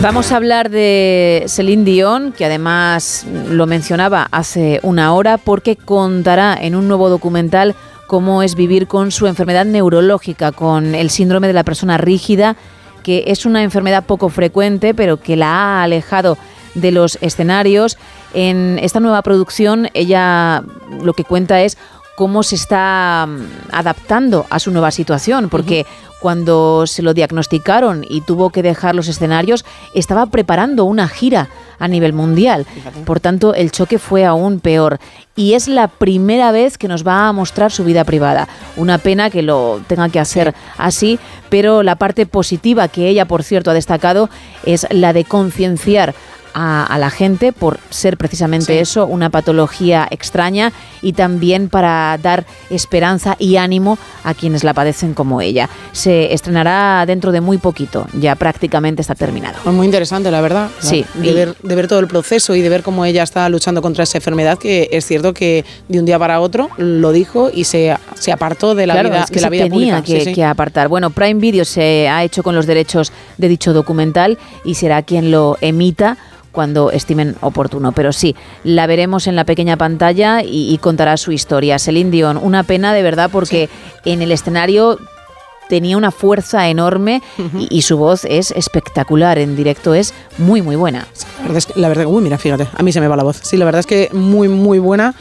[0.00, 6.56] Vamos a hablar de Celine Dion, que además lo mencionaba hace una hora, porque contará
[6.58, 7.74] en un nuevo documental
[8.06, 12.54] cómo es vivir con su enfermedad neurológica, con el síndrome de la persona rígida,
[13.02, 16.38] que es una enfermedad poco frecuente, pero que la ha alejado
[16.74, 17.98] de los escenarios.
[18.34, 20.62] En esta nueva producción, ella
[21.02, 21.76] lo que cuenta es
[22.18, 25.86] cómo se está mm, adaptando a su nueva situación, porque
[26.18, 29.64] cuando se lo diagnosticaron y tuvo que dejar los escenarios,
[29.94, 31.48] estaba preparando una gira
[31.78, 32.66] a nivel mundial.
[33.04, 34.98] Por tanto, el choque fue aún peor.
[35.36, 38.48] Y es la primera vez que nos va a mostrar su vida privada.
[38.76, 43.44] Una pena que lo tenga que hacer así, pero la parte positiva que ella, por
[43.44, 44.28] cierto, ha destacado
[44.64, 46.16] es la de concienciar
[46.60, 50.72] a, a la gente por ser precisamente eso, una patología extraña
[51.02, 55.68] y también para dar esperanza y ánimo a quienes la padecen como ella.
[55.92, 59.56] Se estrenará dentro de muy poquito, ya prácticamente está terminado.
[59.62, 60.68] Pues muy interesante, la verdad.
[60.80, 63.80] Sí, De ver, de ver todo el proceso y de ver cómo ella está luchando
[63.80, 67.64] contra esa enfermedad, que es cierto que de un día para otro lo dijo y
[67.64, 70.02] se, se apartó de la Claro, vida, es que de la se vida tenía pública.
[70.02, 70.34] que, Sí, sí.
[70.34, 70.88] que apartar.
[70.88, 75.30] Bueno, Prime Video se ha hecho con los derechos de dicho documental y será quien
[75.30, 76.16] lo emita
[76.58, 77.92] cuando estimen oportuno.
[77.92, 81.78] Pero sí, la veremos en la pequeña pantalla y, y contará su historia.
[81.78, 83.68] Celine Dion, una pena de verdad porque
[84.04, 84.98] en el escenario
[85.68, 87.22] tenía una fuerza enorme
[87.56, 89.38] y, y su voz es espectacular.
[89.38, 91.06] En directo es muy, muy buena.
[91.36, 93.22] La verdad es que, la verdad, uy, mira, fíjate, a mí se me va la
[93.22, 93.38] voz.
[93.40, 95.14] Sí, la verdad es que muy, muy buena,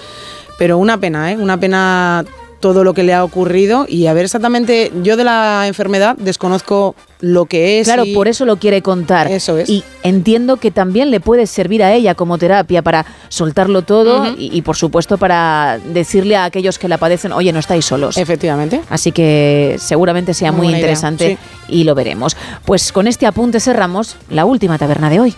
[0.57, 1.38] pero una pena, ¿eh?
[1.38, 2.25] Una pena
[2.61, 6.95] todo lo que le ha ocurrido y a ver exactamente, yo de la enfermedad desconozco
[7.19, 7.87] lo que es.
[7.87, 9.31] Claro, y- por eso lo quiere contar.
[9.31, 9.69] Eso es.
[9.69, 14.49] Y entiendo que también le puede servir a ella como terapia para soltarlo todo y,
[14.55, 18.17] y, por supuesto para decirle a aquellos que la padecen, oye, no estáis solos.
[18.17, 18.81] Efectivamente.
[18.89, 21.37] Así que seguramente sea Muy muy, buena idea, interesante
[21.67, 22.37] y lo veremos.
[22.65, 25.35] Pues con este apunte cerramos la última taberna de hoy.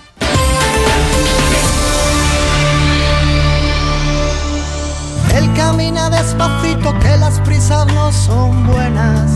[5.55, 9.29] Camina despacito que las prisas no son buenas.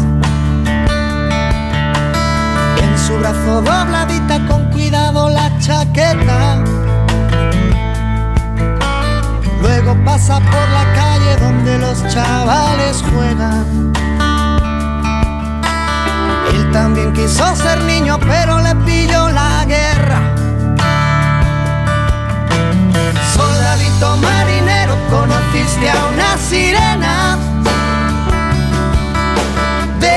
[3.13, 6.63] Su brazo dobladita con cuidado la chaqueta.
[9.61, 13.93] Luego pasa por la calle donde los chavales juegan.
[16.53, 20.21] Él también quiso ser niño, pero le pilló la guerra.
[23.35, 27.37] Soldadito marinero, conociste a una sirena.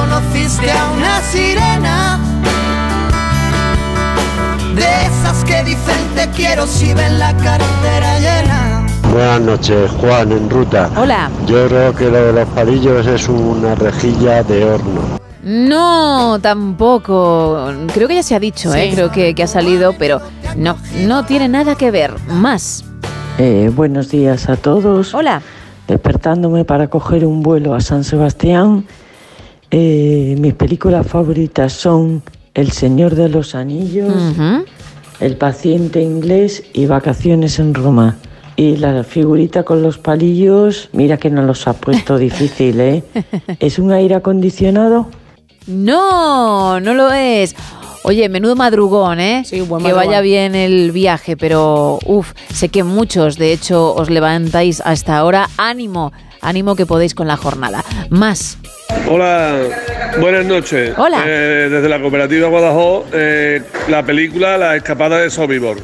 [0.00, 2.18] conociste a una sirena.
[4.74, 8.86] De esas que dicen te quiero si ven la cartera llena.
[9.10, 10.90] Buenas noches, Juan, en ruta.
[10.96, 11.30] Hola.
[11.46, 15.00] Yo creo que lo de los palillos es una rejilla de horno.
[15.42, 17.70] No, tampoco.
[17.94, 18.78] Creo que ya se ha dicho, Sí.
[18.78, 18.90] ¿eh?
[18.92, 20.20] creo que, que ha salido, pero
[20.56, 20.76] no,
[21.06, 22.12] no tiene nada que ver.
[22.28, 22.84] Más.
[23.38, 25.14] Eh, buenos días a todos.
[25.14, 25.40] Hola.
[25.88, 28.84] Despertándome para coger un vuelo a San Sebastián.
[29.70, 32.22] Eh, mis películas favoritas son
[32.54, 34.14] El Señor de los Anillos,
[35.20, 38.16] El paciente inglés y Vacaciones en Roma.
[38.56, 43.04] Y la figurita con los palillos, mira que no los ha puesto difícil, ¿eh?
[43.60, 45.08] ¿Es un aire acondicionado?
[45.66, 47.54] No, no lo es.
[48.04, 49.44] Oye, menudo madrugón, ¿eh?
[49.50, 49.94] que madrugón.
[49.96, 55.24] vaya bien el viaje, pero uff, sé que muchos, de hecho, os levantáis a esta
[55.24, 55.50] hora.
[55.58, 57.84] Ánimo, ánimo que podéis con la jornada.
[58.08, 58.58] Más.
[59.08, 59.58] Hola,
[60.20, 60.92] buenas noches.
[60.96, 61.22] Hola.
[61.26, 65.78] Eh, desde la cooperativa Guadajoz, eh, la película La escapada de Sobibor.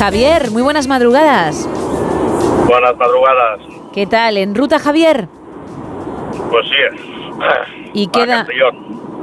[0.06, 1.68] Javier, muy buenas madrugadas.
[2.68, 3.60] Buenas madrugadas.
[3.92, 4.38] ¿Qué tal?
[4.38, 5.28] ¿En ruta, Javier?
[6.52, 6.76] Pues sí.
[7.94, 8.46] ¿Y queda,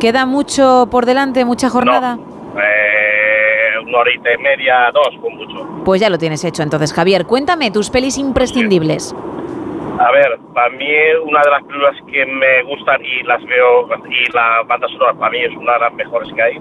[0.01, 2.19] queda mucho por delante, mucha jornada?
[2.57, 5.85] Eh, una horita y media, dos, con mucho.
[5.85, 7.27] Pues ya lo tienes hecho entonces, Javier.
[7.27, 9.15] Cuéntame tus pelis imprescindibles.
[10.01, 10.89] A ver, para mí
[11.25, 15.31] una de las películas que me gustan y las veo, y la banda sonora para
[15.31, 16.57] mí es una de las mejores que hay,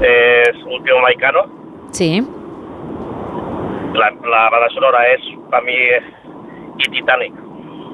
[0.00, 1.44] es Último Maicano.
[1.90, 2.26] Sí.
[3.94, 5.72] La, la banda sonora es para mí
[6.78, 7.32] y Titanic.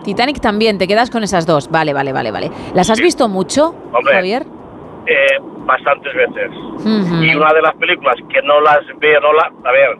[0.02, 1.70] Titanic también, te quedas con esas dos.
[1.70, 2.50] Vale, vale, vale, vale.
[2.74, 4.14] ¿Las has visto mucho, Hombre.
[4.14, 4.46] Javier?
[5.06, 6.50] Eh, bastantes veces.
[7.22, 9.98] Y una de las películas que no las veo, no la, a ver,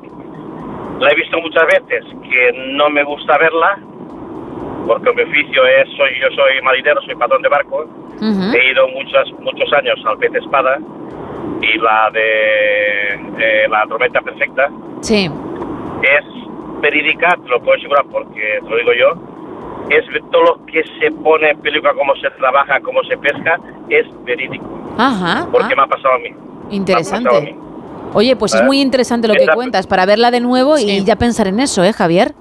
[1.01, 3.79] la he visto muchas veces, que no me gusta verla,
[4.87, 7.87] porque mi oficio es, soy, yo soy marinero, soy patrón de barco,
[8.21, 10.79] he ido muchas, muchos años al pez espada,
[11.63, 14.71] y la de eh, la tormenta perfecta
[15.01, 15.31] Sí.
[16.03, 16.25] Es
[16.81, 19.15] verídica, te lo puedo asegurar porque te lo digo yo,
[19.91, 24.07] es todo lo que se pone en película, cómo se trabaja, cómo se pesca, es
[24.25, 24.65] verídico,
[24.97, 25.47] Ajá.
[25.51, 26.31] porque ah, me ha pasado a mí.
[26.71, 27.29] interesante.
[27.31, 27.71] Me ha pasado a mí.
[28.13, 28.65] Oye, pues es ¿Eh?
[28.65, 31.93] muy interesante lo que cuentas para verla de nuevo y ya pensar en eso, ¿eh,
[31.93, 32.35] Javier?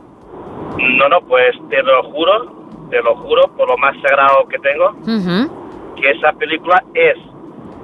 [0.97, 4.95] No, no, pues te lo juro, te lo juro, por lo más sagrado que tengo,
[5.95, 7.17] que esa película es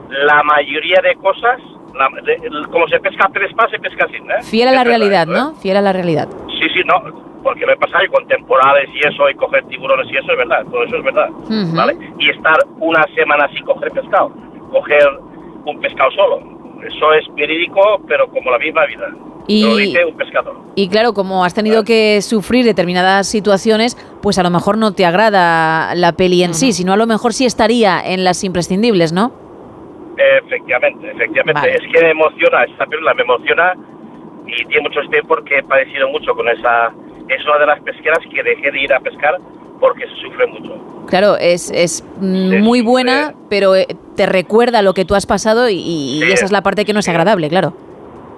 [0.10, 1.60] la mayoría de cosas,
[1.98, 4.44] la- de- como se pesca a tres pas, se pesca sin, ¿eh?
[4.44, 5.32] Fiel a la Es verdad realidad, ¿eh?
[5.34, 5.54] ¿no?
[5.56, 6.28] Fiel a la realidad.
[6.60, 7.02] Sí, sí, no,
[7.44, 10.38] porque me he pasado y con temporales y eso, y coger tiburones y eso es
[10.38, 11.76] verdad, todo eso es verdad, Ujú.
[11.76, 11.98] ¿vale?
[12.20, 14.32] Y estar una semana sin coger pescado,
[14.72, 15.08] coger
[15.66, 16.40] un pescado solo,
[16.88, 19.08] eso es verídico, pero como la misma vida.
[19.48, 20.56] Y- Lo dice un pescador.
[20.74, 25.06] Y claro, como has tenido que sufrir determinadas situaciones, pues a lo mejor no te
[25.06, 29.32] agrada la peli en sí, sino a lo mejor sí estaría en las imprescindibles, ¿no?
[30.18, 31.76] Efectivamente, efectivamente.
[31.76, 33.74] Es que me emociona, esta película me emociona
[34.48, 36.94] y tiene mucho este porque he padecido mucho con esa...
[37.28, 39.38] Es una de las pesqueras que dejé de ir a pescar
[39.80, 41.06] porque se sufre mucho.
[41.08, 45.76] Claro, es, es muy buena, pero eh, te recuerda lo que tú has pasado y,
[45.76, 47.74] y Sí, esa es la parte que no es agradable, claro.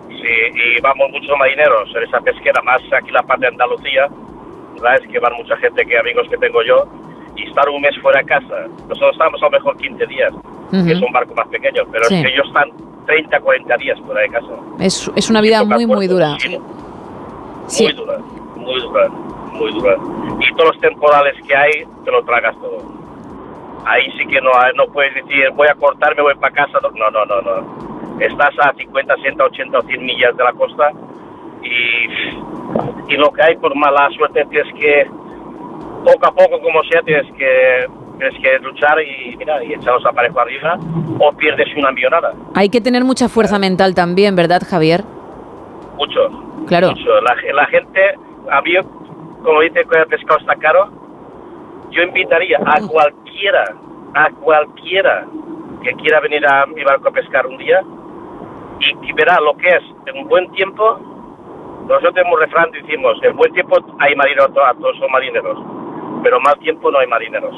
[0.09, 4.07] Sí, y vamos muchos marineros en esa pesquera, más aquí la parte de Andalucía,
[4.73, 4.95] ¿verdad?
[5.01, 6.85] Es que van mucha gente, que amigos que tengo yo,
[7.37, 8.67] y estar un mes fuera de casa.
[8.89, 10.33] Nosotros estamos a lo mejor 15 días,
[10.71, 12.15] que es un barco más pequeño, pero Sí.
[12.15, 12.69] es que ellos están
[13.05, 14.47] 30, 40 días fuera de casa.
[14.79, 16.35] Es, es una vida muy, muy dura.
[17.79, 18.17] Muy dura,
[18.55, 19.07] muy dura,
[19.53, 19.95] muy dura.
[20.39, 21.71] Y todos los temporales que hay,
[22.05, 22.77] te lo tragas todo.
[23.85, 26.79] ahí sí que no, no puedes decir voy a cortar, me voy para casa.
[26.95, 28.19] No, no, no, no.
[28.19, 30.91] Estás a 50, 100, 80 o 100 millas de la costa
[31.61, 35.07] y, y lo que hay por mala suerte tienes que,
[36.07, 37.87] poco a poco, como sea, tienes que,
[38.17, 40.77] tienes que luchar y, mira, y echar los aparejos arriba
[41.19, 42.33] o pierdes una millonada.
[42.55, 45.03] Hay que tener mucha fuerza mental también, ¿verdad, Javier?
[45.97, 46.29] Mucho.
[46.67, 46.91] Claro.
[46.91, 47.21] mucho.
[47.21, 48.15] La, la gente,
[48.49, 48.73] a mí,
[49.43, 50.89] como dice que el pescado está caro,
[51.91, 53.63] yo invitaría a cualquiera,
[54.13, 55.25] a cualquiera
[55.83, 57.81] que quiera venir a mi barco a pescar un día
[58.79, 60.99] y que verá lo que es en un buen tiempo.
[61.87, 65.57] Nosotros tenemos un refrán, decimos, en buen tiempo hay marineros, a todos son marineros,
[66.23, 67.55] pero mal tiempo no hay marineros.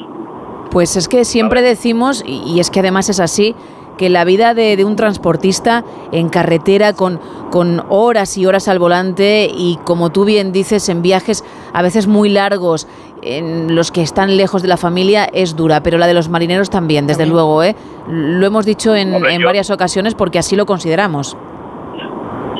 [0.70, 3.54] Pues es que siempre decimos, y y es que además es así,
[3.98, 8.78] que la vida de, de un transportista en carretera con, con horas y horas al
[8.78, 12.88] volante y como tú bien dices, en viajes a veces muy largos,
[13.22, 16.70] en los que están lejos de la familia, es dura, pero la de los marineros
[16.70, 17.76] también, desde luego, ¿eh?
[18.08, 21.36] Lo hemos dicho en, Hombre, en yo- varias ocasiones porque así lo consideramos.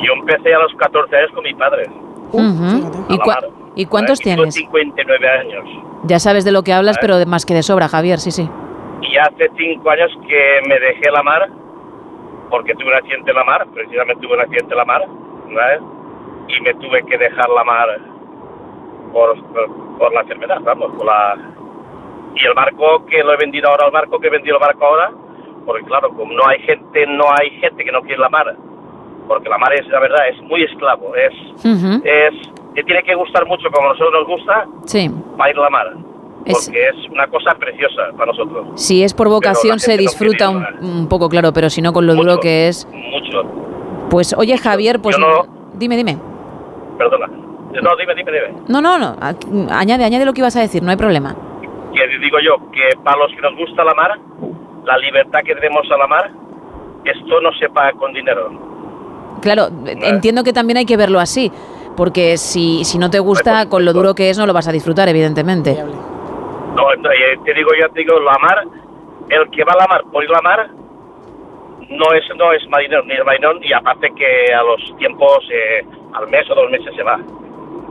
[0.03, 1.89] Yo empecé a los 14 años con mi padre.
[2.31, 2.43] Ujú.
[3.09, 3.49] ¿Y, a la cua- mar.
[3.75, 4.55] ¿Y cuántos Tengo tienes?
[4.55, 5.63] 59 años.
[6.03, 8.49] Ya sabes de lo que hablas, pero de- más que de sobra, Javier, sí, sí.
[9.01, 11.49] Y hace 5 años que me dejé la mar,
[12.49, 15.01] porque tuve un accidente en la mar, precisamente tuve un accidente en la mar,
[15.55, 15.81] ¿sabes?
[16.49, 17.87] Y me tuve que dejar la mar
[19.13, 21.35] por, por, por la enfermedad, vamos, por la...
[22.35, 24.85] Y el barco que lo he vendido ahora, el barco que he vendido el barco
[24.85, 25.11] ahora,
[25.65, 28.55] porque claro, como no hay gente, no hay gente que no quiere la mar,
[29.27, 31.33] porque la mar es, la verdad, es muy esclavo, es,
[31.65, 32.01] Ujú.
[32.03, 32.33] es,
[32.75, 35.09] te tiene que gustar mucho como a nosotros nos gusta, Sí.
[35.37, 35.87] para ir a la mar,
[36.49, 38.67] porque es una cosa preciosa para nosotros.
[38.81, 42.15] Si es por vocación se no disfruta un, poco, claro, pero si no con lo
[42.15, 42.87] duro que es.
[42.91, 43.43] Mucho.
[44.09, 46.17] Pues oye, Javier, pues no- dime, dime.
[46.97, 47.27] Perdona.
[47.27, 48.53] No, dime, dime, dime.
[48.67, 49.15] No, no, no.
[49.71, 51.35] Añade, añade lo que ibas a decir, no hay problema.
[51.93, 54.19] Que digo yo que para los que nos gusta la mar,
[54.85, 56.31] la libertad que tenemos a la mar,
[57.05, 58.51] esto no se paga con dinero.
[59.41, 61.51] Claro, entiendo que también hay que verlo así,
[62.01, 64.71] porque si, si no te gusta, con lo duro que es, no lo vas a
[64.71, 65.75] disfrutar, evidentemente.
[65.75, 68.63] No, no, eh, te digo yo, te digo, la mar,
[69.29, 70.67] el que va a la mar por la mar,
[71.91, 75.85] no es, no es marinero, ni es marinero, y aparte que a los tiempos, eh,
[76.13, 77.19] al mes o dos meses se va.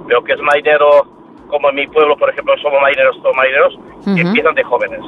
[0.07, 1.07] Veo que es marinero,
[1.47, 4.27] como en mi pueblo, por ejemplo, somos marineros, todos marineros, que Ujú.
[4.27, 5.03] empiezan de jóvenes,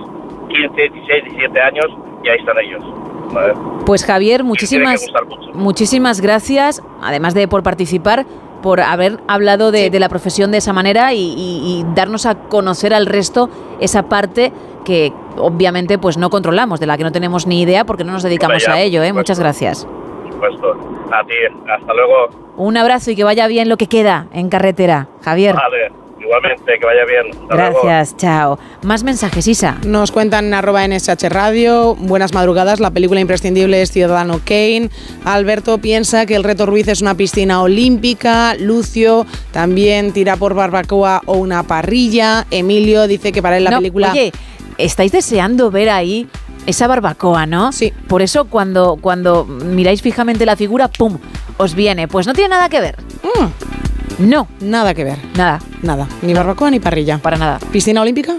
[0.48, 1.86] 15, 16, 17 años,
[2.22, 2.84] y ahí están ellos.
[3.32, 3.54] ¿vale?
[3.84, 5.04] Pues Javier, que muchísimas,
[5.54, 8.26] muchísimas gracias, además de por participar,
[8.62, 12.36] por haber hablado de, de la profesión de esa manera y, y- y darnos a
[12.36, 13.50] conocer al resto
[13.80, 14.52] esa parte
[14.84, 18.22] que obviamente pues no controlamos, de la que no tenemos ni idea porque no nos
[18.22, 19.02] dedicamos Vaya, a ello.
[19.02, 19.12] ¿eh?
[19.12, 19.86] Muchas gracias.
[20.22, 20.72] Por supuesto.
[21.12, 21.34] A ti,
[21.70, 22.52] hasta luego.
[22.56, 25.08] Un abrazo y que vaya bien lo que queda en carretera.
[25.22, 25.54] Javier.
[25.54, 25.92] Vale,
[26.32, 27.42] igualmente, que vaya bien.
[27.42, 27.80] Hasta luego.
[27.84, 28.58] Gracias, chao.
[28.82, 29.76] Más mensajes, Isa.
[29.84, 34.90] Nos cuentan arroba NSH Radio, buenas madrugadas, la película imprescindible es Ciudadano Kane.
[35.24, 38.54] Alberto piensa que el reto Ruiz es una piscina olímpica.
[38.58, 42.46] Lucio también tira por barbacoa o una parrilla.
[42.50, 44.12] Emilio dice que para él la No, película...
[44.12, 44.32] Oye,
[44.78, 46.28] estáis deseando ver ahí
[46.66, 47.72] esa barbacoa, ¿no?
[47.72, 47.92] Sí.
[48.08, 51.18] Por eso cuando, cuando miráis fijamente la figura, ¡pum!
[51.58, 52.08] Os viene.
[52.08, 52.96] Pues no tiene nada que ver.
[54.22, 54.46] No.
[54.60, 55.18] Nada que ver.
[55.36, 55.60] Nada.
[55.82, 56.08] Nada.
[56.22, 57.18] Ni barbacoa ni parrilla.
[57.18, 57.58] Para nada.
[57.70, 58.36] ¿Piscina olímpica?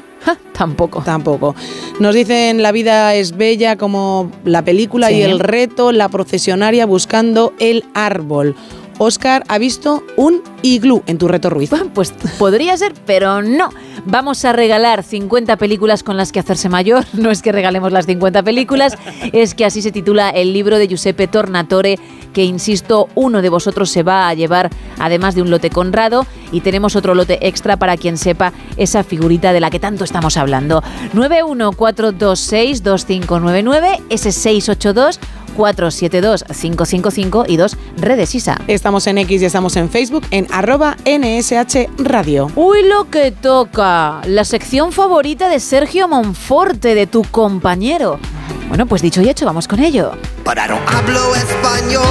[0.53, 1.01] tampoco.
[1.01, 1.55] Tampoco.
[1.99, 5.15] Nos dicen la vida es bella como la película Sí.
[5.15, 8.55] y el reto, la procesionaria buscando el árbol.
[8.99, 11.71] Oscar ha visto un iglú en tu reto Ruiz.
[11.93, 13.69] Pues podría ser, pero no.
[14.05, 17.03] Vamos a regalar 50 películas con las que hacerse mayor.
[17.13, 18.95] No es que regalemos las 50 películas,
[19.33, 21.97] es que así se titula el libro de Giuseppe Tornatore,
[22.33, 26.59] que insisto, uno de vosotros se va a llevar, además de un lote conrado, y
[26.61, 30.81] tenemos otro lote extra para quien sepa esa figurita de la que tanto estamos hablando.
[31.13, 35.19] 914262599, ese 682
[35.55, 38.59] 472-555 y dos redes ISA.
[38.67, 42.51] Estamos en X y estamos en Facebook en arroba NSH Radio.
[42.55, 44.21] Uy, lo que toca.
[44.25, 48.19] La sección favorita de Sergio Monforte, de tu compañero.
[48.67, 50.13] Bueno, pues dicho y hecho, vamos con ello.
[50.43, 52.01] Pero no hablo español.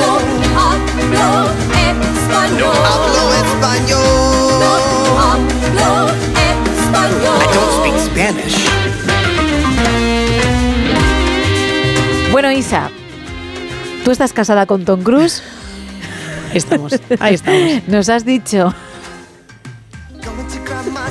[0.00, 2.58] No hablo español.
[2.58, 4.00] No hablo español.
[4.60, 7.38] No hablo español.
[7.40, 8.68] I don't speak Spanish.
[12.30, 12.90] Bueno, Isa,
[14.04, 15.42] ¿tú estás casada con Tom Cruise?
[16.54, 17.60] Estamos, ahí estamos.
[17.88, 18.74] Nos has dicho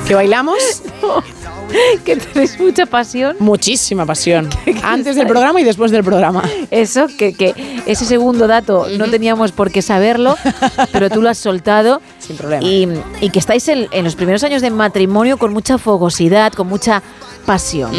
[0.06, 0.58] ¿Que bailamos?
[2.04, 3.36] que tenéis mucha pasión.
[3.38, 4.48] Muchísima pasión.
[4.82, 6.42] Antes del programa y después del programa.
[6.70, 7.54] Eso, que, que
[7.86, 10.36] ese segundo dato no teníamos por qué saberlo,
[10.92, 12.00] pero tú lo has soltado.
[12.18, 12.64] Sin problema.
[12.64, 12.88] Y,
[13.20, 17.02] y que estáis en, en los primeros años de matrimonio con mucha fogosidad, con mucha
[17.46, 17.90] pasión,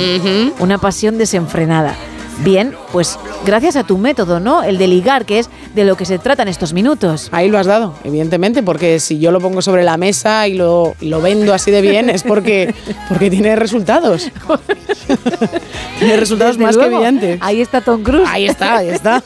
[0.59, 1.95] una pasión desenfrenada.
[2.39, 4.63] Bien, pues gracias a tu método, ¿no?
[4.63, 7.29] El de ligar, que es de lo que se trata en estos minutos.
[7.31, 10.95] Ahí lo has dado, evidentemente, porque si yo lo pongo sobre la mesa y lo,
[11.01, 12.73] lo vendo así de bien es porque,
[13.09, 14.29] porque tiene resultados.
[15.99, 16.99] tiene resultados Desde más luego.
[16.99, 17.39] que evidentes.
[17.41, 18.27] Ahí está Tom Cruise.
[18.29, 19.23] Ahí está, ahí está.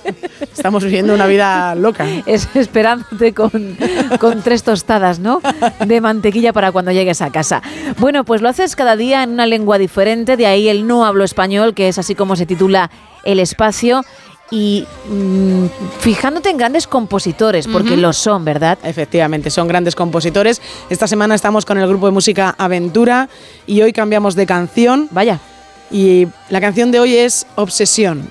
[0.54, 2.06] Estamos viviendo una vida loca.
[2.26, 3.78] Es esperándote con,
[4.20, 5.42] con tres tostadas, ¿no?
[5.86, 7.62] De mantequilla para cuando llegues a casa.
[8.00, 11.24] Bueno, pues lo haces cada día en una lengua diferente, de ahí el no hablo
[11.24, 12.90] español, que es así como se titula
[13.24, 14.04] el espacio.
[14.50, 15.66] Y mm,
[16.00, 18.78] fijándote en grandes compositores, porque lo son, ¿verdad?
[18.84, 20.62] Efectivamente, son grandes compositores.
[20.90, 23.28] Esta semana estamos con el grupo de música Aventura
[23.66, 25.10] y hoy cambiamos de canción.
[25.12, 25.40] Vaya.
[25.92, 28.30] Y la canción de hoy es Obsesión.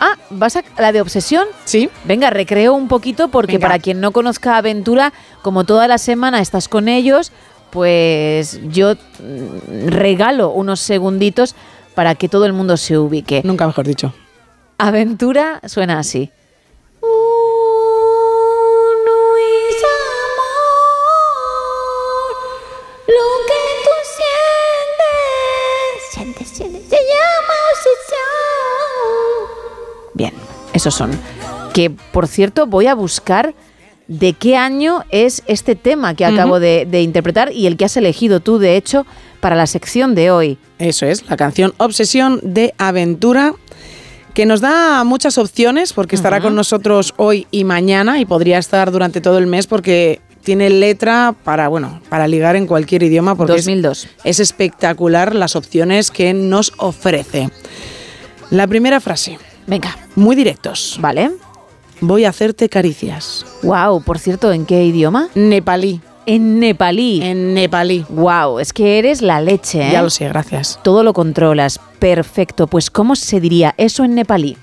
[0.00, 1.46] Ah, ¿vas a la de Obsesión?
[1.64, 1.88] Sí.
[2.04, 3.68] Venga, recreo un poquito porque Venga.
[3.68, 5.12] para quien no conozca Aventura,
[5.42, 7.32] como toda la semana estás con ellos,
[7.70, 11.54] pues yo mm, regalo unos segunditos
[11.94, 13.40] para que todo el mundo se ubique.
[13.44, 14.12] Nunca mejor dicho.
[14.84, 16.28] Aventura suena así.
[23.06, 23.14] Lo
[23.46, 25.22] que tú sientes,
[26.10, 28.22] sientes, sientes, se llama obsesión.
[30.14, 30.34] Bien,
[30.72, 31.12] esos son.
[31.72, 33.54] Que, por cierto, voy a buscar
[34.08, 38.40] de qué año es este tema que acabo de interpretar y el que has elegido
[38.40, 39.06] tú, de hecho,
[39.38, 40.58] para la sección de hoy.
[40.80, 43.54] Eso es, la canción Obsesión de Aventura,
[44.34, 48.90] que nos da muchas opciones porque estará con nosotros hoy y mañana y podría estar
[48.90, 53.52] durante todo el mes porque tiene letra para, bueno, para ligar en cualquier idioma porque
[53.52, 54.08] es- 2002.
[54.24, 57.50] Es, espectacular las opciones que nos ofrece.
[58.50, 59.38] La primera frase.
[59.66, 59.96] Venga.
[60.16, 60.96] Muy directos.
[61.00, 61.30] Vale.
[62.00, 63.46] Voy a hacerte caricias.
[63.62, 65.28] Wow, por cierto, ¿en qué idioma?
[65.36, 66.00] Nepalí.
[66.26, 67.20] En nepalí.
[67.22, 68.04] En nepalí.
[68.08, 69.92] Wow, es que eres la leche, ¿eh?
[69.92, 70.78] Ya lo sé, gracias.
[70.82, 71.80] Todo lo controlas.
[71.98, 72.66] Perfecto.
[72.66, 74.56] Pues, ¿cómo se diría eso en nepalí?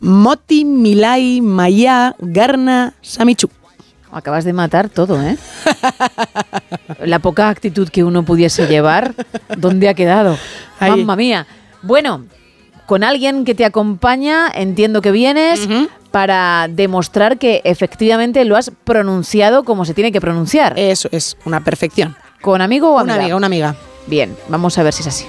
[0.00, 3.48] Moti Milai Maya Garna Samichu.
[4.10, 5.36] Acabas de matar todo, ¿eh?
[7.04, 9.14] La poca actitud que uno pudiese llevar,
[9.56, 10.38] ¿dónde ha quedado?
[10.78, 10.90] Ahí.
[10.90, 11.46] Mamma mía.
[11.82, 12.24] Bueno,
[12.86, 15.68] con alguien que te acompaña, entiendo que vienes,
[16.10, 20.78] para demostrar que efectivamente lo has pronunciado como se tiene que pronunciar.
[20.78, 22.16] Eso es, una perfección.
[22.40, 23.14] ¿Con amigo o amiga?
[23.14, 23.76] Una amiga, una amiga.
[24.06, 25.26] Bien, vamos a ver si es así.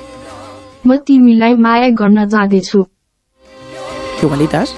[4.22, 4.75] Igualitas.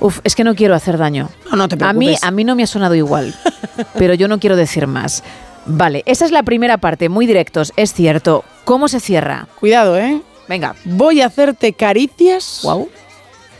[0.00, 1.28] Uf, es que no quiero hacer daño.
[1.50, 1.96] No, no te preocupes.
[1.96, 3.34] A mí, a mí no me ha sonado igual,
[3.98, 5.22] pero yo no quiero decir más.
[5.66, 8.44] Vale, esa es la primera parte, muy directos, es cierto.
[8.64, 9.48] ¿Cómo se cierra?
[9.58, 10.22] Cuidado, ¿eh?
[10.48, 10.74] Venga.
[10.84, 12.88] Voy a hacerte caricias wow.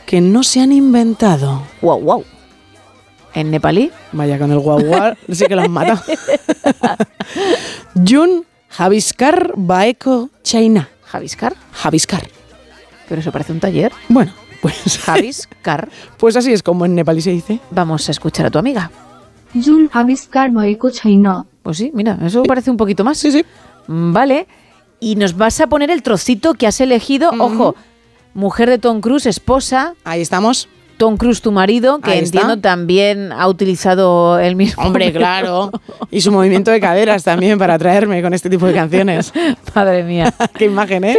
[0.05, 1.63] que no se han inventado.
[1.81, 2.25] Wow, wow.
[3.33, 3.91] ¿En nepalí?
[4.13, 6.01] Vaya, con el guau guau sí que las mata.
[8.07, 10.89] Jun Javiskar Baeko China.
[11.03, 11.55] ¿Javiskar?
[11.71, 12.27] Javiskar.
[13.07, 13.91] Pero eso parece un taller.
[14.09, 14.97] Bueno, pues.
[15.05, 15.89] Javiskar.
[16.17, 17.59] pues así es como en nepalí se dice.
[17.71, 18.89] Vamos a escuchar a tu amiga.
[19.53, 21.45] Jun Javiskar Baeko China.
[21.61, 23.17] Pues sí, mira, eso parece un poquito más.
[23.17, 23.45] Sí, sí.
[23.87, 24.47] Vale.
[24.99, 27.31] Y nos vas a poner el trocito que has elegido.
[27.39, 27.75] Ojo,
[28.33, 29.93] mujer de Tom Cruise, esposa.
[30.03, 30.67] Ahí estamos.
[30.97, 32.39] Tom Cruise, tu marido, que Ahí está.
[32.39, 34.81] entiendo también ha utilizado el mismo.
[34.83, 35.71] Hombre, claro.
[36.09, 39.31] Y su movimiento de caderas también para atraerme con este tipo de canciones.
[39.75, 40.33] Madre mía.
[40.57, 41.17] Qué imagen, ¿eh?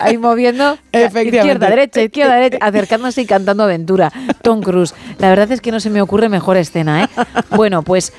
[0.00, 0.78] Ahí moviendo.
[0.92, 1.36] Efectivamente.
[1.36, 4.10] Izquierda, derecha, izquierda, derecha, acercándose y cantando aventura.
[4.42, 4.94] Tom Cruise.
[5.18, 7.08] La verdad es que no se me ocurre mejor escena, ¿eh?
[7.50, 8.14] Bueno, pues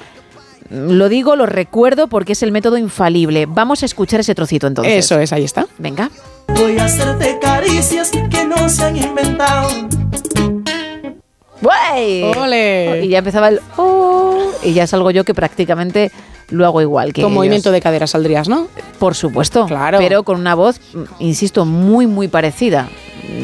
[0.69, 3.45] lo digo, lo recuerdo porque es el método infalible.
[3.45, 5.05] Vamos a escuchar ese trocito entonces.
[5.05, 5.67] Eso es, ahí está.
[5.77, 6.09] Venga.
[6.55, 9.69] Voy a hacerte caricias que no se han inventado.
[11.61, 13.01] ¡Ole!
[13.05, 16.11] Y ya empezaba el oh, y ya salgo yo que prácticamente
[16.49, 17.35] lo hago igual que Con ellos.
[17.39, 18.67] movimiento de caderas saldrías, ¿no?
[18.99, 19.65] Por supuesto.
[19.65, 19.97] Claro.
[19.99, 20.79] Pero con una voz,
[21.19, 22.87] insisto, muy, muy parecida.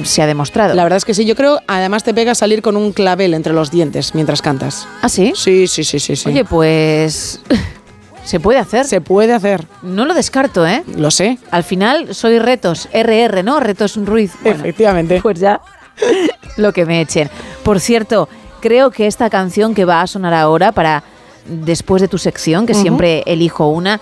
[0.06, 0.74] Se ha demostrado.
[0.74, 3.52] La verdad es que sí, yo creo, además te pega salir con un clavel entre
[3.52, 4.88] los dientes mientras cantas.
[5.02, 5.34] ¿Ah, sí?
[5.36, 6.16] Sí, sí, sí, sí.
[6.16, 6.30] sí.
[6.30, 7.42] Oye, pues.
[8.24, 8.86] Se puede hacer.
[8.86, 9.66] Se puede hacer.
[9.82, 10.84] No lo descarto, ¿eh?
[10.96, 11.38] Lo sé.
[11.52, 13.60] Al final soy retos, RR, ¿no?
[13.60, 14.32] Retos Ruiz.
[14.42, 15.20] Bueno, Efectivamente.
[15.22, 15.60] pues ya
[16.58, 17.30] lo que me echen.
[17.64, 18.28] Por cierto,
[18.62, 21.04] creo que esta canción que va a sonar ahora para
[21.46, 24.00] después de tu sección, que siempre elijo una,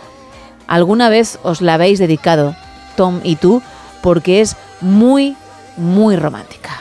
[0.68, 2.56] alguna vez os la habéis dedicado,
[2.96, 3.62] Tom y tú,
[4.02, 5.36] porque es muy,
[5.78, 6.72] muy romántica.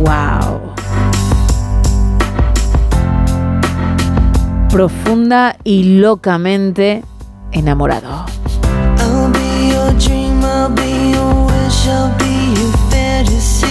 [0.00, 0.74] ¡Wow!
[4.70, 7.02] Profunda y locamente
[7.52, 8.26] enamorado.
[8.98, 13.67] I'll be your dream, I'll be your wish, I'll be your fantasy.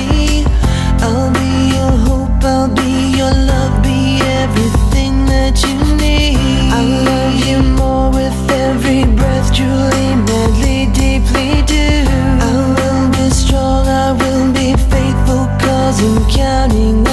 [1.01, 6.37] I'll be your hope, I'll be your love, be everything that you need.
[6.71, 12.05] I love you more with every breath, truly, madly, deeply do.
[12.41, 17.06] I will be strong, I will be faithful, cause I'm counting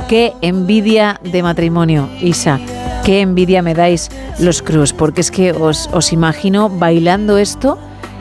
[0.00, 2.58] Qué envidia de matrimonio, Isa.
[3.04, 7.78] Qué envidia me dais los Cruz, porque es que os, os imagino bailando esto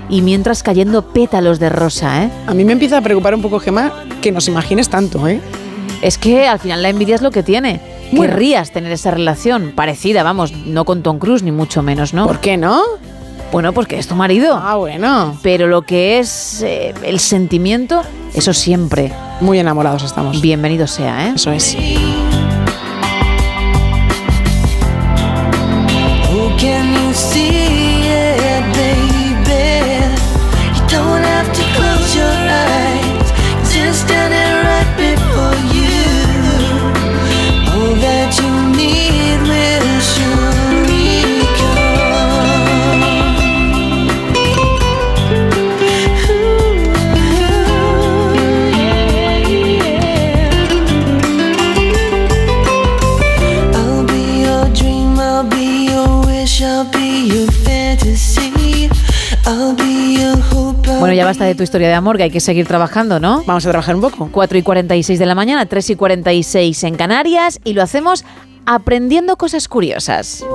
[0.10, 2.30] y mientras cayendo pétalos de rosa, ¿eh?
[2.48, 5.40] A mí me empieza a preocupar un poco, Gemma, que nos imagines tanto, ¿eh?
[6.02, 7.80] Es que al final la envidia es lo que tiene.
[8.12, 12.28] Querrías tener esa relación parecida, vamos, no con Tom Cruise ni mucho menos, ¿no?
[12.28, 12.84] ¿Por qué no?
[13.52, 14.58] Bueno, porque es tu marido.
[14.62, 15.38] Ah, bueno.
[15.42, 18.02] Pero lo que es eh, el sentimiento,
[18.34, 19.12] eso siempre.
[19.42, 20.42] Muy enamorados estamos.
[20.42, 21.34] Bienvenido sea, ¿eh?
[21.36, 21.76] Eso es.
[26.34, 27.71] Oh, can you see
[61.32, 63.42] basta de tu historia de amor, que hay que seguir trabajando, ¿no?
[63.46, 64.28] Vamos a trabajar un poco.
[64.34, 68.26] 4 y 46 de la mañana, 3 y 46 en Canarias, y lo hacemos
[68.66, 70.46] aprendiendo cosas curiosas.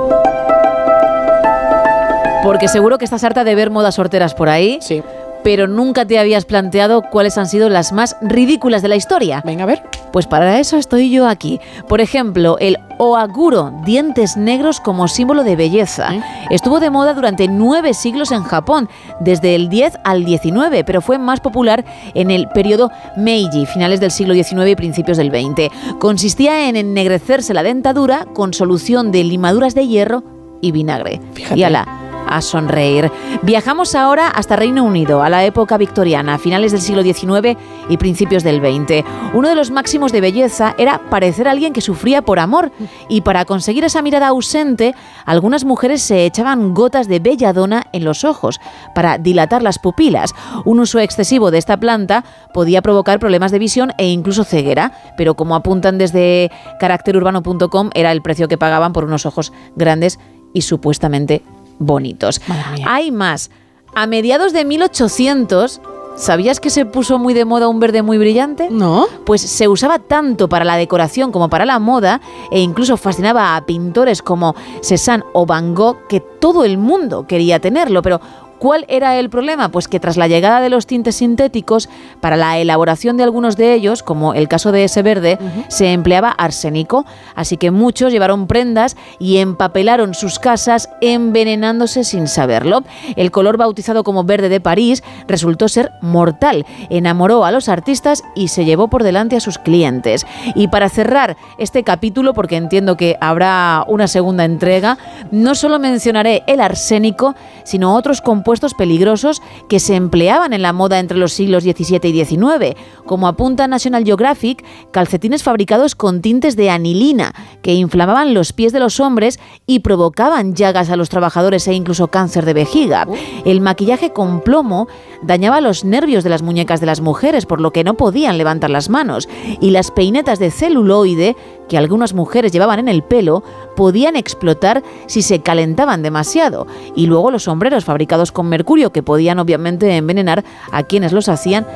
[2.43, 4.79] Porque seguro que estás harta de ver modas sorteras por ahí.
[4.83, 5.03] Sí.
[5.47, 9.44] Pero nunca te habías planteado cuáles han sido las más ridículas de la historia.
[9.47, 9.81] Venga, a ver.
[10.12, 11.60] Pues para eso estoy yo aquí.
[11.89, 16.08] Por ejemplo, el oaguro, dientes negros como símbolo de belleza.
[16.50, 18.89] Estuvo de moda durante nueve siglos en Japón,
[19.20, 21.84] desde el 10 al 19, pero fue más popular
[22.15, 25.70] en el periodo Meiji, finales del siglo XIX y principios del 20.
[26.00, 30.25] Consistía en ennegrecerse la dentadura con solución de limaduras de hierro
[30.60, 31.20] y vinagre.
[31.55, 31.86] Y ala,
[32.27, 33.11] a sonreír.
[33.43, 38.43] Viajamos ahora hasta Reino Unido, a la época victoriana, finales del siglo XIX y principios
[38.43, 39.05] del XX.
[39.35, 42.73] Uno de los máximos de belleza era parecer a alguien que sufría por amor
[43.09, 48.25] y para conseguir esa mirada ausente, algunas mujeres se echaban gotas de belladona en los
[48.25, 48.61] ojos
[48.95, 50.35] para dilatar las pupilas.
[50.65, 55.35] Un uso excesivo de esta planta podía provocar problemas de visión e incluso ceguera, pero
[55.35, 60.19] como apuntan desde caracterurbano.com era el precio que pagaban por unos ojos grandes
[60.53, 61.43] y supuestamente
[61.79, 62.41] bonitos.
[62.87, 63.51] Hay más.
[63.95, 65.81] A mediados de 1800,
[66.17, 68.69] ¿sabías que se puso muy de moda un verde muy brillante?
[68.71, 69.07] No.
[69.25, 73.65] Pues se usaba tanto para la decoración como para la moda e incluso fascinaba a
[73.65, 78.21] pintores como Cézanne o Van Gogh que todo el mundo quería tenerlo, pero
[78.59, 79.70] ¿Cuál era el problema?
[79.70, 81.89] Pues que tras la llegada de los tintes sintéticos,
[82.20, 86.31] para la elaboración de algunos de ellos, como el caso de ese verde, se empleaba
[86.31, 87.05] arsénico,
[87.35, 92.83] así que muchos llevaron prendas y empapelaron sus casas envenenándose sin saberlo.
[93.17, 98.49] El color bautizado como verde de París resultó ser mortal, enamoró a los artistas y
[98.49, 100.26] se llevó por delante a sus clientes.
[100.55, 104.99] Y para cerrar este capítulo, porque entiendo que habrá una segunda entrega,
[105.31, 111.00] no solo mencionaré el arsénico, sino otros compuestos peligrosos que se empleaban en la moda
[111.00, 116.70] entre los siglos XVII y XIX, como apunta National Geographic, calcetines fabricados con tintes de
[116.70, 121.75] anilina que inflamaban los pies de los hombres y provocaban llagas a los trabajadores e
[121.75, 123.08] incluso cáncer de vejiga.
[123.44, 124.86] El maquillaje con plomo
[125.25, 128.70] dañaba los nervios de las muñecas de las mujeres, por lo que no podían levantar
[128.70, 129.28] las manos,
[129.60, 131.34] y las peinetas de celuloide
[131.69, 133.43] que algunas mujeres llevaban en el pelo
[133.75, 139.39] podían explotar si se calentaban demasiado, y luego los sombreros fabricados con mercurio que podían
[139.39, 141.67] obviamente envenenar a quienes los hacían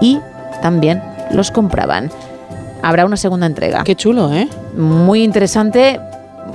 [0.00, 0.18] y
[0.62, 2.10] también los compraban.
[2.82, 3.84] Habrá una segunda entrega.
[3.84, 4.48] Qué chulo, ¿eh?
[4.76, 6.00] Muy interesante,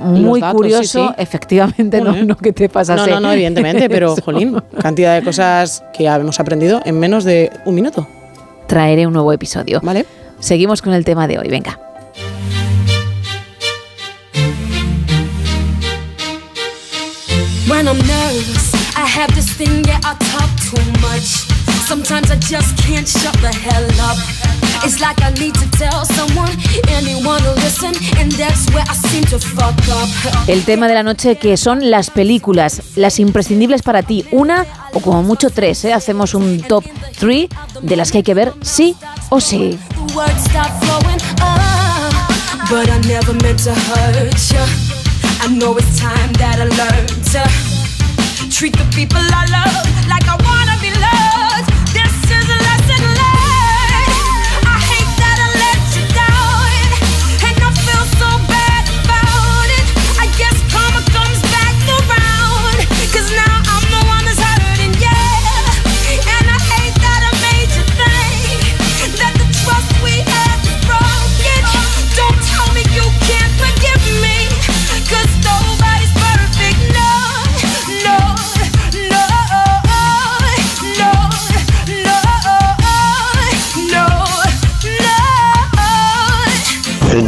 [0.00, 1.14] muy datos, curioso, sí, sí.
[1.18, 2.96] efectivamente, no, no que te pasas.
[2.96, 7.50] No, no, no, evidentemente, pero, jolín, cantidad de cosas que hemos aprendido en menos de
[7.64, 8.06] un minuto.
[8.66, 9.80] Traeré un nuevo episodio.
[9.82, 10.04] Vale.
[10.40, 11.85] Seguimos con el tema de hoy, venga.
[17.68, 21.50] When I'm nervous, I have this thing, yeah, I talk too much.
[21.88, 24.18] Sometimes I just can't shut the hell up.
[24.84, 26.50] It's like I need to tell someone,
[26.88, 30.08] anyone to listen, and that's where I seem to fuck up.
[30.48, 35.00] El tema de la noche que son las películas, las imprescindibles para ti, una o
[35.00, 35.92] como mucho tres, ¿eh?
[35.92, 36.84] hacemos un top
[37.18, 37.48] 3
[37.82, 38.94] de las que hay que ver sí
[39.30, 39.76] o sí.
[45.38, 45.44] The words start flowing, uh, but I never meant to hurt you.
[45.44, 50.36] I know it's time that I learn to treat the people I love like I
[50.40, 50.75] wanna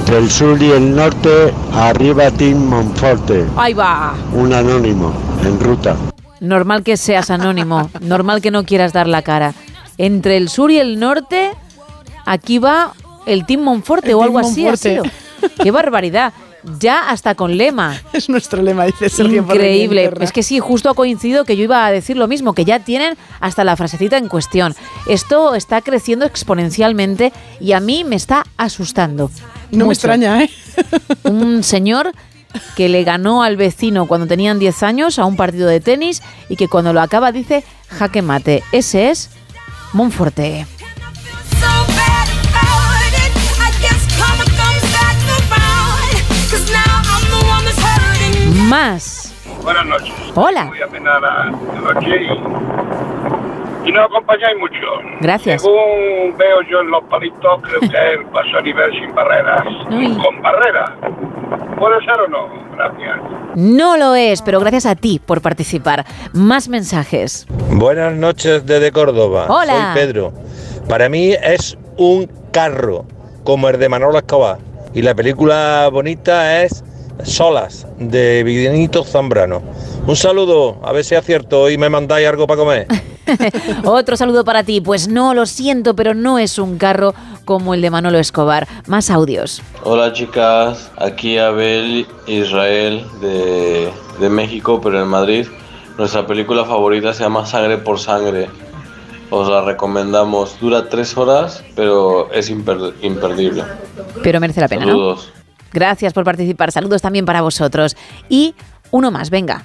[0.09, 3.45] Entre el sur y el norte, arriba Team Monforte.
[3.59, 4.15] Ahí va.
[4.33, 5.13] Un anónimo,
[5.45, 5.97] en ruta.
[6.41, 9.53] Normal que seas anónimo, normal que no quieras dar la cara.
[9.99, 11.51] Entre el sur y el norte,
[12.25, 12.95] aquí va
[13.27, 15.03] el Team Monforte El o Team algo así ha Monforte.
[15.03, 15.05] sido.
[15.63, 16.33] ¡Qué barbaridad!
[16.81, 18.01] Ya hasta con lema.
[18.15, 20.11] Es nuestro lema, dice Sergio Increíble.
[20.21, 22.81] Es que sí, justo ha coincidido que yo iba a decir lo mismo, que ya
[22.81, 24.75] tienen hasta la frasecita en cuestión.
[25.07, 27.31] Esto está creciendo exponencialmente
[27.61, 29.31] y a mí me está asustando.
[29.71, 30.51] No me extraña, ¿eh?
[31.25, 32.13] Un señor
[32.77, 36.57] que le ganó al vecino cuando tenían 10 años a un partido de tenis y
[36.57, 38.63] que cuando lo acaba dice jaque mate.
[38.73, 39.31] Ese es
[39.93, 40.67] Monforte.
[48.69, 49.33] Más.
[49.63, 50.13] Buenas noches.
[50.35, 50.65] Hola.
[50.67, 52.29] Muy apenada la noche y,
[53.89, 54.87] y no acompañáis mucho.
[55.21, 55.63] Gracias.
[55.63, 59.63] Según veo yo en los palitos, creo que es el paso a nivel sin barreras.
[59.63, 60.91] Con barreras.
[61.79, 62.49] ¿Puede ser o no?
[62.77, 63.17] Gracias.
[63.57, 66.05] No lo es, pero gracias a ti por participar.
[66.35, 67.47] Más mensajes.
[67.71, 69.47] Buenas noches desde Córdoba.
[69.49, 69.93] Hola.
[69.95, 70.33] Soy Pedro.
[70.89, 73.07] Para mí es un carro,
[73.45, 74.59] como el de Manolo Escobar.
[74.93, 76.85] Y la película bonita es
[77.23, 79.63] Solas, de Benito Zambrano.
[80.07, 82.87] Un saludo, a ver si acierto y me mandáis algo para comer.
[83.85, 84.81] Otro saludo para ti.
[84.81, 88.67] Pues no, lo siento, pero no es un carro como el de Manolo Escobar.
[88.87, 89.63] Más audios.
[89.85, 93.91] Hola chicas, aquí Abel Israel de,
[94.21, 95.47] de México, pero en Madrid.
[95.97, 98.49] Nuestra película favorita se llama Sangre por Sangre.
[99.31, 100.59] Os la recomendamos.
[100.61, 103.65] Dura tres horas, pero es imper- imperdible.
[104.23, 104.93] Pero merece la pena, ¿no?
[104.93, 105.33] Saludos.
[105.73, 106.73] Gracias por participar.
[106.73, 107.97] Saludos también para vosotros.
[108.29, 108.55] Y
[108.91, 109.65] uno más, venga.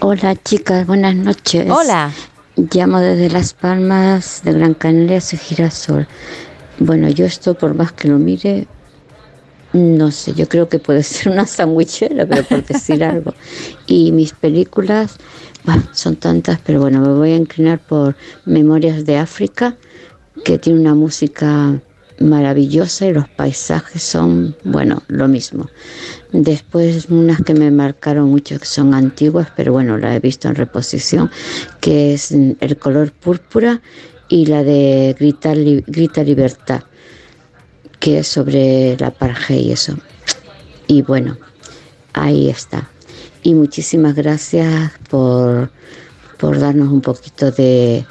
[0.00, 1.68] Hola chicas, buenas noches.
[1.68, 2.12] Hola.
[2.58, 6.08] Llamo desde Las Palmas de Gran Canaria, soy Girasol.
[6.80, 8.66] Bueno, yo esto por más que lo mire,
[9.72, 13.32] no sé, yo creo que puede ser una sandwichera, pero por decir algo.
[13.86, 15.18] Y mis películas,
[15.92, 19.76] son tantas, pero bueno, me voy a inclinar por Memorias de África,
[20.44, 21.80] que tiene una música
[22.20, 25.68] maravillosa y los paisajes son, bueno, lo mismo.
[26.32, 30.54] Después unas que me marcaron mucho que son antiguas, pero bueno, la he visto en
[30.54, 31.30] reposición,
[31.80, 33.80] que es El color púrpura
[34.28, 36.82] y la de Grita, Grita Libertad,
[37.98, 39.96] que es sobre la apartheid y eso.
[40.86, 41.36] Y bueno,
[42.12, 42.88] ahí está.
[43.42, 45.70] Y muchísimas gracias por,
[46.38, 48.04] por darnos un poquito de,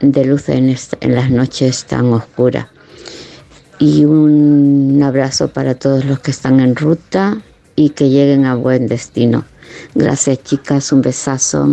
[0.00, 2.66] de luz en, esta- en las noches tan oscuras.
[3.78, 7.38] Y un abrazo para todos los que están en ruta
[7.76, 9.44] y que lleguen a buen destino.
[9.94, 11.66] Gracias chicas, un besazo.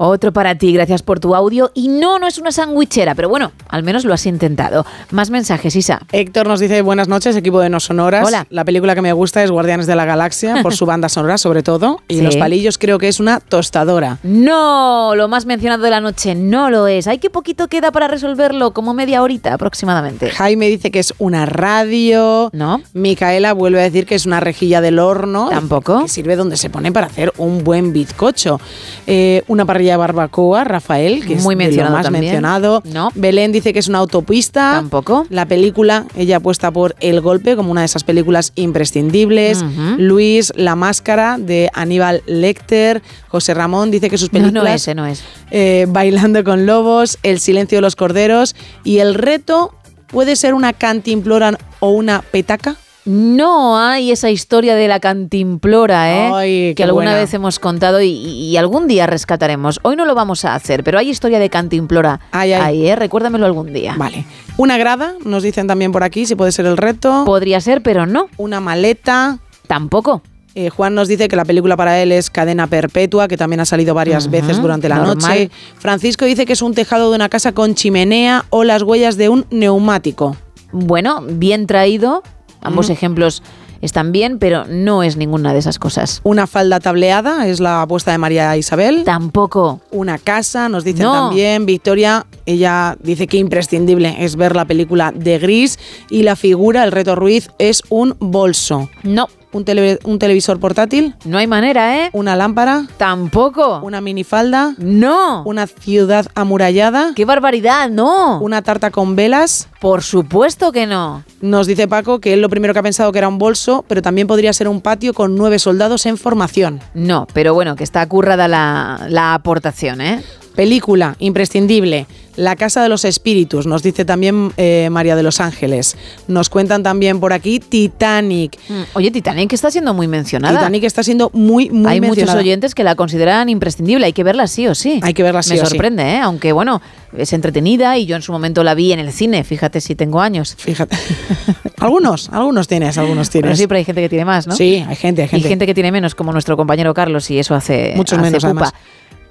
[0.00, 1.72] Otro para ti, gracias por tu audio.
[1.74, 4.86] Y no, no es una sandwichera, pero bueno, al menos lo has intentado.
[5.10, 6.00] Más mensajes, Isa.
[6.12, 8.24] Héctor nos dice buenas noches, equipo de No Sonoras.
[8.26, 8.46] Hola.
[8.50, 11.62] La película que me gusta es Guardianes de la Galaxia, por su banda sonora sobre
[11.62, 12.00] todo.
[12.06, 12.22] Y Sí.
[12.24, 14.18] Los Palillos creo que es una tostadora.
[14.22, 17.06] No, lo más mencionado de la noche no lo es.
[17.08, 20.30] Hay que poquito queda para resolverlo, como media horita aproximadamente.
[20.30, 22.50] Jaime dice que es una radio.
[22.52, 22.80] No.
[22.92, 25.48] Micaela vuelve a decir que es una rejilla del horno.
[25.50, 26.02] Tampoco.
[26.02, 28.60] Que sirve donde se pone para hacer un buen bizcocho.
[29.06, 32.24] Eh, una parrilla barbacoa, Rafael, que Muy es mencionado lo más también.
[32.24, 32.82] mencionado.
[32.84, 33.10] No.
[33.14, 34.72] Belén dice que es una autopista.
[34.74, 35.26] Tampoco.
[35.30, 39.64] La película, ella apuesta por El Golpe como una de esas películas imprescindibles.
[39.96, 43.02] Luis, La Máscara de Aníbal Lecter.
[43.28, 44.64] José Ramón dice que sus No, películas.
[44.64, 45.22] no ese no es.
[45.50, 48.54] eh, Bailando con Lobos, El Silencio de los Corderos.
[48.84, 49.74] Y el reto
[50.08, 52.76] puede ser una cantimplora o una petaca.
[53.08, 56.30] No hay esa historia de la cantimplora, ¿eh?
[56.34, 57.18] Ay, que alguna buena.
[57.18, 59.80] vez hemos contado y, y algún día rescataremos.
[59.82, 62.60] Hoy no lo vamos a hacer, pero hay historia de cantimplora Ay, ay.
[62.60, 62.96] ahí, ¿eh?
[62.96, 63.94] Recuérdamelo algún día.
[63.96, 64.26] Vale.
[64.58, 67.22] Una grada, nos dicen también por aquí, si puede ser el reto.
[67.24, 68.28] Podría ser, pero no.
[68.36, 69.38] Una maleta.
[69.66, 70.20] Tampoco.
[70.54, 73.64] Eh, Juan nos dice que la película para él es Cadena Perpetua, que también ha
[73.64, 75.16] salido varias veces durante la normal.
[75.16, 75.50] noche.
[75.78, 79.30] Francisco dice que es un tejado de una casa con chimenea o las huellas de
[79.30, 80.36] un neumático.
[80.72, 82.22] Bueno, bien traído.
[82.62, 82.92] Ambos Mm.
[82.92, 83.42] ejemplos
[83.80, 86.20] están bien, pero no es ninguna de esas cosas.
[86.24, 89.04] Una falda tableada es la apuesta de María Isabel.
[89.04, 89.80] Tampoco.
[89.92, 91.12] Una casa, nos dicen No.
[91.12, 91.64] también.
[91.66, 95.78] Victoria, ella dice que imprescindible es ver la película de Gris.
[96.10, 98.90] Y la figura, el reto Ruiz, es un bolso.
[99.04, 99.28] No.
[99.50, 101.14] Un, tele- un televisor portátil.
[101.24, 102.10] No hay manera, ¿eh?
[102.12, 102.86] Una lámpara.
[102.98, 103.80] Tampoco.
[103.82, 104.74] Una minifalda.
[104.76, 105.42] No.
[105.44, 107.12] Una ciudad amurallada.
[107.16, 107.88] ¡Qué barbaridad!
[107.88, 108.40] No.
[108.40, 109.68] Una tarta con velas.
[109.80, 111.24] Por supuesto que no.
[111.40, 114.02] Nos dice Paco que él lo primero que ha pensado que era un bolso, pero
[114.02, 116.80] también podría ser un patio con nueve soldados en formación.
[116.92, 120.22] No, pero bueno, que está currada la, la aportación, ¿eh?
[120.56, 122.06] Película imprescindible.
[122.38, 125.96] La Casa de los Espíritus, nos dice también eh, María de los Ángeles.
[126.28, 128.56] Nos cuentan también por aquí Titanic.
[128.68, 130.56] Mm, Oye, Titanic está siendo muy mencionada.
[130.56, 134.46] Titanic está siendo muy, muy Hay muchos oyentes que la consideran imprescindible, hay que verla
[134.46, 135.00] sí o sí.
[135.02, 135.70] Hay que verla sí Me o sí.
[135.70, 136.20] sorprende, ¿eh?
[136.20, 136.80] aunque bueno,
[137.16, 140.20] es entretenida y yo en su momento la vi en el cine, fíjate si tengo
[140.20, 140.54] años.
[140.56, 140.96] Fíjate.
[141.78, 143.48] algunos, algunos tienes, algunos tienes.
[143.48, 144.54] Pero siempre hay gente que tiene más, ¿no?
[144.54, 145.44] Sí, hay gente, hay gente.
[145.44, 148.44] Y gente que tiene menos, como nuestro compañero Carlos, y eso hace, Muchos hace menos,
[148.44, 148.50] pupa.
[148.50, 148.72] además.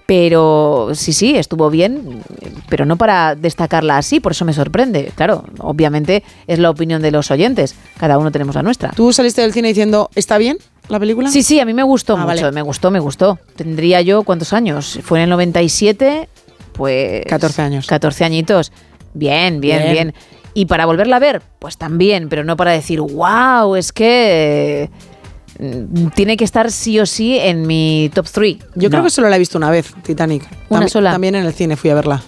[0.08, 2.24] Pero sí, sí, estuvo bien,
[2.70, 5.12] pero no para destacarla así, por eso me sorprende.
[5.16, 8.92] Claro, obviamente es la opinión de los oyentes, cada uno tenemos la nuestra.
[8.96, 11.30] ¿Tú saliste del cine diciendo, ¿está bien la película?
[11.30, 12.52] Sí, sí, a mí me gustó Ah, mucho, vale.
[12.54, 13.38] me gustó, me gustó.
[13.58, 14.98] Tendría yo, ¿cuántos años?
[15.04, 16.30] Fue en el 97,
[16.72, 17.26] pues...
[17.26, 17.86] 14 años.
[17.86, 18.72] 14 añitos.
[19.14, 19.92] Bien, bien, Bien.
[19.92, 20.14] bien.
[20.54, 24.90] Y para volverla a ver, pues también, pero no para decir, wow, es que...
[26.16, 28.58] Tiene que estar sí o sí en mi top 3.
[28.76, 30.48] Yo creo que solo la he visto una vez, Titanic.
[30.70, 31.12] Una sola.
[31.12, 32.24] También en el cine fui a verla.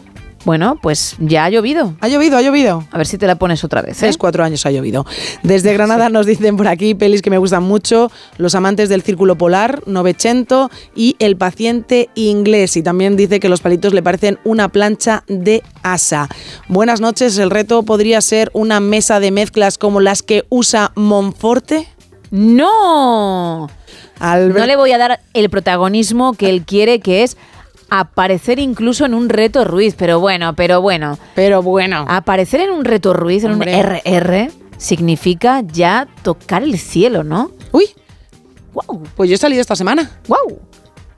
[0.45, 1.95] Bueno, pues ya ha llovido.
[1.99, 2.85] Ha llovido, ha llovido.
[2.91, 3.98] A ver si te la pones otra vez.
[3.98, 3.99] ¿eh?
[3.99, 5.06] Tres, cuatro años ha llovido.
[5.43, 9.38] Desde Granada nos dicen por aquí pelis que me gustan mucho, Los amantes del círculo
[9.38, 12.77] polar, Novecento y El paciente inglés.
[12.77, 16.30] Y también dice que los palitos le parecen una plancha de asa.
[16.67, 21.88] Buenas noches, el reto podría ser una mesa de mezclas como las que usa Monforte.
[22.32, 23.69] ¡No!
[24.19, 27.38] Albert- No le voy a dar el protagonismo que él quiere, que es
[27.90, 29.95] aparecer incluso en un reto Ruiz.
[29.98, 31.17] Pero bueno, pero bueno.
[31.35, 32.06] Pero bueno.
[32.08, 33.74] Aparecer en un reto Ruiz, en Hombre.
[33.75, 37.51] un RR, significa ya tocar el cielo, ¿no?
[37.72, 37.85] Uy.
[38.74, 39.03] ¡Wow!
[39.16, 40.19] Pues yo he salido esta semana.
[40.27, 40.59] ¡Wow!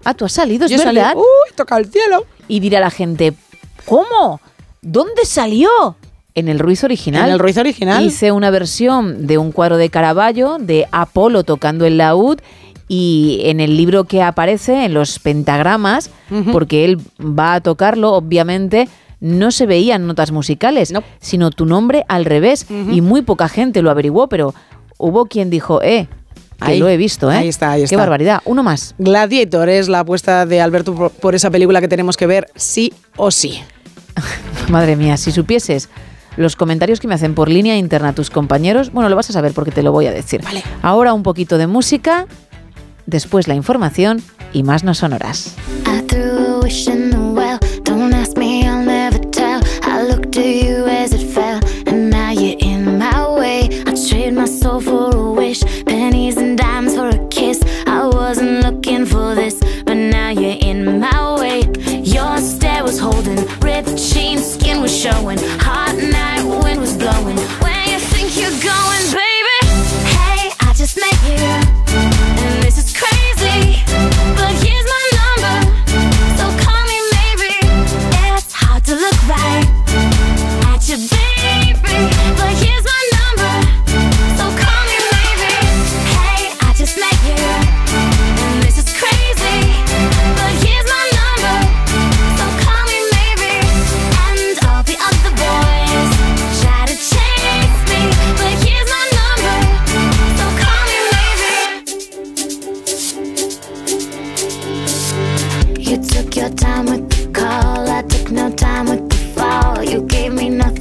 [0.04, 1.04] Ah, tú has salido, es Yo he salido.
[1.06, 1.18] verdad.
[1.18, 2.26] Uy, toca el cielo.
[2.48, 3.34] Y dirá la gente,
[3.86, 4.40] ¿cómo?
[4.82, 5.70] ¿Dónde salió?
[6.36, 7.28] En el Ruiz original.
[7.28, 8.04] En el Ruiz original.
[8.06, 12.40] Hice una versión de un cuadro de Caravaggio, de Apolo tocando el laúd,
[12.88, 16.10] y en el libro que aparece, en los pentagramas,
[16.52, 18.90] porque él va a tocarlo, obviamente,
[19.22, 22.66] no se veían notas musicales, sino tu nombre al revés.
[22.70, 24.54] Y muy poca gente lo averiguó, pero
[24.98, 26.08] hubo quien dijo, eh,
[26.60, 26.80] que Ahí.
[26.80, 27.38] lo he visto, ¿eh?
[27.38, 27.98] Ahí está, ahí Qué está.
[27.98, 28.42] barbaridad.
[28.46, 28.94] Uno más.
[29.00, 32.94] Gladiator es la apuesta de Alberto por, por esa película que tenemos que ver sí
[33.16, 33.62] o sí.
[34.70, 35.90] Madre mía, si supieses
[36.38, 39.54] los comentarios que me hacen por línea interna tus compañeros, bueno, lo vas a saber
[39.54, 40.42] porque te lo voy a decir.
[40.82, 42.26] Ahora un poquito de música,
[43.06, 44.22] después la información
[44.54, 45.56] y más no sonoras.
[65.44, 65.61] I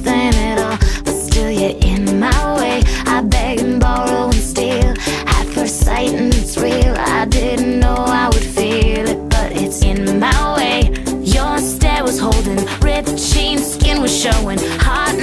[0.07, 2.81] at all, but still you're in my way.
[3.05, 4.93] I beg and borrow and steal
[5.27, 6.95] at first sight, and it's real.
[6.97, 10.91] I didn't know I would feel it, but it's in my way.
[11.21, 14.59] Your stare was holding, ripped jeans, skin was showing.
[14.79, 15.15] Hot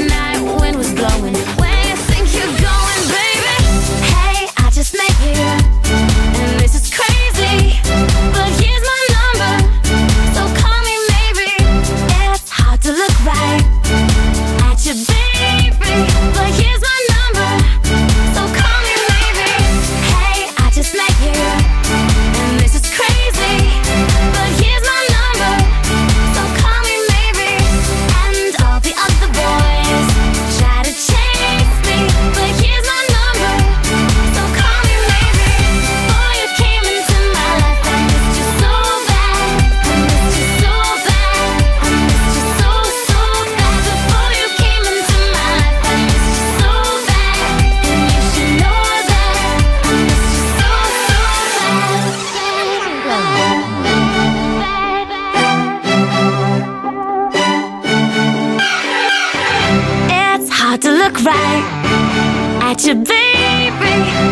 [62.79, 63.71] at you, baby,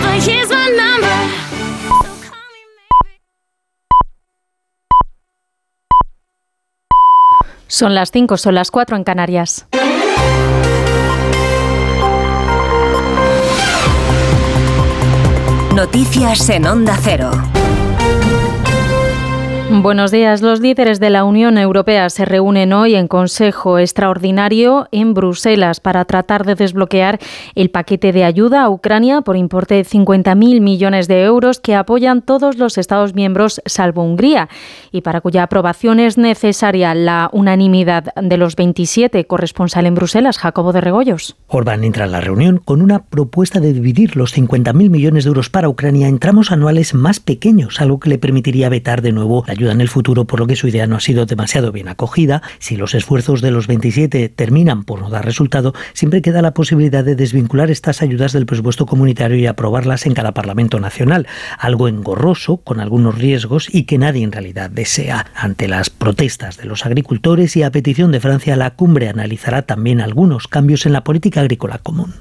[0.02, 1.16] but here's my number.
[7.68, 9.66] Son las 5, son las 4 en Canarias.
[15.74, 17.30] Noticias en Onda Cero.
[19.82, 20.40] Buenos días.
[20.40, 26.04] Los líderes de la Unión Europea se reúnen hoy en Consejo Extraordinario en Bruselas para
[26.06, 27.18] tratar de desbloquear
[27.54, 32.22] el paquete de ayuda a Ucrania por importe de 50.000 millones de euros que apoyan
[32.22, 34.48] todos los Estados miembros salvo Hungría
[34.92, 40.72] y para cuya aprobación es necesaria la unanimidad de los 27 corresponsal en Bruselas, Jacobo
[40.72, 41.36] de Regoyos.
[41.48, 45.50] Orbán entra a la reunión con una propuesta de dividir los 50.000 millones de euros
[45.50, 49.52] para Ucrania en tramos anuales más pequeños, algo que le permitiría vetar de nuevo la
[49.52, 52.42] ayuda en el futuro, por lo que su idea no ha sido demasiado bien acogida.
[52.58, 57.04] Si los esfuerzos de los 27 terminan por no dar resultado, siempre queda la posibilidad
[57.04, 61.26] de desvincular estas ayudas del presupuesto comunitario y aprobarlas en cada Parlamento nacional,
[61.58, 65.26] algo engorroso, con algunos riesgos y que nadie en realidad desea.
[65.34, 70.00] Ante las protestas de los agricultores y a petición de Francia, la cumbre analizará también
[70.00, 72.14] algunos cambios en la política agrícola común.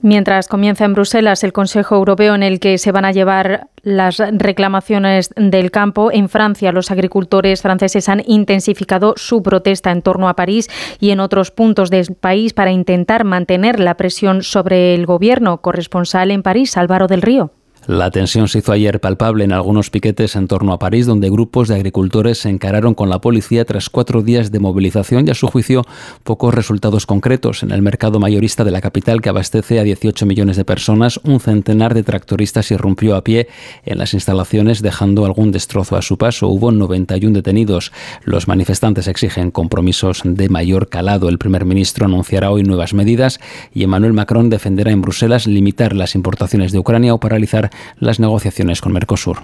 [0.00, 4.18] Mientras comienza en Bruselas el Consejo Europeo en el que se van a llevar las
[4.18, 10.34] reclamaciones del campo, en Francia los agricultores franceses han intensificado su protesta en torno a
[10.34, 10.68] París
[11.00, 15.58] y en otros puntos del país para intentar mantener la presión sobre el gobierno.
[15.62, 17.57] Corresponsal en París, Álvaro del Río.
[17.88, 21.68] La tensión se hizo ayer palpable en algunos piquetes en torno a París, donde grupos
[21.68, 25.46] de agricultores se encararon con la policía tras cuatro días de movilización y, a su
[25.46, 25.86] juicio,
[26.22, 27.62] pocos resultados concretos.
[27.62, 31.40] En el mercado mayorista de la capital, que abastece a 18 millones de personas, un
[31.40, 33.48] centenar de tractoristas irrumpió a pie
[33.86, 36.48] en las instalaciones, dejando algún destrozo a su paso.
[36.48, 37.90] Hubo 91 detenidos.
[38.22, 41.30] Los manifestantes exigen compromisos de mayor calado.
[41.30, 43.40] El primer ministro anunciará hoy nuevas medidas
[43.72, 48.80] y Emmanuel Macron defenderá en Bruselas limitar las importaciones de Ucrania o paralizar las negociaciones
[48.80, 49.38] con Mercosur.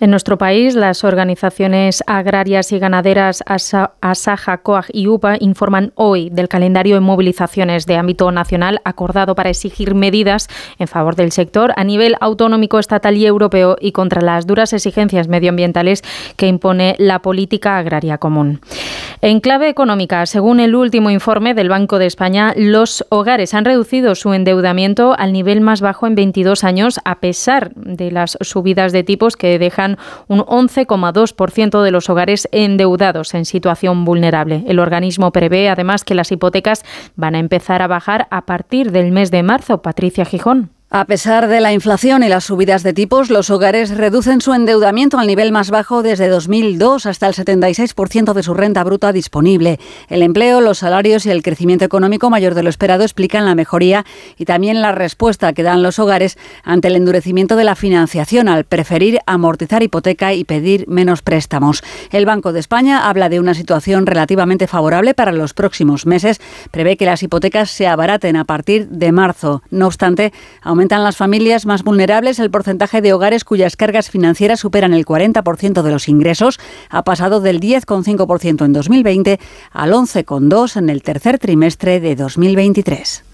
[0.00, 6.28] En nuestro país, las organizaciones agrarias y ganaderas Asa- Asaja, COAG y UPA informan hoy
[6.30, 10.48] del calendario de movilizaciones de ámbito nacional acordado para exigir medidas
[10.80, 15.28] en favor del sector a nivel autonómico, estatal y europeo y contra las duras exigencias
[15.28, 16.02] medioambientales
[16.36, 18.60] que impone la política agraria común.
[19.20, 24.16] En clave económica, según el último informe del Banco de España, los hogares han reducido
[24.16, 29.04] su endeudamiento al nivel más bajo en 22 años, a pesar de las subidas de
[29.04, 34.64] tipos que dejan un 11,2% de los hogares endeudados en situación vulnerable.
[34.66, 36.84] El organismo prevé además que las hipotecas
[37.16, 39.82] van a empezar a bajar a partir del mes de marzo.
[39.82, 40.70] Patricia Gijón.
[40.94, 45.18] A pesar de la inflación y las subidas de tipos, los hogares reducen su endeudamiento
[45.18, 49.80] al nivel más bajo desde 2002 hasta el 76% de su renta bruta disponible.
[50.10, 54.04] El empleo, los salarios y el crecimiento económico mayor de lo esperado explican la mejoría
[54.36, 58.64] y también la respuesta que dan los hogares ante el endurecimiento de la financiación al
[58.64, 61.82] preferir amortizar hipoteca y pedir menos préstamos.
[62.10, 66.38] El Banco de España habla de una situación relativamente favorable para los próximos meses.
[66.70, 69.62] Prevé que las hipotecas se abaraten a partir de marzo.
[69.70, 70.34] No obstante,
[70.82, 72.40] aumentan las familias más vulnerables.
[72.40, 76.58] El porcentaje de hogares cuyas cargas financieras superan el 40% de los ingresos
[76.90, 79.38] ha pasado del 10,5% en 2020
[79.70, 83.31] al 11,2% en el tercer trimestre de 2023.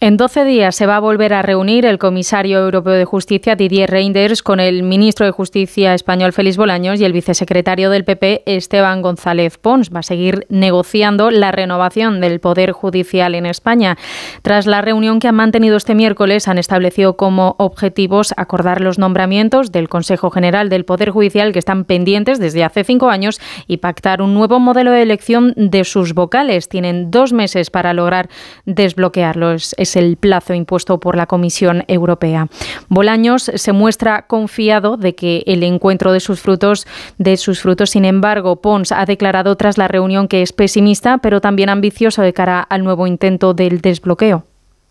[0.00, 3.90] En 12 días se va a volver a reunir el comisario europeo de justicia Didier
[3.90, 9.02] Reinders con el ministro de Justicia español Félix Bolaños y el vicesecretario del PP Esteban
[9.02, 9.90] González Pons.
[9.94, 13.96] Va a seguir negociando la renovación del Poder Judicial en España.
[14.42, 19.72] Tras la reunión que han mantenido este miércoles, han establecido como objetivos acordar los nombramientos
[19.72, 24.22] del Consejo General del Poder Judicial que están pendientes desde hace cinco años y pactar
[24.22, 26.68] un nuevo modelo de elección de sus vocales.
[26.68, 28.28] Tienen dos meses para lograr
[28.64, 29.45] desbloquearlo.
[29.52, 32.48] Es, el plazo impuesto por la Comisión Europea.
[32.88, 36.86] Bolaños se muestra confiado de que el encuentro de sus frutos,
[37.18, 41.40] de sus frutos, sin embargo, Pons ha declarado tras la reunión que es pesimista, pero
[41.40, 44.44] también ambicioso de cara al nuevo intento del desbloqueo.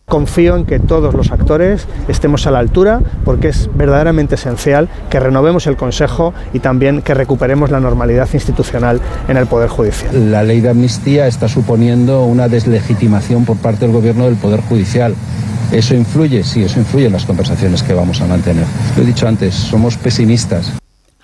[0.08, 5.19] Confío en que todos los actores estemos a la altura porque es verdaderamente esencial que
[5.19, 10.32] renovemos el Consejo y también que recuperemos la normalidad institucional en el Poder Judicial.
[10.32, 15.16] La ley de amnistía está suponiendo una deslegitimación por parte del Gobierno del Poder Judicial.
[15.72, 16.43] ¿Eso influye?
[16.43, 18.66] Sí, eso influye en las conversaciones que vamos a mantener.
[18.95, 20.72] Lo he dicho antes, somos pesimistas.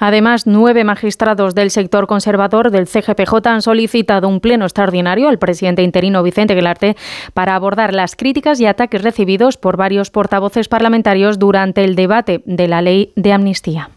[0.01, 5.83] Además, nueve magistrados del sector conservador del CGPJ han solicitado un pleno extraordinario al presidente
[5.83, 6.97] interino Vicente Gelarte
[7.35, 12.67] para abordar las críticas y ataques recibidos por varios portavoces parlamentarios durante el debate de
[12.67, 13.91] la ley de amnistía.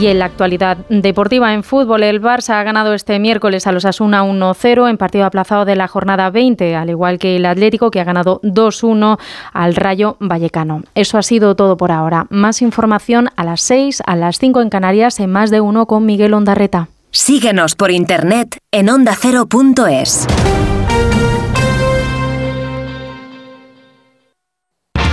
[0.00, 3.84] Y en la actualidad deportiva en fútbol, el Barça ha ganado este miércoles a los
[3.84, 8.00] Asuna 1-0 en partido aplazado de la jornada 20, al igual que el Atlético que
[8.00, 9.18] ha ganado 2-1
[9.52, 10.84] al Rayo Vallecano.
[10.94, 12.26] Eso ha sido todo por ahora.
[12.30, 16.06] Más información a las 6, a las 5 en Canarias, en más de uno con
[16.06, 16.88] Miguel Ondarreta.
[17.10, 20.26] Síguenos por internet en ondacero.es.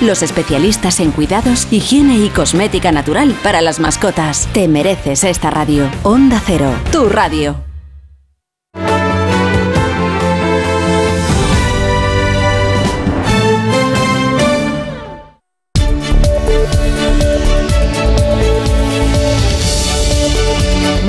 [0.00, 4.48] los especialistas en cuidados, higiene y cosmética natural para las mascotas.
[4.52, 5.90] Te mereces esta radio.
[6.02, 7.56] Onda Cero, tu radio.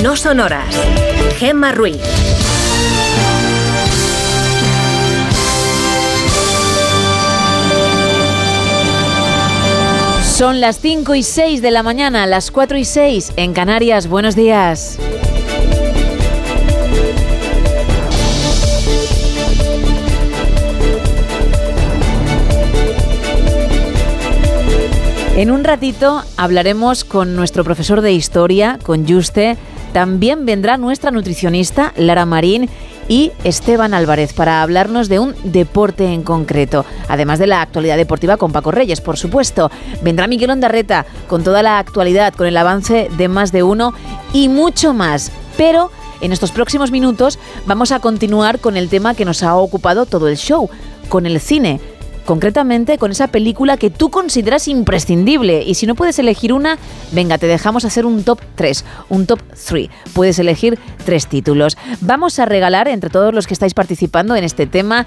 [0.02, 0.74] No son horas.
[1.38, 2.29] Gemma Ruiz.
[10.40, 14.08] Son las 5 y 6 de la mañana, las 4 y 6 en Canarias.
[14.08, 14.98] Buenos días.
[25.36, 29.58] En un ratito hablaremos con nuestro profesor de historia, con Juste.
[29.92, 32.70] También vendrá nuestra nutricionista, Lara Marín,
[33.10, 36.86] y Esteban Álvarez para hablarnos de un deporte en concreto.
[37.08, 39.68] Además de la actualidad deportiva con Paco Reyes, por supuesto.
[40.00, 43.92] Vendrá Miguel Ondarreta con toda la actualidad, con el avance de más de uno
[44.32, 45.32] y mucho más.
[45.56, 45.90] Pero
[46.20, 50.28] en estos próximos minutos vamos a continuar con el tema que nos ha ocupado todo
[50.28, 50.70] el show,
[51.08, 51.80] con el cine
[52.24, 55.62] concretamente con esa película que tú consideras imprescindible.
[55.62, 56.78] Y si no puedes elegir una,
[57.12, 59.88] venga, te dejamos hacer un top 3, un top 3.
[60.12, 61.76] Puedes elegir tres títulos.
[62.00, 65.06] Vamos a regalar entre todos los que estáis participando en este tema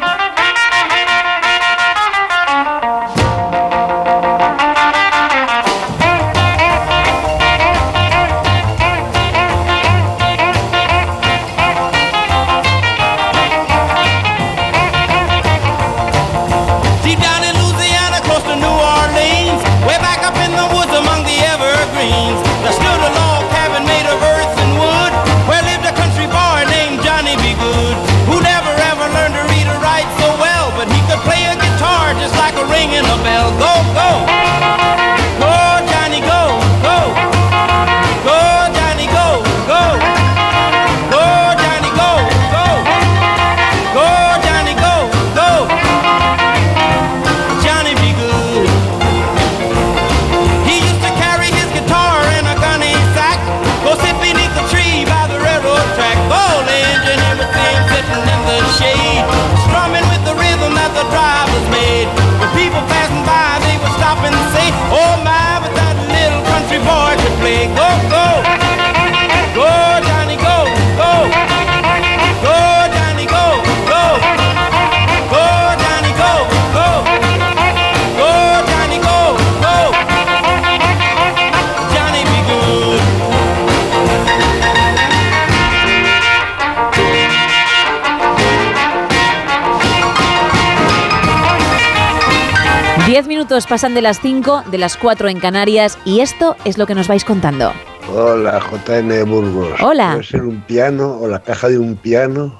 [93.60, 96.94] minutos pasan de las 5, de las 4 en Canarias y esto es lo que
[96.94, 97.72] nos vais contando.
[98.14, 99.80] Hola, JN Burgos.
[99.82, 100.12] Hola.
[100.12, 102.58] ¿Puede ser un piano o la caja de un piano?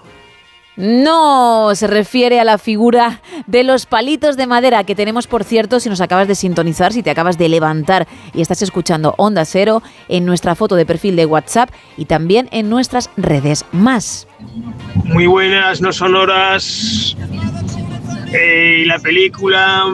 [0.77, 5.81] No, se refiere a la figura de los palitos de madera que tenemos, por cierto,
[5.81, 9.83] si nos acabas de sintonizar, si te acabas de levantar y estás escuchando Onda Cero,
[10.09, 14.27] en nuestra foto de perfil de WhatsApp y también en nuestras redes más.
[15.05, 17.17] Muy buenas, no sonoras.
[18.33, 19.85] Eh, y la película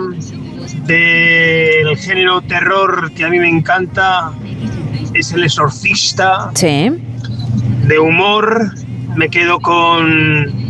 [0.87, 4.33] del género terror que a mí me encanta
[5.15, 6.51] es El Exorcista.
[6.55, 6.91] Sí.
[7.87, 8.73] De humor,
[9.17, 10.67] me quedo con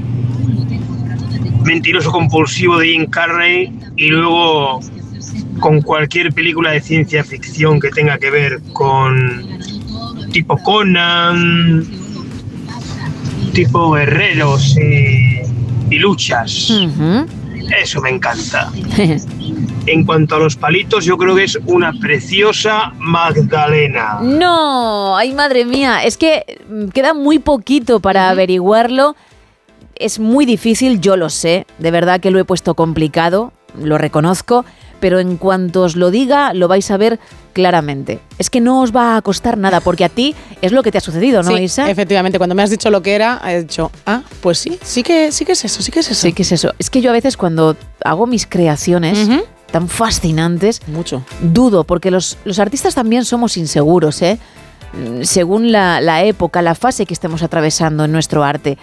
[1.64, 4.80] Mentiroso compulsivo de Jim Carrey y luego
[5.58, 9.58] con cualquier película de ciencia ficción que tenga que ver con
[10.30, 11.84] tipo Conan,
[13.52, 16.70] tipo guerreros y, y luchas.
[17.70, 18.70] Eso me encanta.
[19.88, 24.18] En cuanto a los palitos, yo creo que es una preciosa Magdalena.
[24.20, 26.58] No, ay madre mía, es que
[26.92, 29.14] queda muy poquito para averiguarlo.
[29.94, 34.64] Es muy difícil, yo lo sé, de verdad que lo he puesto complicado, lo reconozco,
[35.00, 37.18] pero en cuanto os lo diga, lo vais a ver
[37.52, 38.20] claramente.
[38.38, 40.98] Es que no os va a costar nada, porque a ti es lo que te
[40.98, 41.90] ha sucedido, ¿no, Sí, Isa?
[41.90, 45.32] efectivamente, cuando me has dicho lo que era, he dicho, ah, pues sí, sí que,
[45.32, 46.20] sí que es eso, sí que es eso.
[46.20, 46.72] Sí, que es eso.
[46.78, 49.18] Es que yo a veces cuando hago mis creaciones
[49.70, 51.22] tan fascinantes, Mucho.
[51.40, 54.38] dudo, porque los, los artistas también somos inseguros, ¿eh?
[55.22, 58.78] Según la, la época, la fase que estemos atravesando en nuestro arte.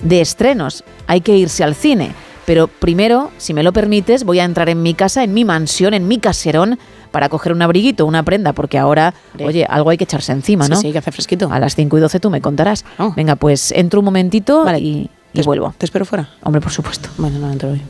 [0.00, 0.84] de estrenos.
[1.08, 2.12] Hay que irse al cine.
[2.47, 5.94] Pero primero, si me lo permites, voy a entrar en mi casa, en mi mansión,
[5.94, 6.78] en mi caserón,
[7.10, 10.76] para coger un abriguito, una prenda, porque ahora, oye, algo hay que echarse encima, ¿no?
[10.76, 11.48] sí, que hace fresquito.
[11.50, 12.84] A las 5 y 12 tú me contarás.
[13.16, 15.74] Venga, pues entro un momentito y, y vuelvo.
[15.78, 16.28] ¿Te espero fuera?
[16.42, 17.08] Hombre, por supuesto.
[17.16, 17.82] Bueno, no entro hoy.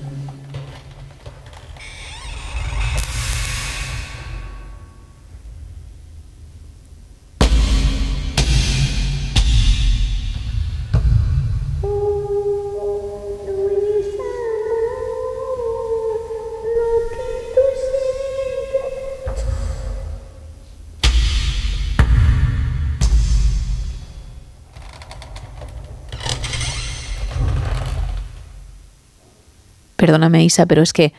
[30.05, 31.15] Perdóname, Isa, pero es que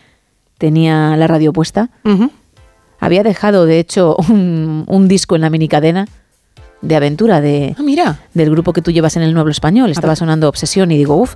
[0.59, 1.89] tenía la radio puesta.
[2.99, 6.07] Había dejado, de hecho, un, un disco en la minicadena
[6.83, 8.19] de aventura de, Ah, mira.
[8.35, 9.89] del grupo que tú llevas en el Nuevo Español.
[9.89, 11.33] Estaba sonando Obsesión y digo, uff,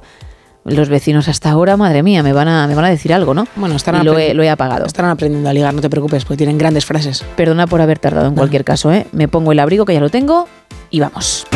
[0.64, 3.48] los vecinos hasta ahora, madre mía, me van a, me van a decir algo, ¿no?
[3.56, 4.86] Bueno, estarán y lo he, lo he apagado.
[4.86, 7.26] Estarán aprendiendo a ligar, no te preocupes, porque tienen grandes frases.
[7.36, 9.08] Perdona por haber tardado en cualquier caso, ¿eh?
[9.12, 10.48] Me pongo el abrigo, que ya lo tengo,
[10.92, 11.48] y vamos.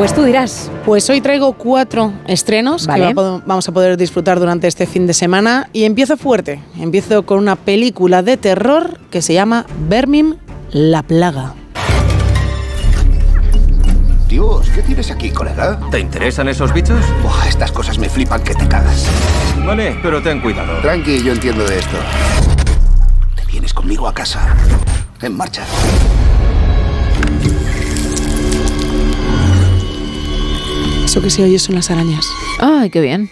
[0.00, 0.70] Pues tú dirás.
[0.86, 3.08] Pues hoy traigo cuatro estrenos Vale.
[3.08, 5.68] que va- vamos a poder disfrutar durante este fin de semana.
[5.74, 6.58] Y empiezo fuerte.
[6.78, 10.38] Empiezo con una película de terror que se llama Vermin
[10.70, 11.52] La Plaga.
[14.26, 15.78] Dios, ¿qué tienes aquí, colega?
[15.90, 17.04] ¿Te interesan esos bichos?
[17.22, 19.04] Buah, estas cosas me flipan que te cagas.
[19.66, 20.80] Vale, pero ten cuidado.
[20.80, 21.98] Tranqui, yo entiendo de esto.
[23.36, 24.40] Te vienes conmigo a casa.
[25.20, 25.62] En marcha.
[31.10, 32.24] Eso que se oye son las arañas.
[32.60, 33.28] Ay, qué bien.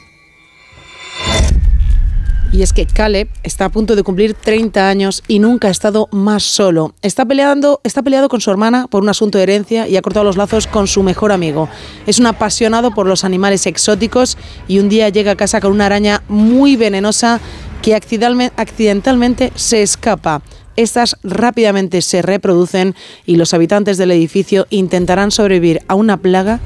[2.50, 6.08] Y es que Caleb está a punto de cumplir 30 años y nunca ha estado
[6.10, 6.92] más solo.
[7.02, 10.24] Está peleando, está peleado con su hermana por un asunto de herencia y ha cortado
[10.24, 11.68] los lazos con su mejor amigo.
[12.08, 15.86] Es un apasionado por los animales exóticos y un día llega a casa con una
[15.86, 17.38] araña muy venenosa
[17.80, 20.42] que accidentalme- accidentalmente se escapa.
[20.74, 26.58] Estas rápidamente se reproducen y los habitantes del edificio intentarán sobrevivir a una plaga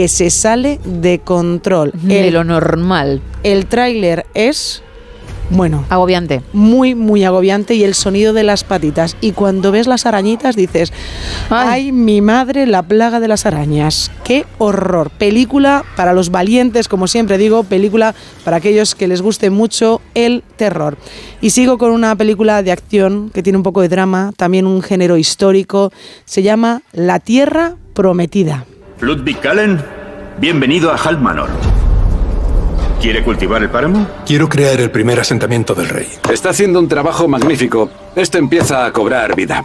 [0.00, 1.92] que se sale de control.
[1.92, 3.20] De lo normal.
[3.42, 4.82] El tráiler es
[5.50, 6.40] bueno, agobiante.
[6.54, 9.14] Muy, muy agobiante y el sonido de las patitas.
[9.20, 10.90] Y cuando ves las arañitas dices,
[11.50, 14.10] ay, mi madre, la plaga de las arañas.
[14.24, 15.10] Qué horror.
[15.10, 20.42] Película para los valientes, como siempre digo, película para aquellos que les guste mucho el
[20.56, 20.96] terror.
[21.42, 24.80] Y sigo con una película de acción que tiene un poco de drama, también un
[24.80, 25.92] género histórico.
[26.24, 28.64] Se llama La Tierra Prometida.
[29.00, 29.82] Ludwig Kallen,
[30.38, 31.48] Bienvenido a Halt Manor.
[33.00, 34.06] ¿Quiere cultivar el páramo?
[34.26, 36.08] Quiero crear el primer asentamiento del rey.
[36.30, 37.90] Está haciendo un trabajo magnífico.
[38.14, 39.64] Esto empieza a cobrar vida.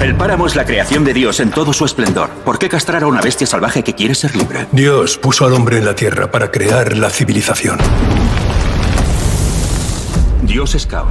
[0.00, 2.30] El páramo es la creación de Dios en todo su esplendor.
[2.44, 4.66] ¿Por qué castrar a una bestia salvaje que quiere ser libre?
[4.72, 7.78] Dios puso al hombre en la tierra para crear la civilización.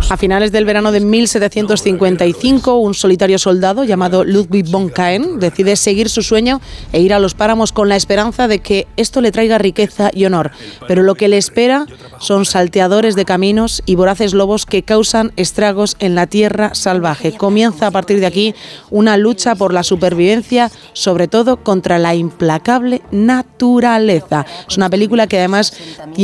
[0.10, 6.10] A finales del verano de 1755, un solitario soldado llamado Ludwig von Kaen decide seguir
[6.10, 9.60] su sueño e ir a los páramos con la esperanza de que esto le traiga
[9.60, 10.52] riqueza y honor.
[10.88, 11.86] Pero lo que le espera
[12.20, 17.34] son salteadores de caminos y voraces lobos que causan estragos en la tierra salvaje.
[17.38, 18.56] Comienza a partir de aquí
[18.90, 24.46] una lucha por la supervivencia, sobre todo contra la implacable naturaleza.
[24.68, 25.74] Es una película que además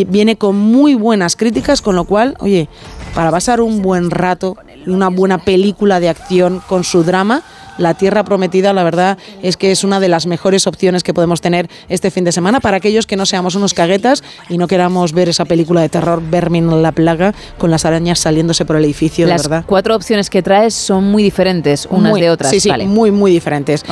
[0.07, 2.67] viene con muy buenas críticas, con lo cual, oye,
[3.15, 7.43] para pasar un buen rato y una buena película de acción con su drama,
[7.77, 11.41] La Tierra Prometida, la verdad es que es una de las mejores opciones que podemos
[11.41, 15.13] tener este fin de semana para aquellos que no seamos unos caguetas y no queramos
[15.13, 19.27] ver esa película de terror, Vermin la plaga, con las arañas saliéndose por el edificio,
[19.27, 19.63] Las verdad.
[19.67, 22.51] cuatro opciones que traes son muy diferentes unas Muy- de otras.
[22.51, 22.85] Sí, sí, Vale.
[22.85, 23.83] muy, muy diferentes.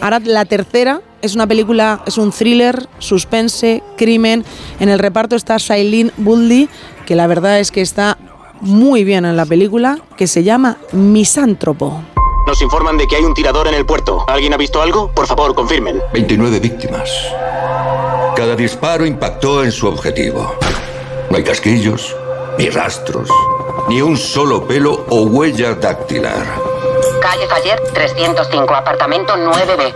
[0.00, 4.44] Ahora la tercera es una película, es un thriller, suspense, crimen.
[4.80, 6.68] En el reparto está Shailene Woodley,
[7.06, 8.16] que la verdad es que está
[8.60, 12.02] muy bien en la película, que se llama Misántropo.
[12.46, 14.24] Nos informan de que hay un tirador en el puerto.
[14.26, 15.10] ¿Alguien ha visto algo?
[15.12, 16.00] Por favor, confirmen.
[16.12, 17.10] 29 víctimas.
[18.34, 20.54] Cada disparo impactó en su objetivo.
[21.30, 22.16] No hay casquillos,
[22.58, 23.28] ni rastros,
[23.88, 26.44] ni un solo pelo o huella dactilar.
[27.20, 29.94] Calle Faller 305, apartamento 9B.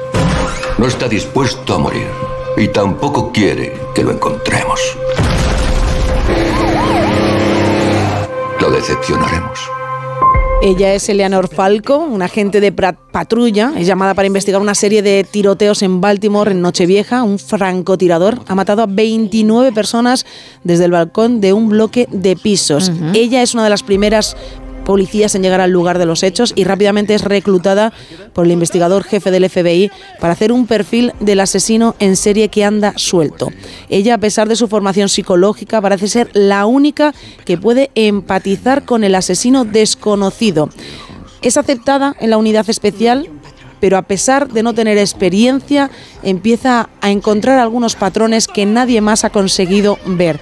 [0.79, 2.09] No está dispuesto a morir
[2.57, 4.97] y tampoco quiere que lo encontremos.
[8.87, 9.59] Decepcionaremos.
[10.61, 13.73] Ella es Eleanor Falco, una agente de patrulla.
[13.79, 17.23] Es llamada para investigar una serie de tiroteos en Baltimore en Nochevieja.
[17.23, 20.27] Un francotirador ha matado a 29 personas
[20.65, 22.93] desde el balcón de un bloque de pisos.
[23.15, 24.37] Ella es una de las primeras
[24.85, 27.93] policías en llegar al lugar de los hechos y rápidamente es reclutada
[28.33, 29.91] por el investigador jefe del FBI
[30.21, 33.51] para hacer un perfil del asesino en serie que anda suelto.
[33.89, 37.15] Ella, a pesar de su formación psicológica, parece ser la única
[37.45, 40.69] que puede empatizar con el asesino desconocido.
[41.43, 43.29] Es aceptada en la unidad especial,
[43.81, 45.91] pero a pesar de no tener experiencia,
[46.23, 50.41] empieza a encontrar algunos patrones que nadie más ha conseguido ver.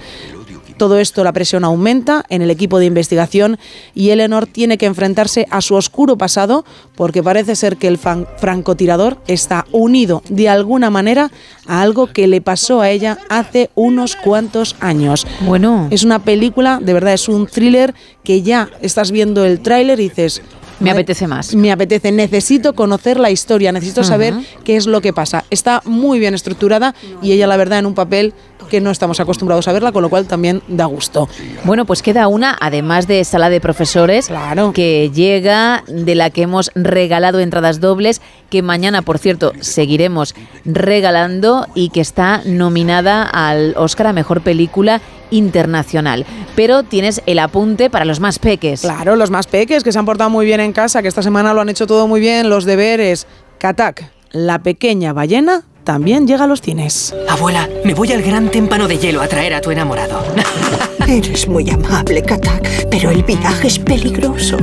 [0.83, 3.57] Todo esto, la presión aumenta en el equipo de investigación
[3.95, 6.65] y Eleanor tiene que enfrentarse a su oscuro pasado
[6.97, 11.31] porque parece ser que el francotirador está unido de alguna manera
[11.67, 15.25] a algo que le pasó a ella hace unos cuantos años.
[15.45, 15.87] Bueno.
[15.89, 17.93] Es una película, de verdad, es un thriller
[18.25, 20.41] que ya estás viendo el tráiler y dices...
[20.83, 21.55] Me "Madre- apetece más.
[21.55, 25.43] Me apetece, necesito conocer la historia, necesito saber qué es lo que pasa.
[25.49, 28.33] Está muy bien estructurada y ella, la verdad, en un papel
[28.69, 31.27] que no estamos acostumbrados a verla, con lo cual también da gusto.
[31.65, 34.29] Bueno, pues queda una, además de sala de profesores,
[34.73, 38.21] que llega, de la que hemos regalado entradas dobles,
[38.53, 45.01] que mañana, por cierto, seguiremos regalando y que está nominada al Oscar a Mejor Película
[45.31, 46.23] Internacional.
[46.55, 48.81] Pero tienes el apunte para los más peques.
[48.81, 51.51] Claro, los más peques que se han portado muy bien en casa, que esta semana
[51.55, 53.25] lo han hecho todo muy bien, los deberes.
[53.57, 57.13] Katak, la pequeña ballena, también llega a los cines.
[57.29, 60.23] Abuela, me voy al gran témpano de hielo a traer a tu enamorado.
[61.07, 64.57] Eres muy amable, Katak, pero el viaje es peligroso.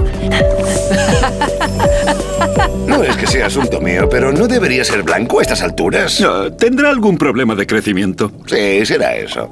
[2.87, 6.23] No es que sea asunto mío, pero ¿no debería ser blanco a estas alturas?
[6.59, 8.33] ¿Tendrá algún problema de crecimiento?
[8.47, 9.51] Sí, será eso.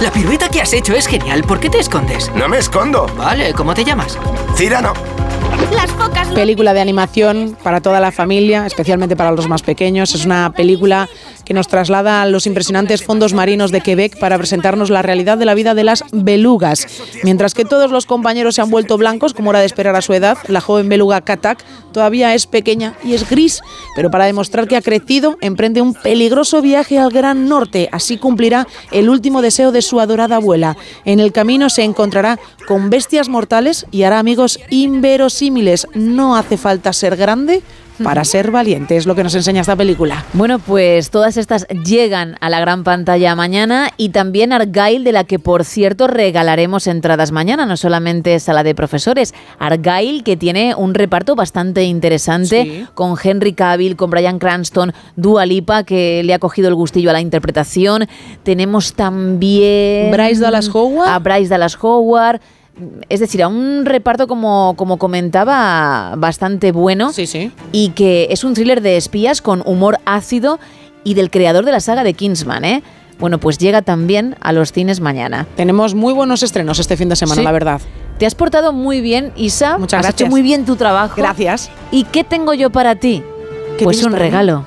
[0.00, 1.44] La pirueta que has hecho es genial.
[1.44, 2.30] ¿Por qué te escondes?
[2.34, 3.06] No me escondo.
[3.16, 4.18] Vale, ¿cómo te llamas?
[4.56, 4.92] Cirano.
[6.34, 10.14] Película de animación para toda la familia, especialmente para los más pequeños.
[10.14, 11.08] Es una película
[11.44, 15.44] que nos traslada a los impresionantes fondos marinos de Quebec para presentarnos la realidad de
[15.44, 16.86] la vida de las belugas.
[17.22, 20.12] Mientras que todos los compañeros se han vuelto blancos, como era de esperar a su
[20.12, 23.60] edad, la joven beluga Katak todavía es pequeña y es gris,
[23.94, 27.88] pero para demostrar que ha crecido, emprende un peligroso viaje al Gran Norte.
[27.92, 30.76] Así cumplirá el último deseo de su adorada abuela.
[31.04, 35.86] En el camino se encontrará con bestias mortales y hará amigos inverosímiles.
[35.94, 37.62] No hace falta ser grande
[38.02, 40.24] para ser valiente, es lo que nos enseña esta película.
[40.32, 45.24] Bueno, pues todas estas llegan a la gran pantalla mañana y también Argyle, de la
[45.24, 49.34] que por cierto regalaremos entradas mañana, no solamente sala de profesores.
[49.58, 55.84] Argyle, que tiene un reparto bastante interesante con Henry Cavill, con Brian Cranston, Dua Lipa,
[55.84, 58.06] que le ha cogido el gustillo a la interpretación.
[58.42, 60.10] Tenemos también.
[60.10, 61.08] Bryce Dallas Howard.
[61.08, 62.40] A Bryce Dallas Howard.
[63.08, 67.12] Es decir, a un reparto como, como comentaba, bastante bueno.
[67.12, 67.52] Sí, sí.
[67.70, 70.58] Y que es un thriller de espías con humor ácido
[71.04, 72.82] y del creador de la saga de Kingsman, ¿eh?
[73.18, 75.46] Bueno, pues llega también a los cines mañana.
[75.54, 77.44] Tenemos muy buenos estrenos este fin de semana, Sí.
[77.44, 77.80] la verdad.
[78.18, 79.78] Te has portado muy bien, Isa.
[79.78, 80.20] Muchas has gracias.
[80.22, 81.14] hecho muy bien tu trabajo.
[81.16, 81.70] Gracias.
[81.90, 83.22] ¿Y qué tengo yo para ti?
[83.78, 84.18] ¿Qué Pues un mí?
[84.18, 84.66] regalo.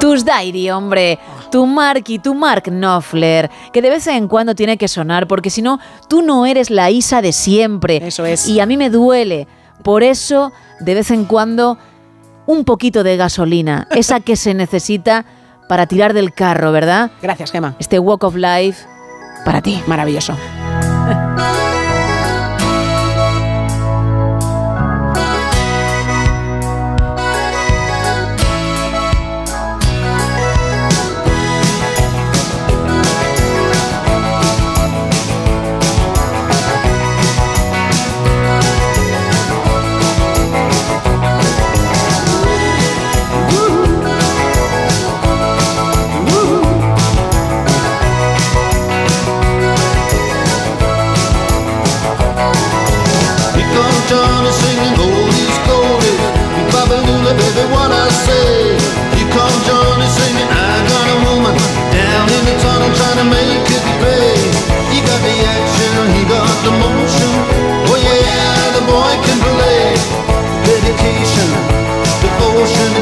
[0.00, 1.18] Tus Diary, hombre.
[1.50, 5.50] Tu Mark y tu Mark Knopfler, que de vez en cuando tiene que sonar, porque
[5.50, 5.78] si no,
[6.08, 8.00] tú no eres la Isa de siempre.
[8.06, 8.46] Eso es.
[8.48, 9.48] Y a mí me duele.
[9.82, 11.78] Por eso, de vez en cuando,
[12.46, 15.24] un poquito de gasolina, esa que se necesita
[15.68, 17.10] para tirar del carro, ¿verdad?
[17.22, 17.76] Gracias, Gemma.
[17.78, 18.86] Este Walk of Life
[19.44, 19.82] para ti.
[19.86, 20.34] Maravilloso.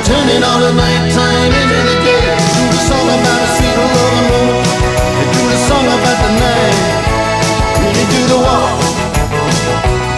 [0.07, 2.31] Turning all the nighttime into the day.
[2.55, 4.67] Do the song about a sweet love
[5.19, 6.97] and do the song about the night.
[7.77, 8.11] The walk.
[8.11, 8.87] Do the walk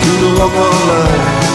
[0.05, 1.48] you do the walk of life.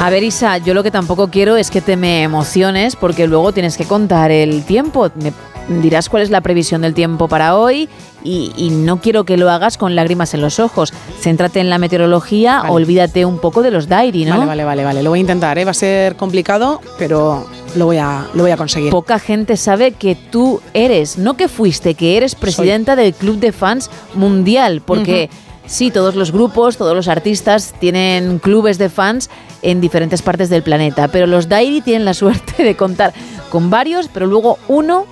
[0.00, 3.52] A ver, Isa, yo lo que tampoco quiero es que te me emociones porque luego
[3.52, 5.10] tienes que contar el tiempo.
[5.14, 5.32] Me
[5.80, 7.88] dirás cuál es la previsión del tiempo para hoy
[8.24, 10.92] y, y no quiero que lo hagas con lágrimas en los ojos.
[11.20, 14.38] Céntrate en la meteorología, olvídate un poco de los diary, ¿no?
[14.38, 15.02] Vale, vale, vale, vale.
[15.04, 15.64] Lo voy a intentar, ¿eh?
[15.64, 17.46] Va a ser complicado, pero
[17.76, 18.90] lo voy a, lo voy a conseguir.
[18.90, 23.52] Poca gente sabe que tú eres, no que fuiste, que eres presidenta del Club de
[23.52, 25.30] Fans Mundial, porque
[25.72, 29.30] sí, todos los grupos, todos los artistas tienen clubes de fans
[29.62, 33.12] en diferentes partes del planeta, pero los Diary tienen la suerte de contar
[33.50, 35.06] con varios, pero luego uno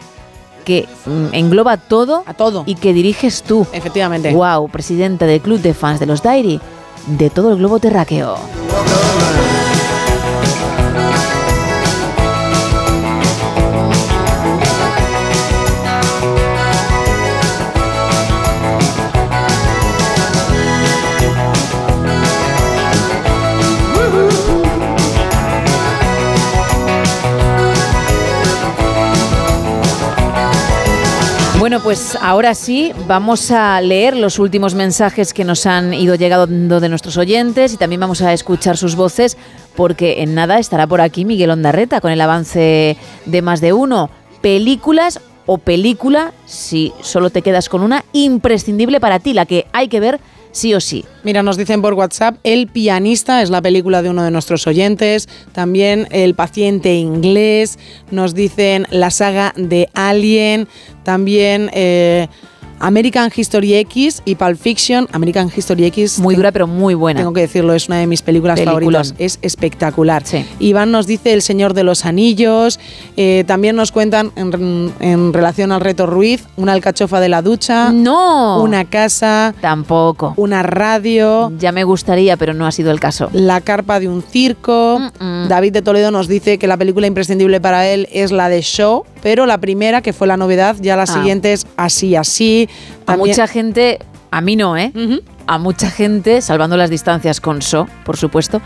[0.65, 3.67] que mm, engloba todo, a todo y que diriges tú.
[3.73, 4.33] Efectivamente.
[4.33, 6.61] Wow, presidenta del Club de Fans de los Diary
[7.07, 8.37] de todo el globo terráqueo.
[31.71, 36.81] Bueno, pues ahora sí, vamos a leer los últimos mensajes que nos han ido llegando
[36.81, 39.37] de nuestros oyentes y también vamos a escuchar sus voces
[39.77, 44.11] porque en nada estará por aquí Miguel Ondarreta con el avance de más de uno.
[44.41, 49.87] Películas o película, si solo te quedas con una, imprescindible para ti, la que hay
[49.87, 50.19] que ver
[50.53, 51.05] sí o sí.
[51.25, 55.29] Mira, nos dicen por WhatsApp, El pianista es la película de uno de nuestros oyentes,
[55.53, 57.79] también El paciente inglés,
[58.11, 60.69] nos dicen la saga de Alien,
[61.05, 62.29] también eh,
[62.81, 65.07] American History X y Pulp Fiction.
[65.13, 66.19] American History X...
[66.19, 67.21] Muy dura pero muy buena.
[67.21, 69.05] Tengo que decirlo, es una de mis películas Peliculón.
[69.05, 70.23] favoritas, es espectacular.
[70.59, 72.81] Iván nos dice El Señor de los Anillos,
[73.17, 77.93] eh, también nos cuentan en, en relación al reto Ruiz, una alcachofa de la ducha.
[77.93, 78.63] No.
[78.63, 79.55] Una casa.
[79.61, 80.35] Tampoco.
[80.37, 81.53] Una radio.
[81.59, 83.29] Ya me gustaría, pero no ha sido el caso.
[83.33, 85.01] La carpa de un circo.
[85.49, 89.05] David de Toledo nos dice que la película imprescindible para él es la de Show,
[89.23, 91.15] pero la primera, que fue la novedad, ya las Ah.
[91.15, 92.69] siguientes así, así.
[93.07, 93.99] A mucha gente,
[94.31, 94.93] a mí no, ¿eh?
[95.47, 98.61] A mucha gente, salvando las distancias con So, por supuesto,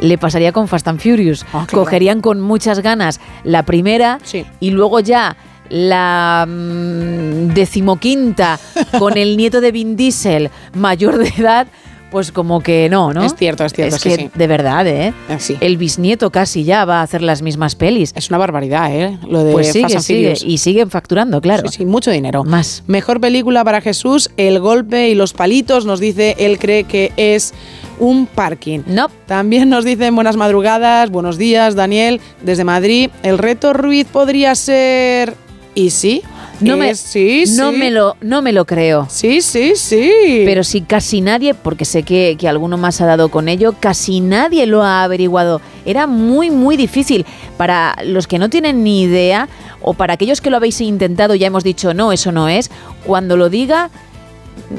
[0.00, 1.44] le pasaría con Fast and Furious.
[1.52, 1.84] Ah, claro.
[1.84, 4.18] Cogerían con muchas ganas la primera
[4.60, 5.36] y luego ya
[5.68, 8.58] la mm, decimoquinta
[8.98, 11.66] con el nieto de Vin Diesel, mayor de edad.
[12.14, 13.24] Pues como que no, ¿no?
[13.24, 14.30] Es cierto, es cierto, Es sí, que sí.
[14.32, 15.12] de verdad, ¿eh?
[15.58, 18.12] El bisnieto casi ya va a hacer las mismas pelis.
[18.14, 19.18] Es una barbaridad, ¿eh?
[19.28, 20.34] Lo de pues sigue, sigue.
[20.46, 21.66] Y siguen facturando, claro.
[21.66, 22.44] Sí, sí, mucho dinero.
[22.44, 22.84] Más.
[22.86, 27.52] Mejor película para Jesús, El golpe y los palitos, nos dice, él cree que es
[27.98, 28.82] un parking.
[28.86, 29.08] No.
[29.26, 33.10] También nos dicen buenas madrugadas, buenos días, Daniel, desde Madrid.
[33.24, 35.34] El reto Ruiz podría ser...
[35.74, 36.22] ¿Y sí?
[36.60, 37.76] No me, sí, no sí.
[37.76, 39.06] me lo, no me lo creo.
[39.10, 40.42] Sí, sí, sí.
[40.44, 44.20] Pero si casi nadie, porque sé que, que alguno más ha dado con ello, casi
[44.20, 45.60] nadie lo ha averiguado.
[45.84, 47.26] Era muy, muy difícil.
[47.56, 49.48] Para los que no tienen ni idea,
[49.82, 52.70] o para aquellos que lo habéis intentado, ya hemos dicho, no, eso no es,
[53.04, 53.90] cuando lo diga,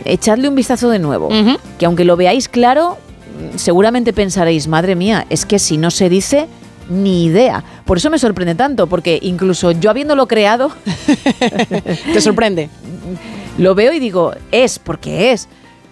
[0.06, 1.30] echadle un vistazo de nuevo.
[1.78, 2.98] Que aunque lo veáis claro,
[3.56, 6.48] seguramente pensaréis, madre mía, es que si no se dice,
[6.90, 7.64] ni idea.
[7.86, 10.72] Por eso me sorprende tanto, porque incluso yo habiéndolo creado,
[12.14, 12.70] Te sorprende.
[13.58, 15.48] lo veo y digo, es porque es.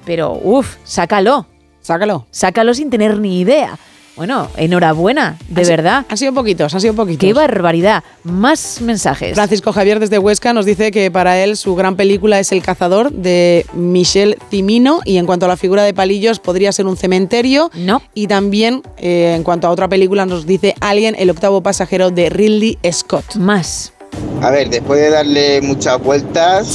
[0.06, 1.46] Pero, uff, sácalo.
[1.82, 2.26] Sácalo.
[2.32, 3.78] Sácalo sin tener ni idea.
[4.16, 6.06] Bueno, enhorabuena, de Han verdad.
[6.08, 7.28] Han sido poquitos, han sido poquitos.
[7.28, 8.04] Qué barbaridad.
[8.24, 9.34] Más mensajes.
[9.34, 13.12] Francisco Javier desde Huesca nos dice que para él su gran película es El cazador
[13.12, 17.72] de Michel Cimino y en cuanto a la figura de palillos podría ser un cementerio.
[17.74, 18.04] No.
[18.14, 22.30] Y también eh, en cuanto a otra película nos dice Alien, el octavo pasajero de
[22.30, 23.36] Ridley Scott.
[23.36, 23.94] Más.
[24.42, 26.68] A ver, después de darle muchas vueltas,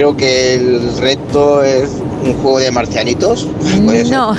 [0.00, 1.90] creo que el resto es
[2.24, 3.46] un juego de marcianitos.
[4.10, 4.34] No.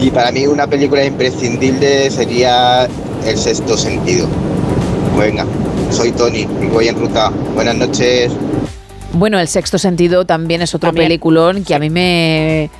[0.00, 2.88] Y para mí una película imprescindible sería
[3.26, 4.26] El sexto sentido.
[5.18, 5.44] Venga,
[5.90, 7.30] soy Tony y voy en ruta.
[7.54, 8.32] Buenas noches.
[9.12, 11.08] Bueno, El sexto sentido también es otro También.
[11.08, 12.70] peliculón que a mí me,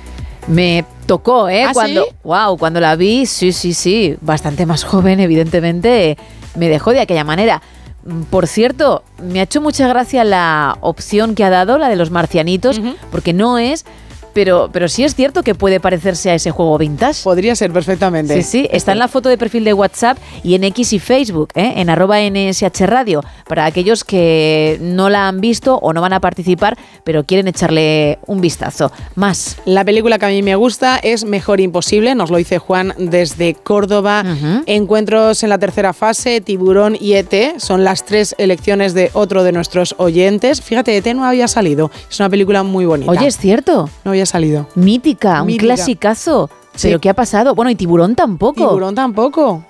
[0.47, 1.65] me tocó, ¿eh?
[1.65, 2.09] ¿Ah, cuando, sí?
[2.23, 6.17] wow, cuando la vi, sí, sí, sí, bastante más joven, evidentemente,
[6.55, 7.61] me dejó de aquella manera.
[8.05, 11.95] Mm, Por cierto, me ha hecho mucha gracia la opción que ha dado, la de
[11.95, 12.79] los marcianitos,
[13.11, 13.85] porque no es,
[14.39, 17.23] pero, pero sí es cierto que puede parecerse a ese juego vintage.
[17.25, 18.41] Podría ser perfectamente.
[18.41, 21.49] Sí, sí, está en la foto de perfil de WhatsApp y en X y Facebook,
[21.55, 21.73] ¿eh?
[21.75, 26.21] en arroba NSH Radio, para aquellos que no la han visto o no van a
[26.21, 28.93] participar, pero quieren echarle un vistazo.
[29.15, 29.57] Más.
[29.65, 33.55] La película que a mí me gusta es Mejor Imposible, nos lo dice Juan desde
[33.55, 34.23] Córdoba.
[34.67, 39.51] Encuentros en la tercera fase, Tiburón y ET son las tres elecciones de otro de
[39.51, 40.61] nuestros oyentes.
[40.61, 43.11] Fíjate, ET no había salido, es una película muy bonita.
[43.11, 43.89] Oye, es cierto.
[44.05, 44.67] No había salido.
[44.75, 46.49] Mítica, un clasicazo.
[46.75, 46.87] Sí.
[46.87, 47.55] ¿Pero qué ha pasado?
[47.55, 48.69] Bueno, y Tiburón tampoco.
[48.69, 49.63] Tiburón tampoco.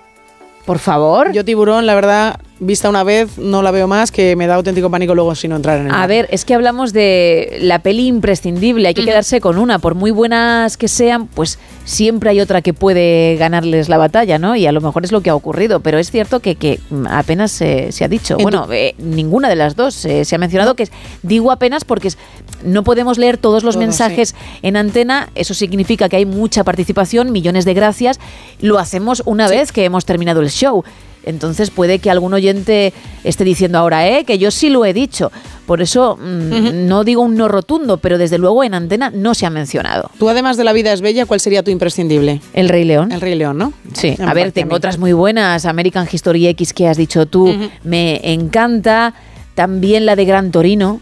[0.66, 1.32] Por favor.
[1.32, 4.90] Yo Tiburón, la verdad, vista una vez, no la veo más, que me da auténtico
[4.90, 6.08] pánico luego si no entrar en el A mar.
[6.10, 10.12] ver, es que hablamos de la peli imprescindible, hay que quedarse con una, por muy
[10.12, 14.56] buenas que sean, pues siempre hay otra que puede ganarles la batalla, ¿no?
[14.58, 16.80] Y a lo mejor es lo que ha ocurrido, pero es cierto que, que
[17.10, 18.36] apenas se- se ha dicho.
[18.38, 20.92] En Bueno, eh, ninguna de las dos eh, se ha mencionado, que es,
[21.24, 22.18] digo apenas porque es-
[22.64, 27.64] no podemos leer todos los mensajes en antena, eso significa que hay mucha participación, millones
[27.64, 28.20] de gracias,
[28.60, 30.84] lo hacemos una vez que hemos terminado el show.
[31.24, 34.24] Entonces puede que algún oyente esté diciendo ahora, ¿eh?
[34.26, 35.32] Que yo sí lo he dicho.
[35.66, 39.46] Por eso mm, no digo un no rotundo, pero desde luego en antena no se
[39.46, 40.10] ha mencionado.
[40.18, 42.42] Tú, además de La vida es bella, ¿cuál sería tu imprescindible?
[42.54, 43.12] El Rey León.
[43.12, 43.74] El Rey León, ¿no?
[43.94, 45.66] Sí, a ver, tengo otras muy buenas.
[45.66, 49.14] American History X que has dicho tú, me encanta.
[49.54, 50.98] También la de Gran Torino.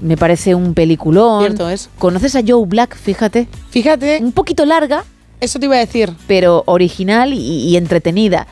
[0.00, 1.42] me parece un peliculón.
[1.42, 1.46] Uh.
[1.46, 1.90] Cierto es.
[1.98, 2.96] ¿Conoces a Joe Black?
[2.96, 3.46] Fíjate.
[3.68, 4.20] Fíjate.
[4.22, 5.04] Un poquito larga.
[5.38, 6.10] Eso te iba a decir.
[6.26, 8.46] Pero original y, y entretenida.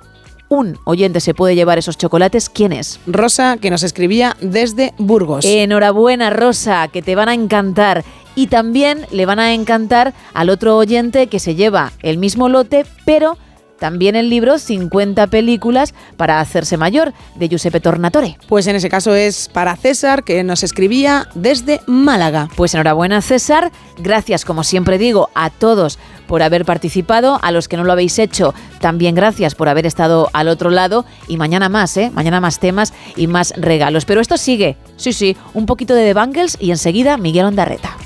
[0.50, 2.50] un oyente se puede llevar esos chocolates.
[2.50, 2.98] ¿Quién es?
[3.06, 5.44] Rosa, que nos escribía desde Burgos.
[5.44, 8.04] Enhorabuena, Rosa, que te van a encantar.
[8.34, 12.86] Y también le van a encantar al otro oyente que se lleva el mismo lote,
[13.04, 13.36] pero
[13.80, 18.36] también el libro 50 películas para hacerse mayor, de Giuseppe Tornatore.
[18.46, 22.48] Pues en ese caso es para César, que nos escribía desde Málaga.
[22.56, 23.72] Pues enhorabuena, César.
[23.98, 27.40] Gracias, como siempre digo, a todos por haber participado.
[27.42, 31.06] A los que no lo habéis hecho, también gracias por haber estado al otro lado.
[31.26, 32.10] Y mañana más, ¿eh?
[32.12, 34.04] Mañana más temas y más regalos.
[34.04, 34.76] Pero esto sigue.
[34.96, 37.96] Sí, sí, un poquito de The Bangles y enseguida Miguel Ondarreta.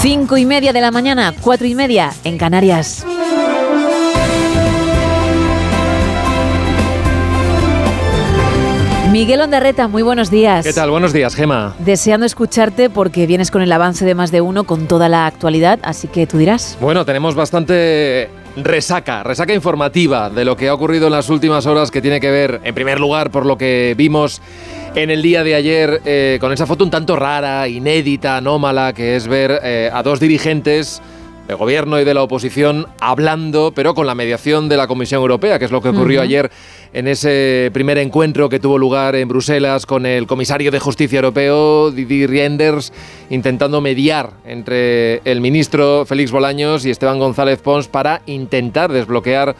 [0.00, 3.04] Cinco y media de la mañana, cuatro y media en Canarias.
[9.16, 10.66] Miguel Ondarreta, muy buenos días.
[10.66, 10.90] ¿Qué tal?
[10.90, 11.74] Buenos días, Gema.
[11.78, 15.78] Deseando escucharte porque vienes con el avance de más de uno con toda la actualidad,
[15.84, 16.76] así que tú dirás.
[16.82, 21.90] Bueno, tenemos bastante resaca, resaca informativa de lo que ha ocurrido en las últimas horas
[21.90, 24.42] que tiene que ver, en primer lugar, por lo que vimos
[24.94, 29.16] en el día de ayer eh, con esa foto un tanto rara, inédita, anómala, que
[29.16, 31.00] es ver eh, a dos dirigentes
[31.48, 35.58] del gobierno y de la oposición hablando, pero con la mediación de la Comisión Europea,
[35.58, 36.24] que es lo que ocurrió Ujú.
[36.24, 36.50] ayer
[36.92, 41.90] en ese primer encuentro que tuvo lugar en Bruselas con el comisario de Justicia Europeo,
[41.90, 42.92] Didier Reinders,
[43.30, 49.56] intentando mediar entre el ministro Félix Bolaños y Esteban González Pons para intentar desbloquear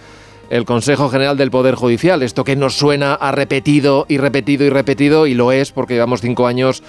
[0.51, 2.23] el Consejo General del Poder Judicial.
[2.23, 6.21] Esto que nos suena a repetido y repetido y repetido, y lo es porque llevamos
[6.21, 6.83] cinco años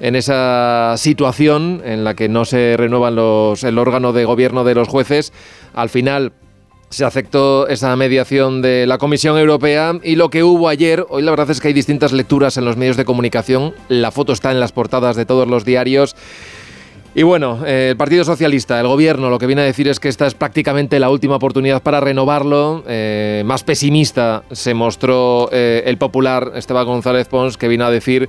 [0.00, 4.88] en esa situación en la que no se renuevan el órgano de gobierno de los
[4.88, 5.32] jueces.
[5.74, 6.32] Al final
[6.90, 11.30] se aceptó esa mediación de la Comisión Europea y lo que hubo ayer, hoy la
[11.30, 14.60] verdad es que hay distintas lecturas en los medios de comunicación, la foto está en
[14.60, 16.16] las portadas de todos los diarios.
[17.14, 20.08] Y bueno, eh, el Partido Socialista, el gobierno, lo que viene a decir es que
[20.08, 22.84] esta es prácticamente la última oportunidad para renovarlo.
[22.86, 28.28] Eh, más pesimista se mostró eh, el popular Esteban González Pons, que vino a decir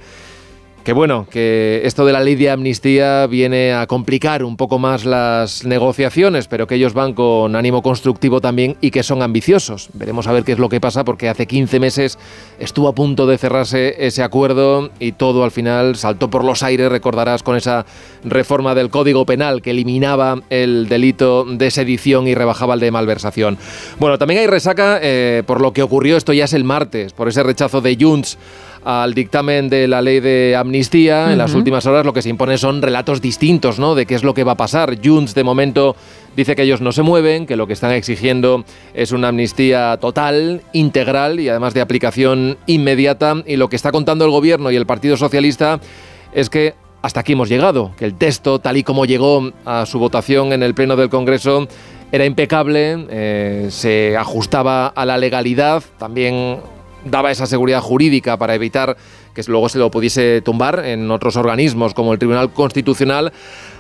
[0.89, 5.05] que bueno, que esto de la ley de amnistía viene a complicar un poco más
[5.05, 9.89] las negociaciones, pero que ellos van con ánimo constructivo también y que son ambiciosos.
[9.93, 12.17] Veremos a ver qué es lo que pasa porque hace 15 meses
[12.57, 16.89] estuvo a punto de cerrarse ese acuerdo y todo al final saltó por los aires,
[16.89, 17.85] recordarás, con esa
[18.23, 23.59] reforma del Código Penal que eliminaba el delito de sedición y rebajaba el de malversación.
[23.99, 27.27] Bueno, también hay resaca eh, por lo que ocurrió, esto ya es el martes, por
[27.27, 28.39] ese rechazo de Junts
[28.83, 31.31] al dictamen de la ley de amnistía.
[31.31, 33.95] En las últimas horas lo que se impone son relatos distintos, ¿no?
[33.95, 34.97] De qué es lo que va a pasar.
[35.03, 35.95] Junts, de momento,
[36.35, 40.61] dice que ellos no se mueven, que lo que están exigiendo es una amnistía total,
[40.73, 43.43] integral y además de aplicación inmediata.
[43.45, 45.79] Y lo que está contando el gobierno y el Partido Socialista
[46.33, 49.99] es que hasta aquí hemos llegado, que el texto, tal y como llegó a su
[49.99, 51.67] votación en el Pleno del Congreso,
[52.11, 56.59] era impecable, eh, se ajustaba a la legalidad, también
[57.09, 58.97] daba esa seguridad jurídica para evitar
[59.33, 63.31] que luego se lo pudiese tumbar en otros organismos como el Tribunal Constitucional.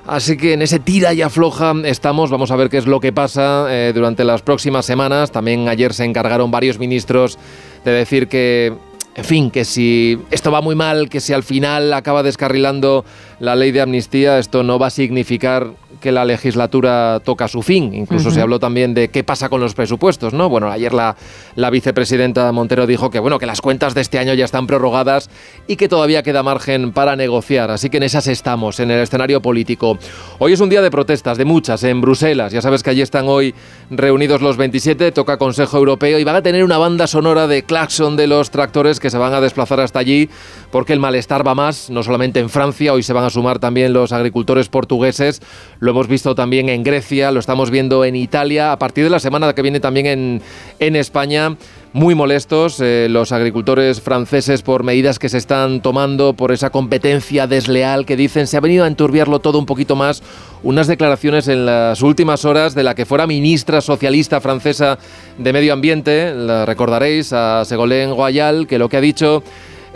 [0.07, 2.31] Así que en ese tira y afloja estamos.
[2.31, 5.31] Vamos a ver qué es lo que pasa eh, durante las próximas semanas.
[5.31, 7.37] También ayer se encargaron varios ministros
[7.85, 8.73] de decir que
[9.15, 13.03] en fin, que si esto va muy mal, que si al final acaba descarrilando
[13.39, 17.93] la ley de amnistía, esto no va a significar que la legislatura toca su fin.
[17.93, 20.49] Incluso se habló también de qué pasa con los presupuestos, ¿no?
[20.49, 21.15] Bueno, ayer la,
[21.55, 25.29] la vicepresidenta Montero dijo que, bueno, que las cuentas de este año ya están prorrogadas
[25.67, 27.71] y que todavía queda margen para negociar.
[27.71, 29.97] Así que en esas estamos, en el escenario político.
[30.39, 32.53] Hoy es un día de protestas, de muchas, en Bruselas.
[32.53, 33.53] Ya sabes que allí están hoy
[33.89, 38.15] reunidos los 27, toca Consejo Europeo y van a tener una banda sonora de claxon
[38.15, 40.29] de los tractores que se van a desplazar hasta allí
[40.71, 43.93] porque el malestar va más, no solamente en Francia, hoy se van a sumar también
[43.93, 45.41] los agricultores portugueses,
[45.79, 49.19] lo hemos visto también en Grecia, lo estamos viendo en Italia, a partir de la
[49.19, 50.41] semana que viene también
[50.79, 51.55] en, España.
[51.91, 57.47] Muy molestos eh, los agricultores franceses por medidas que se están tomando, por esa competencia
[57.47, 60.21] desleal que dicen se ha venido a enturbiarlo todo un poquito más.
[60.61, 64.99] Unas declaraciones en las últimas horas de la que fuera ministra socialista francesa
[65.37, 66.33] de Medio Ambiente,
[66.65, 69.43] recordaréis, a Ségolène Royal, que lo que ha dicho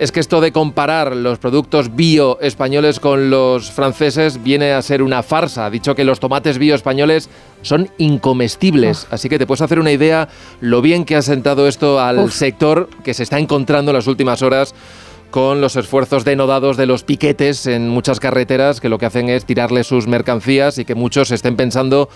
[0.04, 5.02] es que esto de comparar los productos bio españoles con los franceses viene a ser
[5.02, 5.66] una farsa.
[5.66, 7.30] Ha dicho que los tomates bio españoles
[7.62, 9.08] son incomestibles.
[9.12, 10.28] Así que te puedes hacer una idea
[10.60, 12.34] lo bien que ha sentado esto al Uf.
[12.34, 14.76] sector que se está encontrando en las últimas horas
[15.32, 19.46] con los esfuerzos denodados de los piquetes en muchas carreteras que lo que hacen es
[19.46, 22.10] tirarle sus mercancías y que muchos estén pensando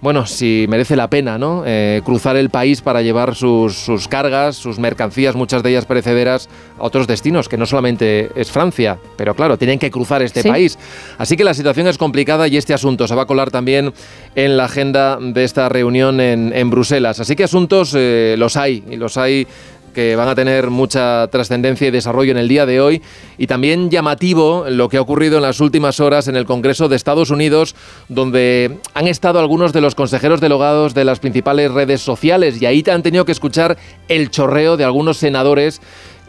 [0.00, 1.62] bueno, si merece la pena, ¿no?
[1.66, 6.48] Eh, cruzar el país para llevar sus, sus cargas, sus mercancías, muchas de ellas perecederas,
[6.78, 10.48] a otros destinos, que no solamente es Francia, pero claro, tienen que cruzar este Sí.
[10.48, 10.78] país.
[11.18, 13.92] Así que la situación es complicada y este asunto se va a colar también
[14.34, 17.20] en la agenda de esta reunión en, en Bruselas.
[17.20, 19.46] Así que asuntos eh, los hay, y los hay
[19.92, 23.02] que van a tener mucha trascendencia y desarrollo en el día de hoy.
[23.38, 26.96] Y también llamativo lo que ha ocurrido en las últimas horas en el Congreso de
[26.96, 27.74] Estados Unidos,
[28.08, 32.84] donde han estado algunos de los consejeros delegados de las principales redes sociales y ahí
[32.90, 33.76] han tenido que escuchar
[34.08, 35.80] el chorreo de algunos senadores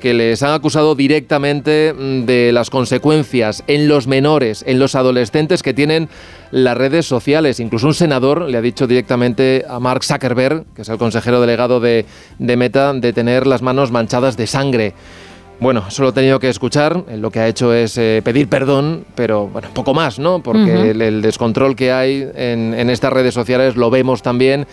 [0.01, 5.63] que les han acusado directamente mm, de las consecuencias en los menores, en los adolescentes
[5.63, 6.09] que tienen
[6.51, 7.61] las redes sociales.
[7.61, 11.79] Incluso un senador le ha dicho directamente a Mark Zuckerberg, que es el consejero delegado
[11.79, 12.05] de,
[12.39, 14.93] de Meta, de tener las manos manchadas de sangre.
[15.61, 17.03] Bueno, eso lo he tenido que escuchar.
[17.17, 20.41] Lo que ha hecho es eh, pedir perdón, pero bueno, poco más, ¿no?
[20.41, 20.83] Porque Ujú.
[20.85, 24.65] el, el descontrol que hay en, en estas redes sociales lo vemos también.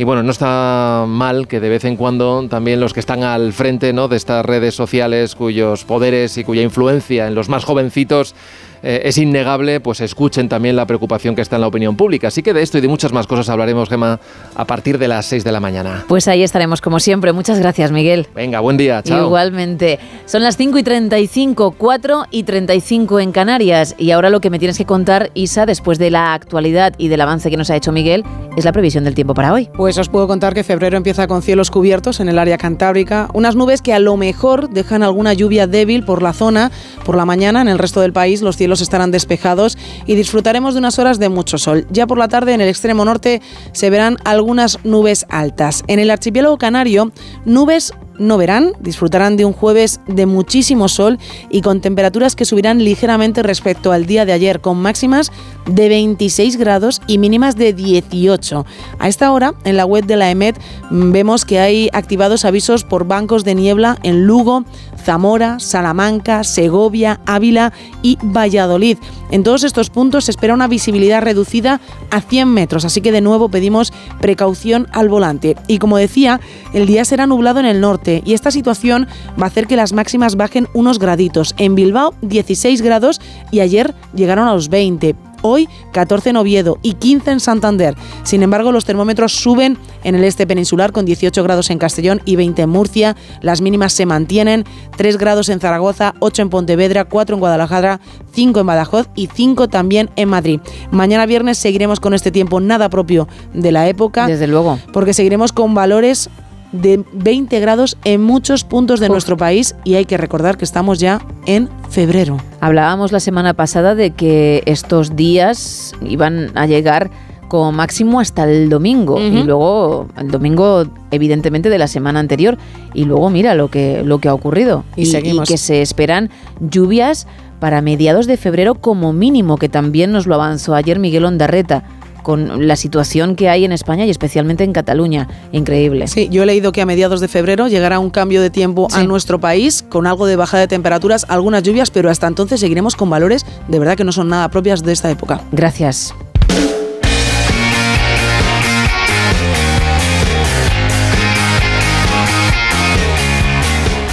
[0.00, 3.52] Y bueno, no está mal que de vez en cuando también los que están al
[3.52, 4.06] frente ¿no?
[4.06, 8.36] de estas redes sociales, cuyos poderes y cuya influencia en los más jovencitos
[8.82, 12.28] eh, es innegable, pues escuchen también la preocupación que está en la opinión pública.
[12.28, 14.20] Así que de esto y de muchas más cosas hablaremos, Gema,
[14.54, 16.04] a partir de las 6 de la mañana.
[16.08, 17.32] Pues ahí estaremos como siempre.
[17.32, 18.26] Muchas gracias, Miguel.
[18.34, 19.26] Venga, buen día, chao.
[19.26, 19.98] Igualmente.
[20.26, 23.94] Son las 5 y 35, 4 y 35 en Canarias.
[23.98, 27.20] Y ahora lo que me tienes que contar, Isa, después de la actualidad y del
[27.20, 28.24] avance que nos ha hecho Miguel,
[28.56, 29.68] es la previsión del tiempo para hoy.
[29.76, 33.56] Pues os puedo contar que febrero empieza con cielos cubiertos en el área cantábrica, unas
[33.56, 36.70] nubes que a lo mejor dejan alguna lluvia débil por la zona.
[37.04, 40.80] Por la mañana en el resto del país los cielos estarán despejados y disfrutaremos de
[40.80, 41.86] unas horas de mucho sol.
[41.90, 45.82] Ya por la tarde en el extremo norte se verán algunas nubes altas.
[45.86, 47.12] En el archipiélago canario,
[47.44, 51.18] nubes no verán, disfrutarán de un jueves de muchísimo sol
[51.50, 55.32] y con temperaturas que subirán ligeramente respecto al día de ayer, con máximas
[55.66, 58.66] de 26 grados y mínimas de 18.
[58.98, 60.58] A esta hora, en la web de la EMET,
[60.90, 64.64] mm, vemos que hay activados avisos por bancos de niebla en Lugo,
[65.08, 67.72] Zamora, Salamanca, Segovia, Ávila
[68.02, 68.98] y Valladolid.
[69.30, 71.80] En todos estos puntos se espera una visibilidad reducida
[72.10, 75.56] a 100 metros, así que de nuevo pedimos precaución al volante.
[75.66, 76.42] Y como decía,
[76.74, 79.08] el día será nublado en el norte y esta situación
[79.40, 81.54] va a hacer que las máximas bajen unos graditos.
[81.56, 83.18] En Bilbao 16 grados
[83.50, 85.27] y ayer llegaron a los 20.
[85.42, 87.94] Hoy 14 en Oviedo y 15 en Santander.
[88.22, 92.36] Sin embargo, los termómetros suben en el este peninsular con 18 grados en Castellón y
[92.36, 93.16] 20 en Murcia.
[93.40, 94.64] Las mínimas se mantienen,
[94.96, 98.00] 3 grados en Zaragoza, 8 en Pontevedra, 4 en Guadalajara,
[98.32, 100.60] 5 en Badajoz y 5 también en Madrid.
[100.90, 104.26] Mañana viernes seguiremos con este tiempo nada propio de la época.
[104.26, 104.78] Desde luego.
[104.92, 106.30] Porque seguiremos con valores
[106.72, 110.98] de 20 grados en muchos puntos de nuestro país y hay que recordar que estamos
[110.98, 112.38] ya en febrero.
[112.60, 117.10] Hablábamos la semana pasada de que estos días iban a llegar
[117.48, 122.58] como máximo hasta el domingo y luego el domingo evidentemente de la semana anterior.
[122.92, 124.84] Y luego mira lo que lo que ha ocurrido.
[124.96, 125.48] Y seguimos.
[125.48, 126.30] que se esperan
[126.60, 127.26] lluvias
[127.58, 131.84] para mediados de febrero como mínimo que también nos lo avanzó ayer Miguel Ondarreta
[132.22, 136.46] con la situación que hay en España y especialmente en Cataluña increíble Sí, yo he
[136.46, 140.06] leído que a mediados de febrero llegará un cambio de tiempo a nuestro país con
[140.06, 143.96] algo de bajada de temperaturas, algunas lluvias, pero hasta entonces seguiremos con valores de verdad
[143.96, 145.40] que no son nada propias de esta época.
[145.52, 146.14] Gracias.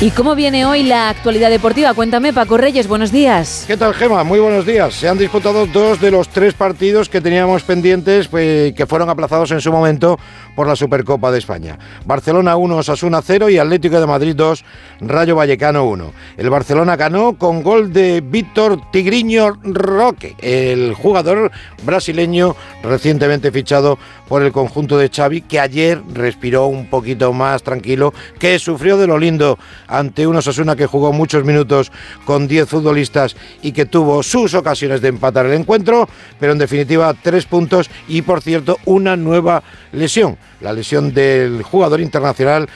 [0.05, 1.95] ¿Y cómo viene hoy la actualidad deportiva?
[1.95, 3.63] Cuéntame, Paco Reyes, buenos días.
[3.65, 4.23] ¿Qué tal, Gema?
[4.23, 4.93] Muy buenos días.
[4.93, 9.49] Se han disputado dos de los tres partidos que teníamos pendientes, pues, que fueron aplazados
[9.49, 10.19] en su momento
[10.55, 11.77] por la Supercopa de España.
[12.05, 14.63] Barcelona 1, Osasuna 0 y Atlético de Madrid 2,
[15.01, 16.13] Rayo Vallecano 1.
[16.37, 21.51] El Barcelona ganó con gol de Víctor Tigriño Roque, el jugador
[21.83, 28.13] brasileño recientemente fichado por el conjunto de Xavi, que ayer respiró un poquito más tranquilo,
[28.39, 31.91] que sufrió de lo lindo ante un Osasuna que jugó muchos minutos
[32.25, 36.07] con 10 futbolistas y que tuvo sus ocasiones de empatar el encuentro,
[36.39, 42.01] pero en definitiva tres puntos y por cierto una nueva lesión, la lesión del jugador
[42.01, 42.67] internacional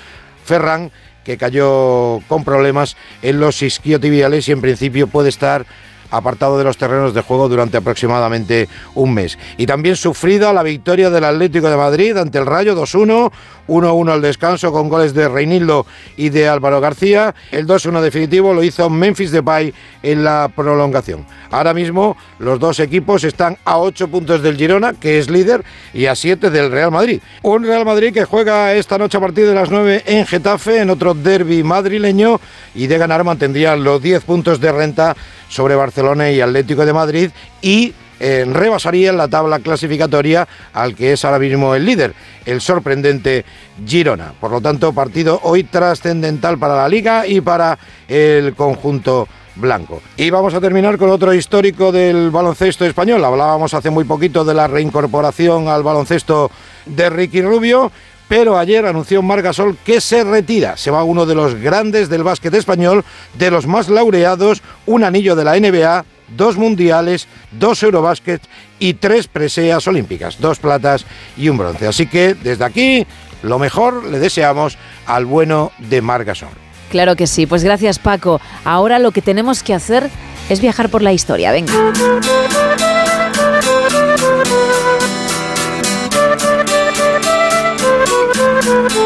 [0.43, 0.91] Ferran
[1.23, 5.65] que cayó con problemas en los isquiotibiales y en principio puede estar
[6.11, 9.37] apartado de los terrenos de juego durante aproximadamente un mes.
[9.57, 13.31] Y también sufrida la victoria del Atlético de Madrid ante el Rayo 2-1,
[13.67, 15.85] 1-1 al descanso con goles de Reinildo
[16.17, 17.35] y de Álvaro García.
[17.51, 19.73] El 2-1 definitivo lo hizo Memphis Depay
[20.03, 21.25] en la prolongación.
[21.51, 25.63] Ahora mismo los dos equipos están a 8 puntos del Girona, que es líder,
[25.93, 27.21] y a 7 del Real Madrid.
[27.41, 30.89] Un Real Madrid que juega esta noche a partir de las 9 en Getafe, en
[30.89, 32.39] otro derby madrileño,
[32.75, 35.15] y de ganar mantendría los 10 puntos de renta
[35.49, 41.13] sobre Barcelona y Atlético de Madrid y eh, rebasaría en la tabla clasificatoria al que
[41.13, 42.13] es ahora mismo el líder,
[42.45, 43.45] el sorprendente
[43.85, 44.33] Girona.
[44.39, 50.01] Por lo tanto, partido hoy trascendental para la liga y para el conjunto blanco.
[50.17, 53.23] Y vamos a terminar con otro histórico del baloncesto español.
[53.23, 56.51] Hablábamos hace muy poquito de la reincorporación al baloncesto
[56.85, 57.91] de Ricky Rubio.
[58.29, 60.77] Pero ayer anunció Margasol que se retira.
[60.77, 65.35] Se va uno de los grandes del básquet español, de los más laureados, un anillo
[65.35, 66.05] de la NBA,
[66.37, 68.41] dos mundiales, dos Eurobásquet
[68.77, 71.87] y tres preseas olímpicas, dos platas y un bronce.
[71.87, 73.05] Así que desde aquí,
[73.41, 74.77] lo mejor le deseamos
[75.07, 76.49] al bueno de Margasol.
[76.91, 77.45] Claro que sí.
[77.45, 78.39] Pues gracias, Paco.
[78.63, 80.09] Ahora lo que tenemos que hacer
[80.49, 81.51] es viajar por la historia.
[81.51, 81.73] Venga.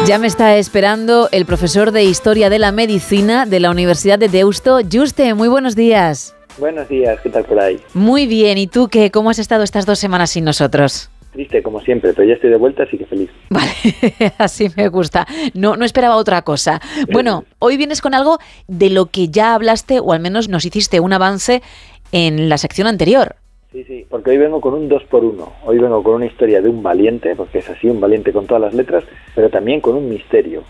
[0.05, 4.27] Ya me está esperando el profesor de Historia de la Medicina de la Universidad de
[4.27, 5.33] Deusto, Juste.
[5.33, 6.35] Muy buenos días.
[6.57, 7.79] Buenos días, ¿qué tal por ahí?
[7.93, 8.57] Muy bien.
[8.57, 9.09] ¿Y tú qué?
[9.11, 11.09] ¿Cómo has estado estas dos semanas sin nosotros?
[11.31, 13.29] Triste, como siempre, pero ya estoy de vuelta, así que feliz.
[14.37, 15.25] Así me gusta.
[15.55, 16.79] No, no esperaba otra cosa.
[17.11, 20.99] Bueno, hoy vienes con algo de lo que ya hablaste, o al menos nos hiciste
[20.99, 21.63] un avance
[22.11, 23.37] en la sección anterior.
[23.73, 26.61] Sí, sí, porque hoy vengo con un 2 por 1 Hoy vengo con una historia
[26.61, 29.03] de un valiente, porque es así, un valiente con todas las letras,
[29.33, 30.61] pero también con un misterio.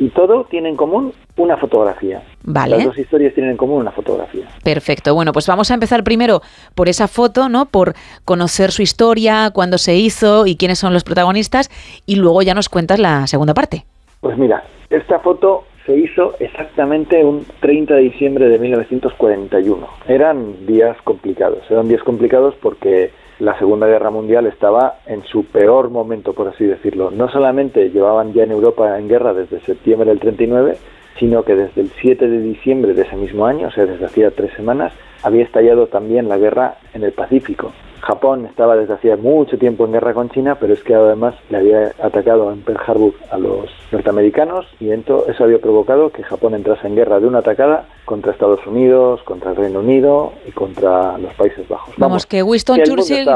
[0.00, 2.20] Y todo tiene en común una fotografía.
[2.42, 2.76] Vale.
[2.76, 4.48] Las dos historias tienen en común una fotografía.
[4.64, 5.14] Perfecto.
[5.14, 6.42] Bueno, pues vamos a empezar primero
[6.74, 7.66] por esa foto, ¿no?
[7.66, 11.70] Por conocer su historia, cuándo se hizo y quiénes son los protagonistas,
[12.06, 13.84] y luego ya nos cuentas la segunda parte.
[14.20, 19.86] Pues mira, esta foto se hizo exactamente un 30 de diciembre de 1941.
[20.06, 25.90] Eran días complicados, eran días complicados porque la Segunda Guerra Mundial estaba en su peor
[25.90, 27.10] momento, por así decirlo.
[27.10, 30.76] No solamente llevaban ya en Europa en guerra desde septiembre del 39,
[31.18, 34.30] sino que desde el 7 de diciembre de ese mismo año, o sea, desde hacía
[34.30, 37.72] tres semanas, había estallado también la guerra en el Pacífico.
[38.02, 41.58] Japón estaba desde hacía mucho tiempo en guerra con China, pero es que además le
[41.58, 46.88] había atacado en Pearl Harbor a los norteamericanos y eso había provocado que Japón entrase
[46.88, 51.32] en guerra de una atacada contra Estados Unidos, contra el Reino Unido y contra los
[51.34, 51.94] Países Bajos.
[51.96, 53.28] Vamos, que Winston que Churchill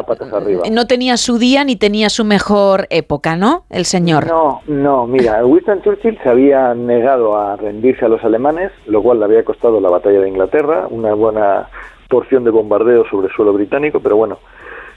[0.73, 3.65] no tenía su día ni tenía su mejor época, ¿no?
[3.71, 4.27] El señor.
[4.27, 9.21] No, no, mira, Winston Churchill se había negado a rendirse a los alemanes, lo cual
[9.21, 11.69] le había costado la batalla de Inglaterra, una buena
[12.09, 14.39] porción de bombardeo sobre suelo británico, pero bueno,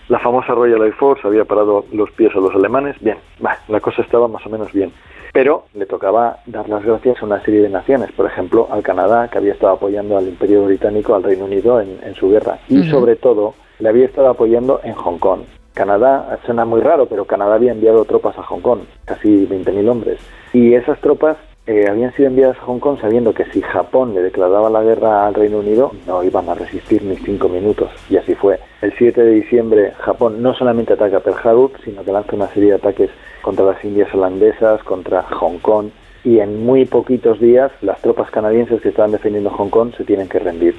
[0.08, 3.80] la famosa Royal Air Force había parado los pies a los alemanes, bien, bah, la
[3.80, 4.92] cosa estaba más o menos bien.
[5.32, 9.28] Pero le tocaba dar las gracias a una serie de naciones, por ejemplo, al Canadá,
[9.28, 12.84] que había estado apoyando al Imperio Británico, al Reino Unido en, en su guerra, y
[12.90, 15.42] sobre todo le había estado apoyando en Hong Kong.
[15.74, 20.20] Canadá, suena muy raro, pero Canadá había enviado tropas a Hong Kong, casi 20.000 hombres.
[20.52, 21.38] Y esas tropas
[21.70, 25.28] eh, habían sido enviadas a Hong Kong sabiendo que si Japón le declaraba la guerra
[25.28, 27.92] al Reino Unido, no iban a resistir ni cinco minutos.
[28.10, 28.60] Y así fue.
[28.82, 32.70] El 7 de diciembre, Japón no solamente ataca Pearl Harbor, sino que lanza una serie
[32.70, 33.12] de ataques
[33.44, 35.90] contra las Indias holandesas, contra Hong Kong.
[36.24, 40.28] Y en muy poquitos días, las tropas canadienses que estaban defendiendo Hong Kong se tienen
[40.28, 40.74] que rendir.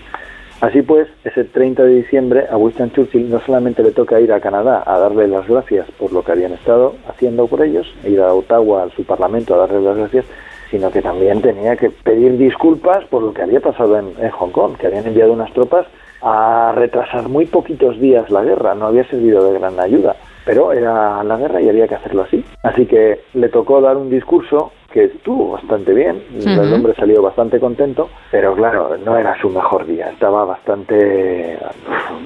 [0.61, 4.41] Así pues, ese 30 de diciembre a Winston Churchill no solamente le toca ir a
[4.41, 8.35] Canadá a darle las gracias por lo que habían estado haciendo por ellos, ir a
[8.35, 10.27] Ottawa, a su parlamento, a darle las gracias,
[10.71, 14.51] sino que también tenía que pedir disculpas por lo que había pasado en, en Hong
[14.51, 15.87] Kong, que habían enviado unas tropas
[16.23, 21.23] a retrasar muy poquitos días la guerra, no había servido de gran ayuda, pero era
[21.25, 22.45] la guerra y había que hacerlo así.
[22.63, 26.75] Así que le tocó dar un discurso que estuvo bastante bien, el Ujú.
[26.75, 31.57] hombre salió bastante contento, pero claro, no era su mejor día, estaba bastante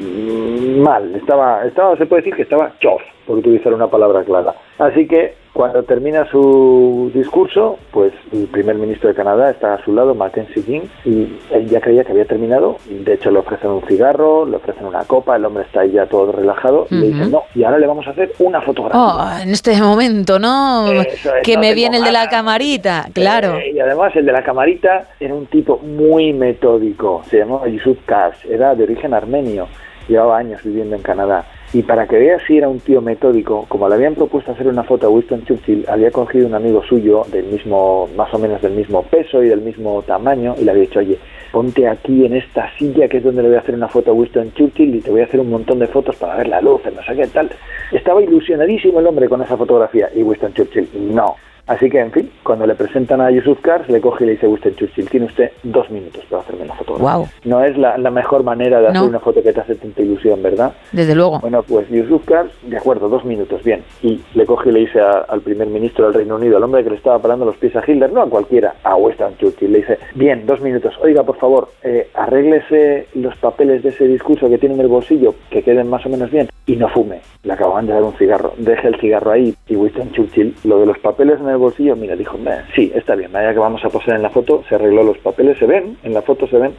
[0.00, 4.54] mm, mal, estaba, estaba, se puede decir que estaba chof, por utilizar una palabra clara.
[4.78, 9.94] Así que cuando termina su discurso, pues el primer ministro de Canadá está a su
[9.94, 13.82] lado, Mackenzie King, y él ya creía que había terminado, de hecho le ofrecen un
[13.86, 17.30] cigarro, le ofrecen una copa, el hombre está ahí ya todo relajado, y le dicen,
[17.30, 19.00] no, y ahora le vamos a hacer una fotografía.
[19.00, 20.90] Oh, en este momento, ¿no?
[20.90, 23.54] Eso que no me viene el de la camarita, claro.
[23.54, 27.98] Eh, y además el de la camarita era un tipo muy metódico, se llamaba Yusuf
[28.06, 29.68] Kash, era de origen armenio,
[30.08, 31.44] llevaba años viviendo en Canadá.
[31.72, 34.84] Y para que veas si era un tío metódico, como le habían propuesto hacer una
[34.84, 38.72] foto a Winston Churchill, había cogido un amigo suyo del mismo, más o menos del
[38.72, 41.18] mismo peso y del mismo tamaño, y le había dicho, oye,
[41.50, 44.14] ponte aquí en esta silla que es donde le voy a hacer una foto a
[44.14, 46.82] Winston Churchill y te voy a hacer un montón de fotos para ver la luz,
[46.84, 47.50] no sé qué tal.
[47.92, 51.36] Estaba ilusionadísimo el hombre con esa fotografía y Winston Churchill no.
[51.66, 54.46] Así que, en fin, cuando le presentan a Yusuf Kars, le coge y le dice
[54.46, 57.16] Winston Churchill, tiene usted dos minutos para hacerme una fotografía.
[57.16, 57.26] Wow.
[57.44, 59.08] No es la, la mejor manera de hacer No.
[59.08, 60.72] una foto que te hace tanta ilusión, ¿verdad?
[60.92, 61.40] Desde luego.
[61.40, 63.82] Bueno, pues Yusuf Kars, de acuerdo, dos minutos, bien.
[64.02, 66.84] Y le coge y le dice a- al primer ministro del Reino Unido, al hombre
[66.84, 69.78] que le estaba parando los pies a Hitler, no a cualquiera, a Winston Churchill, le
[69.78, 72.08] dice, bien, dos minutos, oiga, por favor, eh,
[72.44, 76.08] arréglese los papeles de ese discurso que tiene en el bolsillo, que queden más o
[76.10, 77.20] menos bien, y no fume.
[77.42, 79.54] Le acababan de dar un cigarro, deje el cigarro ahí.
[79.68, 83.14] Y Winston Churchill, lo de los papeles en el bolsillo, mira, dijo, "Meh, sí, está
[83.14, 85.96] bien, ya que vamos a posar en la foto, se arregló los papeles, se ven,
[86.02, 86.74] en la foto se ven,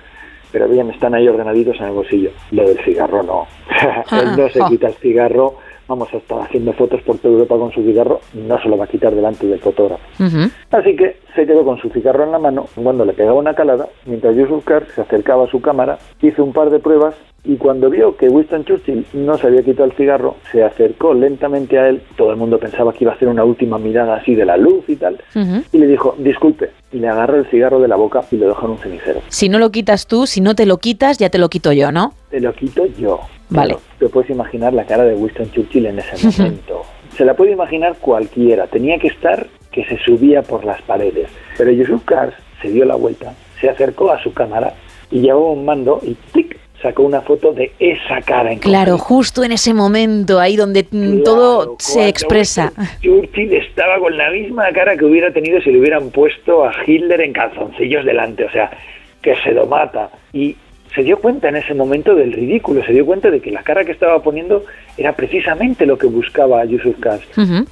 [0.52, 2.32] pero bien, están ahí ordenaditos en el bolsillo.
[2.52, 3.48] Lo del cigarro no.
[4.18, 5.56] Él no se quita el cigarro
[5.88, 8.86] vamos a estar haciendo fotos por toda Europa con su cigarro, no se lo va
[8.86, 10.04] a quitar delante del fotógrafo.
[10.72, 13.88] Así que se quedó con su cigarro en la mano cuando le pegaba una calada,
[14.06, 17.90] mientras Yusuf Carr se acercaba a su cámara, hizo un par de pruebas y cuando
[17.90, 22.02] vio que Winston Churchill no se había quitado el cigarro, se acercó lentamente a él,
[22.18, 24.84] todo el mundo pensaba que iba a hacer una última mirada así de la luz
[24.88, 25.20] y tal,
[25.72, 28.66] y le dijo, disculpe, y le agarró el cigarro de la boca y lo dejó
[28.66, 29.22] en un cenicero.
[29.28, 31.92] Si no lo quitas tú, si no te lo quitas, ya te lo quito yo,
[31.92, 32.14] ¿no?
[32.30, 33.20] Te lo quito yo.
[33.50, 33.78] Vale.
[34.00, 36.84] Te puedes imaginar la cara de Winston Churchill en ese momento.
[37.16, 38.68] Se la puede imaginar cualquiera.
[38.68, 41.30] Tenía que estar que se subía por las paredes.
[41.58, 44.74] Pero Yusuf Kars se dio la vuelta, se acercó a su cámara
[45.12, 46.58] y llevaba un mando y ¡tic!
[46.82, 51.24] sacó una foto de esa cara en Claro, justo en ese momento, ahí donde mm,
[51.24, 52.72] todo se expresa.
[53.02, 57.22] Churchill estaba con la misma cara que hubiera tenido si le hubieran puesto a Hitler
[57.22, 58.70] en calzoncillos delante, o sea,
[59.22, 60.10] que se lo mata.
[60.32, 60.56] Y
[60.94, 63.84] se dio cuenta en ese momento del ridículo, se dio cuenta de que la cara
[63.84, 64.66] que estaba poniendo
[64.98, 67.28] era precisamente lo que buscaba Yusuf Kars.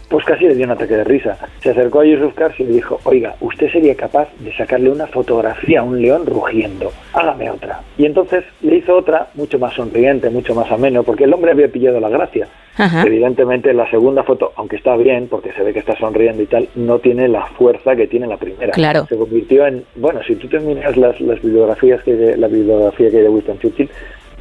[0.09, 1.37] Pues casi le dio un ataque de risa.
[1.61, 5.07] Se acercó a Yusuf Kars y le dijo, oiga, usted sería capaz de sacarle una
[5.07, 7.81] fotografía a un león rugiendo, hágame otra.
[7.97, 11.69] Y entonces le hizo otra mucho más sonriente, mucho más ameno, porque el hombre había
[11.69, 12.47] pillado la gracia.
[12.77, 13.03] Ajá.
[13.03, 16.69] Evidentemente la segunda foto, aunque está bien, porque se ve que está sonriendo y tal,
[16.75, 18.71] no tiene la fuerza que tiene la primera.
[18.71, 19.05] Claro.
[19.07, 23.17] Se convirtió en, bueno, si tú te miras las, las bibliografías que la bibliografía que
[23.17, 23.89] hay de Winston Churchill,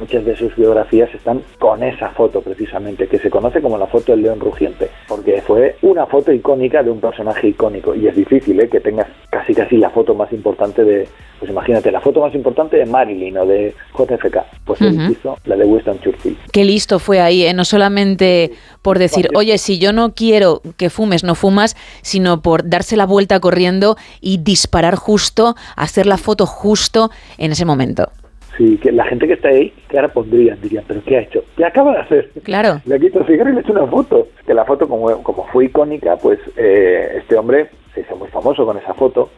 [0.03, 4.11] muchas de sus biografías están con esa foto precisamente, que se conoce como la foto
[4.11, 8.59] del león rugiente, porque fue una foto icónica de un personaje icónico y es difícil
[8.59, 8.67] ¿eh?
[8.67, 11.07] que tengas casi casi la foto más importante de,
[11.39, 15.55] pues imagínate, la foto más importante de Marilyn o de JFK, pues él hizo la
[15.55, 16.37] de Winston Churchill.
[16.51, 17.53] Qué listo fue ahí, ¿eh?
[17.53, 18.51] no solamente
[18.81, 23.05] por decir, oye, si yo no quiero que fumes, no fumas, sino por darse la
[23.05, 28.11] vuelta corriendo y disparar justo, hacer la foto justo en ese momento.
[28.57, 31.43] Sí, que la gente que está ahí, ahora pondrían, dirían, pero ¿qué ha hecho?
[31.57, 32.31] ¿Qué acaba de hacer?
[32.43, 32.81] Claro.
[32.85, 34.27] Le quito el cigarro y le echo una foto.
[34.45, 38.65] Que la foto, como, como fue icónica, pues eh, este hombre se hizo muy famoso
[38.65, 39.29] con esa foto.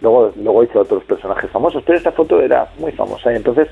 [0.00, 3.68] Luego, luego hizo otros personajes famosos, pero esta foto era muy famosa y entonces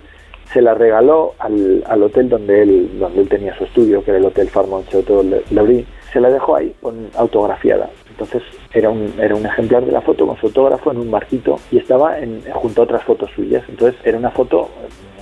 [0.53, 4.19] se la regaló al, al hotel donde él, donde él tenía su estudio, que era
[4.19, 5.87] el Hotel Fairmont Chateau Laurie.
[6.13, 7.89] Se la dejó ahí, con, autografiada.
[8.23, 8.43] Entonces
[8.73, 11.79] era un, era un ejemplar de la foto con su autógrafo en un marquito y
[11.79, 13.63] estaba en, junto a otras fotos suyas.
[13.69, 14.69] Entonces era una foto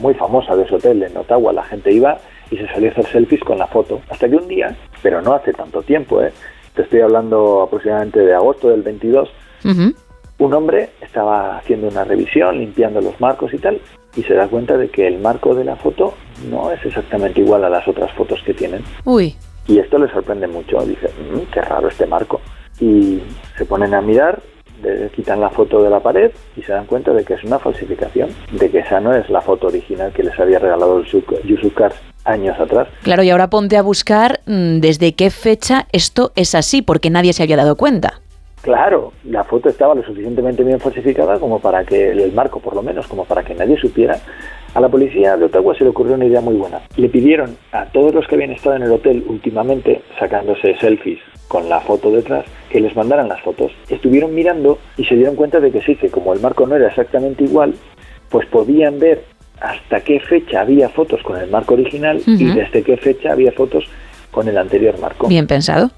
[0.01, 1.53] muy famosa de ese hotel en Ottawa.
[1.53, 2.19] La gente iba
[2.51, 4.01] y se salía a hacer selfies con la foto.
[4.11, 6.33] Hasta que un día, pero no hace tanto tiempo, ¿eh?
[6.75, 9.29] te estoy hablando aproximadamente de agosto del 22,
[10.39, 13.79] un hombre estaba haciendo una revisión, limpiando los marcos y tal,
[14.17, 16.15] y se da cuenta de que el marco de la foto
[16.51, 18.83] no es exactamente igual a las otras fotos que tienen.
[19.05, 20.79] Uy, Y esto le sorprende mucho.
[20.85, 22.41] Dice, "Mm, qué raro este marco.
[22.81, 23.21] Y
[23.57, 24.41] se ponen a mirar,
[25.15, 28.31] quitan la foto de la pared y se dan cuenta de que es una falsificación,
[28.53, 32.59] de que esa no es la foto original que les había regalado Yusuf Kars años
[32.59, 32.89] atrás.
[33.03, 37.33] claro, y ahora ponte a buscar mm, desde qué fecha esto es así, porque nadie
[37.33, 38.21] se había dado cuenta.
[38.63, 42.83] Claro, la foto estaba lo suficientemente bien falsificada como para que el marco, por lo
[42.83, 44.19] menos, como para que nadie supiera.
[44.75, 46.81] A la policía de Ottawa se le ocurrió una idea muy buena.
[46.97, 51.69] Le pidieron a todos los que habían estado en el hotel últimamente, sacándose selfies con
[51.69, 53.73] la foto detrás, que les mandaran las fotos.
[53.89, 56.89] Estuvieron mirando y se dieron cuenta de que sí, que como el marco no era
[56.89, 57.75] exactamente igual,
[58.29, 59.25] pues podían ver
[59.61, 63.85] hasta qué fecha había fotos con el marco original y desde qué fecha había fotos
[64.31, 65.29] con el anterior marco.
[65.29, 65.91] Bien pensado.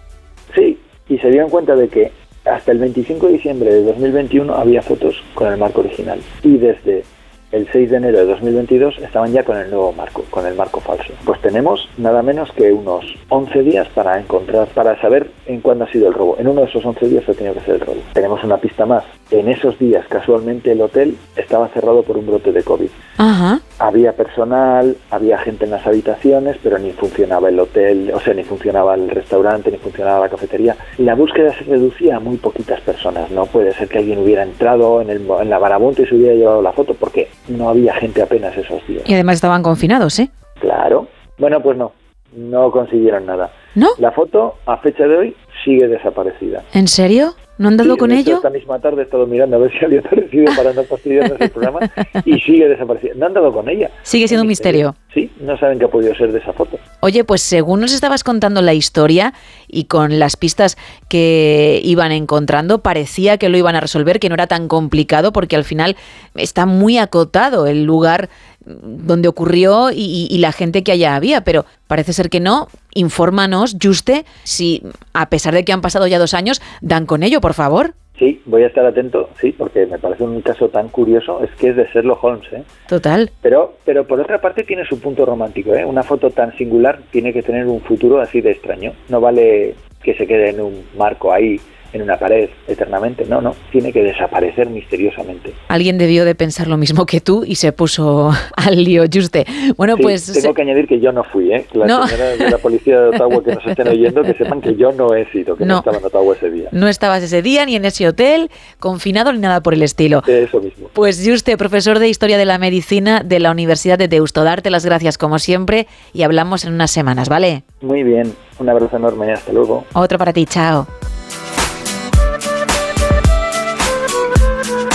[0.54, 2.10] Sí, y se dieron cuenta de que
[2.44, 7.04] hasta el 25 de diciembre de 2021 había fotos con el marco original y desde
[7.52, 10.80] el 6 de enero de 2022 estaban ya con el nuevo marco, con el marco
[10.80, 11.12] falso.
[11.24, 15.92] Pues tenemos nada menos que unos 11 días para encontrar, para saber en cuándo ha
[15.92, 16.36] sido el robo.
[16.38, 18.00] En uno de esos 11 días ha tenido que ser el robo.
[18.14, 19.04] Tenemos una pista más.
[19.30, 22.88] En esos días, casualmente, el hotel estaba cerrado por un brote de COVID.
[23.18, 23.60] Ajá.
[23.82, 28.44] Había personal, había gente en las habitaciones, pero ni funcionaba el hotel, o sea, ni
[28.44, 30.76] funcionaba el restaurante, ni funcionaba la cafetería.
[30.98, 33.46] La búsqueda se reducía a muy poquitas personas, ¿no?
[33.46, 36.62] Puede ser que alguien hubiera entrado en, el, en la marabunta y se hubiera llevado
[36.62, 39.02] la foto, porque no había gente apenas esos días.
[39.04, 40.30] Y además estaban confinados, ¿eh?
[40.60, 41.08] Claro.
[41.38, 41.92] Bueno, pues no,
[42.36, 43.50] no consiguieron nada.
[43.74, 43.88] ¿No?
[43.98, 46.62] La foto, a fecha de hoy, sigue desaparecida.
[46.72, 47.34] ¿En serio?
[47.58, 48.36] ¿No han dado Sí, con hecho, ello?
[48.36, 51.50] Esta misma tarde he estado mirando a ver si había aparecido para no fastidiarnos el
[51.50, 51.80] programa
[52.24, 53.12] y sigue desaparecida.
[53.16, 53.90] No han dado con ella.
[54.02, 54.96] Sigue siendo un misterio.
[55.12, 56.78] Sí, no saben qué ha podido ser de esa foto.
[57.00, 59.34] Oye, pues según nos estabas contando la historia
[59.68, 64.34] y con las pistas que iban encontrando, parecía que lo iban a resolver, que no
[64.34, 65.96] era tan complicado, porque al final
[66.34, 68.30] está muy acotado el lugar
[68.64, 72.68] donde ocurrió y, la gente que allá había, pero parece ser que no.
[72.94, 74.82] Infórmanos, Juste, si
[75.12, 77.94] a pesar de que han pasado ya dos años, dan con ello, por favor.
[78.18, 81.70] Sí, voy a estar atento, sí, porque me parece un caso tan curioso, es que
[81.70, 82.62] es de Sherlock Holmes, ¿eh?
[82.86, 83.30] Total.
[83.40, 85.84] Pero, pero por otra parte tiene su punto romántico, ¿eh?
[85.84, 88.92] Una foto tan singular tiene que tener un futuro así de extraño.
[89.08, 91.58] No vale que se quede en un marco ahí,
[91.92, 93.24] en una pared, eternamente.
[93.26, 95.52] No, no, tiene que desaparecer misteriosamente.
[95.68, 99.44] Alguien debió de pensar lo mismo que tú y se puso al lío, Juste.
[99.76, 100.32] Bueno, Sí, pues...
[100.40, 101.66] tengo que añadir que yo no fui, ¿eh?
[101.72, 102.06] Las No.
[102.06, 105.14] señoras de la policía de Ottawa que nos estén oyendo, que sepan que yo no
[105.14, 105.78] he sido, que no, No.
[105.80, 106.68] estaba en Ottawa ese día.
[106.72, 110.22] No estabas ese día ni en ese hotel, confinado ni nada por el estilo.
[110.26, 110.88] Eso mismo.
[110.92, 114.84] Pues Juste, profesor de Historia de la Medicina de la Universidad de Deusto, darte las
[114.86, 117.64] gracias como siempre y hablamos en unas semanas, ¿vale?
[117.80, 119.84] Muy bien, un abrazo enorme, hasta luego.
[119.94, 120.86] Otro para ti, chao.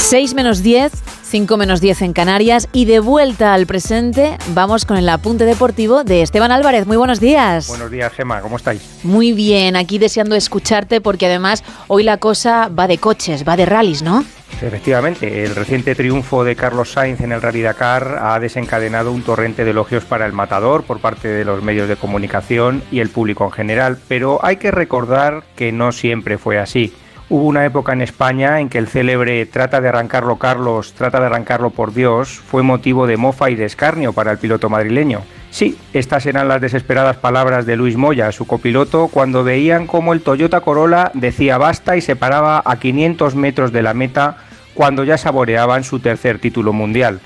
[0.07, 4.95] 6 menos 10, 5 menos 10 en Canarias y de vuelta al presente vamos con
[4.95, 6.87] el apunte deportivo de Esteban Álvarez.
[6.87, 7.67] Muy buenos días.
[7.67, 9.01] Buenos días, Gema, ¿cómo estáis?
[9.03, 13.65] Muy bien, aquí deseando escucharte porque además hoy la cosa va de coches, va de
[13.65, 14.23] rallies, ¿no?
[14.61, 19.65] Efectivamente, el reciente triunfo de Carlos Sainz en el Rally Dakar ha desencadenado un torrente
[19.65, 23.43] de elogios para el matador por parte de los medios de comunicación y el público
[23.43, 26.93] en general, pero hay que recordar que no siempre fue así.
[27.29, 31.25] Hubo una época en España en que el célebre Trata de arrancarlo Carlos, trata de
[31.25, 35.23] arrancarlo por Dios fue motivo de mofa y de escarnio para el piloto madrileño.
[35.49, 40.21] Sí, estas eran las desesperadas palabras de Luis Moya, su copiloto, cuando veían cómo el
[40.21, 44.37] Toyota Corolla decía basta y se paraba a 500 metros de la meta
[44.73, 47.19] cuando ya saboreaban su tercer título mundial.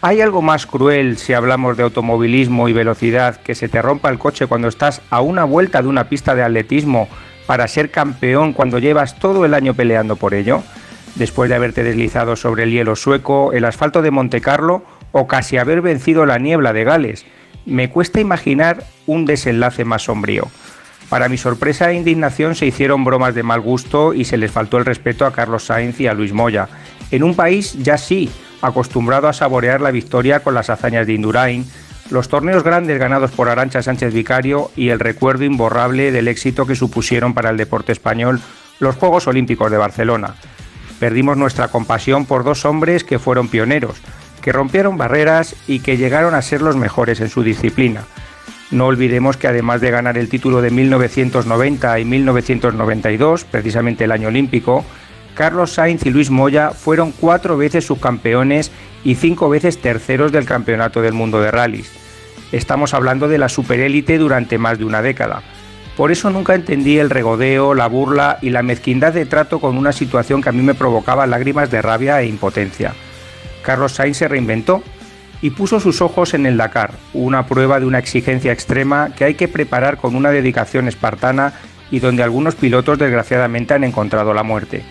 [0.00, 4.18] ¿Hay algo más cruel si hablamos de automovilismo y velocidad que se te rompa el
[4.18, 7.08] coche cuando estás a una vuelta de una pista de atletismo
[7.46, 10.62] para ser campeón cuando llevas todo el año peleando por ello?
[11.14, 15.58] Después de haberte deslizado sobre el hielo sueco, el asfalto de Monte Carlo o casi
[15.58, 17.24] haber vencido la niebla de Gales.
[17.66, 20.48] Me cuesta imaginar un desenlace más sombrío.
[21.08, 24.78] Para mi sorpresa e indignación se hicieron bromas de mal gusto y se les faltó
[24.78, 26.68] el respeto a Carlos Sainz y a Luis Moya.
[27.10, 31.64] En un país ya sí, acostumbrado a saborear la victoria con las hazañas de Indurain,
[32.14, 36.76] los torneos grandes ganados por Arancha Sánchez Vicario y el recuerdo imborrable del éxito que
[36.76, 38.40] supusieron para el deporte español
[38.78, 40.36] los Juegos Olímpicos de Barcelona.
[41.00, 43.96] Perdimos nuestra compasión por dos hombres que fueron pioneros,
[44.42, 48.04] que rompieron barreras y que llegaron a ser los mejores en su disciplina.
[48.70, 54.28] No olvidemos que además de ganar el título de 1990 y 1992, precisamente el año
[54.28, 54.84] olímpico,
[55.34, 58.70] Carlos Sainz y Luis Moya fueron cuatro veces subcampeones
[59.02, 62.03] y cinco veces terceros del Campeonato del Mundo de Rallys.
[62.54, 65.42] Estamos hablando de la superélite durante más de una década.
[65.96, 69.90] Por eso nunca entendí el regodeo, la burla y la mezquindad de trato con una
[69.90, 72.94] situación que a mí me provocaba lágrimas de rabia e impotencia.
[73.62, 74.84] Carlos Sainz se reinventó
[75.42, 79.34] y puso sus ojos en el Dakar, una prueba de una exigencia extrema que hay
[79.34, 81.54] que preparar con una dedicación espartana
[81.90, 84.84] y donde algunos pilotos desgraciadamente han encontrado la muerte.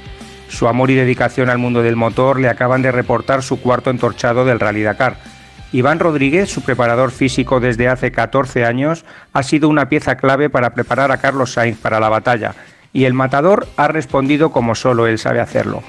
[0.50, 4.43] Su amor y dedicación al mundo del motor le acaban de reportar su cuarto entorchado
[4.43, 5.16] del Rally Dakar.
[5.74, 10.76] Iván Rodríguez, su preparador físico desde hace 14 años, ha sido una pieza clave para
[10.76, 12.53] preparar a Carlos Sainz para la batalla,
[12.93, 15.82] y el matador ha respondido como solo él sabe hacerlo.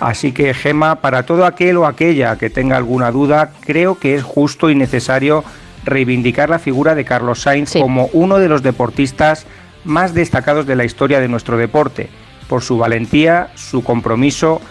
[0.00, 4.22] Así que, Gema, para todo aquel o aquella que tenga alguna duda, creo que es
[4.22, 5.44] justo y necesario
[5.84, 9.46] reivindicar la figura de Carlos Sainz como uno de los deportistas
[9.84, 12.08] más destacados de la historia de nuestro deporte,
[12.48, 14.62] por su valentía, su compromiso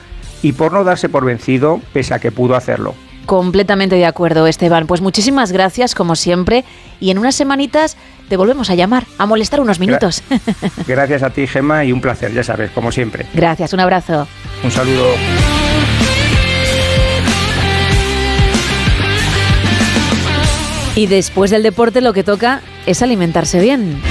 [0.41, 2.95] y por no darse por vencido pese a que pudo hacerlo.
[3.25, 4.87] Completamente de acuerdo, Esteban.
[4.87, 6.63] Pues muchísimas gracias, como siempre.
[6.99, 7.97] Y en unas semanitas
[8.29, 10.23] te volvemos a llamar, a molestar unos minutos.
[10.87, 13.25] Gracias a ti, Gema, y un placer, ya sabes, como siempre.
[13.33, 14.27] gracias, un abrazo.
[14.63, 15.05] Un saludo.
[20.95, 24.01] Y después del deporte lo que toca es alimentarse bien.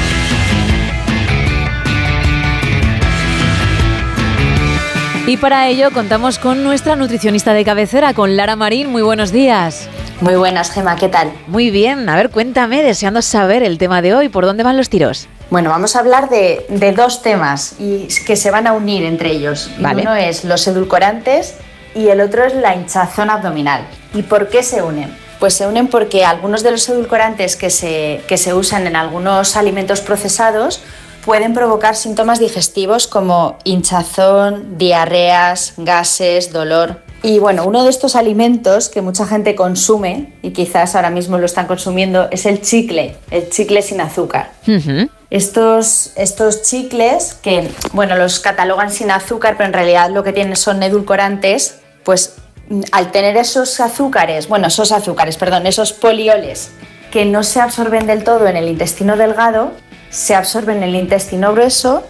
[5.27, 8.93] Y para ello contamos con nuestra nutricionista de cabecera, con Lara Marín.
[8.93, 9.89] Muy buenos días.
[10.21, 11.33] Muy buenas, Gema, ¿qué tal?
[11.47, 14.91] Muy bien, a ver, cuéntame, deseando saber el tema de hoy, ¿por dónde van los
[14.91, 15.27] tiros?
[15.49, 19.31] Bueno, vamos a hablar de, de dos temas y que se van a unir entre
[19.31, 19.71] ellos.
[19.79, 20.03] Vale.
[20.03, 21.55] Uno es los edulcorantes
[21.95, 23.87] y el otro es la hinchazón abdominal.
[24.13, 25.17] ¿Y por qué se unen?
[25.41, 29.57] Pues se unen porque algunos de los edulcorantes que se, que se usan en algunos
[29.57, 30.83] alimentos procesados
[31.25, 37.01] pueden provocar síntomas digestivos como hinchazón, diarreas, gases, dolor.
[37.23, 41.47] Y bueno, uno de estos alimentos que mucha gente consume y quizás ahora mismo lo
[41.47, 44.53] están consumiendo es el chicle, el chicle sin azúcar.
[45.31, 50.55] Estos, estos chicles, que bueno, los catalogan sin azúcar, pero en realidad lo que tienen
[50.57, 52.37] son edulcorantes, pues
[52.69, 56.71] mm, al tener esos azúcares, bueno, esos azúcares, perdón, esos polioles
[57.11, 59.73] que no se absorben del todo en el intestino delgado,
[60.15, 62.05] se absorben en el intestino grueso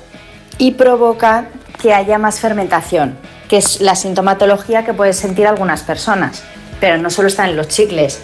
[0.59, 1.49] y provocan
[1.81, 3.17] que haya más fermentación,
[3.49, 6.43] que es la sintomatología que pueden sentir algunas personas.
[6.81, 8.21] Pero no solo está en los chicles,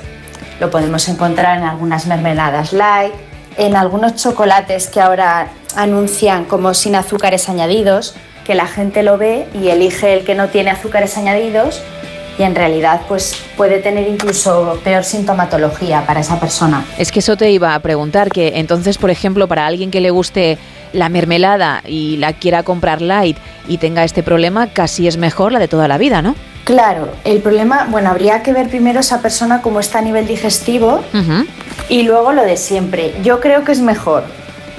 [0.60, 3.14] lo podemos encontrar en algunas mermeladas light,
[3.56, 9.48] en algunos chocolates que ahora anuncian como sin azúcares añadidos, que la gente lo ve
[9.54, 11.80] y elige el que no tiene azúcares añadidos
[12.40, 16.86] y en realidad pues puede tener incluso peor sintomatología para esa persona.
[16.96, 20.10] Es que eso te iba a preguntar, que entonces, por ejemplo, para alguien que le
[20.10, 20.56] guste
[20.94, 23.36] la mermelada y la quiera comprar light
[23.68, 26.34] y tenga este problema, casi es mejor la de toda la vida, ¿no?
[26.64, 31.02] Claro, el problema, bueno, habría que ver primero esa persona cómo está a nivel digestivo
[31.90, 33.12] y luego lo de siempre.
[33.22, 34.24] Yo creo que es mejor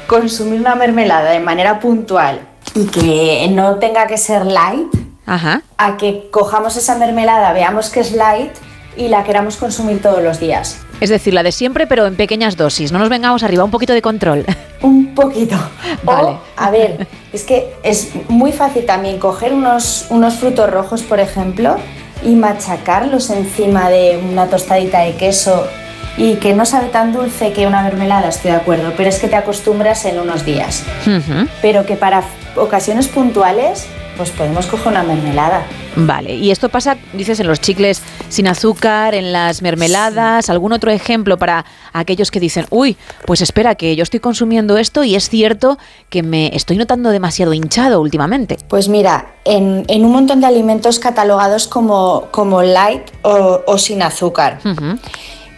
[0.07, 2.41] consumir una mermelada de manera puntual
[2.73, 5.61] y que no tenga que ser light Ajá.
[5.77, 8.51] a que cojamos esa mermelada, veamos que es light
[8.97, 10.81] y la queramos consumir todos los días.
[10.99, 12.91] Es decir, la de siempre, pero en pequeñas dosis.
[12.91, 14.45] No nos vengamos arriba, un poquito de control.
[14.81, 15.55] Un poquito.
[16.05, 21.19] O, a ver, es que es muy fácil también coger unos, unos frutos rojos, por
[21.19, 21.75] ejemplo,
[22.23, 25.67] y machacarlos encima de una tostadita de queso
[26.17, 29.27] y que no sabe tan dulce que una mermelada, estoy de acuerdo, pero es que
[29.27, 30.83] te acostumbras en unos días.
[31.05, 31.47] Ujú.
[31.61, 32.23] Pero que para
[32.55, 35.63] ocasiones puntuales, pues podemos coger una mermelada.
[35.95, 40.91] Vale, y esto pasa, dices, en los chicles sin azúcar, en las mermeladas, algún otro
[40.91, 45.29] ejemplo para aquellos que dicen, uy, pues espera, que yo estoy consumiendo esto y es
[45.29, 45.77] cierto
[46.09, 48.57] que me estoy notando demasiado hinchado últimamente.
[48.67, 54.01] Pues mira, en, en un montón de alimentos catalogados como, como light o, o sin
[54.01, 54.59] azúcar.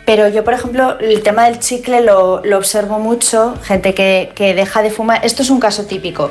[0.05, 4.53] Pero yo, por ejemplo, el tema del chicle lo, lo observo mucho, gente que, que
[4.53, 5.25] deja de fumar.
[5.25, 6.29] Esto es un caso típico.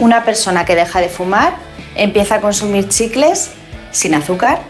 [0.00, 1.56] Una persona que deja de fumar
[1.94, 3.50] empieza a consumir chicles
[3.90, 4.60] sin azúcar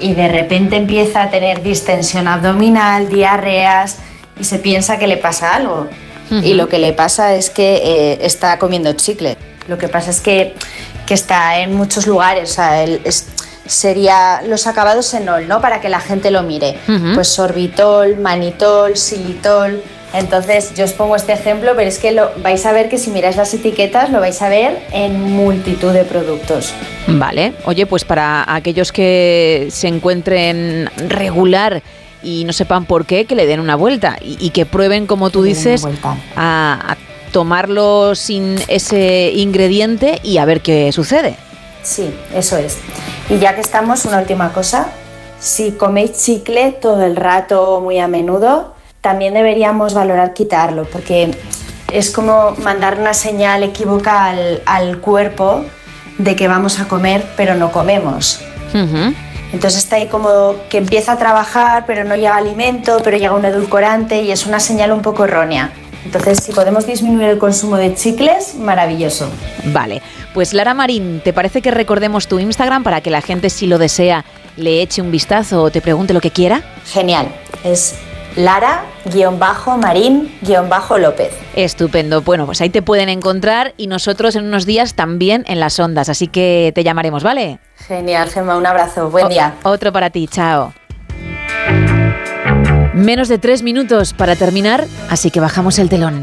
[0.00, 3.96] y de repente empieza a tener distensión abdominal, diarreas
[4.38, 5.88] y se piensa que le pasa algo.
[6.44, 9.38] Y lo que le pasa es que eh, está comiendo chicle.
[9.66, 10.54] Lo que pasa es que,
[11.06, 12.50] que está en muchos lugares.
[12.50, 13.28] O sea, el- es-
[13.68, 15.60] sería los acabados en ol, ¿no?
[15.60, 16.78] Para que la gente lo mire.
[17.14, 19.82] Pues sorbitol, manitol, xilitol.
[20.14, 23.10] Entonces, yo os pongo este ejemplo, pero es que lo, vais a ver que si
[23.10, 26.72] miráis las etiquetas, lo vais a ver en multitud de productos.
[27.06, 31.82] Vale, oye, pues para aquellos que se encuentren regular
[32.22, 35.28] y no sepan por qué, que le den una vuelta y, y que prueben, como
[35.28, 35.86] tú Que dices,
[36.36, 36.96] a, a
[37.30, 41.36] tomarlo sin ese ingrediente y a ver qué sucede.
[41.88, 42.76] Sí, eso es.
[43.30, 44.88] Y ya que estamos, una última cosa.
[45.40, 51.30] Si coméis chicle todo el rato o muy a menudo, también deberíamos valorar quitarlo, porque
[51.90, 55.64] es como mandar una señal equívoca al, al cuerpo
[56.18, 58.42] de que vamos a comer, pero no comemos.
[59.50, 63.46] Entonces está ahí como que empieza a trabajar, pero no llega alimento, pero llega un
[63.46, 65.72] edulcorante y es una señal un poco errónea.
[66.04, 69.28] Entonces, si podemos disminuir el consumo de chicles, maravilloso.
[69.66, 70.00] Vale,
[70.34, 73.78] pues Lara Marín, ¿te parece que recordemos tu Instagram para que la gente, si lo
[73.78, 74.24] desea,
[74.56, 76.62] le eche un vistazo o te pregunte lo que quiera?
[76.86, 77.28] Genial,
[77.64, 77.94] es
[78.36, 81.32] Lara-Marín-López.
[81.56, 82.22] Estupendo.
[82.22, 86.08] Bueno, pues ahí te pueden encontrar y nosotros en unos días también en las ondas,
[86.08, 87.58] así que te llamaremos, ¿vale?
[87.86, 89.54] Genial, Gemma, un abrazo, buen O- día.
[89.64, 90.72] Otro para ti, chao.
[92.98, 96.20] Menos de tres minutos para terminar, así que bajamos el telón.